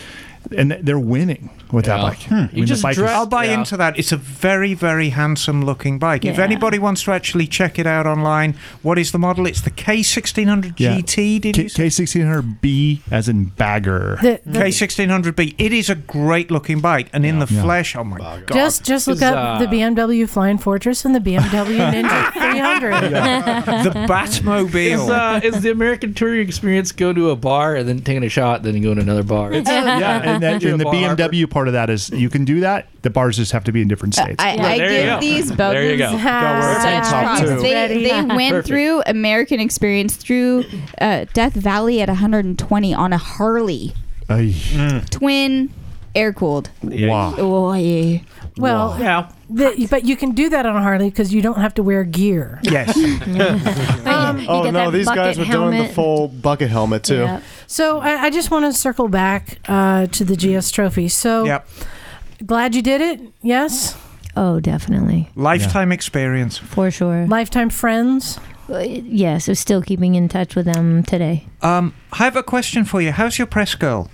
and 0.55 0.71
they're 0.81 0.99
winning 0.99 1.49
with 1.71 1.85
that 1.85 1.97
Yeah. 1.97 2.03
bike. 2.09 2.21
Hmm. 2.23 2.33
I 2.33 2.37
You 2.37 2.47
mean, 2.53 2.61
the 2.61 2.65
just 2.67 2.83
bike 2.83 2.91
is- 2.91 2.97
dra- 2.97 3.11
I'll 3.13 3.25
buy 3.25 3.45
Yeah. 3.45 3.59
into 3.59 3.77
that. 3.77 3.97
It's 3.99 4.11
a 4.11 4.17
very, 4.17 4.73
very 4.73 5.09
handsome 5.09 5.63
looking 5.65 5.99
bike. 5.99 6.25
If 6.25 6.37
Yeah. 6.37 6.43
anybody 6.43 6.79
wants 6.79 7.03
to 7.03 7.11
actually 7.11 7.47
check 7.47 7.77
it 7.79 7.85
out 7.87 8.05
online, 8.07 8.55
what 8.81 8.97
is 8.99 9.11
the 9.11 9.19
model? 9.19 9.45
It's 9.45 9.61
the 9.61 9.69
K1600 9.71 10.73
Yeah. 10.79 10.95
GT, 10.97 11.39
did 11.39 11.55
K 11.55 11.63
you 11.63 11.69
say? 11.69 11.83
K1600B 11.83 13.01
as 13.11 13.27
in 13.29 13.45
bagger. 13.57 14.17
The- 14.21 14.39
the- 14.45 14.59
K1600B. 14.59 15.55
It 15.57 15.73
is 15.73 15.89
a 15.89 15.95
great 15.95 16.51
looking 16.51 16.79
bike. 16.79 17.07
And 17.13 17.25
in 17.25 17.39
the 17.39 17.47
Yeah. 17.49 17.61
flesh, 17.61 17.95
oh 17.95 18.03
my 18.03 18.17
God. 18.17 18.43
just 18.53 18.83
just 18.85 19.07
look 19.07 19.17
Is, 19.17 19.23
up 19.23 19.59
the 19.59 19.67
uh, 19.67 19.69
BMW 19.71 20.25
Flying 20.27 20.57
Fortress 20.57 21.05
and 21.05 21.13
the 21.15 21.19
BMW 21.19 21.77
Ninja 21.93 22.31
300. 22.33 22.93
the 23.83 23.91
Batmobile. 24.07 24.75
Is, 24.93 25.09
uh, 25.09 25.39
is 25.43 25.61
the 25.61 25.71
American 25.71 26.13
touring 26.13 26.41
experience 26.47 26.91
go 26.91 27.13
to 27.13 27.29
a 27.29 27.35
bar 27.35 27.75
and 27.75 27.87
then 27.87 27.99
taking 28.01 28.23
a 28.23 28.29
shot, 28.29 28.63
then 28.63 28.75
you 28.75 28.81
go 28.81 28.93
to 28.93 29.01
another 29.01 29.23
bar? 29.23 29.51
It's, 29.53 29.69
yeah, 29.69 30.21
and, 30.23 30.41
that, 30.43 30.61
To 30.61 30.73
a 30.73 30.77
the 30.77 30.83
bar 30.83 30.93
harbor. 30.95 31.23
BMW 31.29 31.49
part 31.57 31.67
of 31.67 31.73
that 31.73 31.89
is 31.89 32.11
you 32.11 32.29
can 32.29 32.45
do 32.45 32.59
that. 32.59 32.87
The 33.01 33.09
bars 33.09 33.37
just 33.37 33.51
have 33.51 33.63
to 33.63 33.71
be 33.71 33.81
in 33.81 33.87
different 33.87 34.13
states. 34.13 34.35
I, 34.37 34.51
I 34.51 34.77
there 34.77 34.91
you 34.91 34.97
give 34.97 35.05
go. 35.07 35.19
these 35.19 35.49
There 35.55 35.83
you 35.91 35.97
Belgians 35.97 35.99
go. 35.99 36.17
such 36.19 37.03
top 37.09 37.23
props. 37.23 37.39
two. 37.41 37.59
They, 37.61 38.03
they 38.03 38.21
went 38.35 38.51
Perfect. 38.51 38.67
through 38.67 39.01
American 39.07 39.59
experience 39.59 40.15
through 40.17 40.65
uh, 41.01 41.25
Death 41.33 41.53
Valley 41.53 41.99
at 42.01 42.09
120 42.09 42.93
on 42.93 43.11
a 43.11 43.17
Harley, 43.17 43.93
Ay, 44.29 44.53
twin, 45.09 45.73
air 46.13 46.31
cooled. 46.31 46.69
wow. 46.83 47.33
Oh 47.39 47.73
yeah. 47.73 48.19
Well, 48.57 48.97
yeah. 48.99 49.31
the, 49.49 49.87
but 49.89 50.03
you 50.05 50.15
can 50.17 50.31
do 50.31 50.49
that 50.49 50.65
on 50.65 50.75
a 50.75 50.81
Harley 50.81 51.09
because 51.11 51.31
you 51.33 51.41
don't 51.43 51.59
have 51.59 51.73
to 51.75 51.83
wear 51.83 52.03
gear. 52.03 52.59
yes. 52.63 52.95
Um, 54.07 54.39
you 54.39 54.47
Oh 54.49 54.63
get 54.63 54.73
no, 54.73 54.89
that 54.89 54.97
these 54.97 55.05
guys 55.07 55.37
were 55.37 55.43
bucket 55.45 55.51
doing 55.59 55.69
the 55.71 55.75
helmet. 55.77 55.95
full 55.95 56.27
bucket 56.27 56.69
helmet 56.69 57.03
too. 57.03 57.15
Yeah. 57.21 57.41
So 57.67 57.99
I, 57.99 58.23
I 58.23 58.29
just 58.29 58.49
want 58.49 58.65
to 58.65 58.73
circle 58.73 59.07
back 59.09 59.59
uh, 59.67 60.07
to 60.07 60.23
the 60.25 60.35
GS 60.35 60.71
Trophy. 60.71 61.07
So 61.09 61.45
Yep. 61.45 61.67
glad 62.45 62.75
you 62.75 62.81
did 62.81 63.01
it. 63.01 63.19
Yes. 63.41 63.95
Oh, 64.35 64.59
definitely, 64.59 65.29
Lifetime 65.35 65.91
experience. 65.91 66.57
for 66.59 66.91
sure. 66.91 67.25
Lifetime 67.27 67.69
friends. 67.71 68.39
Uh, 68.69 68.79
yes, 68.79 69.45
so 69.45 69.53
still 69.55 69.81
keeping 69.81 70.13
in 70.15 70.27
touch 70.29 70.55
with 70.55 70.65
them 70.65 71.01
today. 71.03 71.47
Um, 71.63 71.93
I 72.13 72.17
have 72.17 72.35
a 72.35 72.43
question 72.43 72.85
for 72.85 73.01
you. 73.01 73.11
How's 73.11 73.39
your 73.39 73.47
press 73.47 73.73
girl? 73.73 74.11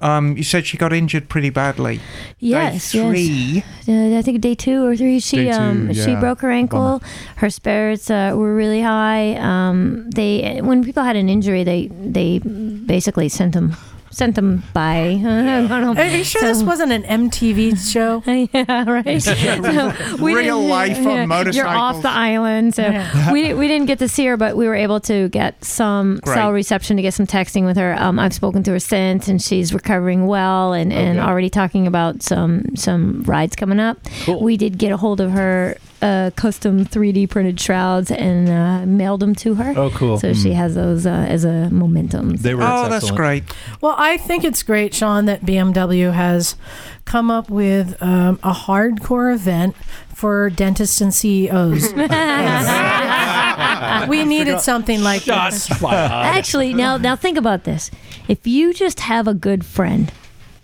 Um, 0.00 0.36
you 0.36 0.44
said 0.44 0.66
she 0.66 0.76
got 0.76 0.92
injured 0.92 1.28
pretty 1.28 1.50
badly. 1.50 2.00
Yes, 2.38 2.92
Day 2.92 2.98
yes. 2.98 3.10
three. 3.10 3.64
Uh, 3.88 4.18
I 4.18 4.22
think 4.22 4.40
day 4.40 4.54
two 4.54 4.84
or 4.86 4.96
three, 4.96 5.18
she 5.20 5.46
two, 5.46 5.50
um 5.50 5.92
she 5.92 6.14
broke 6.16 6.40
her 6.40 6.50
ankle. 6.50 7.02
Her 7.36 7.50
spirits 7.50 8.10
uh, 8.10 8.32
were 8.36 8.54
really 8.54 8.80
high. 8.80 9.36
Um, 9.36 10.10
they 10.10 10.60
when 10.62 10.84
people 10.84 11.02
had 11.02 11.16
an 11.16 11.28
injury, 11.28 11.64
they 11.64 11.88
they 11.88 12.38
basically 12.38 13.28
sent 13.28 13.54
them 13.54 13.76
sent 14.10 14.34
them 14.36 14.62
by. 14.72 14.98
I 15.24 15.66
don't 15.68 15.68
know. 15.68 15.94
Are 16.02 16.06
you 16.06 16.24
sure 16.24 16.42
this 16.42 16.62
wasn't 16.62 16.92
an 16.92 17.02
MTV 17.04 17.76
show? 17.92 18.22
yeah, 18.26 18.88
right. 18.88 19.22
So 19.28 20.16
we 20.22 20.34
Real 20.34 20.58
didn't- 20.60 20.70
life 20.70 21.06
on 21.06 21.52
You're 21.52 21.66
off 21.66 22.02
the 22.02 22.10
island, 22.10 22.74
so 22.74 22.82
Yeah. 22.82 23.32
we 23.32 23.54
we 23.54 23.68
didn't 23.68 23.86
get 23.86 23.98
to 24.00 24.08
see 24.08 24.26
her, 24.26 24.36
but 24.36 24.56
we 24.56 24.66
were 24.66 24.74
able 24.74 25.00
to 25.00 25.28
get 25.28 25.62
some 25.64 26.20
Great. 26.22 26.34
cell 26.34 26.52
reception 26.52 26.96
to 26.96 27.02
get 27.02 27.14
some 27.14 27.26
texting 27.26 27.64
with 27.64 27.76
her. 27.76 27.94
Um, 27.98 28.18
I've 28.18 28.34
spoken 28.34 28.62
to 28.64 28.72
her 28.72 28.78
since, 28.80 29.28
and 29.28 29.40
she's 29.42 29.72
recovering 29.74 30.26
well, 30.26 30.72
and, 30.72 30.92
and 30.92 31.18
already 31.18 31.50
talking 31.50 31.86
about 31.86 32.22
some 32.22 32.64
some 32.76 33.22
rides 33.22 33.56
coming 33.56 33.80
up. 33.80 33.98
Cool. 34.24 34.40
We 34.42 34.56
did 34.56 34.78
get 34.78 34.92
a 34.92 34.96
hold 34.96 35.20
of 35.20 35.30
her 35.32 35.76
uh, 36.00 36.30
custom 36.36 36.84
3D 36.84 37.28
printed 37.28 37.60
shrouds 37.60 38.10
and 38.10 38.48
uh, 38.48 38.86
mailed 38.86 39.20
them 39.20 39.34
to 39.36 39.54
her. 39.54 39.74
Oh, 39.76 39.90
cool. 39.90 40.18
So 40.18 40.32
she 40.32 40.52
has 40.52 40.74
those 40.74 41.06
uh, 41.06 41.26
as 41.28 41.44
a 41.44 41.68
momentum. 41.70 42.36
They 42.36 42.54
were 42.54 42.62
Oh, 42.62 42.88
that's 42.88 43.10
great. 43.10 43.44
Well, 43.80 43.94
I 43.98 44.16
think 44.16 44.44
it's 44.44 44.62
great, 44.62 44.94
Sean, 44.94 45.26
that 45.26 45.42
BMW 45.42 46.12
has 46.12 46.56
come 47.04 47.30
up 47.30 47.50
with 47.50 48.00
um, 48.02 48.38
a 48.42 48.52
hardcore 48.52 49.32
event 49.34 49.76
for 50.14 50.50
dentists 50.50 51.00
and 51.00 51.14
CEOs. 51.14 51.92
we 54.08 54.24
needed 54.24 54.60
something 54.60 55.02
like 55.02 55.22
Shots 55.22 55.68
this. 55.68 55.82
Actually, 55.84 56.74
now 56.74 56.96
now 56.96 57.14
think 57.16 57.38
about 57.38 57.64
this. 57.64 57.90
If 58.26 58.46
you 58.46 58.72
just 58.74 59.00
have 59.00 59.28
a 59.28 59.34
good 59.34 59.64
friend 59.64 60.12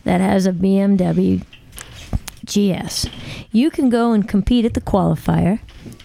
that 0.05 0.21
has 0.21 0.47
a 0.47 0.53
BMW 0.53 1.43
GS, 2.45 3.07
you 3.53 3.71
can 3.71 3.89
go 3.91 4.13
and 4.13 4.29
compete 4.29 4.65
at 4.65 4.75
the 4.75 4.81
qualifier. 4.81 5.61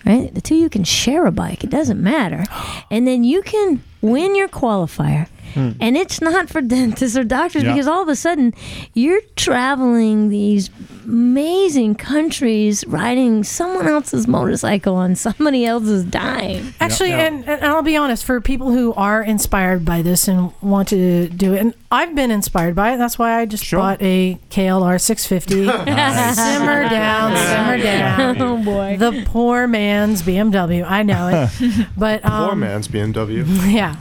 Right, 0.05 0.33
the 0.33 0.41
two 0.41 0.55
of 0.55 0.61
you 0.61 0.69
can 0.69 0.83
share 0.83 1.25
a 1.25 1.31
bike. 1.31 1.63
It 1.63 1.69
doesn't 1.69 2.01
matter, 2.01 2.45
and 2.91 3.05
then 3.07 3.23
you 3.23 3.41
can 3.41 3.83
win 4.01 4.35
your 4.35 4.47
qualifier. 4.47 5.27
Hmm. 5.53 5.71
And 5.79 5.97
it's 5.97 6.21
not 6.21 6.47
for 6.49 6.61
dentists 6.77 7.17
or 7.17 7.23
doctors 7.23 7.63
Yeah. 7.63 7.73
because 7.73 7.87
all 7.87 8.01
of 8.03 8.07
a 8.07 8.15
sudden 8.15 8.53
you're 8.93 9.21
traveling 9.35 10.29
these 10.29 10.69
amazing 11.05 11.95
countries 11.95 12.85
riding 12.87 13.43
someone 13.43 13.87
else's 13.87 14.27
motorcycle 14.27 14.95
on 14.95 15.15
somebody 15.15 15.65
else's 15.65 16.03
dime. 16.05 16.73
Actually, 16.79 17.11
and, 17.13 17.43
and 17.49 17.65
I'll 17.65 17.81
be 17.81 17.97
honest, 17.97 18.25
for 18.25 18.39
people 18.39 18.71
who 18.71 18.93
are 18.93 19.21
inspired 19.23 19.83
by 19.85 20.01
this 20.01 20.27
and 20.27 20.53
want 20.61 20.87
to 20.89 21.27
do 21.29 21.53
it, 21.53 21.59
and 21.61 21.73
I've 21.91 22.13
been 22.13 22.29
inspired 22.29 22.75
by 22.75 22.93
it. 22.93 22.97
That's 22.97 23.17
why 23.17 23.39
I 23.39 23.47
just 23.47 23.69
bought 23.71 23.99
a 23.99 24.39
KLR 24.51 25.01
650. 25.01 25.65
Nice. 25.91 26.35
Simmer 26.35 26.87
down, 26.87 27.35
simmer 27.35 27.77
down. 27.81 28.41
oh 28.41 28.63
boy, 28.63 28.95
the 28.97 29.23
poor 29.25 29.67
man's 29.67 30.21
BMW. 30.21 30.85
I 30.87 31.01
know 31.01 31.49
it, 31.59 31.87
but 31.97 32.23
um, 32.23 32.49
Poor 32.49 32.55
man's 32.55 32.87
BMW. 32.87 33.43
yeah. 33.73 33.95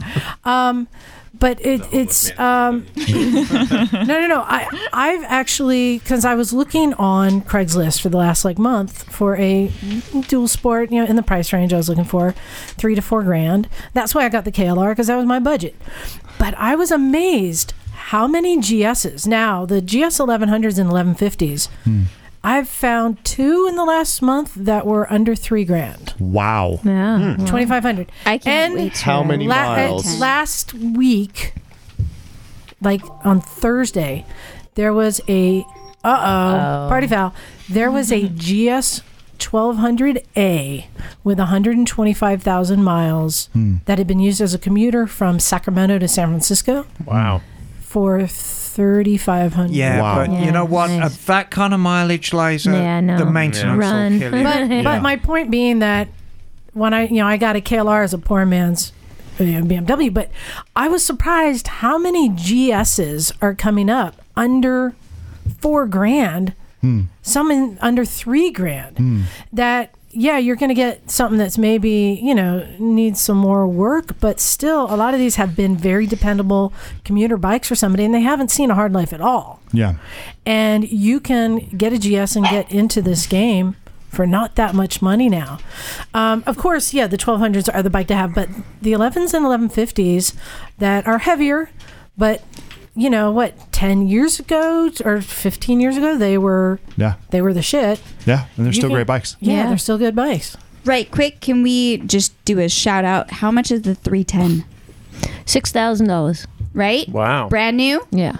Um, 0.44 0.86
but 1.38 1.64
it, 1.64 1.80
it's 1.92 2.36
um, 2.38 2.84
no, 2.96 4.04
no, 4.04 4.26
no. 4.26 4.40
I 4.42 4.66
I've 4.92 5.22
actually 5.24 5.98
because 6.00 6.24
I 6.26 6.34
was 6.34 6.52
looking 6.52 6.92
on 6.94 7.40
Craigslist 7.42 8.02
for 8.02 8.08
the 8.10 8.16
last 8.18 8.44
like 8.44 8.58
month 8.58 9.04
for 9.04 9.36
a 9.36 9.72
dual 10.26 10.48
sport, 10.48 10.90
you 10.90 11.00
know, 11.00 11.08
in 11.08 11.16
the 11.16 11.22
price 11.22 11.52
range 11.52 11.72
I 11.72 11.76
was 11.76 11.88
looking 11.88 12.04
for, 12.04 12.32
three 12.76 12.94
to 12.96 13.00
four 13.02 13.22
grand. 13.22 13.68
That's 13.94 14.14
why 14.14 14.24
I 14.24 14.28
got 14.28 14.44
the 14.44 14.52
KLR 14.52 14.90
because 14.90 15.06
that 15.06 15.16
was 15.16 15.26
my 15.26 15.38
budget. 15.38 15.74
But 16.38 16.54
I 16.54 16.74
was 16.74 16.90
amazed 16.90 17.72
how 18.08 18.26
many 18.26 18.56
GSs 18.58 19.26
now 19.26 19.66
the 19.66 19.80
GS 19.80 20.18
1100s 20.18 20.78
and 20.78 20.90
1150s. 20.90 21.68
I've 22.42 22.68
found 22.68 23.22
two 23.24 23.66
in 23.68 23.74
the 23.74 23.84
last 23.84 24.22
month 24.22 24.54
that 24.54 24.86
were 24.86 25.12
under 25.12 25.34
three 25.34 25.64
grand. 25.64 26.14
Wow. 26.18 26.78
Yeah. 26.84 27.36
Twenty 27.46 27.66
five 27.66 27.82
hundred. 27.82 28.10
I 28.24 28.38
can't 28.38 28.46
and 28.72 28.74
wait 28.80 28.98
How 28.98 29.22
many 29.24 29.46
la- 29.46 29.74
miles? 29.76 30.18
last 30.20 30.72
week, 30.72 31.54
like 32.80 33.02
on 33.24 33.40
Thursday, 33.40 34.24
there 34.76 34.94
was 34.94 35.20
a 35.28 35.66
uh 36.04 36.86
oh 36.86 36.88
party 36.88 37.08
foul. 37.08 37.34
There 37.68 37.90
was 37.90 38.12
a 38.12 38.28
GS 38.44 39.02
1200A 39.38 40.86
with 41.24 41.38
125,000 41.38 42.82
miles 42.82 43.48
that 43.86 43.98
had 43.98 44.06
been 44.06 44.20
used 44.20 44.40
as 44.40 44.54
a 44.54 44.58
commuter 44.58 45.06
from 45.06 45.38
Sacramento 45.40 45.98
to 45.98 46.08
San 46.08 46.28
Francisco 46.28 46.86
Wow. 47.04 47.42
For 47.88 48.26
3,500. 48.26 49.70
Yeah, 49.74 50.02
Wow. 50.02 50.26
but 50.26 50.40
you 50.44 50.52
know 50.52 50.64
what? 50.66 50.90
nice. 50.90 51.14
At 51.14 51.26
that 51.26 51.50
kind 51.50 51.72
of 51.72 51.80
mileage, 51.80 52.34
Liza, 52.34 52.70
Yeah, 52.70 53.00
no. 53.00 53.16
the 53.18 53.24
maintenance 53.24 53.78
Run. 53.78 54.12
will 54.12 54.18
kill 54.18 54.36
you. 54.38 54.44
But 54.44 54.68
Yeah. 54.70 54.82
but 54.82 55.02
my 55.02 55.16
point 55.16 55.50
being 55.50 55.78
that 55.78 56.08
when 56.74 56.92
I 56.92 57.06
you 57.06 57.16
know 57.16 57.26
I 57.26 57.38
got 57.38 57.56
a 57.56 57.60
KLR 57.62 58.04
as 58.04 58.12
a 58.12 58.18
poor 58.18 58.44
man's 58.44 58.92
uh, 59.40 59.42
BMW, 59.42 60.12
but 60.12 60.30
I 60.76 60.88
was 60.88 61.02
surprised 61.02 61.68
how 61.68 61.96
many 61.96 62.28
GSs 62.28 63.32
are 63.40 63.54
coming 63.54 63.88
up 63.88 64.20
under 64.36 64.92
four 65.58 65.86
grand, 65.86 66.52
hmm. 66.82 67.02
some 67.22 67.50
in 67.50 67.78
under 67.80 68.04
three 68.04 68.50
grand. 68.50 68.98
Hmm. 68.98 69.22
That 69.50 69.94
yeah, 70.20 70.36
you're 70.36 70.56
going 70.56 70.68
to 70.70 70.74
get 70.74 71.10
something 71.10 71.38
that's 71.38 71.56
maybe 71.58 72.18
you 72.22 72.34
know 72.34 72.66
needs 72.80 73.20
some 73.20 73.36
more 73.36 73.66
work, 73.68 74.18
but 74.20 74.40
still 74.40 74.92
a 74.92 74.96
lot 74.96 75.14
of 75.14 75.20
these 75.20 75.36
have 75.36 75.54
been 75.54 75.76
very 75.76 76.06
dependable 76.06 76.72
commuter 77.04 77.36
bikes 77.36 77.68
for 77.68 77.76
somebody, 77.76 78.04
and 78.04 78.12
they 78.12 78.22
haven't 78.22 78.50
seen 78.50 78.70
a 78.70 78.74
hard 78.74 78.92
life 78.92 79.12
at 79.12 79.20
all 79.20 79.60
Yeah. 79.72 79.94
and 80.44 80.88
you 80.90 81.20
can 81.20 81.58
get 81.76 81.92
a 81.92 81.98
GS 81.98 82.34
and 82.36 82.44
get 82.46 82.70
into 82.72 83.00
this 83.00 83.26
game 83.26 83.76
for 84.08 84.26
not 84.26 84.54
that 84.56 84.74
much 84.74 85.00
money 85.02 85.28
now. 85.28 85.58
Um, 86.14 86.42
of 86.46 86.56
course, 86.56 86.94
yeah, 86.94 87.06
the 87.06 87.18
1200s 87.18 87.68
are 87.72 87.82
the 87.82 87.90
bike 87.90 88.08
to 88.08 88.16
have, 88.16 88.34
but 88.34 88.48
the 88.82 88.92
11s 88.92 89.34
and 89.34 89.44
1150s 89.46 90.34
that 90.78 91.06
are 91.06 91.18
heavier, 91.18 91.70
but 92.16 92.42
you 92.98 93.08
know 93.10 93.30
what, 93.30 93.54
10 93.72 94.08
years 94.08 94.40
ago 94.40 94.90
or 95.04 95.20
15 95.20 95.80
years 95.80 95.96
ago, 95.96 96.16
they 96.18 96.36
were 96.36 96.80
Yeah. 96.96 97.14
they 97.30 97.40
were 97.40 97.54
the 97.54 97.62
shit. 97.62 98.00
Yeah. 98.26 98.44
And 98.56 98.66
they're 98.66 98.72
You 98.72 98.80
still 98.80 98.88
can- 98.90 98.96
great 98.96 99.06
bikes. 99.06 99.36
Yeah, 99.40 99.54
Yeah. 99.54 99.66
they're 99.68 99.78
still 99.78 99.98
good 99.98 100.14
bikes. 100.16 100.56
Right, 100.84 101.10
quick, 101.10 101.40
can 101.40 101.62
we 101.62 101.98
just 101.98 102.32
do 102.44 102.58
a 102.60 102.68
shout 102.68 103.04
out? 103.04 103.30
How 103.30 103.50
much 103.50 103.70
is 103.70 103.82
the 103.82 103.94
310? 103.94 104.64
Six 105.44 105.70
thousand 105.72 106.06
dollars. 106.08 106.46
Right? 106.74 107.08
Wow. 107.08 107.48
Brand 107.48 107.76
new? 107.76 108.06
Yeah. 108.10 108.36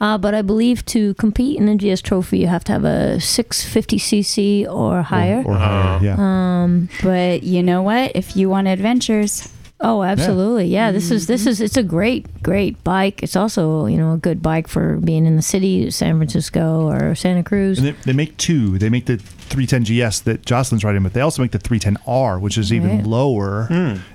Uh, 0.00 0.16
but 0.16 0.34
I 0.34 0.42
believe 0.42 0.84
to 0.86 1.14
compete 1.14 1.58
in 1.58 1.66
the 1.66 1.74
GS 1.76 2.00
Trophy, 2.00 2.38
you 2.38 2.46
have 2.46 2.64
to 2.64 2.72
have 2.72 2.84
a 2.84 3.20
650cc 3.20 4.66
or 4.66 5.02
higher. 5.02 5.42
Or 5.44 5.56
higher. 5.56 5.98
Yeah. 6.02 6.16
um, 6.18 6.88
But 7.02 7.42
you 7.42 7.62
know 7.62 7.82
what? 7.82 8.12
If 8.14 8.36
you 8.36 8.48
want 8.48 8.66
adventures, 8.68 9.48
oh, 9.80 10.02
absolutely. 10.02 10.66
Yeah. 10.66 10.92
This 10.92 11.10
is 11.10 11.26
this 11.26 11.42
mm-hmm. 11.42 11.50
is 11.50 11.60
it's 11.60 11.76
a 11.76 11.82
great 11.82 12.42
great 12.42 12.82
bike. 12.84 13.22
It's 13.22 13.36
also 13.36 13.86
you 13.86 13.96
know 13.96 14.14
a 14.14 14.18
good 14.18 14.42
bike 14.42 14.68
for 14.68 14.96
being 14.96 15.26
in 15.26 15.36
the 15.36 15.42
city, 15.42 15.90
San 15.90 16.16
Francisco 16.16 16.88
or 16.88 17.14
Santa 17.14 17.42
Cruz. 17.42 17.78
And 17.78 17.88
they, 17.88 17.92
they 18.04 18.12
make 18.12 18.36
two. 18.36 18.78
They 18.78 18.88
make 18.88 19.06
the 19.06 19.22
310 19.50 20.08
GS 20.08 20.20
that 20.20 20.46
Jocelin's 20.46 20.84
riding, 20.84 21.02
but 21.02 21.12
they 21.12 21.20
also 21.20 21.42
make 21.42 21.50
the 21.50 21.58
310R, 21.58 22.40
which 22.40 22.56
is 22.56 22.72
even 22.72 22.90
Right. 22.98 23.06
lower 23.06 23.66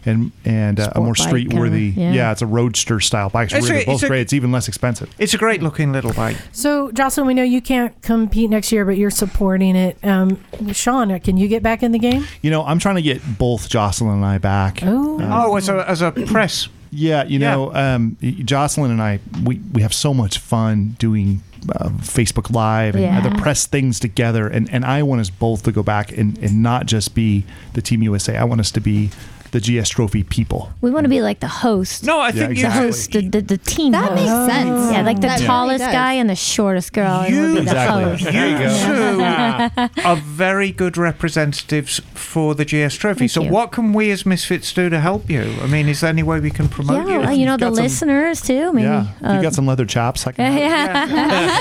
and 0.05 0.31
and 0.45 0.79
uh, 0.79 0.91
a 0.95 1.01
more 1.01 1.15
street 1.15 1.53
worthy. 1.53 1.93
yeah. 1.95 2.11
Yeah. 2.13 2.31
it's 2.31 2.41
a 2.41 2.45
roadster 2.47 2.99
style 2.99 3.29
bike. 3.29 3.49
So 3.51 3.57
It's 3.57 3.69
really 3.69 3.83
a- 3.83 3.85
both 3.85 3.95
it's 3.95 4.03
a- 4.03 4.07
great. 4.07 4.21
It's 4.21 4.33
even 4.33 4.51
less 4.51 4.67
expensive. 4.67 5.09
It's 5.19 5.33
a 5.33 5.37
great 5.37 5.61
looking 5.61 5.91
little 5.91 6.13
bike. 6.13 6.37
So, 6.51 6.91
Jocelin, 6.91 7.27
we 7.27 7.33
know 7.33 7.43
you 7.43 7.61
can't 7.61 7.99
compete 8.01 8.49
next 8.49 8.71
year, 8.71 8.85
but 8.85 8.97
you're 8.97 9.09
supporting 9.11 9.75
it. 9.75 9.97
Um, 10.03 10.39
Sean, 10.71 11.17
can 11.19 11.37
you 11.37 11.47
get 11.47 11.61
back 11.61 11.83
in 11.83 11.91
the 11.91 11.99
game? 11.99 12.25
You 12.41 12.51
know, 12.51 12.65
I'm 12.65 12.79
trying 12.79 12.95
to 12.95 13.01
get 13.01 13.37
both 13.37 13.69
Jocelin 13.69 14.15
and 14.15 14.25
I 14.25 14.37
back. 14.37 14.79
Oh, 14.83 15.19
Oh, 15.21 15.55
as 15.57 15.69
a, 15.69 15.89
as 15.89 16.01
a 16.01 16.11
press. 16.11 16.67
Yeah, 16.91 17.25
you 17.25 17.39
know, 17.39 17.73
um, 17.75 18.15
Jocelin 18.21 18.89
and 18.91 19.01
I, 19.01 19.19
we, 19.43 19.59
we 19.73 19.81
have 19.81 19.93
so 19.93 20.13
much 20.13 20.37
fun 20.37 20.95
doing 20.97 21.41
uh, 21.75 21.89
Facebook 21.99 22.51
Live 22.53 22.95
and 22.95 23.03
Yeah. 23.03 23.17
other 23.17 23.31
press 23.31 23.65
things 23.65 23.99
together. 23.99 24.47
And, 24.47 24.69
and 24.71 24.85
I 24.85 25.03
want 25.03 25.21
us 25.21 25.29
both 25.29 25.63
to 25.63 25.71
go 25.71 25.83
back 25.83 26.11
and, 26.17 26.37
and 26.39 26.61
not 26.61 26.85
just 26.85 27.15
be 27.15 27.43
the 27.73 27.81
Team 27.81 28.01
USA. 28.03 28.37
I 28.37 28.43
want 28.43 28.59
us 28.61 28.71
to 28.71 28.79
be 28.81 29.09
the 29.55 29.61
GS 29.81 29.89
Trophy 29.89 30.23
people. 30.23 30.71
We 30.81 30.91
want 30.91 31.05
to 31.05 31.09
be 31.09 31.21
like 31.21 31.39
the 31.39 31.47
host. 31.47 32.03
No, 32.03 32.19
I 32.19 32.27
Yeah, 32.27 32.31
think 32.33 32.47
The 32.47 32.51
exactly. 32.51 32.81
host, 32.85 33.11
the, 33.13 33.21
the, 33.29 33.41
the 33.41 33.57
team 33.57 33.91
That 33.93 34.09
host. 34.09 34.15
makes 34.15 34.53
sense. 34.53 34.91
Yeah, 34.91 35.01
like 35.03 35.15
the 35.21 35.27
That 35.27 35.35
really 35.35 35.45
tallest 35.47 35.83
does. 35.85 35.93
guy 35.93 36.13
and 36.13 36.29
the 36.29 36.35
shortest 36.35 36.91
girl. 36.91 37.21
and 37.21 37.33
we'll 37.33 37.47
You- 37.49 37.53
be 37.59 37.65
the 37.65 37.71
Exactly. 37.71 38.03
host. 38.03 38.23
you 38.25 39.89
two 39.95 40.01
are 40.09 40.15
very 40.17 40.71
good 40.71 40.97
representatives 40.97 42.01
for 42.13 42.53
the 42.53 42.65
GS 42.65 42.95
Trophy. 42.95 43.19
Thank 43.19 43.31
so, 43.31 43.43
you. 43.43 43.49
what 43.49 43.71
can 43.71 43.93
we 43.93 44.11
as 44.11 44.25
Misfits 44.25 44.73
do 44.73 44.89
to 44.89 44.99
help 44.99 45.29
you? 45.29 45.43
I 45.63 45.67
mean, 45.67 45.87
is 45.87 46.01
there 46.01 46.09
any 46.09 46.23
way 46.23 46.41
we 46.41 46.51
can 46.51 46.67
promote 46.67 47.07
Yeah, 47.07 47.13
you? 47.13 47.19
well, 47.21 47.33
you 47.33 47.45
know, 47.45 47.55
the 47.55 47.67
got 47.67 47.75
some- 47.75 47.83
listeners 47.85 48.41
too. 48.41 48.73
Maybe. 48.73 48.87
yeah, 48.87 49.07
uh, 49.23 49.33
you 49.35 49.41
got 49.41 49.53
some 49.53 49.65
leather 49.65 49.85
chaps. 49.85 50.27
I 50.27 50.33
can 50.33 50.57
yeah. 50.57 51.05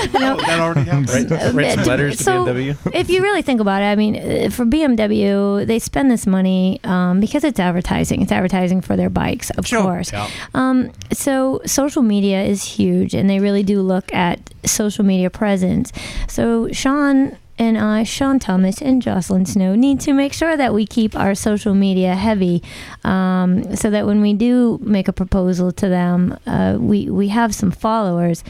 that 0.47 0.59
already 0.59 0.89
happens. 0.89 1.13
Write, 1.13 1.53
write 1.53 1.71
some 1.75 1.83
Uh, 1.83 1.85
letters 1.85 2.17
to 2.17 2.23
so, 2.23 2.45
BMW. 2.45 2.75
if 2.93 3.09
you 3.09 3.21
really 3.21 3.41
think 3.41 3.61
about 3.61 3.81
it, 3.81 3.85
I 3.85 3.95
mean, 3.95 4.15
uh, 4.17 4.49
for 4.49 4.65
BMW, 4.65 5.65
they 5.65 5.79
spend 5.79 6.11
this 6.11 6.27
money 6.27 6.81
um, 6.83 7.19
because 7.21 7.43
it's 7.45 7.59
advertising. 7.59 7.84
It's 8.21 8.31
advertising 8.31 8.81
for 8.81 8.95
their 8.97 9.09
bikes, 9.09 9.49
of 9.51 9.65
Sure. 9.65 9.81
course. 9.81 10.11
Um, 10.53 10.91
so 11.13 11.61
social 11.65 12.01
media 12.01 12.43
is 12.43 12.63
huge, 12.63 13.13
and 13.13 13.29
they 13.29 13.39
really 13.39 13.63
do 13.63 13.81
look 13.81 14.13
at 14.13 14.39
social 14.65 15.05
media 15.05 15.29
presence. 15.29 15.91
So 16.27 16.69
Sean 16.71 17.37
and 17.57 17.77
I, 17.77 18.03
Sean 18.03 18.37
Thomas 18.37 18.81
and 18.81 19.01
Jocelin 19.01 19.45
Snow, 19.45 19.75
need 19.75 20.01
to 20.01 20.11
make 20.11 20.33
sure 20.33 20.57
that 20.57 20.73
we 20.73 20.85
keep 20.85 21.15
our 21.15 21.33
social 21.35 21.73
media 21.73 22.13
heavy, 22.13 22.61
um, 23.05 23.75
so 23.77 23.89
that 23.91 24.05
when 24.05 24.19
we 24.21 24.33
do 24.33 24.77
make 24.83 25.07
a 25.07 25.13
proposal 25.13 25.71
to 25.71 25.87
them, 25.87 26.37
uh, 26.47 26.75
we 26.77 27.09
we 27.09 27.29
have 27.29 27.55
some 27.55 27.71
followers, 27.71 28.43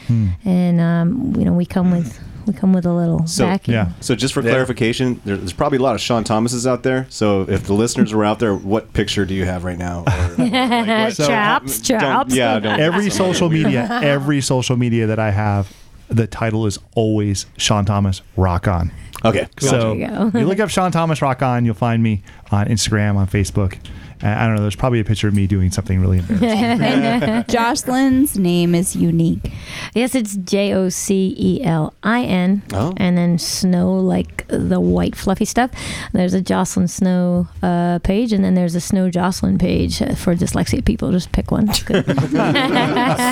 and 0.44 0.80
um, 0.80 1.34
you 1.38 1.44
know 1.44 1.52
we 1.52 1.66
come 1.66 1.92
with 1.92 2.18
we 2.46 2.52
come 2.52 2.72
with 2.72 2.86
a 2.86 2.92
little 2.92 3.26
So, 3.26 3.44
backing. 3.44 3.74
Yeah. 3.74 3.90
So 4.00 4.14
just 4.14 4.32
for 4.34 4.42
Yeah. 4.42 4.50
clarification, 4.50 5.20
there, 5.24 5.36
there's 5.36 5.52
probably 5.52 5.78
a 5.78 5.82
lot 5.82 5.94
of 5.94 6.00
Sean 6.00 6.24
Thomases 6.24 6.66
out 6.66 6.82
there. 6.82 7.06
So 7.08 7.42
if 7.42 7.64
the 7.64 7.72
listeners 7.72 8.14
were 8.14 8.24
out 8.24 8.38
there, 8.38 8.54
what 8.54 8.92
picture 8.92 9.24
do 9.24 9.34
you 9.34 9.44
have 9.44 9.64
right 9.64 9.78
now? 9.78 10.04
Or, 10.06 10.34
like, 10.38 10.52
what- 10.52 11.12
So- 11.14 11.26
chops, 11.26 11.78
Don't- 11.80 12.00
chops. 12.00 12.34
yeah, 12.34 12.58
don't- 12.58 12.80
every 12.80 13.10
social 13.10 13.50
media, 13.50 13.88
every 14.02 14.40
social 14.40 14.76
media 14.76 15.06
that 15.06 15.18
I 15.18 15.30
have, 15.32 15.72
the 16.08 16.26
title 16.26 16.66
is 16.66 16.78
always 16.94 17.46
Sean 17.56 17.84
Thomas 17.84 18.22
Rock 18.36 18.68
On. 18.68 18.92
Okay. 19.24 19.48
So 19.58 19.70
There 19.70 19.94
you 19.94 20.30
go. 20.30 20.38
you 20.38 20.46
look 20.46 20.60
up 20.60 20.70
Sean 20.70 20.92
Thomas 20.92 21.20
Rock 21.20 21.42
On, 21.42 21.64
you'll 21.64 21.74
find 21.74 22.00
me 22.02 22.22
on 22.52 22.66
Instagram, 22.68 23.16
on 23.16 23.26
Facebook, 23.26 23.76
I 24.22 24.46
don't 24.46 24.56
know. 24.56 24.62
There's 24.62 24.76
probably 24.76 25.00
a 25.00 25.04
picture 25.04 25.28
of 25.28 25.34
me 25.34 25.46
doing 25.46 25.70
something 25.70 26.00
really 26.00 26.18
embarrassing. 26.18 27.44
Jocelin's 27.54 28.38
name 28.38 28.74
is 28.74 28.96
unique. 28.96 29.52
Yes, 29.94 30.14
it's 30.14 30.36
J 30.36 30.72
O 30.72 30.88
C 30.88 31.34
E 31.38 31.62
L 31.62 31.94
I 32.02 32.22
N. 32.22 32.62
Oh. 32.72 32.94
And 32.96 33.16
then 33.18 33.38
Snow, 33.38 33.92
like 33.98 34.46
the 34.48 34.80
white 34.80 35.14
fluffy 35.14 35.44
stuff. 35.44 35.70
There's 36.12 36.34
a 36.34 36.40
Jocelin 36.40 36.88
Snow 36.88 37.48
uh, 37.62 37.98
page, 38.00 38.32
and 38.32 38.42
then 38.44 38.54
there's 38.54 38.74
a 38.74 38.80
Snow 38.80 39.10
Jocelin 39.10 39.58
page 39.58 40.00
uh, 40.00 40.14
for 40.14 40.34
dyslexic 40.34 40.84
people. 40.84 41.12
Just 41.12 41.32
pick 41.32 41.50
one. 41.50 41.68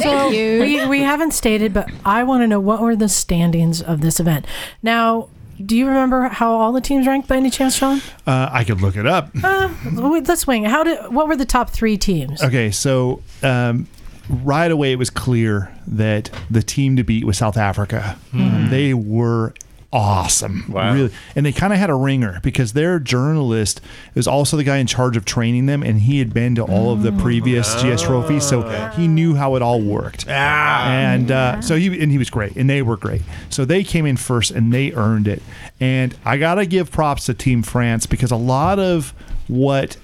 So 0.04 0.28
we, 0.28 0.86
we 0.86 1.00
haven't 1.00 1.32
stated, 1.32 1.72
but 1.72 1.90
I 2.04 2.24
want 2.24 2.42
to 2.42 2.46
know 2.46 2.60
what 2.60 2.80
were 2.80 2.96
the 2.96 3.08
standings 3.08 3.80
of 3.80 4.00
this 4.00 4.20
event. 4.20 4.46
Now, 4.82 5.28
do 5.64 5.76
you 5.76 5.86
remember 5.86 6.28
how 6.28 6.52
all 6.52 6.72
the 6.72 6.80
teams 6.80 7.06
ranked 7.06 7.28
by 7.28 7.36
any 7.36 7.50
chance, 7.50 7.76
Sean? 7.76 8.00
Uh, 8.26 8.48
I 8.50 8.64
could 8.64 8.80
look 8.80 8.96
it 8.96 9.06
up. 9.06 9.30
Uh, 9.42 9.72
let's 9.92 10.40
swing. 10.40 10.64
How 10.64 10.84
did? 10.84 11.12
What 11.12 11.28
were 11.28 11.36
the 11.36 11.44
top 11.44 11.70
three 11.70 11.96
teams? 11.96 12.42
Okay, 12.42 12.70
so 12.70 13.22
um, 13.42 13.86
right 14.28 14.70
away 14.70 14.92
it 14.92 14.98
was 14.98 15.10
clear 15.10 15.72
that 15.86 16.30
the 16.50 16.62
team 16.62 16.96
to 16.96 17.04
beat 17.04 17.24
was 17.24 17.38
South 17.38 17.56
Africa. 17.56 18.16
Um, 18.32 18.68
they 18.70 18.94
were 18.94 19.54
awesome, 19.94 20.64
Wow. 20.68 20.92
really, 20.92 21.10
and 21.36 21.46
they 21.46 21.52
kind 21.52 21.72
of 21.72 21.78
had 21.78 21.88
a 21.88 21.94
ringer 21.94 22.40
because 22.42 22.72
their 22.72 22.98
journalist 22.98 23.80
was 24.14 24.26
also 24.26 24.56
the 24.56 24.64
guy 24.64 24.78
in 24.78 24.86
charge 24.86 25.16
of 25.16 25.24
training 25.24 25.66
them, 25.66 25.82
and 25.82 26.00
he 26.00 26.18
had 26.18 26.34
been 26.34 26.54
to 26.56 26.62
all 26.62 26.92
of 26.92 27.02
the 27.02 27.12
previous 27.12 27.74
GS 27.80 28.02
trophies, 28.02 28.44
so 28.46 28.62
he 28.96 29.06
knew 29.08 29.34
how 29.36 29.54
it 29.54 29.62
all 29.62 29.80
worked. 29.80 30.26
Ah, 30.28 30.88
And 30.90 31.30
uh, 31.30 31.60
so 31.60 31.76
he 31.76 31.86
and 32.02 32.10
he 32.10 32.18
was 32.18 32.28
great, 32.28 32.56
and 32.56 32.68
they 32.68 32.82
were 32.82 32.96
great. 32.96 33.22
So 33.50 33.64
they 33.64 33.84
came 33.84 34.04
in 34.04 34.16
first, 34.16 34.50
and 34.50 34.72
they 34.74 34.92
earned 34.92 35.28
it. 35.28 35.42
And 35.80 36.14
I 36.24 36.36
gotta 36.36 36.66
give 36.66 36.90
props 36.90 37.26
to 37.26 37.34
Team 37.34 37.62
France 37.62 38.06
because 38.06 38.30
a 38.30 38.36
lot 38.36 38.78
of 38.78 39.14
what 39.48 39.96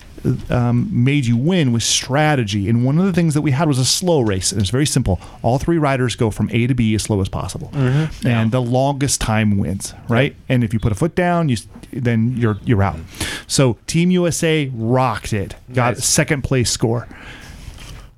um, 0.50 0.88
made 0.92 1.26
you 1.26 1.36
win 1.36 1.72
was 1.72 1.84
strategy. 1.84 2.68
And 2.68 2.84
one 2.84 2.98
of 2.98 3.04
the 3.04 3.12
things 3.12 3.34
that 3.34 3.40
we 3.42 3.50
had 3.52 3.68
was 3.68 3.78
a 3.78 3.84
slow 3.84 4.20
race. 4.20 4.52
And 4.52 4.60
it's 4.60 4.70
very 4.70 4.86
simple. 4.86 5.20
All 5.42 5.58
three 5.58 5.78
riders 5.78 6.16
go 6.16 6.30
from 6.30 6.50
A 6.52 6.66
to 6.66 6.74
B 6.74 6.94
as 6.94 7.02
slow 7.02 7.20
as 7.20 7.28
possible, 7.28 7.70
and 7.74 8.50
the 8.52 8.60
longest 8.62 9.20
time 9.20 9.58
wins. 9.58 9.94
Right. 10.08 10.34
And 10.48 10.62
if 10.64 10.72
you 10.72 10.80
put 10.80 10.92
a 10.92 10.94
foot 10.96 11.14
down, 11.14 11.48
you 11.48 11.56
then 11.92 12.36
you're 12.36 12.58
you're 12.64 12.82
out. 12.82 12.98
So 13.46 13.78
Team 13.86 14.10
USA 14.10 14.70
rocked 14.74 15.32
it. 15.32 15.54
Got 15.72 15.94
a 15.94 16.02
second 16.02 16.42
place 16.42 16.70
score. 16.70 17.08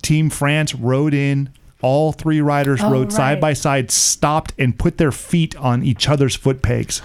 Team 0.03 0.31
France 0.31 0.75
rode 0.75 1.15
in. 1.15 1.51
All 1.81 2.13
three 2.13 2.41
riders 2.41 2.81
Oh, 2.81 2.91
rode 2.93 3.13
side 3.13 3.41
by 3.41 3.55
side, 3.55 3.91
stopped, 3.91 4.53
and 4.57 4.79
put 4.79 4.99
their 4.99 5.11
feet 5.11 5.57
on 5.57 5.83
each 5.83 6.09
other's 6.09 6.37
foot 6.37 6.63
pegs. 6.63 7.03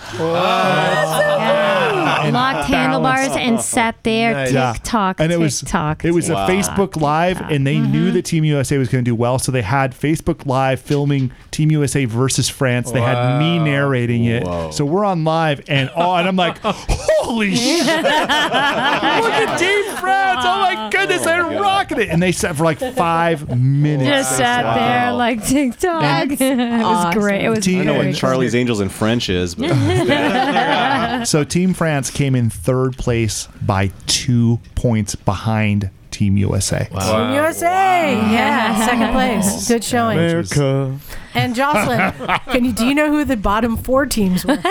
Yeah. 2.07 2.29
Locked 2.31 2.67
handlebars 2.67 3.35
and 3.35 3.61
sat 3.61 4.03
there. 4.03 4.49
Yeah. 4.49 4.73
TikTok. 4.73 5.19
and 5.19 5.31
it 5.31 5.39
was 5.39 5.59
TikTok. 5.59 6.05
it 6.05 6.11
was 6.11 6.27
TikTok. 6.27 6.49
a 6.49 6.51
Facebook 6.51 7.01
Live, 7.01 7.41
and 7.41 7.65
they 7.65 7.79
knew 7.79 8.05
mm-hmm. 8.05 8.13
that 8.15 8.25
Team 8.25 8.43
USA 8.43 8.77
was 8.77 8.89
going 8.89 9.03
to 9.03 9.09
do 9.09 9.15
well, 9.15 9.39
so 9.39 9.51
they 9.51 9.61
had 9.61 9.93
Facebook 9.93 10.45
Live 10.45 10.79
filming 10.79 11.31
Team 11.51 11.71
USA 11.71 12.05
versus 12.05 12.49
France. 12.49 12.91
They 12.91 13.01
had 13.01 13.39
me 13.39 13.59
narrating 13.59 14.25
it, 14.25 14.73
so 14.73 14.85
we're 14.85 15.05
on 15.05 15.23
live, 15.23 15.61
and 15.67 15.89
oh, 15.95 16.15
and 16.15 16.27
I'm 16.27 16.35
like, 16.35 16.59
holy 16.61 17.55
shit! 17.55 17.85
Look 17.85 17.95
at 17.95 19.57
Team 19.57 19.95
France! 19.97 20.41
Oh 20.43 20.61
my 20.61 20.89
goodness, 20.91 21.23
they're 21.23 21.45
oh 21.45 21.59
rocking 21.59 21.99
it! 21.99 22.09
And 22.09 22.21
they 22.21 22.31
sat 22.31 22.55
for 22.55 22.63
like 22.63 22.79
five 22.79 23.57
minutes. 23.57 24.09
Just 24.09 24.37
sat 24.37 24.75
there 24.75 25.13
like 25.13 25.45
TikTok. 25.45 26.31
it 26.39 26.83
was 26.83 27.13
great. 27.13 27.43
It 27.43 27.49
was 27.49 27.65
Team- 27.65 27.81
I 27.81 27.83
know 27.83 27.93
very 27.93 28.07
what 28.07 28.15
Charlie's 28.15 28.55
Angels 28.55 28.79
in 28.79 28.89
French 28.89 29.29
is, 29.29 29.55
but 29.55 31.25
so 31.25 31.43
Team 31.43 31.73
France 31.97 32.11
came 32.11 32.35
in 32.35 32.51
third 32.51 32.95
place 32.95 33.47
by 33.59 33.87
two 34.05 34.59
points 34.75 35.15
behind 35.15 35.89
Team 36.11 36.37
USA. 36.37 36.85
Team 36.85 37.33
USA. 37.33 38.13
Yeah, 38.13 38.85
second 38.85 39.13
place. 39.13 39.67
Good 39.67 39.83
showing. 39.83 40.19
America. 40.19 40.95
And 41.33 41.55
Jocelin, 41.55 42.11
can 42.51 42.65
you 42.65 42.71
do 42.71 42.85
you 42.85 42.93
know 42.93 43.09
who 43.09 43.25
the 43.25 43.35
bottom 43.35 43.77
four 43.77 44.05
teams 44.05 44.45
were? 44.45 44.59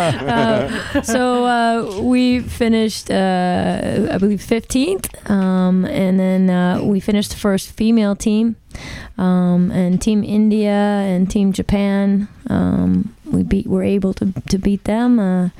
Uh, 0.00 1.02
so 1.02 1.44
uh, 1.44 2.00
we 2.00 2.40
finished, 2.40 3.10
uh, 3.10 4.08
I 4.10 4.18
believe, 4.18 4.40
15th, 4.40 5.30
um, 5.30 5.84
and 5.86 6.18
then 6.18 6.50
uh, 6.50 6.80
we 6.82 7.00
finished 7.00 7.30
the 7.30 7.36
first 7.36 7.72
female 7.72 8.14
team, 8.14 8.56
um, 9.18 9.70
and 9.70 10.00
Team 10.00 10.24
India 10.24 10.70
and 10.70 11.30
Team 11.30 11.52
Japan. 11.52 12.28
Um, 12.48 13.14
we 13.24 13.42
beat, 13.42 13.66
were 13.66 13.84
able 13.84 14.12
to, 14.14 14.32
to 14.48 14.58
beat 14.58 14.84
them, 14.84 15.20
uh, 15.20 15.50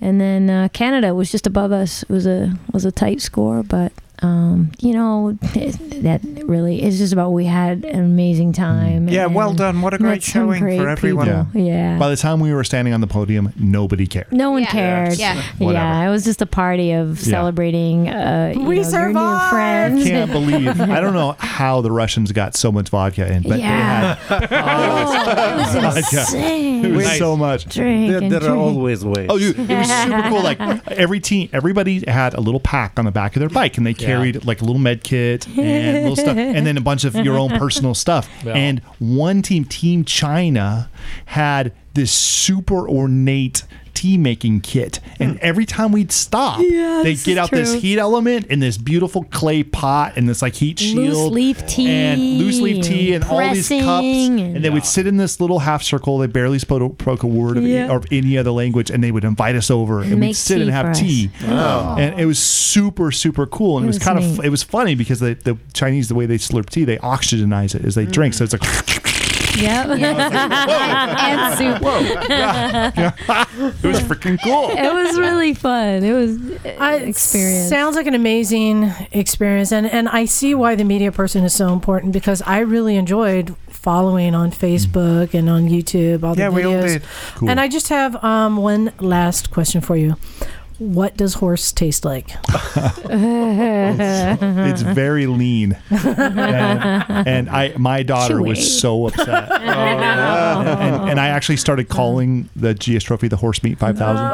and 0.00 0.20
then 0.20 0.48
uh, 0.48 0.68
Canada 0.72 1.14
was 1.14 1.30
just 1.30 1.46
above 1.46 1.72
us. 1.72 2.02
It 2.04 2.08
was 2.08 2.26
a 2.26 2.58
was 2.72 2.84
a 2.84 2.92
tight 2.92 3.20
score, 3.20 3.62
but. 3.62 3.92
Um, 4.22 4.70
you 4.78 4.92
know 4.94 5.32
that 5.42 6.20
really 6.44 6.82
is 6.82 6.98
just 6.98 7.12
about 7.12 7.30
we 7.30 7.44
had 7.44 7.84
an 7.84 8.00
amazing 8.04 8.52
time. 8.52 9.08
Yeah, 9.08 9.26
well 9.26 9.52
done. 9.52 9.82
What 9.82 9.94
a 9.94 9.98
great 9.98 10.22
some 10.22 10.46
showing 10.48 10.60
for 10.60 10.88
everyone. 10.88 11.26
people. 11.46 11.60
Yeah. 11.60 11.98
By 11.98 12.08
the 12.08 12.16
time 12.16 12.38
we 12.40 12.54
were 12.54 12.62
standing 12.64 12.94
on 12.94 13.00
the 13.00 13.06
podium, 13.08 13.52
nobody 13.58 14.06
cared. 14.06 14.30
No 14.32 14.52
one 14.52 14.62
Yeah. 14.62 14.68
cared. 14.70 15.14
Yeah. 15.18 15.42
Whatever. 15.58 15.72
Yeah, 15.84 16.06
it 16.08 16.10
was 16.10 16.24
just 16.24 16.40
a 16.40 16.46
party 16.46 16.92
of 16.92 17.18
Yeah. 17.20 17.30
celebrating 17.30 18.08
uh, 18.08 18.52
you 18.54 18.60
We 18.60 18.64
know, 18.64 18.70
your 18.70 18.84
new 18.84 18.90
survived! 18.90 19.50
friends. 19.50 20.04
Can't 20.04 20.30
believe. 20.30 20.80
I 20.80 21.00
don't 21.00 21.14
know 21.14 21.34
how 21.38 21.80
the 21.80 21.90
Russians 21.90 22.30
got 22.32 22.54
so 22.56 22.70
much 22.70 22.88
vodka 22.90 23.30
in, 23.32 23.42
but 23.42 23.58
Yeah. 23.58 24.16
they 24.28 24.36
had. 24.36 24.52
Oh, 24.52 25.78
it 25.78 25.94
was 25.94 25.96
insane. 26.12 26.84
It 26.84 26.92
was 26.92 27.06
Nice. 27.06 27.18
so 27.18 27.36
much. 27.36 27.66
Drink 27.68 28.08
There, 28.10 28.18
and 28.22 28.30
there 28.30 28.44
are 28.50 28.56
always 28.56 29.04
ways. 29.04 29.26
Oh, 29.28 29.38
dude, 29.38 29.58
it 29.58 29.68
was 29.78 29.88
super 29.88 30.22
cool. 30.28 30.42
Like 30.42 30.58
every 30.88 31.20
team, 31.20 31.48
everybody 31.52 32.04
had 32.08 32.34
a 32.34 32.40
little 32.40 32.60
pack 32.60 32.98
on 32.98 33.04
the 33.04 33.10
back 33.10 33.34
of 33.36 33.40
their 33.40 33.48
bike, 33.48 33.76
and 33.78 33.86
they 33.86 33.94
carried 33.94 34.11
like 34.44 34.60
a 34.60 34.64
little 34.64 34.80
med 34.80 35.02
kit 35.04 35.46
and 35.48 36.08
little 36.08 36.16
stuff, 36.16 36.36
and 36.36 36.66
then 36.66 36.76
a 36.76 36.80
bunch 36.80 37.04
of 37.04 37.14
your 37.16 37.38
own 37.38 37.50
personal 37.50 37.94
stuff. 37.94 38.28
Yeah. 38.44 38.54
And 38.54 38.80
one 38.98 39.40
team, 39.42 39.64
Team 39.64 40.04
China, 40.04 40.90
had 41.26 41.72
this 41.94 42.10
super 42.10 42.88
ornate 42.88 43.62
tea 43.94 44.16
making 44.16 44.60
kit, 44.60 45.00
and 45.18 45.38
every 45.40 45.66
time 45.66 45.92
we'd 45.92 46.12
stop, 46.12 46.60
Yeah, 46.62 47.02
they'd 47.02 47.22
get 47.22 47.32
is 47.32 47.38
out 47.38 47.50
this 47.50 47.74
heat 47.74 47.98
element 47.98 48.46
and 48.50 48.62
this 48.62 48.78
beautiful 48.78 49.24
clay 49.24 49.62
pot 49.62 50.14
and 50.16 50.28
this 50.28 50.42
like 50.42 50.54
heat 50.54 50.78
shield, 50.78 50.96
Loose 50.98 51.32
leaf 51.32 51.66
tea 51.66 51.88
and 51.90 52.20
loose 52.38 52.60
leaf 52.60 52.84
tea, 52.84 53.14
and 53.14 53.24
all 53.24 53.38
these 53.52 53.68
cups, 53.68 53.82
pressing 53.82 54.40
and 54.56 54.64
they 54.64 54.70
would 54.70 54.84
sit 54.84 55.06
in 55.06 55.16
this 55.16 55.40
little 55.40 55.60
half 55.60 55.82
circle. 55.82 56.18
They 56.18 56.26
barely 56.26 56.58
spoke, 56.58 57.00
spoke 57.00 57.22
a 57.22 57.26
word 57.26 57.56
of, 57.56 57.64
Yeah. 57.64 57.94
of 57.94 58.06
any 58.10 58.36
other 58.38 58.50
language, 58.50 58.90
and 58.90 59.02
they 59.02 59.10
would 59.12 59.24
invite 59.24 59.54
us 59.56 59.70
over, 59.70 60.00
and, 60.00 60.10
we'd 60.12 60.20
make 60.20 60.36
sit 60.36 60.60
and 60.60 60.70
have 60.70 60.94
tea. 60.96 61.30
Wow. 61.46 61.96
And 61.98 62.18
it 62.20 62.26
was 62.26 62.38
super, 62.38 63.10
super 63.12 63.46
cool, 63.46 63.78
and 63.78 63.84
it, 63.84 63.86
It 63.86 63.88
was, 63.88 63.96
was 63.96 64.04
kind 64.04 64.18
of 64.18 64.44
it 64.44 64.48
was 64.50 64.62
funny 64.62 64.94
because 64.94 65.20
the, 65.20 65.34
the 65.34 65.58
Chinese 65.74 66.08
the 66.08 66.14
way 66.14 66.26
they 66.26 66.38
slurp 66.38 66.70
tea, 66.70 66.84
they 66.84 66.96
oxygenize 66.98 67.74
it 67.74 67.84
as 67.84 67.94
they 67.94 68.06
drink, 68.06 68.34
so 68.34 68.44
it's 68.44 68.52
like. 68.52 68.62
Yep. 69.56 69.86
and 69.98 71.58
soup. 71.58 71.82
it 73.82 73.86
was 73.86 74.00
freaking 74.00 74.38
cool. 74.42 74.70
it 74.76 74.92
was 74.92 75.18
really 75.18 75.54
fun. 75.54 76.02
It 76.02 76.12
was 76.12 76.38
I, 76.78 76.94
an 76.96 77.08
experience. 77.08 77.68
Sounds 77.68 77.96
like 77.96 78.06
an 78.06 78.14
amazing 78.14 78.90
experience, 79.12 79.72
and 79.72 79.86
and 79.86 80.08
I 80.08 80.24
see 80.24 80.54
why 80.54 80.74
the 80.74 80.84
media 80.84 81.12
person 81.12 81.44
is 81.44 81.54
so 81.54 81.72
important 81.72 82.12
because 82.12 82.42
I 82.42 82.60
really 82.60 82.96
enjoyed 82.96 83.54
following 83.68 84.34
on 84.34 84.50
Facebook 84.52 85.34
and 85.34 85.48
on 85.50 85.68
YouTube 85.68 86.22
all 86.22 86.34
the 86.34 86.42
Yeah, 86.42 86.50
videos. 86.50 86.54
we 86.54 86.64
all 86.64 86.82
did. 86.82 87.02
Cool. 87.34 87.50
And 87.50 87.60
I 87.60 87.68
just 87.68 87.88
have 87.88 88.22
um, 88.24 88.56
one 88.56 88.92
last 89.00 89.50
question 89.50 89.80
for 89.80 89.96
you. 89.96 90.16
What 90.82 91.16
does 91.16 91.34
horse 91.34 91.70
taste 91.72 92.04
like? 92.04 92.30
it's 93.14 94.82
very 94.82 95.26
lean, 95.26 95.76
and, 95.90 97.28
and 97.28 97.48
I 97.48 97.72
my 97.76 98.02
daughter 98.02 98.34
Chewy. 98.36 98.48
was 98.48 98.80
so 98.80 99.06
upset, 99.06 99.48
Oh, 99.50 99.56
and, 99.56 101.10
and 101.10 101.20
I 101.20 101.28
actually 101.28 101.58
started 101.58 101.88
calling 101.88 102.48
the 102.56 102.74
GS 102.74 103.04
Trophy 103.04 103.28
the 103.28 103.36
Horse 103.36 103.62
Meat 103.62 103.78
Five 103.78 103.96
Thousand. 103.96 104.26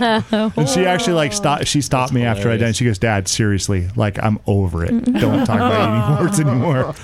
Oh. 0.00 0.52
And 0.56 0.68
she 0.68 0.86
actually 0.86 1.12
like 1.14 1.32
stopped. 1.32 1.68
She 1.68 1.80
stopped 1.80 2.12
me 2.12 2.24
after 2.24 2.50
I 2.50 2.56
done. 2.56 2.72
She 2.72 2.84
goes, 2.84 2.98
"Dad, 2.98 3.28
seriously, 3.28 3.88
like 3.94 4.20
I'm 4.22 4.40
over 4.46 4.84
it. 4.84 4.90
Don't 5.04 5.46
talk 5.46 5.56
about 5.56 5.88
eating 5.88 6.16
horse 6.16 6.40
anymore." 6.40 6.94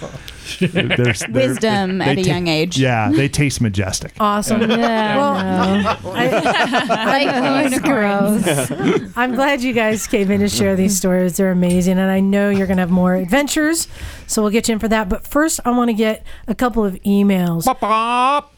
There's, 0.61 1.21
they're- 1.21 1.29
Wisdom 1.49 1.99
they 1.99 2.05
at 2.05 2.19
a 2.19 2.23
ta- 2.23 2.29
young 2.31 2.47
age. 2.49 2.79
Yeah, 2.79 3.11
they 3.13 3.29
taste 3.29 3.61
majestic. 3.61 4.13
Awesome. 4.21 4.63
Yeah, 4.71 5.17
well, 5.17 5.35
I, 5.37 6.01
Like 6.05 7.27
I, 7.29 7.63
unicorns. 7.65 9.13
I'm 9.17 9.35
glad 9.35 9.63
you 9.63 9.73
guys 9.73 10.07
came 10.07 10.31
in 10.31 10.41
to 10.41 10.49
share 10.49 10.77
these 10.77 10.97
stories. 10.97 11.37
They're 11.37 11.51
amazing, 11.53 11.99
and 11.99 12.11
I 12.11 12.21
know 12.21 12.51
you're 12.51 12.67
going 12.67 12.77
to 12.79 12.83
have 12.83 12.91
more 12.91 13.15
adventures. 13.15 13.87
So 14.31 14.43
we'll 14.43 14.53
get 14.53 14.69
you 14.69 14.75
in 14.75 14.79
for 14.79 14.87
that. 14.89 15.09
But 15.09 15.27
first, 15.27 15.59
I 15.65 15.71
want 15.71 15.89
to 15.89 15.93
get 15.95 16.25
a 16.47 16.55
couple 16.55 16.85
of 16.85 16.95
emails. 17.03 17.67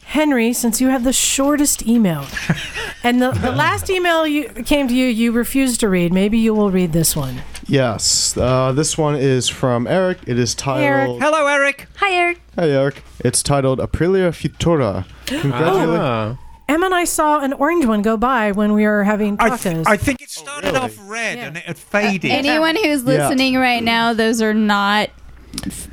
Henry, 0.05 0.53
since 0.53 0.79
you 0.79 0.89
have 0.89 1.03
the 1.03 1.11
shortest 1.13 1.87
email, 1.87 2.25
and 3.03 3.19
the, 3.21 3.31
the 3.31 3.51
last 3.51 3.89
email 3.89 4.27
you 4.27 4.49
came 4.49 4.87
to 4.87 4.93
you, 4.93 5.07
you 5.07 5.31
refused 5.31 5.79
to 5.79 5.89
read. 5.89 6.13
Maybe 6.13 6.37
you 6.37 6.53
will 6.53 6.69
read 6.69 6.93
this 6.93 7.15
one. 7.15 7.41
Yes. 7.67 8.37
Uh, 8.37 8.71
this 8.73 8.97
one 8.97 9.15
is 9.15 9.49
from 9.49 9.87
Eric. 9.87 10.19
It 10.27 10.37
is 10.37 10.53
titled. 10.53 11.21
Hello, 11.21 11.47
Eric. 11.47 11.87
Hi, 11.95 12.11
Eric. 12.13 12.41
Hi, 12.55 12.69
Eric. 12.69 13.01
It's 13.19 13.41
titled 13.41 13.79
Aprilia 13.79 14.29
Futura. 14.29 15.05
Congratulations. 15.25 15.97
Ah. 15.99 16.37
Emma 16.69 16.85
and 16.85 16.95
I 16.95 17.03
saw 17.05 17.39
an 17.39 17.53
orange 17.53 17.85
one 17.85 18.01
go 18.01 18.15
by 18.15 18.51
when 18.51 18.73
we 18.73 18.85
were 18.85 19.03
having 19.03 19.37
I, 19.39 19.49
tacos. 19.49 19.61
th- 19.73 19.87
I 19.87 19.97
think 19.97 20.21
it 20.21 20.29
started 20.29 20.75
off 20.75 20.95
red 21.09 21.37
and 21.37 21.57
it 21.57 21.63
had 21.63 21.77
faded. 21.77 22.31
Anyone 22.31 22.75
who's 22.75 23.01
Yeah. 23.03 23.27
listening 23.27 23.55
right 23.55 23.83
now, 23.83 24.13
those 24.13 24.41
are 24.41 24.53
not. 24.53 25.09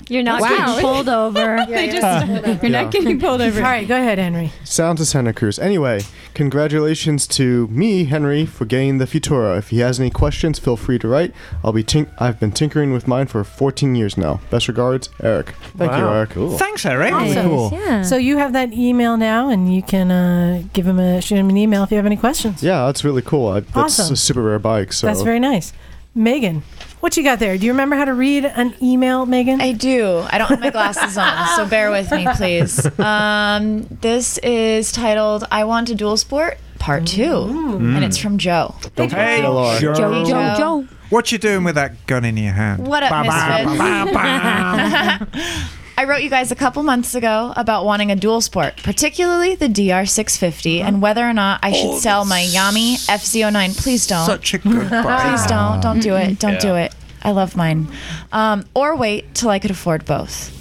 You're 0.09 0.23
not 0.25 0.41
Wow. 0.41 0.49
getting 0.49 0.81
pulled 0.81 1.09
over. 1.09 1.65
They 1.69 1.87
just- 1.91 2.27
you're 2.27 2.71
Yeah. 2.71 2.83
not 2.83 2.91
getting 2.91 3.21
pulled 3.21 3.41
over. 3.41 3.59
All 3.65 3.65
right, 3.65 3.87
go 3.87 3.95
ahead, 3.97 4.19
Henry. 4.19 4.53
Santa 4.65 5.05
Santa 5.05 5.33
Cruz. 5.33 5.59
Anyway, 5.59 6.01
congratulations 6.35 7.27
to 7.29 7.69
me, 7.69 8.05
Henry, 8.05 8.45
for 8.47 8.65
getting 8.65 8.99
the 8.99 9.05
Futura. 9.07 9.57
If 9.59 9.69
he 9.69 9.79
has 9.81 10.01
any 10.01 10.11
questions, 10.11 10.59
feel 10.59 10.77
free 10.77 10.99
to 10.99 11.07
write. 11.07 11.33
I'll 11.63 11.73
be 11.73 11.85
tink- 11.85 12.09
I've 12.19 12.41
been 12.41 12.51
tinkering 12.51 12.93
with 12.93 13.07
mine 13.07 13.27
for 13.29 13.45
14 13.45 13.95
years 13.95 14.17
now. 14.17 14.41
Best 14.51 14.67
regards, 14.67 15.09
Eric. 15.23 15.55
Thank 15.77 15.93
you, 15.93 16.09
Eric. 16.09 16.31
cool. 16.31 16.59
Thanks, 16.59 16.85
Eric. 16.85 17.13
Awesome. 17.13 17.47
Cool. 17.49 17.71
Yeah. 17.73 18.03
So 18.03 18.17
you 18.17 18.39
have 18.39 18.53
that 18.55 18.73
email 18.73 19.17
now, 19.17 19.49
and 19.51 19.73
you 19.73 19.83
can 19.83 20.11
uh, 20.11 20.63
give 20.73 20.87
him 20.87 20.99
a 20.99 21.21
shoot 21.21 21.37
him 21.37 21.49
an 21.49 21.57
email 21.57 21.85
if 21.85 21.91
you 21.91 21.97
have 21.99 22.07
any 22.07 22.17
questions. 22.17 22.63
Yeah, 22.63 22.87
that's 22.87 23.05
really 23.05 23.23
cool. 23.23 23.49
I, 23.49 23.61
that's 23.61 24.01
Awesome. 24.01 24.15
a 24.15 24.17
super 24.17 24.43
rare 24.43 24.59
bike. 24.59 24.93
So 24.93 25.07
That's 25.07 25.23
very 25.23 25.39
nice. 25.39 25.73
Megan, 26.15 26.63
what 27.01 27.17
you 27.17 27.23
got 27.23 27.39
there? 27.39 27.57
Do 27.59 27.67
you 27.67 27.73
remember 27.73 27.97
how 27.97 28.05
to 28.05 28.15
read 28.15 28.45
an 28.45 28.75
email, 28.83 29.27
Megan? 29.27 29.61
I 29.61 29.73
do. 29.73 30.25
I 30.31 30.39
don't 30.39 30.49
have 30.49 30.61
my 30.61 30.71
glasses 30.71 31.17
on, 31.19 31.49
so 31.57 31.67
bear 31.67 31.91
with 31.91 32.11
me, 32.13 32.27
please. 32.37 32.87
Um, 33.01 33.87
this 34.01 34.39
is 34.39 34.93
titled 34.93 35.45
"I 35.51 35.65
Want 35.65 35.91
a 35.91 35.95
Dual 35.95 36.17
Sport" 36.17 36.59
Part 36.79 37.07
Two, 37.07 37.23
Mm. 37.25 37.97
and 37.97 38.05
it's 38.05 38.17
from 38.19 38.39
Joe. 38.39 38.75
Hey, 38.97 39.09
Joe. 39.09 39.77
Joe. 39.81 39.95
Joe, 39.95 40.25
Joe, 40.25 40.55
Joe. 40.57 40.87
What 41.11 41.33
you 41.33 41.39
doing 41.39 41.65
with 41.65 41.75
that 41.75 42.07
gun 42.07 42.25
in 42.25 42.37
your 42.37 42.53
hand? 42.53 42.87
What 42.87 43.03
up, 43.03 43.11
Ba, 43.11 43.23
ba, 43.25 43.65
Misfits? 43.65 43.79
ba, 43.79 44.13
ba, 44.13 45.27
ba. 45.33 45.69
I 46.01 46.05
wrote 46.05 46.23
you 46.23 46.31
guys 46.31 46.51
a 46.51 46.55
couple 46.57 46.83
months 46.83 47.15
ago 47.15 47.53
about 47.59 47.85
wanting 47.85 48.11
a 48.11 48.17
dual 48.17 48.41
sport, 48.41 48.79
particularly 48.83 49.55
the 49.55 49.67
DR650, 49.69 50.81
and 50.81 51.03
whether 51.03 51.29
or 51.29 51.35
not 51.35 51.61
I 51.63 51.73
should 51.73 51.99
sell 51.99 52.25
my 52.25 52.41
Yami 52.41 52.95
FZ09. 53.07 53.77
Please 53.77 54.07
don't. 54.07 54.25
Such 54.25 54.55
a 54.55 54.59
good 54.59 54.89
bike. 54.91 55.29
Please 55.29 55.45
don't. 55.47 55.83
Don't 55.83 56.01
do 56.01 56.17
it. 56.17 56.39
Don't 56.39 56.59
do 56.59 56.75
it. 56.77 56.95
I 57.23 57.33
love 57.33 57.55
mine. 57.55 57.87
Um, 58.33 58.65
or 58.73 58.97
wait 58.97 59.35
till 59.35 59.51
I 59.51 59.59
could 59.59 59.71
afford 59.71 60.07
both. 60.07 60.57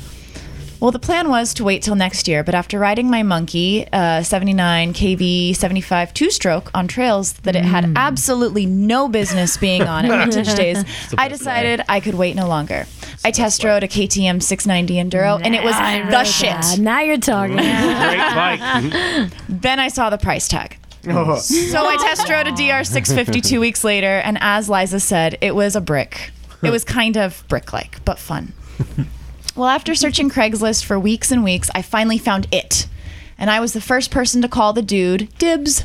Well, 0.80 0.92
the 0.92 1.00
plan 1.00 1.28
was 1.28 1.54
to 1.56 1.66
wait 1.66 1.84
till 1.84 1.96
next 1.96 2.26
year, 2.26 2.42
but 2.42 2.56
after 2.56 2.80
riding 2.80 3.10
my 3.10 3.22
monkey, 3.22 3.86
uh, 3.92 4.24
79 4.24 4.94
KV 4.94 5.54
75 5.54 6.14
two 6.14 6.32
stroke 6.32 6.72
on 6.74 6.88
trails 6.88 7.34
that 7.44 7.58
it 7.58 7.66
had 7.66 7.92
absolutely 7.98 8.66
no 8.66 9.10
business 9.10 9.58
being 9.58 9.82
on 9.82 10.06
at 10.06 10.26
vintage 10.32 10.56
days, 10.56 10.86
I 11.18 11.28
decided 11.28 11.82
I 11.90 12.00
could 12.00 12.16
wait 12.16 12.38
no 12.38 12.48
longer. 12.48 12.86
I 13.26 13.32
test 13.32 13.62
rode 13.66 13.84
a 13.84 13.90
KTM 13.90 14.42
690 14.42 14.94
Enduro, 14.96 15.42
and 15.44 15.54
it 15.54 15.64
was 15.64 15.76
I 15.76 16.10
the 16.10 16.24
shit. 16.24 16.52
that. 16.52 16.80
Now 16.80 17.02
you're 17.02 17.18
talking. 17.18 17.58
Then 19.50 19.80
I 19.80 19.90
saw 19.90 20.10
the 20.10 20.18
price 20.18 20.48
tag. 20.48 20.78
So 21.04 21.86
I 21.86 21.98
test 21.98 22.30
rode 22.30 22.48
a 22.48 22.52
DR 22.52 22.86
650 22.86 23.42
two 23.42 23.60
weeks 23.60 23.84
later, 23.84 24.20
and 24.20 24.38
as 24.40 24.70
Liza 24.70 25.02
said, 25.02 25.38
it 25.42 25.54
was 25.56 25.76
a 25.76 25.82
brick. 25.82 26.32
It 26.64 26.70
was 26.72 26.86
kind 26.86 27.18
of 27.18 27.44
brick 27.50 27.74
like, 27.74 28.04
but 28.06 28.18
fun. 28.18 28.54
Well, 29.60 29.68
after 29.68 29.94
searching 29.94 30.30
Craigslist 30.30 30.86
for 30.86 30.98
weeks 30.98 31.34
and 31.34 31.44
weeks, 31.44 31.70
I 31.76 31.82
finally 31.82 32.18
found 32.18 32.48
it. 32.50 32.88
And 33.38 33.50
I 33.50 33.60
was 33.60 33.74
the 33.74 33.82
first 33.82 34.10
person 34.10 34.42
to 34.42 34.48
call 34.48 34.72
the 34.72 34.82
dude 34.82 35.28
dibs. 35.38 35.84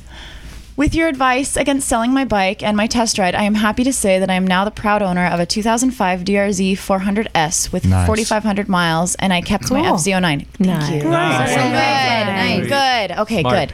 With 0.77 0.95
your 0.95 1.09
advice 1.09 1.57
against 1.57 1.89
selling 1.89 2.13
my 2.13 2.25
bike 2.25 2.63
and 2.63 2.77
my 2.77 2.87
test 2.87 3.19
ride, 3.19 3.35
I 3.35 3.43
am 3.43 3.55
happy 3.57 3.83
to 3.83 3.93
say 3.93 4.21
that 4.21 4.31
I 4.31 4.35
am 4.35 4.47
now 4.47 4.65
the 4.65 4.71
proud 4.71 5.03
owner 5.03 5.27
of 5.27 5.41
a 5.41 5.47
2005 5.47 6.21
DRZ 6.21 6.75
400S 6.75 7.73
with 7.73 7.85
Nice. 7.85 8.07
4,500 8.07 8.69
miles, 8.69 9.17
and 9.17 9.33
I 9.33 9.41
kept 9.41 9.69
my 9.73 9.83
Cool. 9.83 9.97
FZ09. 9.97 10.47
Thank 10.47 10.61
Nice. 10.61 10.91
you. 10.93 11.11
Nice. 11.11 11.49
Good. 11.51 12.71
Nice. 12.71 13.09
Good. 13.09 13.19
Okay, 13.23 13.41
Smart. 13.41 13.73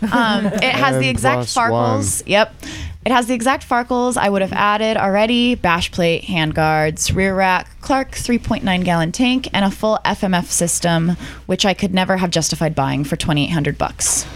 good. 0.00 0.12
Um, 0.12 0.46
it 0.46 0.62
has 0.62 0.96
the 1.00 1.08
exact 1.08 1.52
plus 1.52 1.54
farkles. 1.56 2.22
Yep. 2.24 2.54
It 3.04 3.12
has 3.12 3.26
the 3.26 3.34
exact 3.34 3.66
farkles 3.66 4.18
I 4.18 4.28
would 4.28 4.42
have 4.42 4.52
added 4.52 4.98
already 4.98 5.54
bash 5.54 5.90
plate, 5.90 6.24
hand 6.24 6.54
guards, 6.54 7.10
rear 7.12 7.34
rack, 7.34 7.80
Clarke 7.80 8.10
3.9 8.12 8.84
gallon 8.84 9.10
tank, 9.10 9.48
and 9.54 9.64
a 9.64 9.70
full 9.70 9.98
FMF 10.04 10.46
system, 10.46 11.16
which 11.46 11.64
I 11.64 11.72
could 11.72 11.94
never 11.94 12.18
have 12.18 12.30
justified 12.30 12.74
buying 12.74 13.04
for 13.04 13.16
2800 13.16 13.78
bucks. 13.78 14.26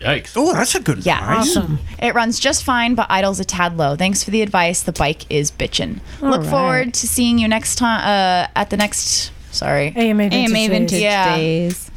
Yikes. 0.00 0.32
Oh, 0.36 0.52
that's 0.52 0.74
a 0.74 0.80
good 0.80 1.04
Yeah. 1.04 1.20
price. 1.24 1.56
It 1.98 2.14
runs 2.14 2.38
just 2.38 2.62
fine, 2.64 2.94
but 2.94 3.06
idles 3.10 3.40
a 3.40 3.44
tad 3.44 3.76
low. 3.78 3.96
Thanks 3.96 4.22
for 4.22 4.30
the 4.30 4.42
advice. 4.42 4.82
The 4.82 4.92
bike 4.92 5.24
is 5.30 5.50
bitchin'. 5.50 6.00
All 6.22 6.30
Look 6.30 6.42
right. 6.42 6.50
forward 6.50 6.94
to 6.94 7.06
seeing 7.06 7.38
you 7.38 7.48
next 7.48 7.76
time 7.76 8.00
uh, 8.00 8.48
at 8.54 8.68
the 8.70 8.76
next. 8.76 9.30
Sorry. 9.50 9.92
AMA 9.96 10.28
Vintage 10.30 10.50
AMA 10.50 10.68
Vintage 10.68 10.90
Days. 10.90 11.02
Yeah. 11.02 11.36
Days. 11.36 11.89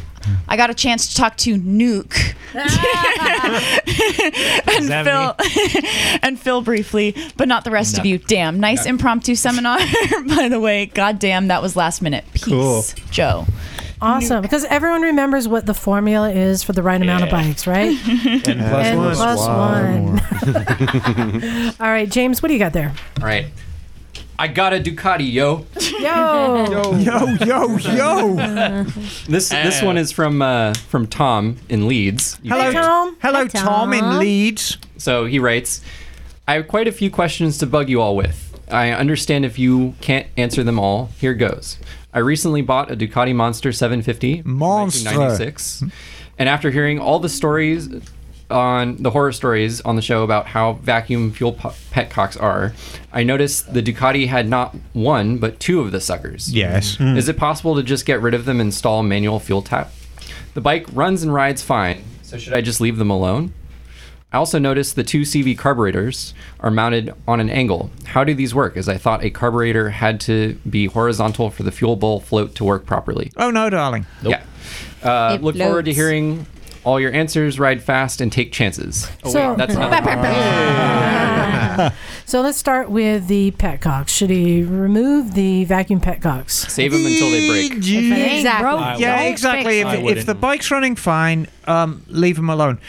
I 0.47 0.57
got 0.57 0.69
a 0.69 0.73
chance 0.73 1.09
to 1.09 1.15
talk 1.15 1.37
to 1.37 1.55
Nuke 1.57 2.35
and 4.67 5.05
Phil 5.05 5.35
and 6.21 6.39
Phil 6.39 6.61
briefly, 6.61 7.15
but 7.37 7.47
not 7.47 7.63
the 7.63 7.71
rest 7.71 7.97
of 7.97 8.05
you. 8.05 8.17
Damn, 8.17 8.59
nice 8.59 8.85
No. 8.85 8.91
impromptu 8.91 9.35
seminar. 9.35 9.77
By 10.27 10.47
the 10.49 10.59
way, 10.59 10.85
goddamn, 10.87 11.47
that 11.47 11.61
was 11.61 11.75
last 11.75 12.01
minute. 12.01 12.23
Peace, 12.33 12.43
Cool. 12.45 12.83
Joe. 13.11 13.45
Awesome, 14.01 14.41
because 14.41 14.65
everyone 14.65 15.01
remembers 15.01 15.47
what 15.47 15.65
the 15.65 15.73
formula 15.73 16.29
is 16.29 16.61
for 16.61 16.73
the 16.73 16.83
right 16.83 17.01
amount 17.01 17.23
of 17.23 17.29
bikes, 17.29 17.65
right? 17.65 17.97
And 18.05 18.43
plus 18.43 18.85
and 18.85 18.99
one. 18.99 19.15
plus 19.15 19.39
one. 19.47 20.19
All 21.79 21.87
right, 21.91 22.09
James, 22.09 22.41
what 22.41 22.49
do 22.49 22.53
you 22.53 22.59
got 22.59 22.73
there? 22.73 22.93
All 23.21 23.25
right. 23.25 23.45
I 24.37 24.47
got 24.47 24.73
a 24.73 24.79
Ducati, 24.79 25.31
yo. 25.31 25.65
Yo, 25.99 26.95
Yo, 26.97 27.35
yo, 27.45 27.77
yo. 27.77 28.83
This 29.27 29.49
this 29.49 29.81
one 29.81 29.97
is 29.97 30.11
from 30.11 30.41
uh, 30.41 30.73
from 30.73 31.07
Tom 31.07 31.57
in 31.69 31.87
Leeds. 31.87 32.39
Hello, 32.43 32.61
Hey, 32.61 32.73
Tom. 32.73 33.17
Hello, 33.21 33.39
Hi, 33.41 33.47
Tom 33.47 33.93
in 33.93 34.19
Leeds. 34.19 34.77
So 34.97 35.25
he 35.25 35.39
writes, 35.39 35.81
I 36.47 36.55
have 36.55 36.67
quite 36.67 36.87
a 36.87 36.91
few 36.91 37.09
questions 37.11 37.57
to 37.59 37.65
bug 37.67 37.89
you 37.89 38.01
all 38.01 38.15
with. 38.15 38.49
I 38.71 38.91
understand 38.91 39.45
if 39.45 39.59
you 39.59 39.93
can't 40.01 40.27
answer 40.35 40.63
them 40.63 40.79
all. 40.79 41.09
Here 41.19 41.33
goes. 41.33 41.77
I 42.13 42.19
recently 42.19 42.61
bought 42.61 42.91
a 42.91 42.95
Ducati 42.95 43.33
Monster 43.35 43.71
750 43.71 44.41
Monster. 44.45 45.09
1996. 45.09 45.83
And 46.39 46.49
after 46.49 46.71
hearing 46.71 46.99
all 46.99 47.19
the 47.19 47.29
stories 47.29 47.89
on 48.53 48.97
the 48.97 49.09
horror 49.09 49.31
stories 49.31 49.81
on 49.81 49.95
the 49.95 50.01
show 50.01 50.23
about 50.23 50.45
how 50.47 50.73
vacuum 50.73 51.31
fuel 51.31 51.53
pu- 51.53 51.69
petcocks 51.91 52.41
are, 52.41 52.73
I 53.11 53.23
noticed 53.23 53.73
the 53.73 53.81
Ducati 53.83 54.27
had 54.27 54.47
not 54.47 54.75
one 54.93 55.37
but 55.39 55.59
two 55.59 55.81
of 55.81 55.91
the 55.91 55.99
suckers. 55.99 56.53
Yes. 56.53 56.97
Is 56.99 57.27
it 57.27 57.37
possible 57.37 57.75
to 57.75 57.83
just 57.83 58.05
get 58.05 58.21
rid 58.21 58.33
of 58.33 58.45
them 58.45 58.59
and 58.59 58.67
install 58.67 58.99
a 58.99 59.03
manual 59.03 59.39
fuel 59.39 59.61
tap? 59.61 59.91
The 60.53 60.61
bike 60.61 60.85
runs 60.93 61.23
and 61.23 61.33
rides 61.33 61.61
fine, 61.63 62.03
so 62.21 62.37
should 62.37 62.53
I 62.53 62.61
just 62.61 62.79
leave 62.79 62.97
them 62.97 63.09
alone? 63.09 63.53
I 64.31 64.37
also 64.37 64.57
noticed 64.57 64.95
the 64.95 65.03
two 65.03 65.21
CV 65.21 65.55
carburetors 65.55 66.33
are 66.59 66.71
mounted 66.71 67.13
on 67.27 67.39
an 67.39 67.51
angle. 67.51 67.91
How 68.05 68.23
do 68.23 68.33
these 68.33 68.55
work? 68.55 68.77
As 68.77 68.89
I 68.89 68.97
thought 68.97 69.23
a 69.23 69.29
carburetor 69.29 69.89
had 69.91 70.19
to 70.21 70.55
be 70.67 70.87
horizontal 70.87 71.51
for 71.51 71.61
the 71.61 71.71
fuel 71.71 71.95
bowl 71.95 72.19
float 72.19 72.55
to 72.55 72.63
work 72.63 72.85
properly. 72.87 73.31
Oh 73.37 73.51
no, 73.51 73.69
darling. 73.69 74.07
Yeah. 74.23 74.41
Uh, 75.03 75.35
It 75.35 75.43
look 75.43 75.55
forward 75.55 75.85
to 75.85 75.93
hearing 75.93 76.47
all 76.83 76.99
your 76.99 77.11
answers. 77.13 77.59
Ride 77.59 77.81
fast 77.81 78.21
and 78.21 78.31
take 78.31 78.51
chances. 78.51 79.09
Oh 79.23 79.31
So- 79.31 79.49
wait, 79.49 79.57
that's 79.57 79.73
not. 79.75 79.93
so 82.25 82.41
let's 82.41 82.57
start 82.57 82.89
with 82.89 83.27
the 83.27 83.51
petcocks. 83.51 84.09
Should 84.09 84.29
he 84.29 84.63
remove 84.63 85.33
the 85.33 85.65
vacuum 85.65 86.01
petcocks? 86.01 86.69
Save 86.69 86.91
them 86.91 87.05
until 87.05 87.29
they 87.31 87.47
break. 87.47 87.71
Exactly. 87.73 88.61
Broke, 88.61 88.99
Yeah, 88.99 89.21
exactly. 89.23 89.79
If, 89.79 90.17
if 90.17 90.25
the 90.25 90.35
bike's 90.35 90.69
running 90.71 90.95
fine, 90.95 91.47
um, 91.65 92.03
leave 92.07 92.35
them 92.35 92.49
alone. 92.49 92.79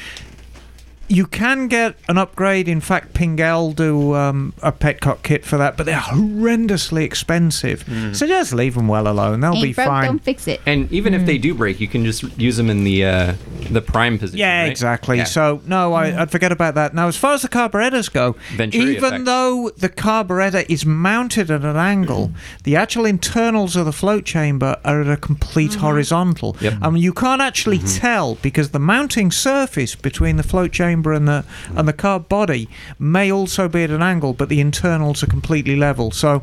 You 1.08 1.26
can 1.26 1.68
get 1.68 1.96
an 2.08 2.18
upgrade. 2.18 2.68
In 2.68 2.80
fact, 2.80 3.14
Pingel 3.14 3.74
do 3.74 4.14
um, 4.14 4.54
a 4.62 4.72
petcock 4.72 5.22
kit 5.22 5.44
for 5.44 5.58
that, 5.58 5.76
but 5.76 5.86
they're 5.86 5.96
horrendously 5.96 7.02
expensive. 7.02 7.84
Mm. 7.84 8.16
So 8.16 8.26
just 8.26 8.52
leave 8.54 8.74
them 8.74 8.88
well 8.88 9.06
alone. 9.06 9.40
They'll 9.40 9.60
be 9.60 9.72
broke, 9.72 9.86
fine. 9.86 10.04
don't 10.06 10.18
fix 10.22 10.48
it. 10.48 10.60
And 10.66 10.90
even 10.90 11.12
if 11.14 11.26
they 11.26 11.38
mm. 11.38 11.42
do 11.42 11.54
break, 11.54 11.80
you 11.80 11.88
can 11.88 12.04
just 12.04 12.22
use 12.38 12.56
them 12.56 12.70
in 12.70 12.84
the 12.84 13.04
uh, 13.04 13.34
the 13.70 13.82
prime 13.82 14.18
position. 14.18 14.38
Yeah, 14.38 14.62
right? 14.62 14.70
exactly. 14.70 15.18
Yeah. 15.18 15.24
So 15.24 15.60
no, 15.66 15.94
I, 15.94 16.10
mm. 16.10 16.18
I'd 16.18 16.30
forget 16.30 16.52
about 16.52 16.74
that. 16.76 16.94
Now, 16.94 17.08
as 17.08 17.16
far 17.16 17.34
as 17.34 17.42
the 17.42 17.48
carburetors 17.48 18.08
go, 18.08 18.36
Venturi 18.56 18.84
even 18.92 19.04
effect. 19.04 19.24
though 19.24 19.70
the 19.76 19.88
carburetor 19.88 20.64
is 20.68 20.86
mounted 20.86 21.50
at 21.50 21.64
an 21.64 21.76
angle, 21.76 22.32
the 22.64 22.76
actual 22.76 23.04
internals 23.04 23.76
of 23.76 23.84
the 23.84 23.92
float 23.92 24.24
chamber 24.24 24.78
are 24.84 25.02
at 25.02 25.08
a 25.08 25.16
complete 25.16 25.72
mm-hmm. 25.72 25.80
horizontal. 25.80 26.56
Yep. 26.60 26.74
I 26.80 26.90
mean, 26.90 27.02
you 27.02 27.12
can't 27.12 27.42
actually 27.42 27.78
mm-hmm. 27.78 27.98
tell 27.98 28.34
because 28.36 28.70
the 28.70 28.78
mounting 28.78 29.30
surface 29.30 29.94
between 29.94 30.36
the 30.36 30.42
float 30.42 30.72
chamber 30.72 30.93
and 31.02 31.26
the 31.26 31.44
and 31.76 31.88
the 31.88 31.92
carb 31.92 32.28
body 32.28 32.68
may 32.98 33.30
also 33.32 33.68
be 33.68 33.82
at 33.84 33.90
an 33.90 34.02
angle, 34.02 34.32
but 34.32 34.48
the 34.48 34.60
internals 34.60 35.22
are 35.22 35.26
completely 35.26 35.76
level. 35.76 36.10
So. 36.10 36.42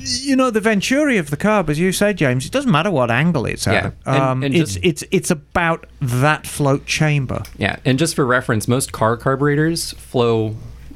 You 0.00 0.36
know 0.36 0.48
the 0.50 0.60
Venturi 0.60 1.18
of 1.18 1.28
the 1.28 1.36
carb, 1.36 1.68
as 1.68 1.78
you 1.78 1.92
said, 1.92 2.16
James. 2.16 2.46
It 2.46 2.52
doesn't 2.52 2.70
matter 2.70 2.90
what 2.90 3.10
angle 3.10 3.44
it's 3.44 3.66
Yeah, 3.66 3.72
at. 3.74 3.84
and- 4.06 4.16
Um, 4.22 4.42
and 4.42 4.54
it's 4.54 4.74
just- 4.74 4.84
it's 4.86 5.04
it's 5.10 5.30
about 5.30 5.86
that 6.00 6.46
float 6.46 6.86
chamber. 6.86 7.42
Yeah, 7.58 7.76
and 7.84 7.98
just 7.98 8.14
for 8.14 8.24
reference, 8.24 8.66
most 8.68 8.90
car 8.92 9.16
carburetors 9.18 9.92
flow 9.98 10.54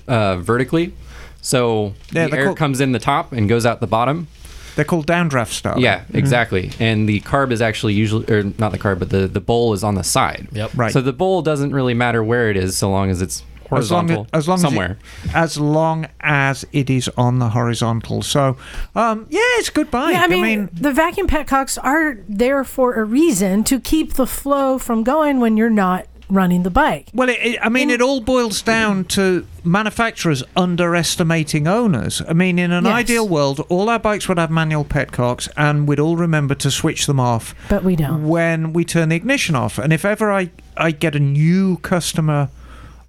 uh, 0.09 0.37
vertically, 0.37 0.95
so 1.43 1.95
Yeah, 2.13 2.25
the 2.25 2.31
they're 2.31 2.39
air 2.41 2.47
called- 2.47 2.59
comes 2.59 2.81
in 2.81 2.93
the 2.93 2.99
top 2.99 3.33
and 3.33 3.49
goes 3.49 3.67
out 3.67 3.81
the 3.81 3.87
bottom. 3.87 4.29
They're 4.75 4.85
called 4.85 5.07
downdraft 5.07 5.53
style. 5.53 5.81
Yeah, 5.81 6.05
exactly. 6.13 6.71
And 6.81 7.09
the 7.09 7.21
carb 7.21 7.53
is 7.53 7.61
actually 7.61 7.95
usually, 7.95 8.33
or 8.33 8.45
not 8.59 8.73
the 8.73 8.79
carb, 8.79 8.99
but 8.99 9.11
the, 9.11 9.27
the 9.27 9.41
bowl 9.41 9.73
is 9.73 9.85
on 9.85 9.95
the 9.95 10.05
side. 10.05 10.49
Yep. 10.53 10.71
Right. 10.75 10.93
So 10.93 11.01
the 11.01 11.13
bowl 11.13 11.43
doesn't 11.43 11.73
really 11.73 11.95
matter 11.95 12.23
where 12.25 12.51
it 12.51 12.57
is, 12.57 12.77
so 12.77 12.91
long 12.91 13.11
as 13.11 13.21
it's 13.21 13.45
As 13.71 13.91
long 13.91 14.09
horizontal 14.09 14.27
as, 14.33 14.39
as 14.41 14.49
long 14.49 14.59
somewhere. 14.59 14.99
As, 15.25 15.25
it, 15.25 15.35
as 15.35 15.59
long 15.59 16.07
as 16.21 16.67
it 16.73 16.91
is 16.91 17.11
on 17.17 17.39
the 17.39 17.51
horizontal. 17.51 18.23
So, 18.23 18.57
um, 18.95 19.27
yeah, 19.31 19.41
it's 19.59 19.69
a 19.69 19.73
good 19.73 19.91
bike. 19.91 20.15
Yeah, 20.15 20.23
I 20.25 20.29
mean, 20.29 20.69
the 20.73 20.93
vacuum 20.93 21.27
petcocks 21.27 21.79
are 21.83 22.19
there 22.29 22.65
for 22.65 22.95
a 22.95 23.05
reason 23.05 23.65
to 23.65 23.81
keep 23.81 24.15
the 24.15 24.27
flow 24.27 24.79
from 24.79 25.05
going 25.05 25.41
when 25.41 25.57
you're 25.57 25.71
not 25.71 26.07
running 26.29 26.63
the 26.63 26.71
bike. 26.71 27.09
Well, 27.13 27.29
it, 27.29 27.39
it, 27.43 27.59
I 27.63 27.69
mean, 27.69 27.91
it 27.91 28.01
all 28.01 28.21
boils 28.21 28.63
down 28.63 29.05
to 29.07 29.47
manufacturers 29.65 30.43
underestimating 30.57 31.67
owners. 31.67 32.23
I 32.29 32.33
mean, 32.33 32.59
in 32.59 32.73
an 32.73 32.85
Yes. 32.85 32.95
ideal 32.95 33.29
world, 33.29 33.65
all 33.69 33.89
our 33.89 33.99
bikes 33.99 34.29
would 34.29 34.39
have 34.39 34.51
manual 34.51 34.85
petcocks, 34.85 35.49
and 35.57 35.87
we'd 35.87 36.01
all 36.01 36.17
remember 36.17 36.55
to 36.57 36.71
switch 36.71 37.07
them 37.07 37.21
off. 37.21 37.55
But 37.69 37.85
we 37.85 37.97
don't. 37.97 38.27
When 38.29 38.73
we 38.73 38.85
turn 38.85 39.11
the 39.11 39.17
ignition 39.17 39.55
off, 39.55 39.79
and 39.79 39.93
if 39.93 40.05
ever 40.05 40.33
I 40.33 40.51
I 40.77 40.91
get 40.91 41.15
a 41.15 41.21
new 41.21 41.77
customer 41.79 42.49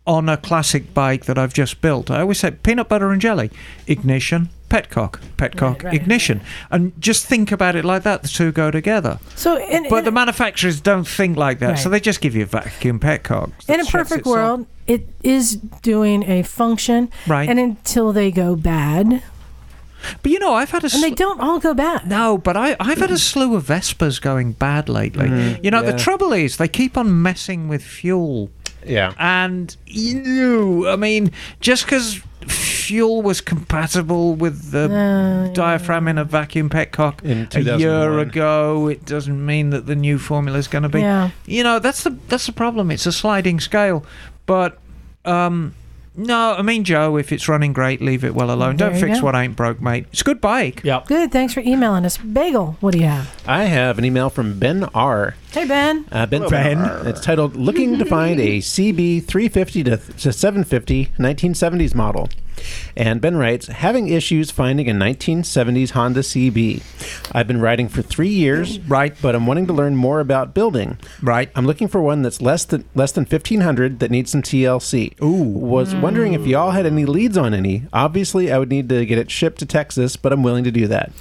on 0.06 0.28
a 0.28 0.36
classic 0.36 0.94
bike 0.94 1.26
that 1.26 1.38
I've 1.38 1.54
just 1.54 1.80
built, 1.82 2.12
I 2.12 2.22
always 2.22 2.40
say 2.40 2.52
peanut 2.52 2.90
butter 2.90 3.12
and 3.12 3.22
jelly, 3.22 3.50
ignition. 3.88 4.50
Petcock, 4.74 5.20
petcock, 5.38 5.62
Right, 5.62 5.84
right, 5.84 5.94
ignition, 5.94 6.42
and 6.72 7.00
just 7.00 7.28
think 7.28 7.52
about 7.52 7.76
it 7.76 7.86
like 7.86 8.02
that. 8.04 8.24
The 8.24 8.28
two 8.28 8.52
go 8.52 8.72
together. 8.72 9.20
So, 9.36 9.58
in, 9.64 9.88
But 9.88 10.04
the 10.04 10.12
manufacturers 10.12 10.82
don't 10.82 11.08
think 11.08 11.38
like 11.38 11.60
that, 11.60 11.78
so 11.78 11.90
they 11.90 12.00
just 12.00 12.22
give 12.22 12.36
you 12.36 12.46
vacuum 12.46 13.00
petcocks. 13.00 13.70
in 13.70 13.80
a 13.80 13.86
perfect 13.86 14.22
itself. 14.22 14.26
world, 14.26 14.68
it 14.88 15.08
is 15.22 15.58
doing 15.84 16.24
a 16.24 16.42
function, 16.42 17.12
Right. 17.28 17.48
And 17.48 17.60
until 17.60 18.12
they 18.14 18.32
go 18.32 18.56
bad, 18.56 19.22
But 20.24 20.32
you 20.32 20.40
know, 20.40 20.56
I've 20.56 20.72
had 20.72 20.84
a 20.84 20.90
and 20.92 21.04
they 21.04 21.12
don't 21.12 21.40
all 21.40 21.60
go 21.60 21.76
bad. 21.76 22.08
No, 22.08 22.40
but 22.40 22.58
I, 22.58 22.76
I've 22.80 22.98
had 22.98 23.12
a 23.12 23.20
slew 23.20 23.56
of 23.56 23.68
Vespas 23.68 24.20
going 24.20 24.54
bad 24.54 24.90
lately. 24.90 25.30
Mhm, 25.30 25.64
you 25.64 25.70
know, 25.70 25.82
yeah. 25.84 25.92
the 25.92 25.98
trouble 26.00 26.34
is 26.34 26.58
they 26.58 26.68
keep 26.68 26.98
on 26.98 27.22
messing 27.22 27.68
with 27.70 27.84
fuel. 27.84 28.50
Yeah. 28.86 29.14
And, 29.18 29.76
you 29.86 30.22
know, 30.22 30.88
I 30.88 30.96
mean, 30.96 31.32
just 31.60 31.86
because 31.86 32.22
fuel 32.48 33.22
was 33.22 33.40
compatible 33.40 34.36
with 34.36 34.72
the 34.72 34.92
Uh, 34.92 35.54
diaphragm 35.54 36.08
in 36.08 36.18
a 36.18 36.26
vacuum 36.26 36.70
petcock 36.70 37.24
In 37.24 37.48
a 37.54 37.78
year 37.78 38.20
ago, 38.20 38.88
it 38.90 39.06
doesn't 39.06 39.46
mean 39.46 39.70
that 39.70 39.86
the 39.86 39.96
new 39.96 40.18
formula 40.20 40.58
is 40.58 40.68
going 40.68 40.84
to 40.84 40.90
be. 40.90 41.00
Yeah. 41.00 41.30
You 41.46 41.64
know, 41.64 41.80
that's 41.80 42.04
the 42.04 42.18
that's 42.28 42.46
the 42.46 42.52
problem. 42.52 42.92
It's 42.92 43.06
a 43.06 43.12
sliding 43.12 43.60
scale. 43.62 44.06
But, 44.46 44.78
um, 45.24 45.74
no, 46.16 46.54
I 46.54 46.62
mean, 46.62 46.84
Joe, 46.84 47.18
if 47.18 47.32
it's 47.32 47.48
running 47.48 47.74
great, 47.74 48.02
leave 48.02 48.24
it 48.24 48.36
well 48.36 48.52
alone. 48.52 48.78
There 48.78 48.90
Don't 48.90 49.00
fix 49.00 49.20
go. 49.20 49.26
what 49.26 49.36
ain't 49.36 49.56
broke, 49.56 49.82
mate. 49.82 50.06
It's 50.12 50.22
a 50.22 50.24
good 50.24 50.42
bike. 50.42 50.84
Yep. 50.84 51.08
Good. 51.08 51.32
Thanks 51.32 51.54
for 51.54 51.62
emailing 51.62 52.06
us. 52.06 52.18
Bagel, 52.18 52.78
what 52.82 52.92
do 52.94 53.00
you 53.00 53.06
have? 53.06 53.34
I 53.48 53.64
have 53.64 53.98
an 53.98 54.06
email 54.06 54.30
from 54.30 54.60
Ben 54.60 54.84
R. 54.94 55.36
Hey, 55.52 55.66
Ben. 55.68 56.06
Uh, 56.12 56.26
ben, 56.26 56.42
Hello, 56.42 56.50
Ben. 56.50 57.08
It's 57.08 57.22
titled 57.22 57.56
"Looking 57.56 57.98
to 58.00 58.06
Find 58.06 58.40
a 58.40 58.60
CB 58.60 59.24
350 59.26 59.84
to, 59.86 59.98
to 59.98 60.34
750 60.34 61.08
1970s 61.18 61.96
Model." 61.96 62.30
And 62.96 63.22
Ben 63.22 63.38
writes, 63.38 63.68
"Having 63.68 64.10
issues 64.10 64.52
finding 64.52 64.90
a 64.90 64.94
1970s 64.94 65.92
Honda 65.92 66.22
CB. 66.22 66.82
I've 67.32 67.48
been 67.48 67.62
riding 67.62 67.88
for 67.88 68.02
three 68.02 68.30
years, 68.30 68.80
right? 68.82 69.16
But 69.22 69.36
I'm 69.36 69.48
wanting 69.48 69.68
to 69.68 69.74
learn 69.74 69.96
more 69.96 70.20
about 70.20 70.54
building. 70.54 70.98
Right. 71.22 71.50
I'm 71.56 71.66
looking 71.66 71.88
for 71.88 72.02
one 72.02 72.22
that's 72.22 72.42
less 72.42 72.66
than 72.66 72.86
less 72.96 73.12
than 73.12 73.26
1500 73.26 74.00
that 74.00 74.12
needs 74.12 74.32
some 74.32 74.42
TLC. 74.42 75.14
Ooh. 75.22 75.44
Was 75.44 75.96
wondering 75.96 76.34
if 76.34 76.46
y'all 76.46 76.72
had 76.72 76.86
any 76.86 77.06
leads 77.06 77.38
on 77.38 77.54
any. 77.54 77.84
Obviously, 77.94 78.52
I 78.52 78.58
would 78.58 78.70
need 78.70 78.90
to 78.90 79.06
get 79.06 79.18
it 79.18 79.32
shipped 79.32 79.60
to 79.60 79.66
Texas, 79.66 80.16
but 80.16 80.32
I'm 80.32 80.44
willing 80.44 80.64
to 80.64 80.72
do 80.72 80.88
that. 80.88 81.12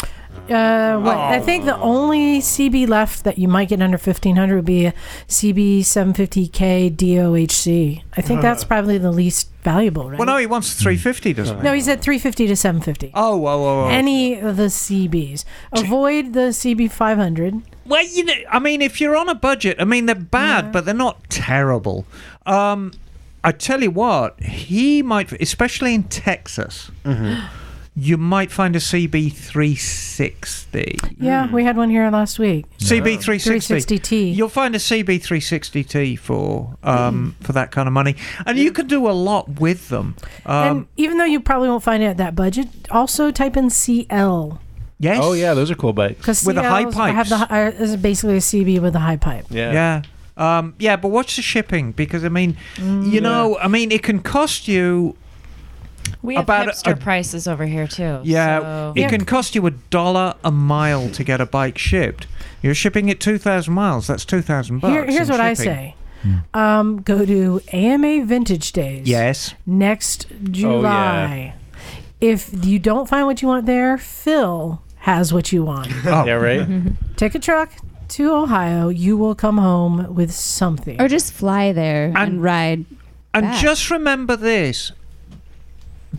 Uh, 0.49 0.99
what, 1.01 1.17
I 1.17 1.41
think 1.41 1.65
the 1.67 1.79
only 1.79 2.41
CB 2.41 2.89
left 2.89 3.25
that 3.25 3.39
you 3.39 3.47
might 3.47 3.69
get 3.69 3.81
under 3.81 3.97
1500 3.97 4.57
would 4.57 4.65
be 4.65 4.87
a 4.87 4.95
CB 5.29 5.81
750K 5.81 6.95
DOHC. 6.97 8.03
I 8.17 8.21
think 8.21 8.43
that's 8.43 8.65
probably 8.65 8.99
the 8.99 9.13
least 9.13 9.51
valuable, 9.63 10.11
right? 10.11 10.19
Well, 10.19 10.27
no, 10.27 10.37
he 10.37 10.47
wants 10.47 10.75
350, 10.75 11.33
doesn't 11.33 11.57
he? 11.59 11.63
No, 11.63 11.73
he 11.73 11.81
said 11.81 12.03
350 12.03 12.49
to 12.49 12.57
750. 12.57 13.13
Oh, 13.15 13.37
whoa, 13.37 13.59
whoa, 13.59 13.83
whoa. 13.85 13.89
Any 13.91 14.41
of 14.41 14.57
the 14.57 14.65
CBs. 14.65 15.45
Avoid 15.73 16.33
the 16.33 16.51
CB 16.51 16.91
500. 16.91 17.63
Well, 17.87 18.05
you 18.07 18.25
know, 18.25 18.35
I 18.51 18.59
mean, 18.59 18.83
if 18.83 19.01
you're 19.01 19.17
on 19.17 19.29
a 19.29 19.35
budget, 19.35 19.77
I 19.81 19.85
mean, 19.85 20.07
they're 20.07 20.15
bad, 20.17 20.73
but 20.73 20.85
they're 20.85 20.95
not 20.95 21.23
terrible. 21.31 22.05
Um, 22.47 22.93
I 23.45 23.53
tell 23.53 23.83
you 23.83 23.91
what, 23.91 24.41
he 24.41 25.03
might, 25.03 25.33
especially 25.41 25.95
in 25.95 26.05
Texas, 26.05 26.91
you 27.95 28.17
might 28.17 28.51
find 28.51 28.75
a 28.75 28.79
CB360. 28.79 31.17
Yeah, 31.19 31.51
we 31.53 31.65
had 31.65 31.77
one 31.77 31.91
here 31.91 32.09
last 32.11 32.39
week. 32.39 32.65
CB360. 32.79 34.01
360T. 34.01 34.35
You'll 34.35 34.49
find 34.49 34.75
a 34.75 34.79
CB360T 34.79 36.19
for 36.19 36.77
um, 36.83 37.37
for 37.41 37.53
that 37.53 37.71
kind 37.71 37.87
of 37.87 37.93
money, 37.93 38.17
and 38.47 38.59
you 38.59 38.73
can 38.73 38.87
do 38.87 39.09
a 39.09 39.13
lot 39.13 39.61
with 39.61 39.89
them. 39.89 40.17
Um, 40.47 40.77
and 40.79 40.87
even 40.97 41.19
though 41.19 41.25
you 41.25 41.41
probably 41.41 41.69
won't 41.69 41.83
find 41.83 42.03
it 42.03 42.07
at 42.07 42.17
that 42.19 42.35
budget, 42.35 42.69
also 42.91 43.31
type 43.31 43.57
in 43.57 43.71
CL. 43.71 44.61
yes. 44.99 45.19
Oh 45.23 45.33
yeah, 45.35 45.55
those 45.55 45.71
are 45.71 45.75
cool 45.75 45.93
bikes. 45.93 46.19
Because 46.19 46.45
With 46.45 46.57
the 46.57 46.63
high 46.63 46.91
pipe. 46.91 47.15
have 47.15 47.29
the 47.29 47.39
hi- 47.39 47.69
uh, 47.69 47.71
this 47.73 47.91
is 47.91 47.97
basically 47.97 48.37
a 48.37 48.41
CB 48.41 48.81
with 48.81 48.95
a 48.97 49.01
high 49.01 49.17
pipe. 49.17 49.47
Yeah. 49.51 49.73
Yeah. 49.73 50.03
Um, 50.35 50.75
yeah, 50.79 50.97
but 50.97 51.09
watch 51.09 51.37
the 51.37 51.43
shipping 51.43 51.93
because 51.93 52.25
I 52.25 52.31
mean, 52.31 52.57
you 52.79 53.21
know, 53.21 53.59
I 53.59 53.69
mean, 53.69 53.93
it 53.93 54.03
can 54.03 54.21
cost 54.21 54.67
you. 54.67 55.15
We 56.23 56.35
have 56.37 56.45
About 56.45 56.69
a- 56.69 56.71
hipster 56.73 56.93
a- 56.93 56.97
prices 56.97 57.49
over 57.49 57.67
here 57.67 57.87
too. 57.89 58.21
Yeah, 58.23 58.61
so- 58.61 58.93
it 58.97 59.09
can 59.09 59.25
cost 59.25 59.55
you 59.55 59.67
a 59.67 59.71
dollar 59.71 60.35
a 60.45 60.51
mile 60.53 61.09
to 61.11 61.25
get 61.25 61.41
a 61.41 61.47
bike 61.47 61.79
shipped. 61.79 62.27
You're 62.63 62.75
shipping 62.75 63.09
it 63.09 63.21
two 63.21 63.39
thousand 63.39 63.75
miles. 63.75 64.07
That's 64.07 64.25
two 64.25 64.41
thousand 64.43 64.79
bucks. 64.81 64.93
Here, 64.93 65.05
here's 65.05 65.29
in 65.29 65.33
what 65.35 65.41
I 65.41 65.55
shipping. 65.55 65.65
say. 65.65 65.95
Um, 66.55 67.03
go 67.03 67.25
to 67.27 67.61
AMA 67.73 68.25
Vintage 68.25 68.71
Days. 68.73 69.09
Yes. 69.09 69.55
Next 69.67 70.27
July. 70.51 71.55
Oh, 71.57 71.59
yeah. 71.91 71.91
If 72.21 72.65
you 72.65 72.79
don't 72.79 73.09
find 73.09 73.27
what 73.27 73.43
you 73.43 73.49
want 73.49 73.67
there, 73.67 73.99
Phil 73.99 74.81
has 74.99 75.33
what 75.33 75.51
you 75.51 75.65
want. 75.65 75.89
Oh. 76.07 76.25
Yeah, 76.25 76.35
right. 76.35 76.69
Take 77.17 77.35
a 77.35 77.41
truck 77.41 77.73
to 78.11 78.33
Ohio. 78.33 78.89
You 78.89 79.17
will 79.17 79.35
come 79.35 79.59
home 79.59 80.15
with 80.15 80.31
something. 80.33 81.01
Or 81.03 81.09
just 81.09 81.33
fly 81.33 81.73
there 81.73 82.13
and, 82.15 82.41
ride. 82.41 82.85
And 83.35 83.47
back. 83.47 83.61
just 83.61 83.91
remember 83.91 84.37
this 84.37 84.93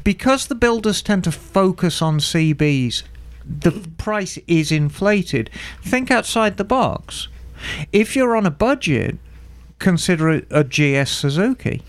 because 0.04 0.48
the 0.48 0.56
builders 0.56 1.02
tend 1.02 1.24
to 1.26 1.32
focus 1.32 2.02
on 2.02 2.20
CBs, 2.20 3.04
the 3.46 3.72
price 3.98 4.38
is 4.48 4.72
inflated. 4.72 5.50
Think 5.82 6.12
outside 6.12 6.58
the 6.58 6.64
box. 6.64 7.28
If 7.92 8.16
you're 8.16 8.36
on 8.36 8.46
a 8.46 8.52
budget, 8.52 9.18
consider 9.80 10.30
a, 10.30 10.42
a 10.50 10.64
GS 10.64 11.12
Suzuki. 11.12 11.82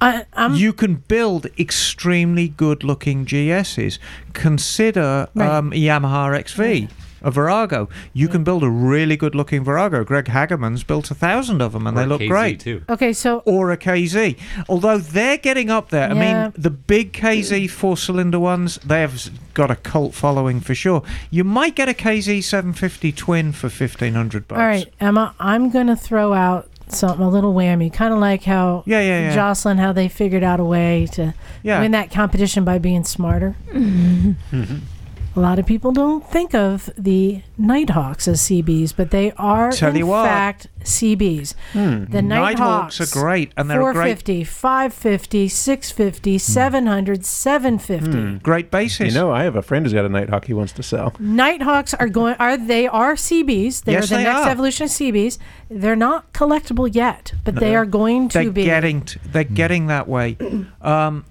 I, 0.00 0.24
I'm, 0.32 0.54
you 0.54 0.72
can 0.72 0.94
build 0.94 1.46
extremely 1.58 2.48
good 2.48 2.82
looking 2.82 3.26
GSs. 3.26 3.98
Consider 4.32 5.28
Right. 5.34 5.48
um, 5.48 5.72
a 5.72 5.76
Yamaha 5.76 6.42
XV. 6.48 6.88
A 7.22 7.30
Virago. 7.30 7.88
You 8.12 8.28
can 8.28 8.44
build 8.44 8.62
a 8.62 8.70
really 8.70 9.16
good 9.16 9.34
looking 9.34 9.62
Virago. 9.64 10.04
Greg 10.04 10.26
Hageman's 10.26 10.82
built 10.84 11.10
a 11.10 11.14
thousand 11.14 11.60
of 11.60 11.72
them 11.72 11.86
and 11.86 11.96
Or 11.96 12.00
they 12.00 12.06
look 12.06 12.20
KZ 12.22 12.28
great. 12.28 12.60
too. 12.60 12.82
okay, 12.88 13.12
so 13.12 13.42
Or 13.44 13.70
a 13.70 13.76
KZ. 13.76 14.38
Although 14.68 14.98
they're 14.98 15.36
getting 15.38 15.70
up 15.70 15.90
there. 15.90 16.10
I 16.10 16.14
mean, 16.14 16.52
the 16.56 16.70
big 16.70 17.12
KZ 17.12 17.68
four 17.70 17.96
cylinder 17.96 18.38
ones, 18.38 18.76
they 18.84 19.00
have 19.02 19.30
got 19.54 19.70
a 19.70 19.76
cult 19.76 20.14
following 20.14 20.60
for 20.60 20.74
sure. 20.74 21.02
You 21.30 21.44
might 21.44 21.74
get 21.74 21.88
a 21.88 21.94
KZ 21.94 22.42
750 22.42 23.12
twin 23.12 23.52
for 23.52 23.66
1500 23.68 24.48
bucks. 24.48 24.58
all 24.58 24.64
right, 24.66 24.86
Emma, 25.00 25.34
I'm 25.38 25.70
gonna 25.70 25.96
throw 25.96 26.32
out 26.32 26.68
something 26.88 27.24
a 27.24 27.28
little 27.30 27.54
whammy, 27.54 27.92
kind 27.92 28.12
of 28.12 28.18
like 28.18 28.42
how 28.42 28.82
Yeah, 28.86 29.00
yeah, 29.00 29.20
yeah. 29.28 29.34
Jocelin, 29.34 29.78
how 29.78 29.92
they 29.92 30.08
figured 30.08 30.42
out 30.42 30.58
a 30.58 30.64
way 30.64 31.06
to 31.12 31.34
Yeah. 31.62 31.80
win 31.80 31.92
that 31.92 32.10
competition 32.10 32.64
by 32.64 32.78
being 32.78 33.04
smarter. 33.04 33.54
A 35.40 35.48
lot 35.50 35.58
of 35.58 35.64
people 35.64 35.90
don't 35.90 36.22
think 36.30 36.54
of 36.54 36.90
the 36.98 37.40
Nighthawks 37.56 38.28
as 38.28 38.42
CBs, 38.42 38.92
but 38.94 39.10
they 39.10 39.32
are 39.38 39.72
Tell 39.72 39.88
in 39.88 39.96
you 39.96 40.06
fact 40.12 40.66
CBs. 40.82 41.54
Hmm. 41.72 42.04
The 42.04 42.20
Nighthawks 42.20 42.98
Nighthawks 43.00 43.00
are 43.00 43.18
great, 43.22 43.50
and 43.56 43.70
they're 43.70 43.80
a 43.80 43.94
great- 43.94 44.20
450, 44.22 44.44
550, 44.44 45.48
650, 45.48 46.36
700, 46.36 47.24
750. 47.24 48.38
Great 48.42 48.70
basis. 48.70 49.14
You 49.14 49.18
know, 49.18 49.32
I 49.32 49.44
have 49.44 49.56
a 49.56 49.62
friend 49.62 49.86
who's 49.86 49.94
got 49.94 50.04
a 50.04 50.10
Nighthawk 50.10 50.44
he 50.44 50.52
wants 50.52 50.72
to 50.74 50.82
sell. 50.82 51.14
Nighthawks 51.18 51.94
are 51.94 52.08
going 52.08 52.34
are 52.38 52.58
they 52.58 52.86
are 52.86 53.14
CBs. 53.14 53.84
They 53.84 53.92
Yes, 53.92 54.04
are 54.04 54.06
the 54.08 54.14
they 54.16 54.24
next 54.24 54.40
are. 54.40 54.50
evolution 54.50 54.84
of 54.84 54.90
CBs. 54.90 55.38
They're 55.70 55.96
not 55.96 56.34
collectible 56.34 56.94
yet, 56.94 57.32
but 57.44 57.54
they 57.54 57.74
are 57.74 57.86
going 57.86 58.28
to 58.28 58.40
they're 58.40 58.50
be. 58.52 58.64
getting 58.64 59.00
t- 59.06 59.18
they're 59.32 59.44
getting 59.44 59.86
that 59.86 60.06
way 60.06 60.36
um, 60.82 61.24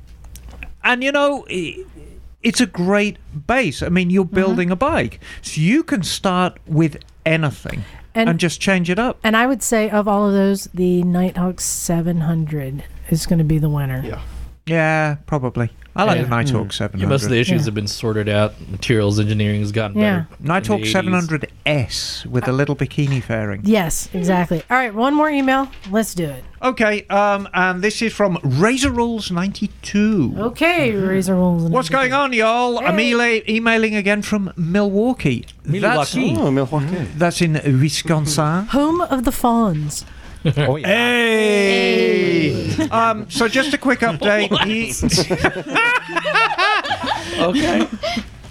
and 0.84 1.04
you 1.04 1.12
know 1.12 1.46
i- 1.52 1.78
it's 2.44 2.62
a 2.62 2.66
great 2.66 3.18
base 3.48 3.82
i 3.84 3.90
mean 3.90 4.10
you're 4.10 4.24
Mm-hmm. 4.26 4.36
building 4.36 4.72
a 4.72 4.76
bike 4.76 5.20
so 5.42 5.60
you 5.62 5.84
can 5.84 6.04
start 6.04 6.58
with 6.68 6.98
anything 7.26 7.84
and, 8.16 8.30
And- 8.30 8.40
just 8.40 8.60
change 8.62 8.90
it 8.90 8.98
up 9.00 9.18
and 9.24 9.36
I 9.38 9.46
would 9.48 9.62
say 9.64 9.90
of 9.90 10.08
all 10.08 10.26
of 10.28 10.34
those, 10.34 10.66
the 10.74 11.04
Nighthawk 11.04 11.62
700 11.62 12.84
is 13.10 13.26
going 13.28 13.38
to 13.40 13.46
be 13.46 13.60
the 13.60 13.70
winner. 13.70 14.02
Yeah. 14.06 14.22
Yeah, 14.70 15.16
probably. 15.26 15.70
I 15.96 16.04
like 16.04 16.18
Yeah. 16.18 16.24
the 16.24 16.30
Nighthawk 16.30 16.68
Mm. 16.68 16.74
700. 16.74 17.02
Yeah, 17.04 17.10
most 17.10 17.24
of 17.24 17.30
the 17.30 17.40
issues 17.40 17.62
Yeah. 17.62 17.66
have 17.66 17.74
been 17.74 17.88
sorted 17.88 18.30
out. 18.30 18.54
Materials 18.72 19.20
engineering 19.20 19.60
has 19.62 19.72
gotten 19.72 20.00
Yeah. 20.00 20.14
better. 20.20 20.28
Nighthawk 20.40 20.78
in 20.78 20.84
the 20.84 20.88
80s. 20.88 20.92
700S 20.94 22.26
with 22.30 22.48
a 22.48 22.52
little 22.54 22.76
bikini 22.76 23.22
fairing. 23.22 23.62
Yes, 23.66 24.08
exactly. 24.14 24.62
All 24.70 24.78
right, 24.78 24.94
one 24.94 25.14
more 25.14 25.30
email. 25.30 25.68
Let's 25.92 26.14
do 26.14 26.26
it. 26.26 26.44
Okay, 26.62 27.06
um, 27.10 27.50
and 27.54 27.82
this 27.82 28.02
is 28.02 28.14
from 28.14 28.38
Razor 28.44 28.92
Rules 28.92 29.32
92. 29.32 30.36
Okay, 30.38 30.92
Razor 30.92 31.36
Rules. 31.36 31.64
What's 31.70 31.90
going 31.90 32.14
on, 32.14 32.34
y'all? 32.34 32.80
I'm 32.80 33.00
ela- 33.00 33.42
emailing 33.50 33.96
again 33.96 34.22
from 34.22 34.52
Milwaukee. 34.56 35.46
That's, 35.66 36.16
Oh, 36.16 36.52
Milwaukee. 36.52 37.08
that's 37.18 37.42
in 37.42 37.54
Wisconsin. 37.82 38.68
Home 38.68 39.02
of 39.02 39.24
the 39.26 39.32
Fonz. 39.32 40.04
Oh 40.58 40.76
yeah. 40.78 40.88
Hey! 40.88 42.74
um, 42.92 43.30
so 43.30 43.48
just 43.48 43.74
a 43.74 43.78
quick 43.78 44.00
update. 44.00 44.50
He, 44.66 44.92
Okay. 47.40 47.88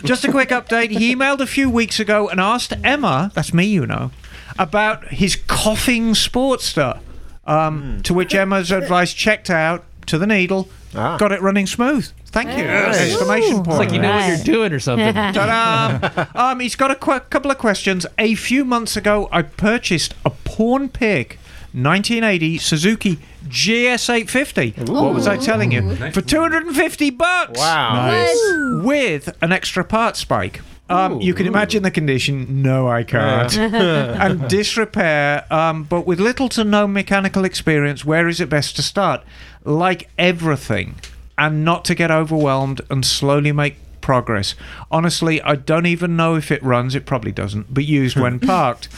just 0.05 0.25
a 0.25 0.31
quick 0.31 0.51
update. 0.51 0.91
He 0.91 1.15
emailed 1.15 1.41
a 1.41 1.47
few 1.47 1.69
weeks 1.71 2.01
ago 2.01 2.29
and 2.29 2.41
asked 2.41 2.73
Emma, 2.85 3.31
that's 3.35 3.53
me, 3.53 3.67
you 3.67 3.87
know, 3.87 4.11
about 4.59 5.09
his 5.09 5.37
coughing 5.47 6.13
Sportster. 6.15 7.01
Um, 7.47 8.01
To 8.05 8.15
which 8.15 8.35
Emma's 8.35 8.71
advice 8.71 9.13
checked 9.15 9.51
out 9.51 9.85
to 10.07 10.19
the 10.19 10.27
needle, 10.27 10.69
Ah. 10.95 11.17
got 11.19 11.33
it 11.33 11.41
running 11.43 11.67
smooth. 11.67 12.11
Thank 12.27 12.51
you! 12.51 12.65
Yes. 12.65 13.11
Exclamation 13.13 13.57
point. 13.65 13.69
It's 13.69 13.79
like 13.79 13.93
you 13.93 14.01
know 14.01 14.11
what 14.11 14.29
you're 14.29 14.45
doing 14.45 14.73
or 14.73 14.81
something. 14.81 15.15
Ta-da! 15.15 16.27
um, 16.35 16.61
he's 16.61 16.77
got 16.77 16.91
a 16.91 16.95
qu- 16.95 17.21
couple 17.31 17.51
of 17.51 17.57
questions. 17.59 18.07
A 18.19 18.35
few 18.35 18.65
months 18.67 18.97
ago, 18.97 19.29
I 19.33 19.43
purchased 19.43 20.15
a 20.27 20.31
porn 20.31 20.89
pick 20.91 21.39
1980 21.73 22.59
Suzuki 22.59 23.19
GS850. 23.47 24.89
What 24.89 25.15
was 25.15 25.27
I 25.27 25.37
telling 25.37 25.73
you? 25.73 25.95
For 26.13 26.21
250 26.21 27.11
bucks. 27.11 27.59
Wow. 27.59 28.81
With 28.83 29.37
an 29.43 29.53
extra 29.53 29.85
parts 29.85 30.19
spike. 30.21 30.61
Um, 30.91 31.21
you 31.21 31.35
can 31.35 31.47
imagine 31.47 31.83
the 31.83 31.91
condition. 31.91 32.63
No, 32.63 32.89
I 32.89 33.03
can't. 33.03 33.57
and 33.59 34.49
disrepair, 34.49 35.45
um, 35.53 35.85
but 35.85 36.07
with 36.07 36.19
little 36.19 36.49
to 36.51 36.65
no 36.65 36.87
mechanical 36.87 37.45
experience, 37.45 38.05
where 38.05 38.27
is 38.27 38.41
it 38.41 38.49
best 38.49 38.77
to 38.77 38.83
start? 38.83 39.23
Like 39.65 40.09
everything, 40.19 40.95
and 41.37 41.65
not 41.65 41.85
to 41.87 41.95
get 41.95 42.11
overwhelmed 42.11 42.81
and 42.89 43.05
slowly 43.05 43.53
make 43.53 43.77
progress. 44.01 44.55
Honestly, 44.91 45.43
I 45.43 45.57
don't 45.57 45.85
even 45.85 46.17
know 46.17 46.37
if 46.37 46.51
it 46.51 46.63
runs. 46.63 46.95
It 46.95 47.05
probably 47.05 47.33
doesn't, 47.33 47.73
but 47.73 47.85
used 47.85 48.19
when 48.19 48.41
parked. 48.55 48.89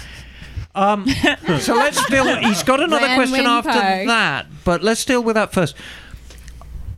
Um, 0.75 1.07
so 1.61 1.75
let's 1.75 2.05
deal. 2.09 2.37
He's 2.37 2.63
got 2.63 2.81
another 2.81 3.15
question 3.15 3.45
when 3.45 3.47
after 3.47 3.73
that, 3.73 4.47
but 4.65 4.83
let's 4.83 5.05
deal 5.05 5.23
with 5.23 5.35
that 5.35 5.53
first. 5.53 5.77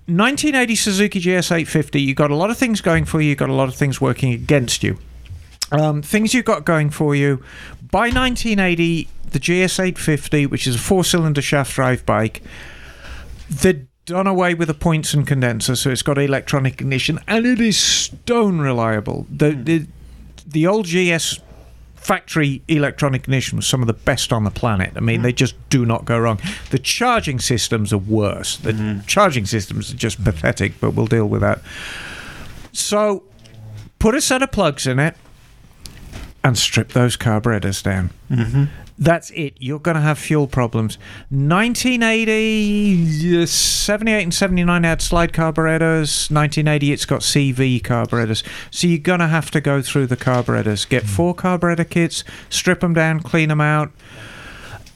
1980 0.06 0.74
Suzuki 0.74 1.20
GS850. 1.20 2.04
You 2.04 2.14
got 2.14 2.30
a 2.30 2.34
lot 2.34 2.50
of 2.50 2.58
things 2.58 2.80
going 2.80 3.04
for 3.04 3.20
you. 3.20 3.30
You 3.30 3.36
got 3.36 3.48
a 3.48 3.54
lot 3.54 3.68
of 3.68 3.74
things 3.74 4.00
working 4.00 4.32
against 4.32 4.82
you. 4.82 4.98
Um, 5.70 6.02
things 6.02 6.34
you 6.34 6.42
got 6.42 6.64
going 6.64 6.90
for 6.90 7.14
you. 7.14 7.42
By 7.90 8.10
1980, 8.10 9.08
the 9.30 9.38
GS850, 9.38 10.50
which 10.50 10.66
is 10.66 10.74
a 10.74 10.78
four-cylinder 10.78 11.40
shaft 11.40 11.74
drive 11.74 12.04
bike, 12.04 12.42
they'd 13.48 13.86
done 14.04 14.26
away 14.26 14.54
with 14.54 14.68
the 14.68 14.74
points 14.74 15.14
and 15.14 15.26
condenser, 15.26 15.76
so 15.76 15.90
it's 15.90 16.02
got 16.02 16.18
electronic 16.18 16.80
ignition, 16.80 17.18
and 17.28 17.46
it 17.46 17.60
is 17.60 17.78
stone 17.78 18.60
reliable. 18.60 19.26
The 19.30 19.52
the, 19.52 19.86
the 20.46 20.66
old 20.66 20.86
GS 20.86 21.38
factory 22.02 22.62
electronic 22.66 23.22
ignition 23.22 23.56
was 23.56 23.66
some 23.66 23.80
of 23.80 23.86
the 23.86 23.92
best 23.92 24.32
on 24.32 24.42
the 24.44 24.50
planet. 24.50 24.92
I 24.96 25.00
mean, 25.00 25.20
mm. 25.20 25.22
they 25.22 25.32
just 25.32 25.54
do 25.70 25.86
not 25.86 26.04
go 26.04 26.18
wrong. 26.18 26.40
The 26.70 26.78
charging 26.78 27.38
systems 27.38 27.92
are 27.92 27.98
worse. 27.98 28.56
The 28.56 28.72
mm-hmm. 28.72 29.06
charging 29.06 29.46
systems 29.46 29.92
are 29.92 29.96
just 29.96 30.22
pathetic, 30.22 30.80
but 30.80 30.90
we'll 30.94 31.06
deal 31.06 31.28
with 31.28 31.42
that. 31.42 31.60
So, 32.72 33.22
put 34.00 34.16
a 34.16 34.20
set 34.20 34.42
of 34.42 34.50
plugs 34.50 34.86
in 34.86 34.98
it 34.98 35.16
and 36.42 36.58
strip 36.58 36.88
those 36.88 37.16
carburetors 37.16 37.82
down. 37.82 38.10
Mm-hmm. 38.28 38.64
That's 39.02 39.30
it. 39.30 39.54
You're 39.58 39.80
going 39.80 39.96
to 39.96 40.00
have 40.00 40.16
fuel 40.16 40.46
problems. 40.46 40.96
1980, 41.30 43.42
uh, 43.42 43.46
78 43.46 44.22
and 44.22 44.32
79 44.32 44.84
had 44.84 45.02
slide 45.02 45.32
carburetors. 45.32 46.30
1980, 46.30 46.92
it's 46.92 47.04
got 47.04 47.22
CV 47.22 47.82
carburetors. 47.82 48.44
So 48.70 48.86
you're 48.86 48.98
going 48.98 49.18
to 49.18 49.26
have 49.26 49.50
to 49.50 49.60
go 49.60 49.82
through 49.82 50.06
the 50.06 50.16
carburetors. 50.16 50.84
Get 50.84 51.02
four 51.02 51.34
carburetor 51.34 51.82
kits, 51.82 52.22
strip 52.48 52.78
them 52.78 52.94
down, 52.94 53.18
clean 53.20 53.48
them 53.48 53.60
out. 53.60 53.90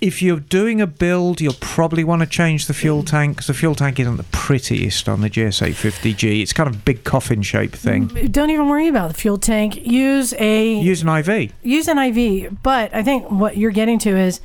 If 0.00 0.20
you're 0.20 0.40
doing 0.40 0.80
a 0.80 0.86
build, 0.86 1.40
you'll 1.40 1.54
probably 1.54 2.04
want 2.04 2.20
to 2.20 2.26
change 2.26 2.66
the 2.66 2.74
fuel 2.74 3.02
mm. 3.02 3.06
tank 3.06 3.36
because 3.36 3.46
the 3.46 3.54
fuel 3.54 3.74
tank 3.74 3.98
isn't 3.98 4.16
the 4.16 4.24
prettiest 4.24 5.08
on 5.08 5.22
the 5.22 5.30
GS850G. 5.30 6.42
It's 6.42 6.52
kind 6.52 6.68
of 6.68 6.76
a 6.76 6.78
big 6.78 7.04
coffin 7.04 7.42
shaped 7.42 7.76
thing. 7.76 8.08
Mm, 8.08 8.30
don't 8.30 8.50
even 8.50 8.68
worry 8.68 8.88
about 8.88 9.08
the 9.08 9.14
fuel 9.14 9.38
tank. 9.38 9.76
Use 9.86 10.34
a 10.38 10.74
Use 10.80 11.02
an 11.02 11.08
IV. 11.08 11.52
use 11.62 11.88
an 11.88 11.98
IV. 11.98 12.62
But 12.62 12.94
I 12.94 13.02
think 13.02 13.30
what 13.30 13.56
you're 13.56 13.70
getting 13.70 13.98
to 14.00 14.16
is 14.16 14.40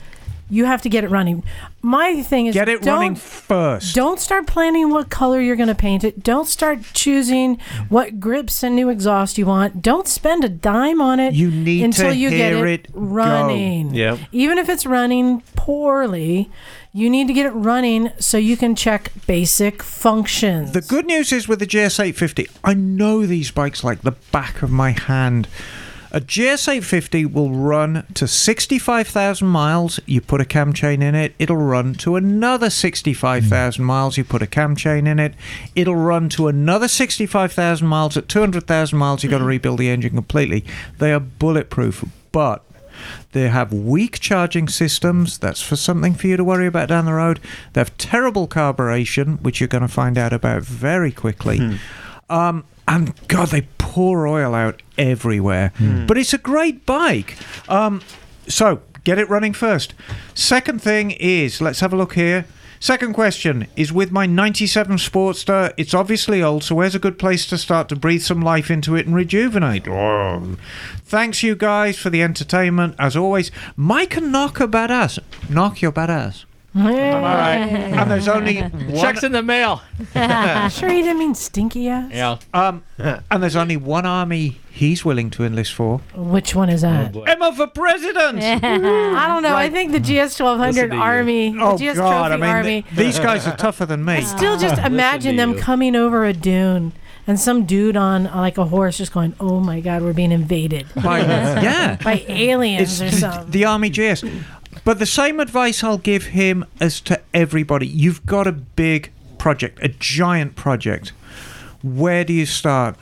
you 0.51 0.65
have 0.65 0.81
to 0.83 0.89
get 0.89 1.03
it 1.03 1.09
running. 1.09 1.43
My 1.81 2.21
thing 2.21 2.45
is 2.45 2.53
Get 2.53 2.69
it 2.69 2.85
running 2.85 3.15
first. 3.15 3.95
Don't 3.95 4.19
start 4.19 4.45
planning 4.45 4.91
what 4.91 5.09
color 5.09 5.41
you're 5.41 5.55
going 5.55 5.69
to 5.69 5.73
paint 5.75 6.03
it. 6.03 6.21
Don't 6.21 6.47
start 6.47 6.79
choosing 6.93 7.57
what 7.89 8.19
grips 8.19 8.61
and 8.61 8.75
new 8.75 8.89
exhaust 8.89 9.39
you 9.39 9.47
want. 9.47 9.81
Don't 9.81 10.07
spend 10.07 10.43
a 10.43 10.49
dime 10.49 11.01
on 11.01 11.19
it 11.19 11.33
You 11.33 11.49
need 11.49 11.83
until 11.85 12.11
to 12.11 12.15
you 12.15 12.29
get 12.29 12.53
hear 12.53 12.67
it, 12.67 12.73
it 12.87 12.93
go. 12.93 12.99
running. 12.99 13.95
Yep. 13.95 14.19
Even 14.31 14.57
if 14.59 14.69
it's 14.69 14.85
running 14.85 15.41
poorly, 15.55 16.51
you 16.93 17.09
need 17.09 17.25
to 17.27 17.33
get 17.33 17.45
it 17.45 17.51
running 17.51 18.11
so 18.19 18.37
you 18.37 18.57
can 18.57 18.75
check 18.75 19.11
basic 19.25 19.81
functions. 19.81 20.73
The 20.73 20.81
good 20.81 21.05
news 21.07 21.31
is 21.31 21.47
with 21.47 21.59
the 21.59 21.65
GS850, 21.67 22.49
I 22.63 22.73
know 22.75 23.25
these 23.25 23.49
bikes 23.49 23.83
like 23.83 24.01
the 24.01 24.11
back 24.31 24.61
of 24.61 24.69
my 24.69 24.91
hand. 24.91 25.47
A 26.13 26.19
GS850 26.19 27.31
will 27.31 27.51
run 27.51 28.05
to 28.15 28.27
65,000 28.27 29.47
miles. 29.47 29.97
You 30.05 30.19
put 30.19 30.41
a 30.41 30.45
cam 30.45 30.73
chain 30.73 31.01
in 31.01 31.15
it, 31.15 31.33
it'll 31.39 31.55
run 31.55 31.93
to 31.95 32.17
another 32.17 32.69
65,000 32.69 33.85
miles. 33.85 34.17
You 34.17 34.25
put 34.25 34.41
a 34.41 34.47
cam 34.47 34.75
chain 34.75 35.07
in 35.07 35.19
it, 35.19 35.35
it'll 35.73 35.95
run 35.95 36.27
to 36.29 36.49
another 36.49 36.89
65,000 36.89 37.87
miles. 37.87 38.17
At 38.17 38.27
200,000 38.27 38.99
miles, 38.99 39.23
you've 39.23 39.31
got 39.31 39.37
to 39.37 39.45
rebuild 39.45 39.79
the 39.79 39.89
engine 39.89 40.15
completely. 40.15 40.65
They 40.99 41.13
are 41.13 41.19
bulletproof, 41.21 42.03
but 42.33 42.61
they 43.31 43.47
have 43.47 43.71
weak 43.71 44.19
charging 44.19 44.67
systems. 44.67 45.37
That's 45.37 45.61
for 45.61 45.77
something 45.77 46.13
for 46.13 46.27
you 46.27 46.35
to 46.35 46.43
worry 46.43 46.67
about 46.67 46.89
down 46.89 47.05
the 47.05 47.13
road. 47.13 47.39
They 47.71 47.79
have 47.79 47.97
terrible 47.97 48.49
carburation, 48.49 49.41
which 49.41 49.61
you're 49.61 49.69
going 49.69 49.81
to 49.81 49.87
find 49.87 50.17
out 50.17 50.33
about 50.33 50.63
very 50.63 51.13
quickly. 51.13 51.79
Um, 52.29 52.65
and 52.91 53.27
God, 53.29 53.47
they 53.49 53.61
pour 53.77 54.27
oil 54.27 54.53
out 54.53 54.81
everywhere. 54.97 55.71
But 56.07 56.17
it's 56.17 56.33
a 56.33 56.37
great 56.37 56.85
bike. 56.85 57.37
Um, 57.69 58.01
so 58.47 58.81
get 59.05 59.17
it 59.17 59.29
running 59.29 59.53
first. 59.53 59.93
Second 60.33 60.81
thing 60.81 61.11
is, 61.11 61.61
let's 61.61 61.79
have 61.79 61.93
a 61.93 61.95
look 61.95 62.15
here. 62.15 62.45
Second 62.81 63.13
question 63.13 63.67
is 63.77 63.93
with 63.93 64.11
my 64.11 64.25
97 64.25 64.97
Sportster. 64.97 65.71
It's 65.77 65.93
obviously 65.93 66.43
old, 66.43 66.63
so 66.65 66.75
where's 66.75 66.95
a 66.95 66.99
good 66.99 67.17
place 67.17 67.45
to 67.45 67.57
start 67.57 67.87
to 67.89 67.95
breathe 67.95 68.23
some 68.23 68.41
life 68.41 68.69
into 68.69 68.95
it 68.95 69.05
and 69.05 69.15
rejuvenate? 69.15 69.87
Oh. 69.87 70.57
Thanks, 71.05 71.43
you 71.43 71.55
guys, 71.55 71.97
for 71.97 72.09
the 72.09 72.23
entertainment. 72.23 72.95
As 72.99 73.15
always, 73.15 73.51
Mike 73.77 74.17
and 74.17 74.31
Knock 74.31 74.59
are 74.59 74.67
badass. 74.67 75.19
Knock, 75.47 75.81
you're 75.81 75.91
badass. 75.93 76.45
All 76.73 76.81
right. 76.83 77.55
And 77.57 78.09
there's 78.09 78.27
only 78.29 78.61
one. 78.61 78.95
Checks 78.95 79.23
in 79.23 79.33
the 79.33 79.43
mail. 79.43 79.81
sure, 80.69 80.89
you 80.89 81.03
didn't 81.03 81.19
mean 81.19 81.35
stinky 81.35 81.89
ass. 81.89 82.11
Yeah. 82.13 82.37
Um, 82.53 82.83
and 82.97 83.43
there's 83.43 83.55
only 83.57 83.75
one 83.77 84.05
army 84.05 84.59
he's 84.71 85.03
willing 85.03 85.29
to 85.31 85.43
enlist 85.43 85.73
for. 85.73 85.97
Which 86.15 86.55
one 86.55 86.69
is 86.69 86.81
that? 86.81 87.13
Emma 87.27 87.53
for 87.53 87.67
president. 87.67 88.41
I 88.63 89.27
don't 89.27 89.43
know. 89.43 89.55
I 89.55 89.69
think 89.69 89.91
the 89.91 89.99
GS 89.99 90.37
twelve 90.37 90.59
hundred 90.59 90.75
Listen 90.75 90.89
to 90.91 90.95
you. 90.95 91.01
Army, 91.01 91.55
Oh 91.59 91.77
the 91.77 91.91
GS 91.91 91.97
God! 91.97 92.27
Trophy 92.29 92.33
I 92.33 92.37
mean, 92.37 92.55
Army. 92.55 92.81
th- 92.83 92.95
these 92.95 93.19
guys 93.19 93.45
are 93.47 93.57
tougher 93.57 93.85
than 93.85 94.05
me. 94.05 94.21
Still, 94.21 94.57
just 94.57 94.81
imagine 94.81 95.35
them 95.35 95.55
coming 95.57 95.95
over 95.95 96.23
a 96.25 96.31
dune 96.33 96.93
and 97.27 97.39
some 97.39 97.65
dude 97.65 97.97
on 97.97 98.27
uh, 98.27 98.37
like 98.37 98.57
a 98.57 98.65
horse 98.65 98.97
just 98.97 99.11
going, 99.11 99.35
"Oh 99.41 99.59
my 99.59 99.81
God, 99.81 100.03
we're 100.03 100.13
being 100.13 100.31
invaded 100.31 100.87
By- 100.95 101.19
yeah. 101.21 101.97
by 102.01 102.23
aliens 102.29 103.01
or 103.01 103.05
It's 103.07 103.19
something." 103.19 103.51
the 103.51 103.65
army 103.65 103.89
GS. 103.89 104.23
But 104.83 104.97
the 104.97 105.05
same 105.05 105.39
advice 105.39 105.83
I'll 105.83 105.99
give 105.99 106.27
him 106.27 106.65
as 106.79 106.99
to 107.01 107.21
everybody. 107.33 107.87
You've 107.87 108.25
got 108.25 108.47
a 108.47 108.51
big 108.51 109.11
project, 109.37 109.79
a 109.81 109.89
giant 109.89 110.55
project. 110.55 111.09
Where 111.83 112.23
do 112.23 112.33
you 112.33 112.45
start? 112.45 112.95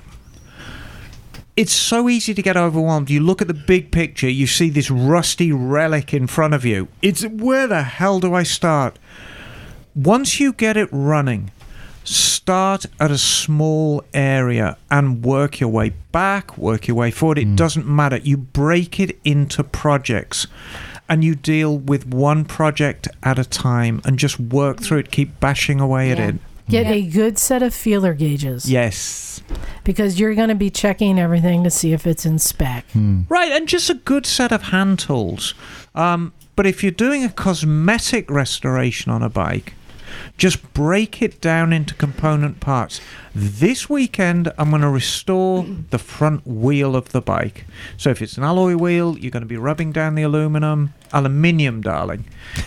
It's 1.55 1.73
so 1.73 2.07
easy 2.07 2.33
to 2.33 2.41
get 2.41 2.55
overwhelmed. 2.55 3.09
You 3.09 3.21
look 3.21 3.41
at 3.41 3.47
the 3.47 3.53
big 3.53 3.91
picture, 3.91 4.29
you 4.29 4.47
see 4.47 4.69
this 4.69 4.89
rusty 4.89 5.51
relic 5.51 6.13
in 6.13 6.27
front 6.27 6.53
of 6.53 6.65
you. 6.65 6.87
It's 7.01 7.25
where 7.25 7.67
the 7.67 7.83
hell 7.83 8.19
do 8.19 8.33
I 8.33 8.43
start? 8.43 8.97
Once 9.95 10.39
you 10.39 10.53
get 10.53 10.77
it 10.77 10.87
running, 10.91 11.51
start 12.05 12.85
at 12.99 13.11
a 13.11 13.17
small 13.17 14.03
area 14.13 14.77
and 14.89 15.23
work 15.23 15.59
your 15.59 15.69
way 15.69 15.93
back, 16.11 16.57
work 16.57 16.87
your 16.87 16.95
way 16.95 17.11
forward. 17.11 17.37
It 17.37 17.45
hmm. 17.45 17.55
doesn't 17.55 17.85
matter. 17.85 18.17
You 18.17 18.37
break 18.37 18.99
it 18.99 19.19
into 19.25 19.63
projects 19.63 20.47
and 21.09 21.23
you 21.23 21.35
deal 21.35 21.77
with 21.77 22.05
one 22.05 22.45
project 22.45 23.07
at 23.23 23.39
a 23.39 23.43
time 23.43 24.01
and 24.05 24.19
just 24.19 24.39
work 24.39 24.79
through 24.79 24.99
it, 24.99 25.11
keep 25.11 25.39
bashing 25.39 25.79
away 25.79 26.11
at 26.11 26.19
it. 26.19 26.35
Get 26.69 26.85
a 26.85 27.01
good 27.01 27.39
set 27.39 27.63
of 27.63 27.73
feeler 27.73 28.13
gauges. 28.13 28.69
Yes. 28.69 29.41
Because 29.83 30.19
you're 30.19 30.35
going 30.35 30.49
to 30.49 30.55
be 30.55 30.69
checking 30.69 31.17
everything 31.17 31.63
to 31.63 31.71
see 31.71 31.93
if 31.93 32.05
it's 32.05 32.27
in 32.27 32.37
spec. 32.37 32.85
Right, 32.93 33.51
and 33.51 33.67
just 33.67 33.89
a 33.89 33.95
good 33.95 34.27
set 34.27 34.51
of 34.51 34.63
hand 34.63 34.99
tools. 34.99 35.55
Um, 35.95 36.31
but 36.55 36.67
if 36.67 36.83
you're 36.83 36.91
doing 36.91 37.23
a 37.23 37.29
cosmetic 37.29 38.29
restoration 38.29 39.11
on 39.11 39.23
a 39.23 39.29
bike, 39.29 39.73
just 40.37 40.73
break 40.73 41.21
it 41.21 41.41
down 41.41 41.73
into 41.73 41.93
component 41.93 42.59
parts. 42.59 43.01
This 43.35 43.89
weekend, 43.89 44.51
I'm 44.57 44.69
going 44.69 44.81
to 44.81 44.89
restore 44.89 45.65
the 45.89 45.99
front 45.99 46.45
wheel 46.45 46.95
of 46.95 47.09
the 47.09 47.21
bike. 47.21 47.65
So 47.97 48.09
if 48.09 48.21
it's 48.21 48.37
an 48.37 48.43
alloy 48.43 48.75
wheel, 48.75 49.17
you're 49.17 49.31
going 49.31 49.41
to 49.41 49.47
be 49.47 49.57
rubbing 49.57 49.91
down 49.91 50.15
the 50.15 50.23
aluminum, 50.23 50.93
aluminium, 51.13 51.81
darling, 51.81 52.25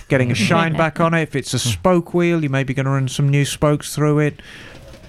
getting 0.09 0.31
a 0.31 0.35
shine 0.35 0.77
back 0.77 1.01
on 1.01 1.15
it. 1.15 1.23
If 1.23 1.37
it's 1.37 1.55
a 1.55 1.59
spoke 1.59 2.15
wheel, 2.15 2.43
you 2.43 2.51
may 2.51 2.65
be 2.65 2.75
going 2.75 2.87
to 2.87 2.93
run 2.93 3.09
some 3.09 3.29
new 3.29 3.45
spokes 3.45 3.95
through 3.95 4.21
it, 4.21 4.41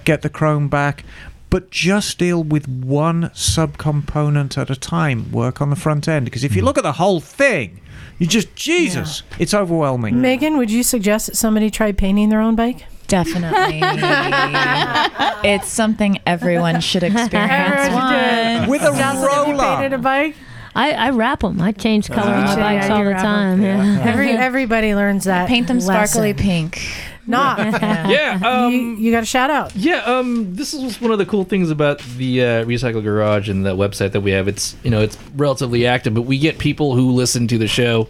get 0.04 0.22
the 0.22 0.28
chrome 0.30 0.68
back. 0.68 1.04
But 1.50 1.70
just 1.70 2.18
deal 2.18 2.42
with 2.42 2.66
one 2.66 3.30
subcomponent 3.30 4.58
at 4.58 4.70
a 4.70 4.76
time. 4.76 5.30
Work 5.30 5.60
on 5.60 5.70
the 5.70 5.76
front 5.76 6.08
end. 6.08 6.24
Because 6.24 6.42
if 6.42 6.56
you 6.56 6.58
mm-hmm. 6.58 6.66
look 6.66 6.78
at 6.78 6.82
the 6.82 6.94
whole 6.94 7.20
thing, 7.20 7.80
you 8.18 8.26
just, 8.26 8.54
Jesus, 8.54 9.22
it's 9.38 9.54
overwhelming. 9.54 10.20
Megan, 10.20 10.56
would 10.56 10.70
you 10.70 10.82
suggest 10.82 11.26
that 11.26 11.36
somebody 11.36 11.70
try 11.70 11.92
painting 11.92 12.28
their 12.28 12.40
own 12.40 12.56
bike? 12.56 12.86
Definitely. 13.06 13.80
it's 15.48 15.68
something 15.68 16.18
everyone 16.26 16.80
should 16.80 17.02
experience 17.02 17.94
one. 17.94 18.68
With 18.68 18.82
a 18.82 18.96
Jocelin, 18.96 19.30
have 19.30 19.48
you 19.48 19.56
painted 19.56 19.92
a 19.92 19.98
bike? 19.98 20.36
I, 20.74 20.92
I 20.92 21.10
wrap 21.10 21.40
them. 21.40 21.60
I 21.60 21.72
change 21.72 22.10
uh, 22.10 22.14
color 22.14 22.32
on 22.32 22.44
my 22.44 22.52
oh, 22.52 22.56
bikes 22.56 22.88
you 22.88 22.94
all 22.94 23.04
the 23.04 23.12
time. 23.12 23.62
Yeah. 23.62 24.02
Every 24.04 24.30
everybody 24.30 24.94
learns 24.94 25.24
that. 25.24 25.48
Paint 25.48 25.68
them 25.68 25.80
sparkly 25.80 26.32
lesson. 26.32 26.44
pink. 26.44 26.82
Not. 27.26 27.58
Yeah, 28.14 28.40
um, 28.44 28.72
you, 28.72 28.80
you 28.96 29.12
got 29.12 29.22
a 29.22 29.26
shout 29.26 29.50
out. 29.50 29.74
Yeah, 29.74 29.98
um, 30.04 30.54
this 30.54 30.74
is 30.74 31.00
one 31.00 31.10
of 31.10 31.18
the 31.18 31.24
cool 31.26 31.44
things 31.44 31.70
about 31.70 32.00
the 32.18 32.42
uh, 32.42 32.46
Recycle 32.64 33.02
Garage 33.02 33.48
and 33.48 33.64
the 33.64 33.74
website 33.74 34.12
that 34.12 34.20
we 34.20 34.30
have. 34.32 34.46
It's 34.48 34.76
you 34.84 34.90
know 34.90 35.00
it's 35.00 35.16
relatively 35.34 35.86
active, 35.86 36.12
but 36.14 36.22
we 36.22 36.38
get 36.38 36.58
people 36.58 36.94
who 36.94 37.12
listen 37.12 37.48
to 37.48 37.58
the 37.58 37.66
show 37.68 38.08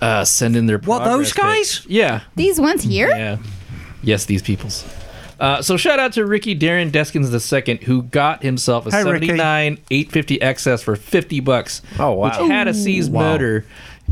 uh, 0.00 0.24
send 0.24 0.56
in 0.56 0.66
their 0.66 0.78
What, 0.78 1.04
those 1.04 1.32
guys. 1.32 1.80
pics. 1.80 1.86
Yeah, 1.86 2.22
These 2.36 2.60
ones 2.60 2.82
here? 2.82 3.08
yeah, 3.10 3.38
yes, 4.02 4.24
these 4.24 4.42
people's. 4.42 4.84
Uh, 5.40 5.62
so 5.62 5.76
shout 5.76 6.00
out 6.00 6.12
to 6.14 6.26
Ricky 6.26 6.58
Darren 6.58 6.90
Deskins 6.90 7.30
II, 7.68 7.76
who 7.86 8.02
got 8.02 8.42
himself 8.42 8.86
a 8.86 8.90
Hi, 8.90 9.02
Ricky. 9.02 9.26
79 9.28 9.78
850 9.88 10.38
XS 10.40 10.82
for 10.82 10.96
50 10.96 11.38
bucks. 11.40 11.80
Oh, 11.96 12.12
wow. 12.14 12.24
Which 12.24 12.50
had 12.50 12.66
a 12.66 12.74
seized 12.74 13.12
Wow. 13.12 13.20
motor, 13.32 13.64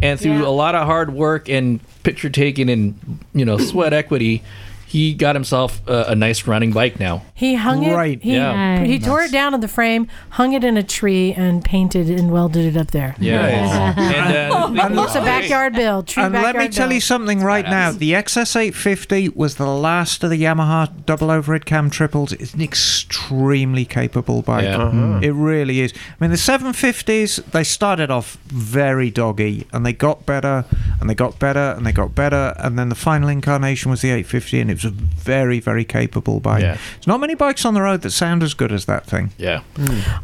and 0.03 0.21
through 0.21 0.47
a 0.47 0.51
lot 0.51 0.75
of 0.75 0.87
hard 0.87 1.13
work 1.13 1.49
and 1.49 1.81
picture 2.03 2.31
taking 2.31 2.69
and 2.71 3.19
you 3.35 3.45
know 3.45 3.59
sweat 3.59 3.93
equity, 3.93 4.43
he 4.87 5.15
got 5.15 5.35
himself 5.35 5.81
a, 5.89 6.05
a 6.09 6.15
nice 6.15 6.47
running 6.47 6.73
bike 6.73 7.01
now. 7.01 7.23
He 7.35 7.55
hung 7.55 7.83
it. 7.83 7.95
Right, 7.95 8.23
He, 8.23 8.35
yeah. 8.35 8.85
he 8.85 8.99
tore 8.99 9.23
it 9.23 9.33
down 9.33 9.53
to 9.53 9.59
the 9.59 9.69
frame, 9.69 10.07
hung 10.31 10.53
it 10.53 10.63
in 10.65 10.77
a 10.77 10.83
tree, 10.83 11.33
and 11.35 11.65
painted 11.65 12.09
and 12.09 12.31
welded 12.31 12.65
it 12.65 12.77
up 12.79 12.93
there. 12.93 13.15
Yeah. 13.19 13.95
and, 13.97 14.79
uh, 14.79 15.03
it's 15.03 15.15
a 15.15 15.21
backyard 15.21 15.75
build. 15.75 16.07
True 16.07 16.23
and 16.23 16.33
let 16.33 16.55
me 16.55 16.65
backyard 16.67 16.73
tell 16.73 16.87
you 16.89 16.95
build. 16.95 17.03
something 17.03 17.41
right 17.41 17.65
now. 17.65 17.91
The 17.93 18.13
XS850 18.13 19.35
was 19.37 19.57
the 19.57 19.67
last 19.67 20.23
of 20.23 20.31
the 20.31 20.41
Yamaha 20.43 21.05
double 21.05 21.31
overhead 21.31 21.67
cam 21.67 21.91
triples. 21.91 22.33
It's 22.33 22.55
an 22.55 22.63
extremely 22.63 23.85
capable 23.85 24.43
bike. 24.43 24.65
Yeah. 24.65 24.77
Uh-huh. 24.79 25.21
It 25.23 25.31
really 25.33 25.81
is. 25.81 25.93
I 25.95 25.99
mean, 26.25 26.31
the 26.31 26.37
750s, 26.37 27.45
they 27.51 27.65
started 27.65 28.11
off 28.11 28.37
very 28.47 29.11
doggy 29.11 29.67
and 29.73 29.85
they 29.85 29.93
got 29.93 30.25
better 30.27 30.65
and 31.01 31.11
they 31.11 31.15
got 31.15 31.39
better 31.39 31.75
and 31.77 31.85
they 31.85 31.93
got 31.93 32.15
better. 32.15 32.55
And 32.59 32.79
then 32.79 32.89
the 32.89 32.95
final 32.95 33.29
incarnation 33.29 33.91
was 33.91 34.03
the 34.03 34.11
850 34.11 34.61
and 34.61 34.71
it 34.71 34.76
was 34.77 34.85
a 34.87 34.91
very, 34.91 35.61
very 35.61 35.85
capable 35.85 36.41
bike. 36.41 36.63
Yeah. 36.63 36.79
There's 36.95 37.07
not 37.07 37.21
many 37.21 37.35
bikes 37.35 37.65
on 37.65 37.75
the 37.75 37.83
road 37.83 38.03
that 38.03 38.11
sound 38.11 38.43
as 38.43 38.55
good 38.55 38.73
as 38.73 38.85
that 38.87 39.07
thing. 39.07 39.31
Yeah. 39.39 39.63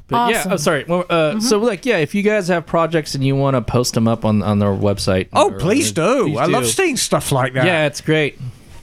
But 0.08 0.30
yeah, 0.30 0.38
Awesome. 0.40 0.52
oh, 0.52 0.56
sorry. 0.56 0.84
Well, 0.86 1.04
uh, 1.10 1.40
So, 1.40 1.58
like, 1.58 1.84
yeah, 1.86 1.98
if 1.98 2.14
you 2.14 2.22
guys 2.22 2.48
have 2.48 2.66
projects 2.66 3.14
and 3.14 3.24
you 3.24 3.34
want 3.36 3.54
to 3.56 3.62
post 3.62 3.94
them 3.94 4.06
up 4.08 4.24
on, 4.24 4.42
on 4.42 4.58
their 4.58 4.70
website. 4.72 5.28
Oh, 5.32 5.50
or- 5.52 5.58
please 5.58 5.92
do. 5.92 6.24
please 6.24 6.38
I 6.38 6.44
love 6.46 6.66
seeing 6.66 6.96
stuff 6.96 7.32
like 7.32 7.54
that. 7.54 7.64
Yeah, 7.66 7.86
it's 7.86 8.00
great. 8.00 8.38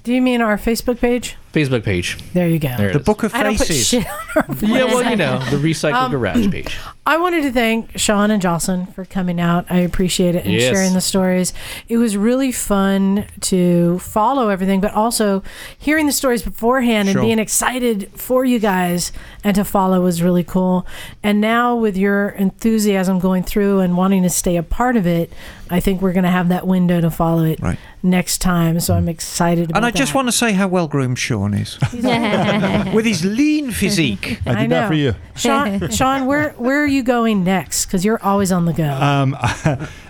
Do 0.09 0.15
you 0.15 0.23
mean 0.23 0.41
our 0.41 0.57
Facebook 0.57 0.99
page? 0.99 1.35
Facebook 1.53 1.83
page. 1.83 2.17
There 2.33 2.47
you 2.47 2.57
go. 2.57 2.75
There 2.77 2.91
The 2.93 2.99
is. 2.99 3.05
Book 3.05 3.21
of 3.21 3.33
I 3.35 3.43
don't 3.43 3.57
put 3.57 3.67
Faces. 3.67 3.87
shit 3.87 4.07
on 4.07 4.13
our 4.35 4.55
Yeah, 4.61 4.83
well, 4.85 5.07
you 5.07 5.15
know, 5.15 5.37
the 5.51 5.57
Recycle 5.57 5.93
Um, 5.93 6.11
Garage 6.11 6.49
page. 6.49 6.75
I 7.05 7.17
wanted 7.17 7.41
to 7.43 7.51
thank 7.51 7.95
Sean 7.97 8.29
and 8.31 8.41
Jocelin 8.41 8.87
for 8.87 9.05
coming 9.05 9.39
out. 9.39 9.65
I 9.69 9.77
appreciate 9.79 10.33
it 10.35 10.45
and 10.45 10.53
Yes. 10.53 10.63
sharing 10.75 10.93
the 10.93 11.01
stories. 11.01 11.53
It 11.87 11.97
was 11.97 12.17
really 12.17 12.51
fun 12.51 13.25
to 13.41 13.99
follow 13.99 14.49
everything, 14.49 14.79
but 14.81 14.93
also 14.93 15.43
hearing 15.77 16.07
the 16.07 16.11
stories 16.11 16.41
beforehand 16.41 17.09
Sure. 17.09 17.19
and 17.21 17.27
being 17.27 17.39
excited 17.39 18.09
for 18.15 18.43
you 18.45 18.57
guys 18.57 19.11
and 19.43 19.53
to 19.55 19.63
follow 19.63 20.01
was 20.01 20.23
really 20.23 20.43
cool. 20.43 20.87
And 21.21 21.39
now 21.39 21.75
with 21.75 21.95
your 21.97 22.29
enthusiasm 22.29 23.19
going 23.19 23.43
through 23.43 23.79
and 23.81 23.95
wanting 23.95 24.23
to 24.23 24.29
stay 24.29 24.55
a 24.55 24.63
part 24.63 24.95
of 24.95 25.05
it, 25.07 25.31
I 25.71 25.79
think 25.79 26.01
we're 26.01 26.13
going 26.13 26.23
to 26.23 26.31
have 26.31 26.49
that 26.49 26.65
window 26.65 26.99
to 26.99 27.11
follow 27.11 27.43
it 27.43 27.59
Right. 27.59 27.77
Next 28.01 28.39
time. 28.39 28.79
So 28.79 28.95
I'm 28.95 29.09
excited 29.09 29.69
about 29.71 29.77
And 29.77 29.85
I 29.85 29.91
just 29.91 30.13
that. 30.13 30.17
want 30.17 30.27
to 30.27 30.31
say 30.31 30.53
how 30.53 30.67
well 30.67 30.87
groomed 30.87 31.19
Sean 31.19 31.53
is. 31.53 31.77
With 32.93 33.05
his 33.05 33.25
lean 33.25 33.71
physique. 33.71 34.39
I 34.45 34.61
did 34.61 34.71
that 34.71 34.87
for 34.87 34.93
you. 34.93 35.15
Sean, 35.35 35.89
Sean, 35.89 36.25
where 36.25 36.51
where 36.51 36.81
are 36.83 36.87
you 36.87 37.03
going 37.03 37.43
next? 37.43 37.85
Because 37.85 38.05
you're 38.05 38.23
always 38.23 38.51
on 38.51 38.65
the 38.65 38.73
go. 38.73 38.89
Um, 38.91 39.35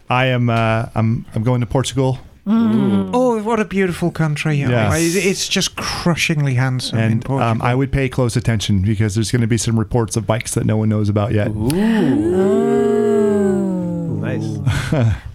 I 0.10 0.26
am. 0.28 0.50
Uh, 0.50 0.88
I'm. 0.96 1.26
I'm 1.36 1.44
going 1.44 1.62
to 1.62 1.68
Portugal. 1.68 2.20
Oh, 2.52 3.44
what 3.44 3.60
a 3.60 3.66
beautiful 3.66 4.10
country. 4.10 4.56
Yes. 4.56 4.96
It's 5.00 5.16
it's 5.26 5.48
just 5.48 5.76
crushingly 5.76 6.56
handsome 6.56 6.98
in 6.98 7.12
And 7.12 7.26
Portugal. 7.26 7.48
um, 7.48 7.62
I 7.62 7.76
would 7.76 7.92
pay 7.92 8.10
close 8.10 8.36
attention 8.36 8.82
because 8.82 9.14
there's 9.14 9.32
going 9.32 9.42
to 9.42 9.48
be 9.48 9.58
some 9.58 9.78
reports 9.78 10.16
of 10.18 10.26
bikes 10.26 10.56
that 10.56 10.66
no 10.66 10.76
one 10.76 10.90
knows 10.90 11.10
about 11.10 11.32
yet. 11.32 11.50
Ooh, 11.50 11.70
Nice. 14.20 14.58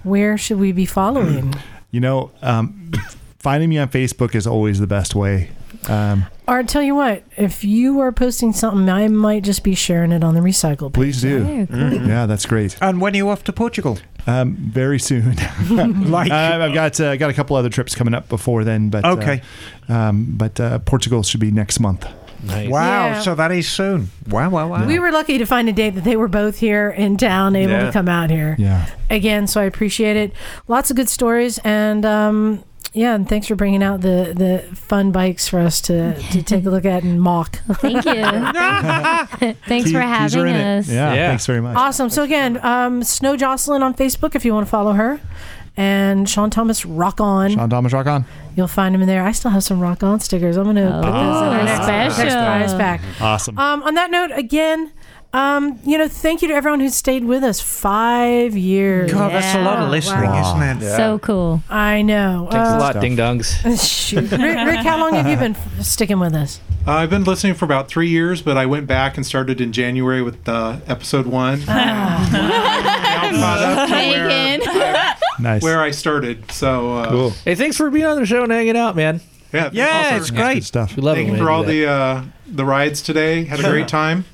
Where 0.02 0.36
should 0.36 0.58
we 0.58 0.72
be 0.72 0.86
following? 0.86 1.54
You 1.94 2.00
know, 2.00 2.32
um, 2.42 2.90
finding 3.38 3.70
me 3.70 3.78
on 3.78 3.88
Facebook 3.88 4.34
is 4.34 4.48
always 4.48 4.80
the 4.80 4.86
best 4.88 5.14
way. 5.14 5.50
Um, 5.88 6.26
or 6.48 6.62
tell 6.64 6.82
you 6.82 6.96
what, 6.96 7.22
if 7.36 7.62
you 7.62 8.00
are 8.00 8.10
posting 8.10 8.52
something, 8.52 8.88
I 8.88 9.06
might 9.06 9.44
just 9.44 9.62
be 9.62 9.76
sharing 9.76 10.10
it 10.10 10.24
on 10.24 10.34
the 10.34 10.40
recycle. 10.40 10.88
page. 10.92 10.94
please 10.94 11.20
do. 11.22 11.44
Very 11.66 11.66
cool. 11.98 12.08
Yeah, 12.08 12.26
that's 12.26 12.46
great. 12.46 12.76
and 12.82 13.00
when 13.00 13.12
are 13.14 13.16
you 13.16 13.28
off 13.28 13.44
to 13.44 13.52
Portugal? 13.52 13.98
Um, 14.26 14.56
very 14.56 14.98
soon. 14.98 15.36
Like, 15.70 16.32
Uh, 16.32 16.58
I've 16.64 16.74
got 16.74 16.98
uh, 16.98 17.14
got 17.16 17.30
a 17.30 17.34
couple 17.34 17.54
other 17.54 17.70
trips 17.70 17.94
coming 17.94 18.12
up 18.14 18.28
before 18.28 18.64
then, 18.64 18.88
but 18.90 19.04
uh, 19.04 19.12
Okay. 19.12 19.40
um, 19.88 20.34
but 20.36 20.58
uh, 20.58 20.80
Portugal 20.80 21.22
should 21.22 21.40
be 21.40 21.52
next 21.52 21.78
month. 21.78 22.06
Nice. 22.46 22.68
wow, 22.68 23.06
Yeah. 23.06 23.20
so 23.20 23.34
that 23.34 23.50
is 23.52 23.68
soon. 23.68 24.10
Wow, 24.28 24.50
wow, 24.50 24.68
wow. 24.68 24.86
We 24.86 24.98
were 24.98 25.10
lucky 25.12 25.38
to 25.38 25.44
find 25.46 25.68
a 25.68 25.72
date 25.72 25.90
that 25.90 26.04
they 26.04 26.16
were 26.16 26.28
both 26.28 26.58
here 26.58 26.90
in 26.90 27.16
town, 27.16 27.56
able 27.56 27.72
Yeah. 27.72 27.86
to 27.86 27.92
come 27.92 28.08
out 28.08 28.30
here 28.30 28.56
Yeah. 28.58 28.86
again. 29.10 29.46
So 29.46 29.60
I 29.60 29.64
appreciate 29.64 30.16
it. 30.16 30.32
Lots 30.68 30.90
of 30.90 30.96
good 30.96 31.08
stories, 31.08 31.58
and 31.64 32.04
um, 32.06 32.62
yeah, 32.92 33.14
and 33.14 33.28
thanks 33.28 33.46
for 33.48 33.56
bringing 33.56 33.82
out 33.82 34.02
the 34.02 34.32
the 34.36 34.76
fun 34.76 35.10
bikes 35.10 35.48
for 35.48 35.58
us 35.58 35.80
to 35.82 36.14
to 36.32 36.42
take 36.42 36.64
a 36.64 36.70
look 36.70 36.84
at 36.84 37.02
and 37.02 37.20
mock. 37.20 37.56
Thank 37.80 38.04
you. 38.04 38.14
Thanks 39.66 39.90
for 39.90 39.98
Te- 40.00 40.00
teaser 40.00 40.00
having 40.02 40.46
us. 40.54 40.88
Yeah, 40.88 41.12
Yeah. 41.14 41.28
Thanks 41.28 41.46
very 41.46 41.60
much. 41.60 41.76
Awesome. 41.76 42.08
So 42.10 42.22
again, 42.22 42.58
um, 42.64 43.02
Snow 43.02 43.36
Jocelin 43.36 43.82
on 43.82 43.94
Facebook 43.94 44.34
if 44.34 44.44
you 44.44 44.54
want 44.54 44.66
to 44.66 44.70
follow 44.70 44.92
her, 44.92 45.20
and 45.76 46.28
Sean 46.28 46.50
Thomas 46.50 46.84
Rock 46.86 47.20
On. 47.20 47.50
Sean 47.50 47.68
Thomas 47.70 47.92
Rock 47.92 48.06
on. 48.06 48.24
You'll 48.56 48.68
find 48.68 48.94
him 48.94 49.00
in 49.02 49.08
there. 49.08 49.24
I 49.24 49.32
still 49.32 49.50
have 49.50 49.64
some 49.64 49.80
Rock 49.80 50.02
On 50.02 50.20
stickers. 50.20 50.56
I'm 50.56 50.64
going 50.64 50.76
to 50.76 50.82
put 50.82 51.02
those 51.02 51.02
in 51.02 51.12
our 51.12 51.60
Oh, 51.60 51.64
next, 51.64 51.86
next 51.88 52.14
special. 52.14 52.36
prize 52.44 52.74
pack. 52.74 53.00
Awesome. 53.20 53.58
Um, 53.58 53.82
on 53.82 53.94
that 53.94 54.10
note, 54.12 54.30
again, 54.32 54.92
um, 55.32 55.80
you 55.84 55.98
know, 55.98 56.06
thank 56.06 56.42
you 56.42 56.48
to 56.48 56.54
everyone 56.54 56.78
who 56.78 56.88
stayed 56.90 57.24
with 57.24 57.42
us 57.42 57.60
five 57.60 58.56
years. 58.56 59.10
God, 59.12 59.32
that's 59.32 59.56
a 59.56 59.62
lot 59.62 59.80
of 59.80 59.90
listening, 59.90 60.30
Wow. 60.30 60.62
isn't 60.70 60.82
it? 60.82 60.96
So 60.96 61.18
cool. 61.18 61.60
I 61.68 62.02
know. 62.02 62.46
Thanks 62.52 62.68
a 62.70 62.74
Uh, 62.76 62.78
lot, 62.78 63.00
ding 63.00 63.16
dongs. 63.16 63.64
Rick, 64.14 64.30
Rick, 64.30 64.86
how 64.86 64.98
long 65.00 65.14
have 65.14 65.26
you 65.26 65.36
been 65.36 65.56
f- 65.56 65.82
sticking 65.84 66.20
with 66.20 66.34
us? 66.34 66.60
Uh, 66.86 66.92
I've 66.92 67.10
been 67.10 67.24
listening 67.24 67.54
for 67.54 67.64
about 67.64 67.88
three 67.88 68.08
years, 68.10 68.42
but 68.42 68.56
I 68.56 68.66
went 68.66 68.86
back 68.86 69.16
and 69.16 69.26
started 69.26 69.60
in 69.60 69.72
January 69.72 70.22
with 70.22 70.48
uh, 70.48 70.76
episode 70.86 71.26
one. 71.26 71.62
Now 73.34 75.10
I'm 75.38 75.44
caught 75.44 75.56
up 75.56 75.60
to 75.60 75.60
where, 75.60 75.60
Megan. 75.60 75.60
Nice. 75.60 75.62
where 75.62 75.80
I 75.80 75.90
started. 75.90 76.50
So, 76.52 76.94
uh, 76.98 77.10
cool. 77.10 77.30
Hey, 77.44 77.54
thanks 77.54 77.76
for 77.76 77.90
being 77.90 78.04
on 78.06 78.16
the 78.18 78.26
show 78.26 78.42
and 78.42 78.52
hanging 78.52 78.76
out, 78.76 78.96
man. 78.96 79.20
yeah, 79.52 79.70
Yeah, 79.72 80.02
also, 80.04 80.16
it's 80.16 80.30
Good 80.30 80.36
great. 80.36 80.64
stuff. 80.64 80.96
We 80.96 81.02
love 81.02 81.16
Thank 81.16 81.30
you 81.30 81.36
for 81.38 81.50
all 81.50 81.62
that. 81.62 81.68
the 81.70 81.86
uh, 81.86 82.22
the 82.46 82.64
rides 82.64 83.02
today. 83.02 83.44
Had 83.44 83.60
a 83.60 83.70
great 83.70 83.88
time. 83.88 84.24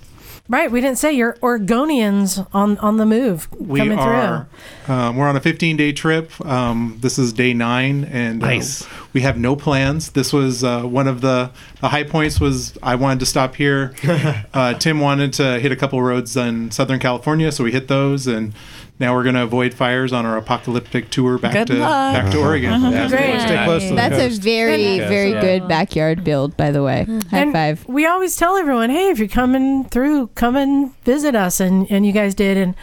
Right, 0.48 0.68
we 0.68 0.81
didn't 0.81 0.98
say 0.98 1.12
you're 1.12 1.35
Oregonians 1.35 2.44
on 2.52 2.77
on 2.78 2.97
the 2.97 3.06
move 3.06 3.47
We 3.56 3.78
coming 3.78 3.97
are 4.01 4.48
um, 4.89 5.16
we're 5.16 5.28
on 5.28 5.36
a 5.36 5.40
15 5.40 5.77
day 5.77 5.93
trip. 5.93 6.32
Um, 6.44 6.98
this 7.01 7.20
is 7.20 7.32
day 7.32 7.55
nine, 7.55 8.02
and 8.05 8.43
uh, 8.43 8.47
Nice. 8.48 8.85
we 9.12 9.20
have 9.20 9.39
no 9.39 9.55
plans. 9.55 10.10
This 10.10 10.32
was 10.32 10.64
uh, 10.64 10.82
one 10.82 11.06
of 11.06 11.20
the, 11.20 11.52
the 11.81 11.89
high 11.90 12.02
points. 12.02 12.40
Was 12.40 12.77
I 12.82 12.97
wanted 12.97 13.20
to 13.20 13.27
stop 13.27 13.55
here. 13.55 13.94
Uh, 14.52 14.74
Tim 14.74 14.98
wanted 14.98 15.32
to 15.35 15.60
hit 15.60 15.70
a 15.70 15.77
couple 15.77 16.02
roads 16.02 16.36
in 16.36 16.72
Southern 16.72 16.98
California, 16.98 17.52
so 17.52 17.62
we 17.62 17.70
hit 17.70 17.86
those, 17.86 18.27
and 18.27 18.52
now 19.01 19.14
we're 19.14 19.22
going 19.24 19.35
to 19.35 19.43
avoid 19.43 19.74
fires 19.74 20.12
on 20.12 20.24
our 20.27 20.36
apocalyptic 20.36 21.10
tour 21.10 21.39
back 21.39 21.55
Good 21.55 21.66
to 21.68 21.74
luck. 21.74 22.14
back 22.14 22.31
to 22.32 22.39
Oregon. 22.39 22.72
Uh-huh. 22.72 22.90
Yeah, 22.90 23.09
Great. 23.09 23.40
Stay 23.40 23.64
close 23.64 23.82
to 23.85 23.89
the 23.89 23.94
That's 23.97 24.16
coast. 24.16 24.39
a 24.39 24.43
very, 24.43 24.97
Yeah. 24.98 25.09
very 25.09 25.32
Yeah. 25.32 25.40
good 25.40 25.68
backyard 25.68 26.22
build, 26.22 26.56
by 26.56 26.70
the 26.70 26.82
way. 26.82 27.06
High 27.31 27.39
and 27.39 27.52
five. 27.52 27.85
We 27.89 28.06
always 28.06 28.36
tell 28.36 28.56
everyone, 28.56 28.90
hey, 28.90 29.09
if 29.09 29.18
you're 29.18 29.27
coming 29.28 29.85
through, 29.86 30.28
come 30.36 30.55
and 30.55 30.93
visit 31.05 31.35
us, 31.35 31.59
and 31.59 31.86
and 31.90 32.05
you 32.06 32.12
guys 32.12 32.35
did, 32.35 32.56
and 32.56 32.74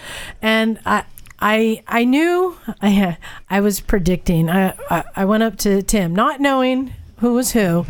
and 0.41 0.79
I. 0.85 1.03
I 1.39 1.83
I 1.87 2.03
knew 2.03 2.57
I 2.81 3.15
I 3.51 3.59
was 3.61 3.79
predicting. 3.79 4.49
I, 4.49 4.73
I 4.89 5.03
I 5.17 5.25
went 5.25 5.43
up 5.43 5.55
to 5.57 5.83
Tim, 5.83 6.15
not 6.15 6.39
knowing 6.41 6.95
who 7.17 7.33
was 7.35 7.51
who, 7.51 7.85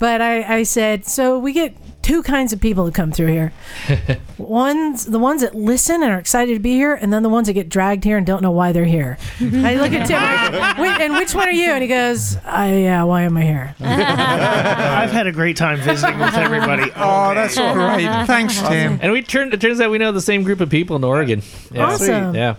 but 0.00 0.20
I 0.20 0.42
I 0.56 0.62
said, 0.64 1.06
so 1.06 1.38
we 1.38 1.52
get 1.52 1.72
two 2.02 2.22
kinds 2.22 2.52
of 2.52 2.60
people 2.60 2.84
who 2.84 2.90
come 2.90 3.12
through 3.12 3.28
here. 3.28 3.52
ones 4.38 5.04
the 5.06 5.18
ones 5.18 5.42
that 5.42 5.54
listen 5.54 6.02
and 6.02 6.12
are 6.12 6.18
excited 6.18 6.54
to 6.54 6.60
be 6.60 6.72
here, 6.72 6.94
and 6.94 7.12
then 7.12 7.22
the 7.22 7.28
ones 7.28 7.46
that 7.46 7.52
get 7.54 7.68
dragged 7.68 8.04
here 8.04 8.16
and 8.16 8.26
don't 8.26 8.42
know 8.42 8.50
why 8.50 8.72
they're 8.72 8.84
here. 8.84 9.18
I 9.40 9.74
look 9.76 9.92
at 9.92 10.06
Tim, 10.06 10.80
like, 10.80 11.00
and 11.00 11.14
which 11.14 11.34
one 11.34 11.48
are 11.48 11.52
you? 11.52 11.70
And 11.70 11.82
he 11.82 11.88
goes, 11.88 12.36
I, 12.44 12.74
yeah, 12.76 13.02
why 13.04 13.22
am 13.22 13.36
I 13.36 13.42
here? 13.42 13.74
I've 13.80 15.12
had 15.12 15.26
a 15.26 15.32
great 15.32 15.56
time 15.56 15.80
visiting 15.80 16.18
with 16.18 16.34
everybody. 16.34 16.90
Oh, 16.96 17.34
that's 17.34 17.56
great. 17.56 18.26
Thanks, 18.26 18.60
Tim. 18.60 18.98
And 19.02 19.12
we 19.12 19.22
turn. 19.22 19.52
It 19.52 19.60
turns 19.60 19.80
out 19.80 19.90
we 19.90 19.98
know 19.98 20.12
the 20.12 20.20
same 20.20 20.42
group 20.42 20.60
of 20.60 20.70
people 20.70 20.96
in 20.96 21.04
Oregon. 21.04 21.42
Yeah. 21.70 21.84
Awesome. 21.84 22.34
Yeah. 22.34 22.56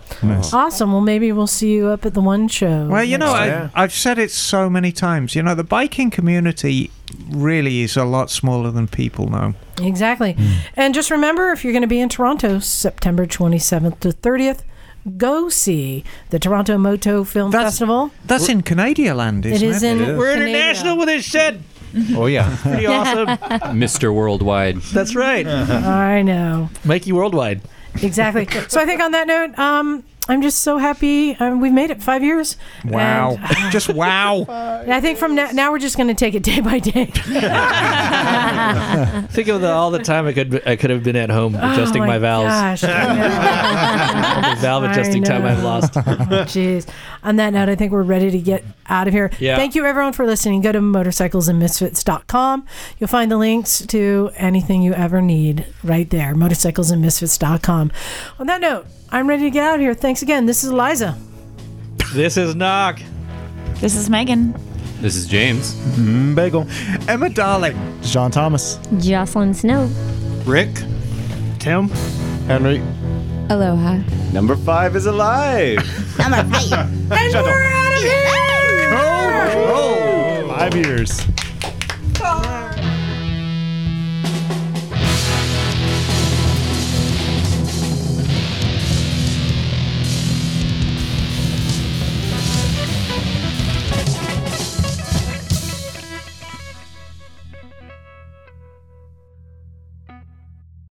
Awesome. 0.52 0.92
Well, 0.92 1.00
maybe 1.00 1.32
we'll 1.32 1.46
see 1.46 1.72
you 1.72 1.88
up 1.88 2.06
at 2.06 2.14
the 2.14 2.20
one 2.20 2.48
show. 2.48 2.86
Well, 2.86 3.04
you 3.04 3.18
know, 3.18 3.32
I. 3.32 3.70
I've 3.74 3.92
said 3.92 4.18
it 4.18 4.30
so 4.30 4.68
many 4.70 4.92
times. 4.92 5.34
You 5.34 5.42
know, 5.42 5.54
the 5.54 5.64
biking 5.64 6.10
community 6.10 6.90
really 7.30 7.80
is 7.82 7.96
a 7.96 8.04
lot 8.04 8.30
smaller 8.30 8.70
than 8.70 8.88
people 8.88 9.28
know. 9.28 9.54
Exactly. 9.80 10.36
And 10.76 10.94
just 10.94 11.10
remember 11.10 11.50
if 11.52 11.64
you're 11.64 11.72
going 11.72 11.82
to 11.82 11.88
be 11.88 12.00
in 12.00 12.08
Toronto 12.08 12.58
September 12.58 13.26
27th 13.26 14.00
to 14.00 14.08
30th, 14.10 14.60
go 15.16 15.48
see 15.48 16.04
the 16.30 16.38
Toronto 16.38 16.78
Moto 16.78 17.24
Film 17.24 17.50
Festival. 17.52 18.10
That's 18.24 18.48
in 18.48 18.62
Canada 18.62 19.14
land, 19.14 19.44
It 19.46 19.54
isn't 19.62 19.68
it? 19.68 19.70
is 19.72 19.82
in 19.82 20.16
We're 20.16 20.32
Canada. 20.34 20.50
international 20.50 20.96
with 20.98 21.08
this 21.08 21.24
shit. 21.24 21.56
Oh 22.16 22.24
yeah. 22.24 22.56
Pretty 22.62 22.86
awesome. 22.86 23.26
Mr. 23.76 24.14
Worldwide. 24.14 24.78
That's 24.94 25.14
right. 25.14 25.46
I 25.46 26.22
know. 26.22 26.70
Mikey 26.86 27.12
Worldwide. 27.12 27.60
Exactly. 28.02 28.46
so 28.68 28.80
I 28.80 28.86
think 28.86 29.02
on 29.02 29.12
that 29.12 29.26
note, 29.26 29.58
um, 29.58 30.02
I'm 30.32 30.40
just 30.40 30.60
so 30.60 30.78
happy 30.78 31.36
um, 31.36 31.60
we've 31.60 31.74
made 31.74 31.90
it 31.90 32.02
five 32.02 32.22
years. 32.22 32.56
Wow. 32.86 33.36
And- 33.38 33.48
Just 33.72 33.90
wow. 33.90 34.46
I 34.48 34.98
think 35.02 35.18
from 35.18 35.34
now, 35.34 35.50
now 35.52 35.72
we're 35.72 35.78
just 35.78 35.96
going 35.98 36.08
to 36.08 36.14
take 36.14 36.34
it 36.34 36.42
day 36.42 36.60
by 36.60 36.78
day. 36.78 37.06
Think 39.30 39.48
of 39.48 39.60
the, 39.60 39.70
all 39.70 39.90
the 39.90 39.98
time 39.98 40.26
I 40.26 40.32
could 40.32 40.66
I 40.66 40.76
could 40.76 40.90
have 40.90 41.02
been 41.02 41.16
at 41.16 41.30
home 41.30 41.54
adjusting 41.54 42.02
Oh 42.02 42.06
my, 42.06 42.18
valves. 42.18 42.82
Gosh. 42.82 42.84
All 42.84 42.90
the 44.54 44.60
valve 44.60 44.84
adjusting 44.84 45.22
time 45.22 45.44
I've 45.44 45.62
lost. 45.62 45.96
Oh, 45.96 46.00
Jeez. 46.00 46.88
On 47.24 47.36
that 47.36 47.52
note, 47.52 47.68
I 47.68 47.76
think 47.76 47.92
we're 47.92 48.02
ready 48.02 48.30
to 48.30 48.38
get 48.38 48.64
out 48.88 49.06
of 49.06 49.14
here. 49.14 49.30
Yeah. 49.38 49.56
Thank 49.56 49.74
you, 49.74 49.84
everyone, 49.86 50.12
for 50.12 50.26
listening. 50.26 50.60
Go 50.60 50.72
to 50.72 50.80
motorcyclesandmisfits.com. 50.80 52.66
You'll 52.98 53.08
find 53.08 53.30
the 53.30 53.36
links 53.36 53.86
to 53.86 54.30
anything 54.36 54.82
you 54.82 54.92
ever 54.92 55.22
need 55.22 55.66
right 55.84 56.08
there. 56.10 56.34
Motorcyclesandmisfits.com. 56.34 57.92
On 58.38 58.46
that 58.46 58.60
note, 58.60 58.86
I'm 59.10 59.28
ready 59.28 59.44
to 59.44 59.50
get 59.50 59.62
out 59.64 59.74
of 59.76 59.80
here. 59.80 59.94
Thanks 59.94 60.22
again. 60.22 60.46
This 60.46 60.64
is 60.64 60.70
Eliza. 60.70 61.16
This 62.12 62.36
is 62.36 62.54
Knock. 62.54 63.00
This 63.76 63.94
is 63.94 64.10
Megan. 64.10 64.54
This 65.00 65.16
is 65.16 65.26
James. 65.26 65.74
Mm-hmm. 65.74 66.34
bagel. 66.34 66.66
Emma 67.08 67.28
Darling. 67.28 67.76
John 68.02 68.30
Thomas. 68.30 68.78
Jocelin 68.98 69.54
Snow. 69.54 69.88
Rick. 70.44 70.70
Tim. 71.58 71.88
Henry. 72.46 72.82
Aloha. 73.52 73.98
Number 74.32 74.56
five 74.56 74.96
is 74.96 75.04
alive. 75.04 75.76
Number 76.18 76.42
five. 76.58 76.72
and 77.12 77.32
Shut 77.32 77.44
we're 77.44 77.50
up. 77.50 77.72
out 77.74 77.92
of 77.92 78.02
here. 78.02 78.32
Years. 80.74 81.20
Oh. 82.22 82.51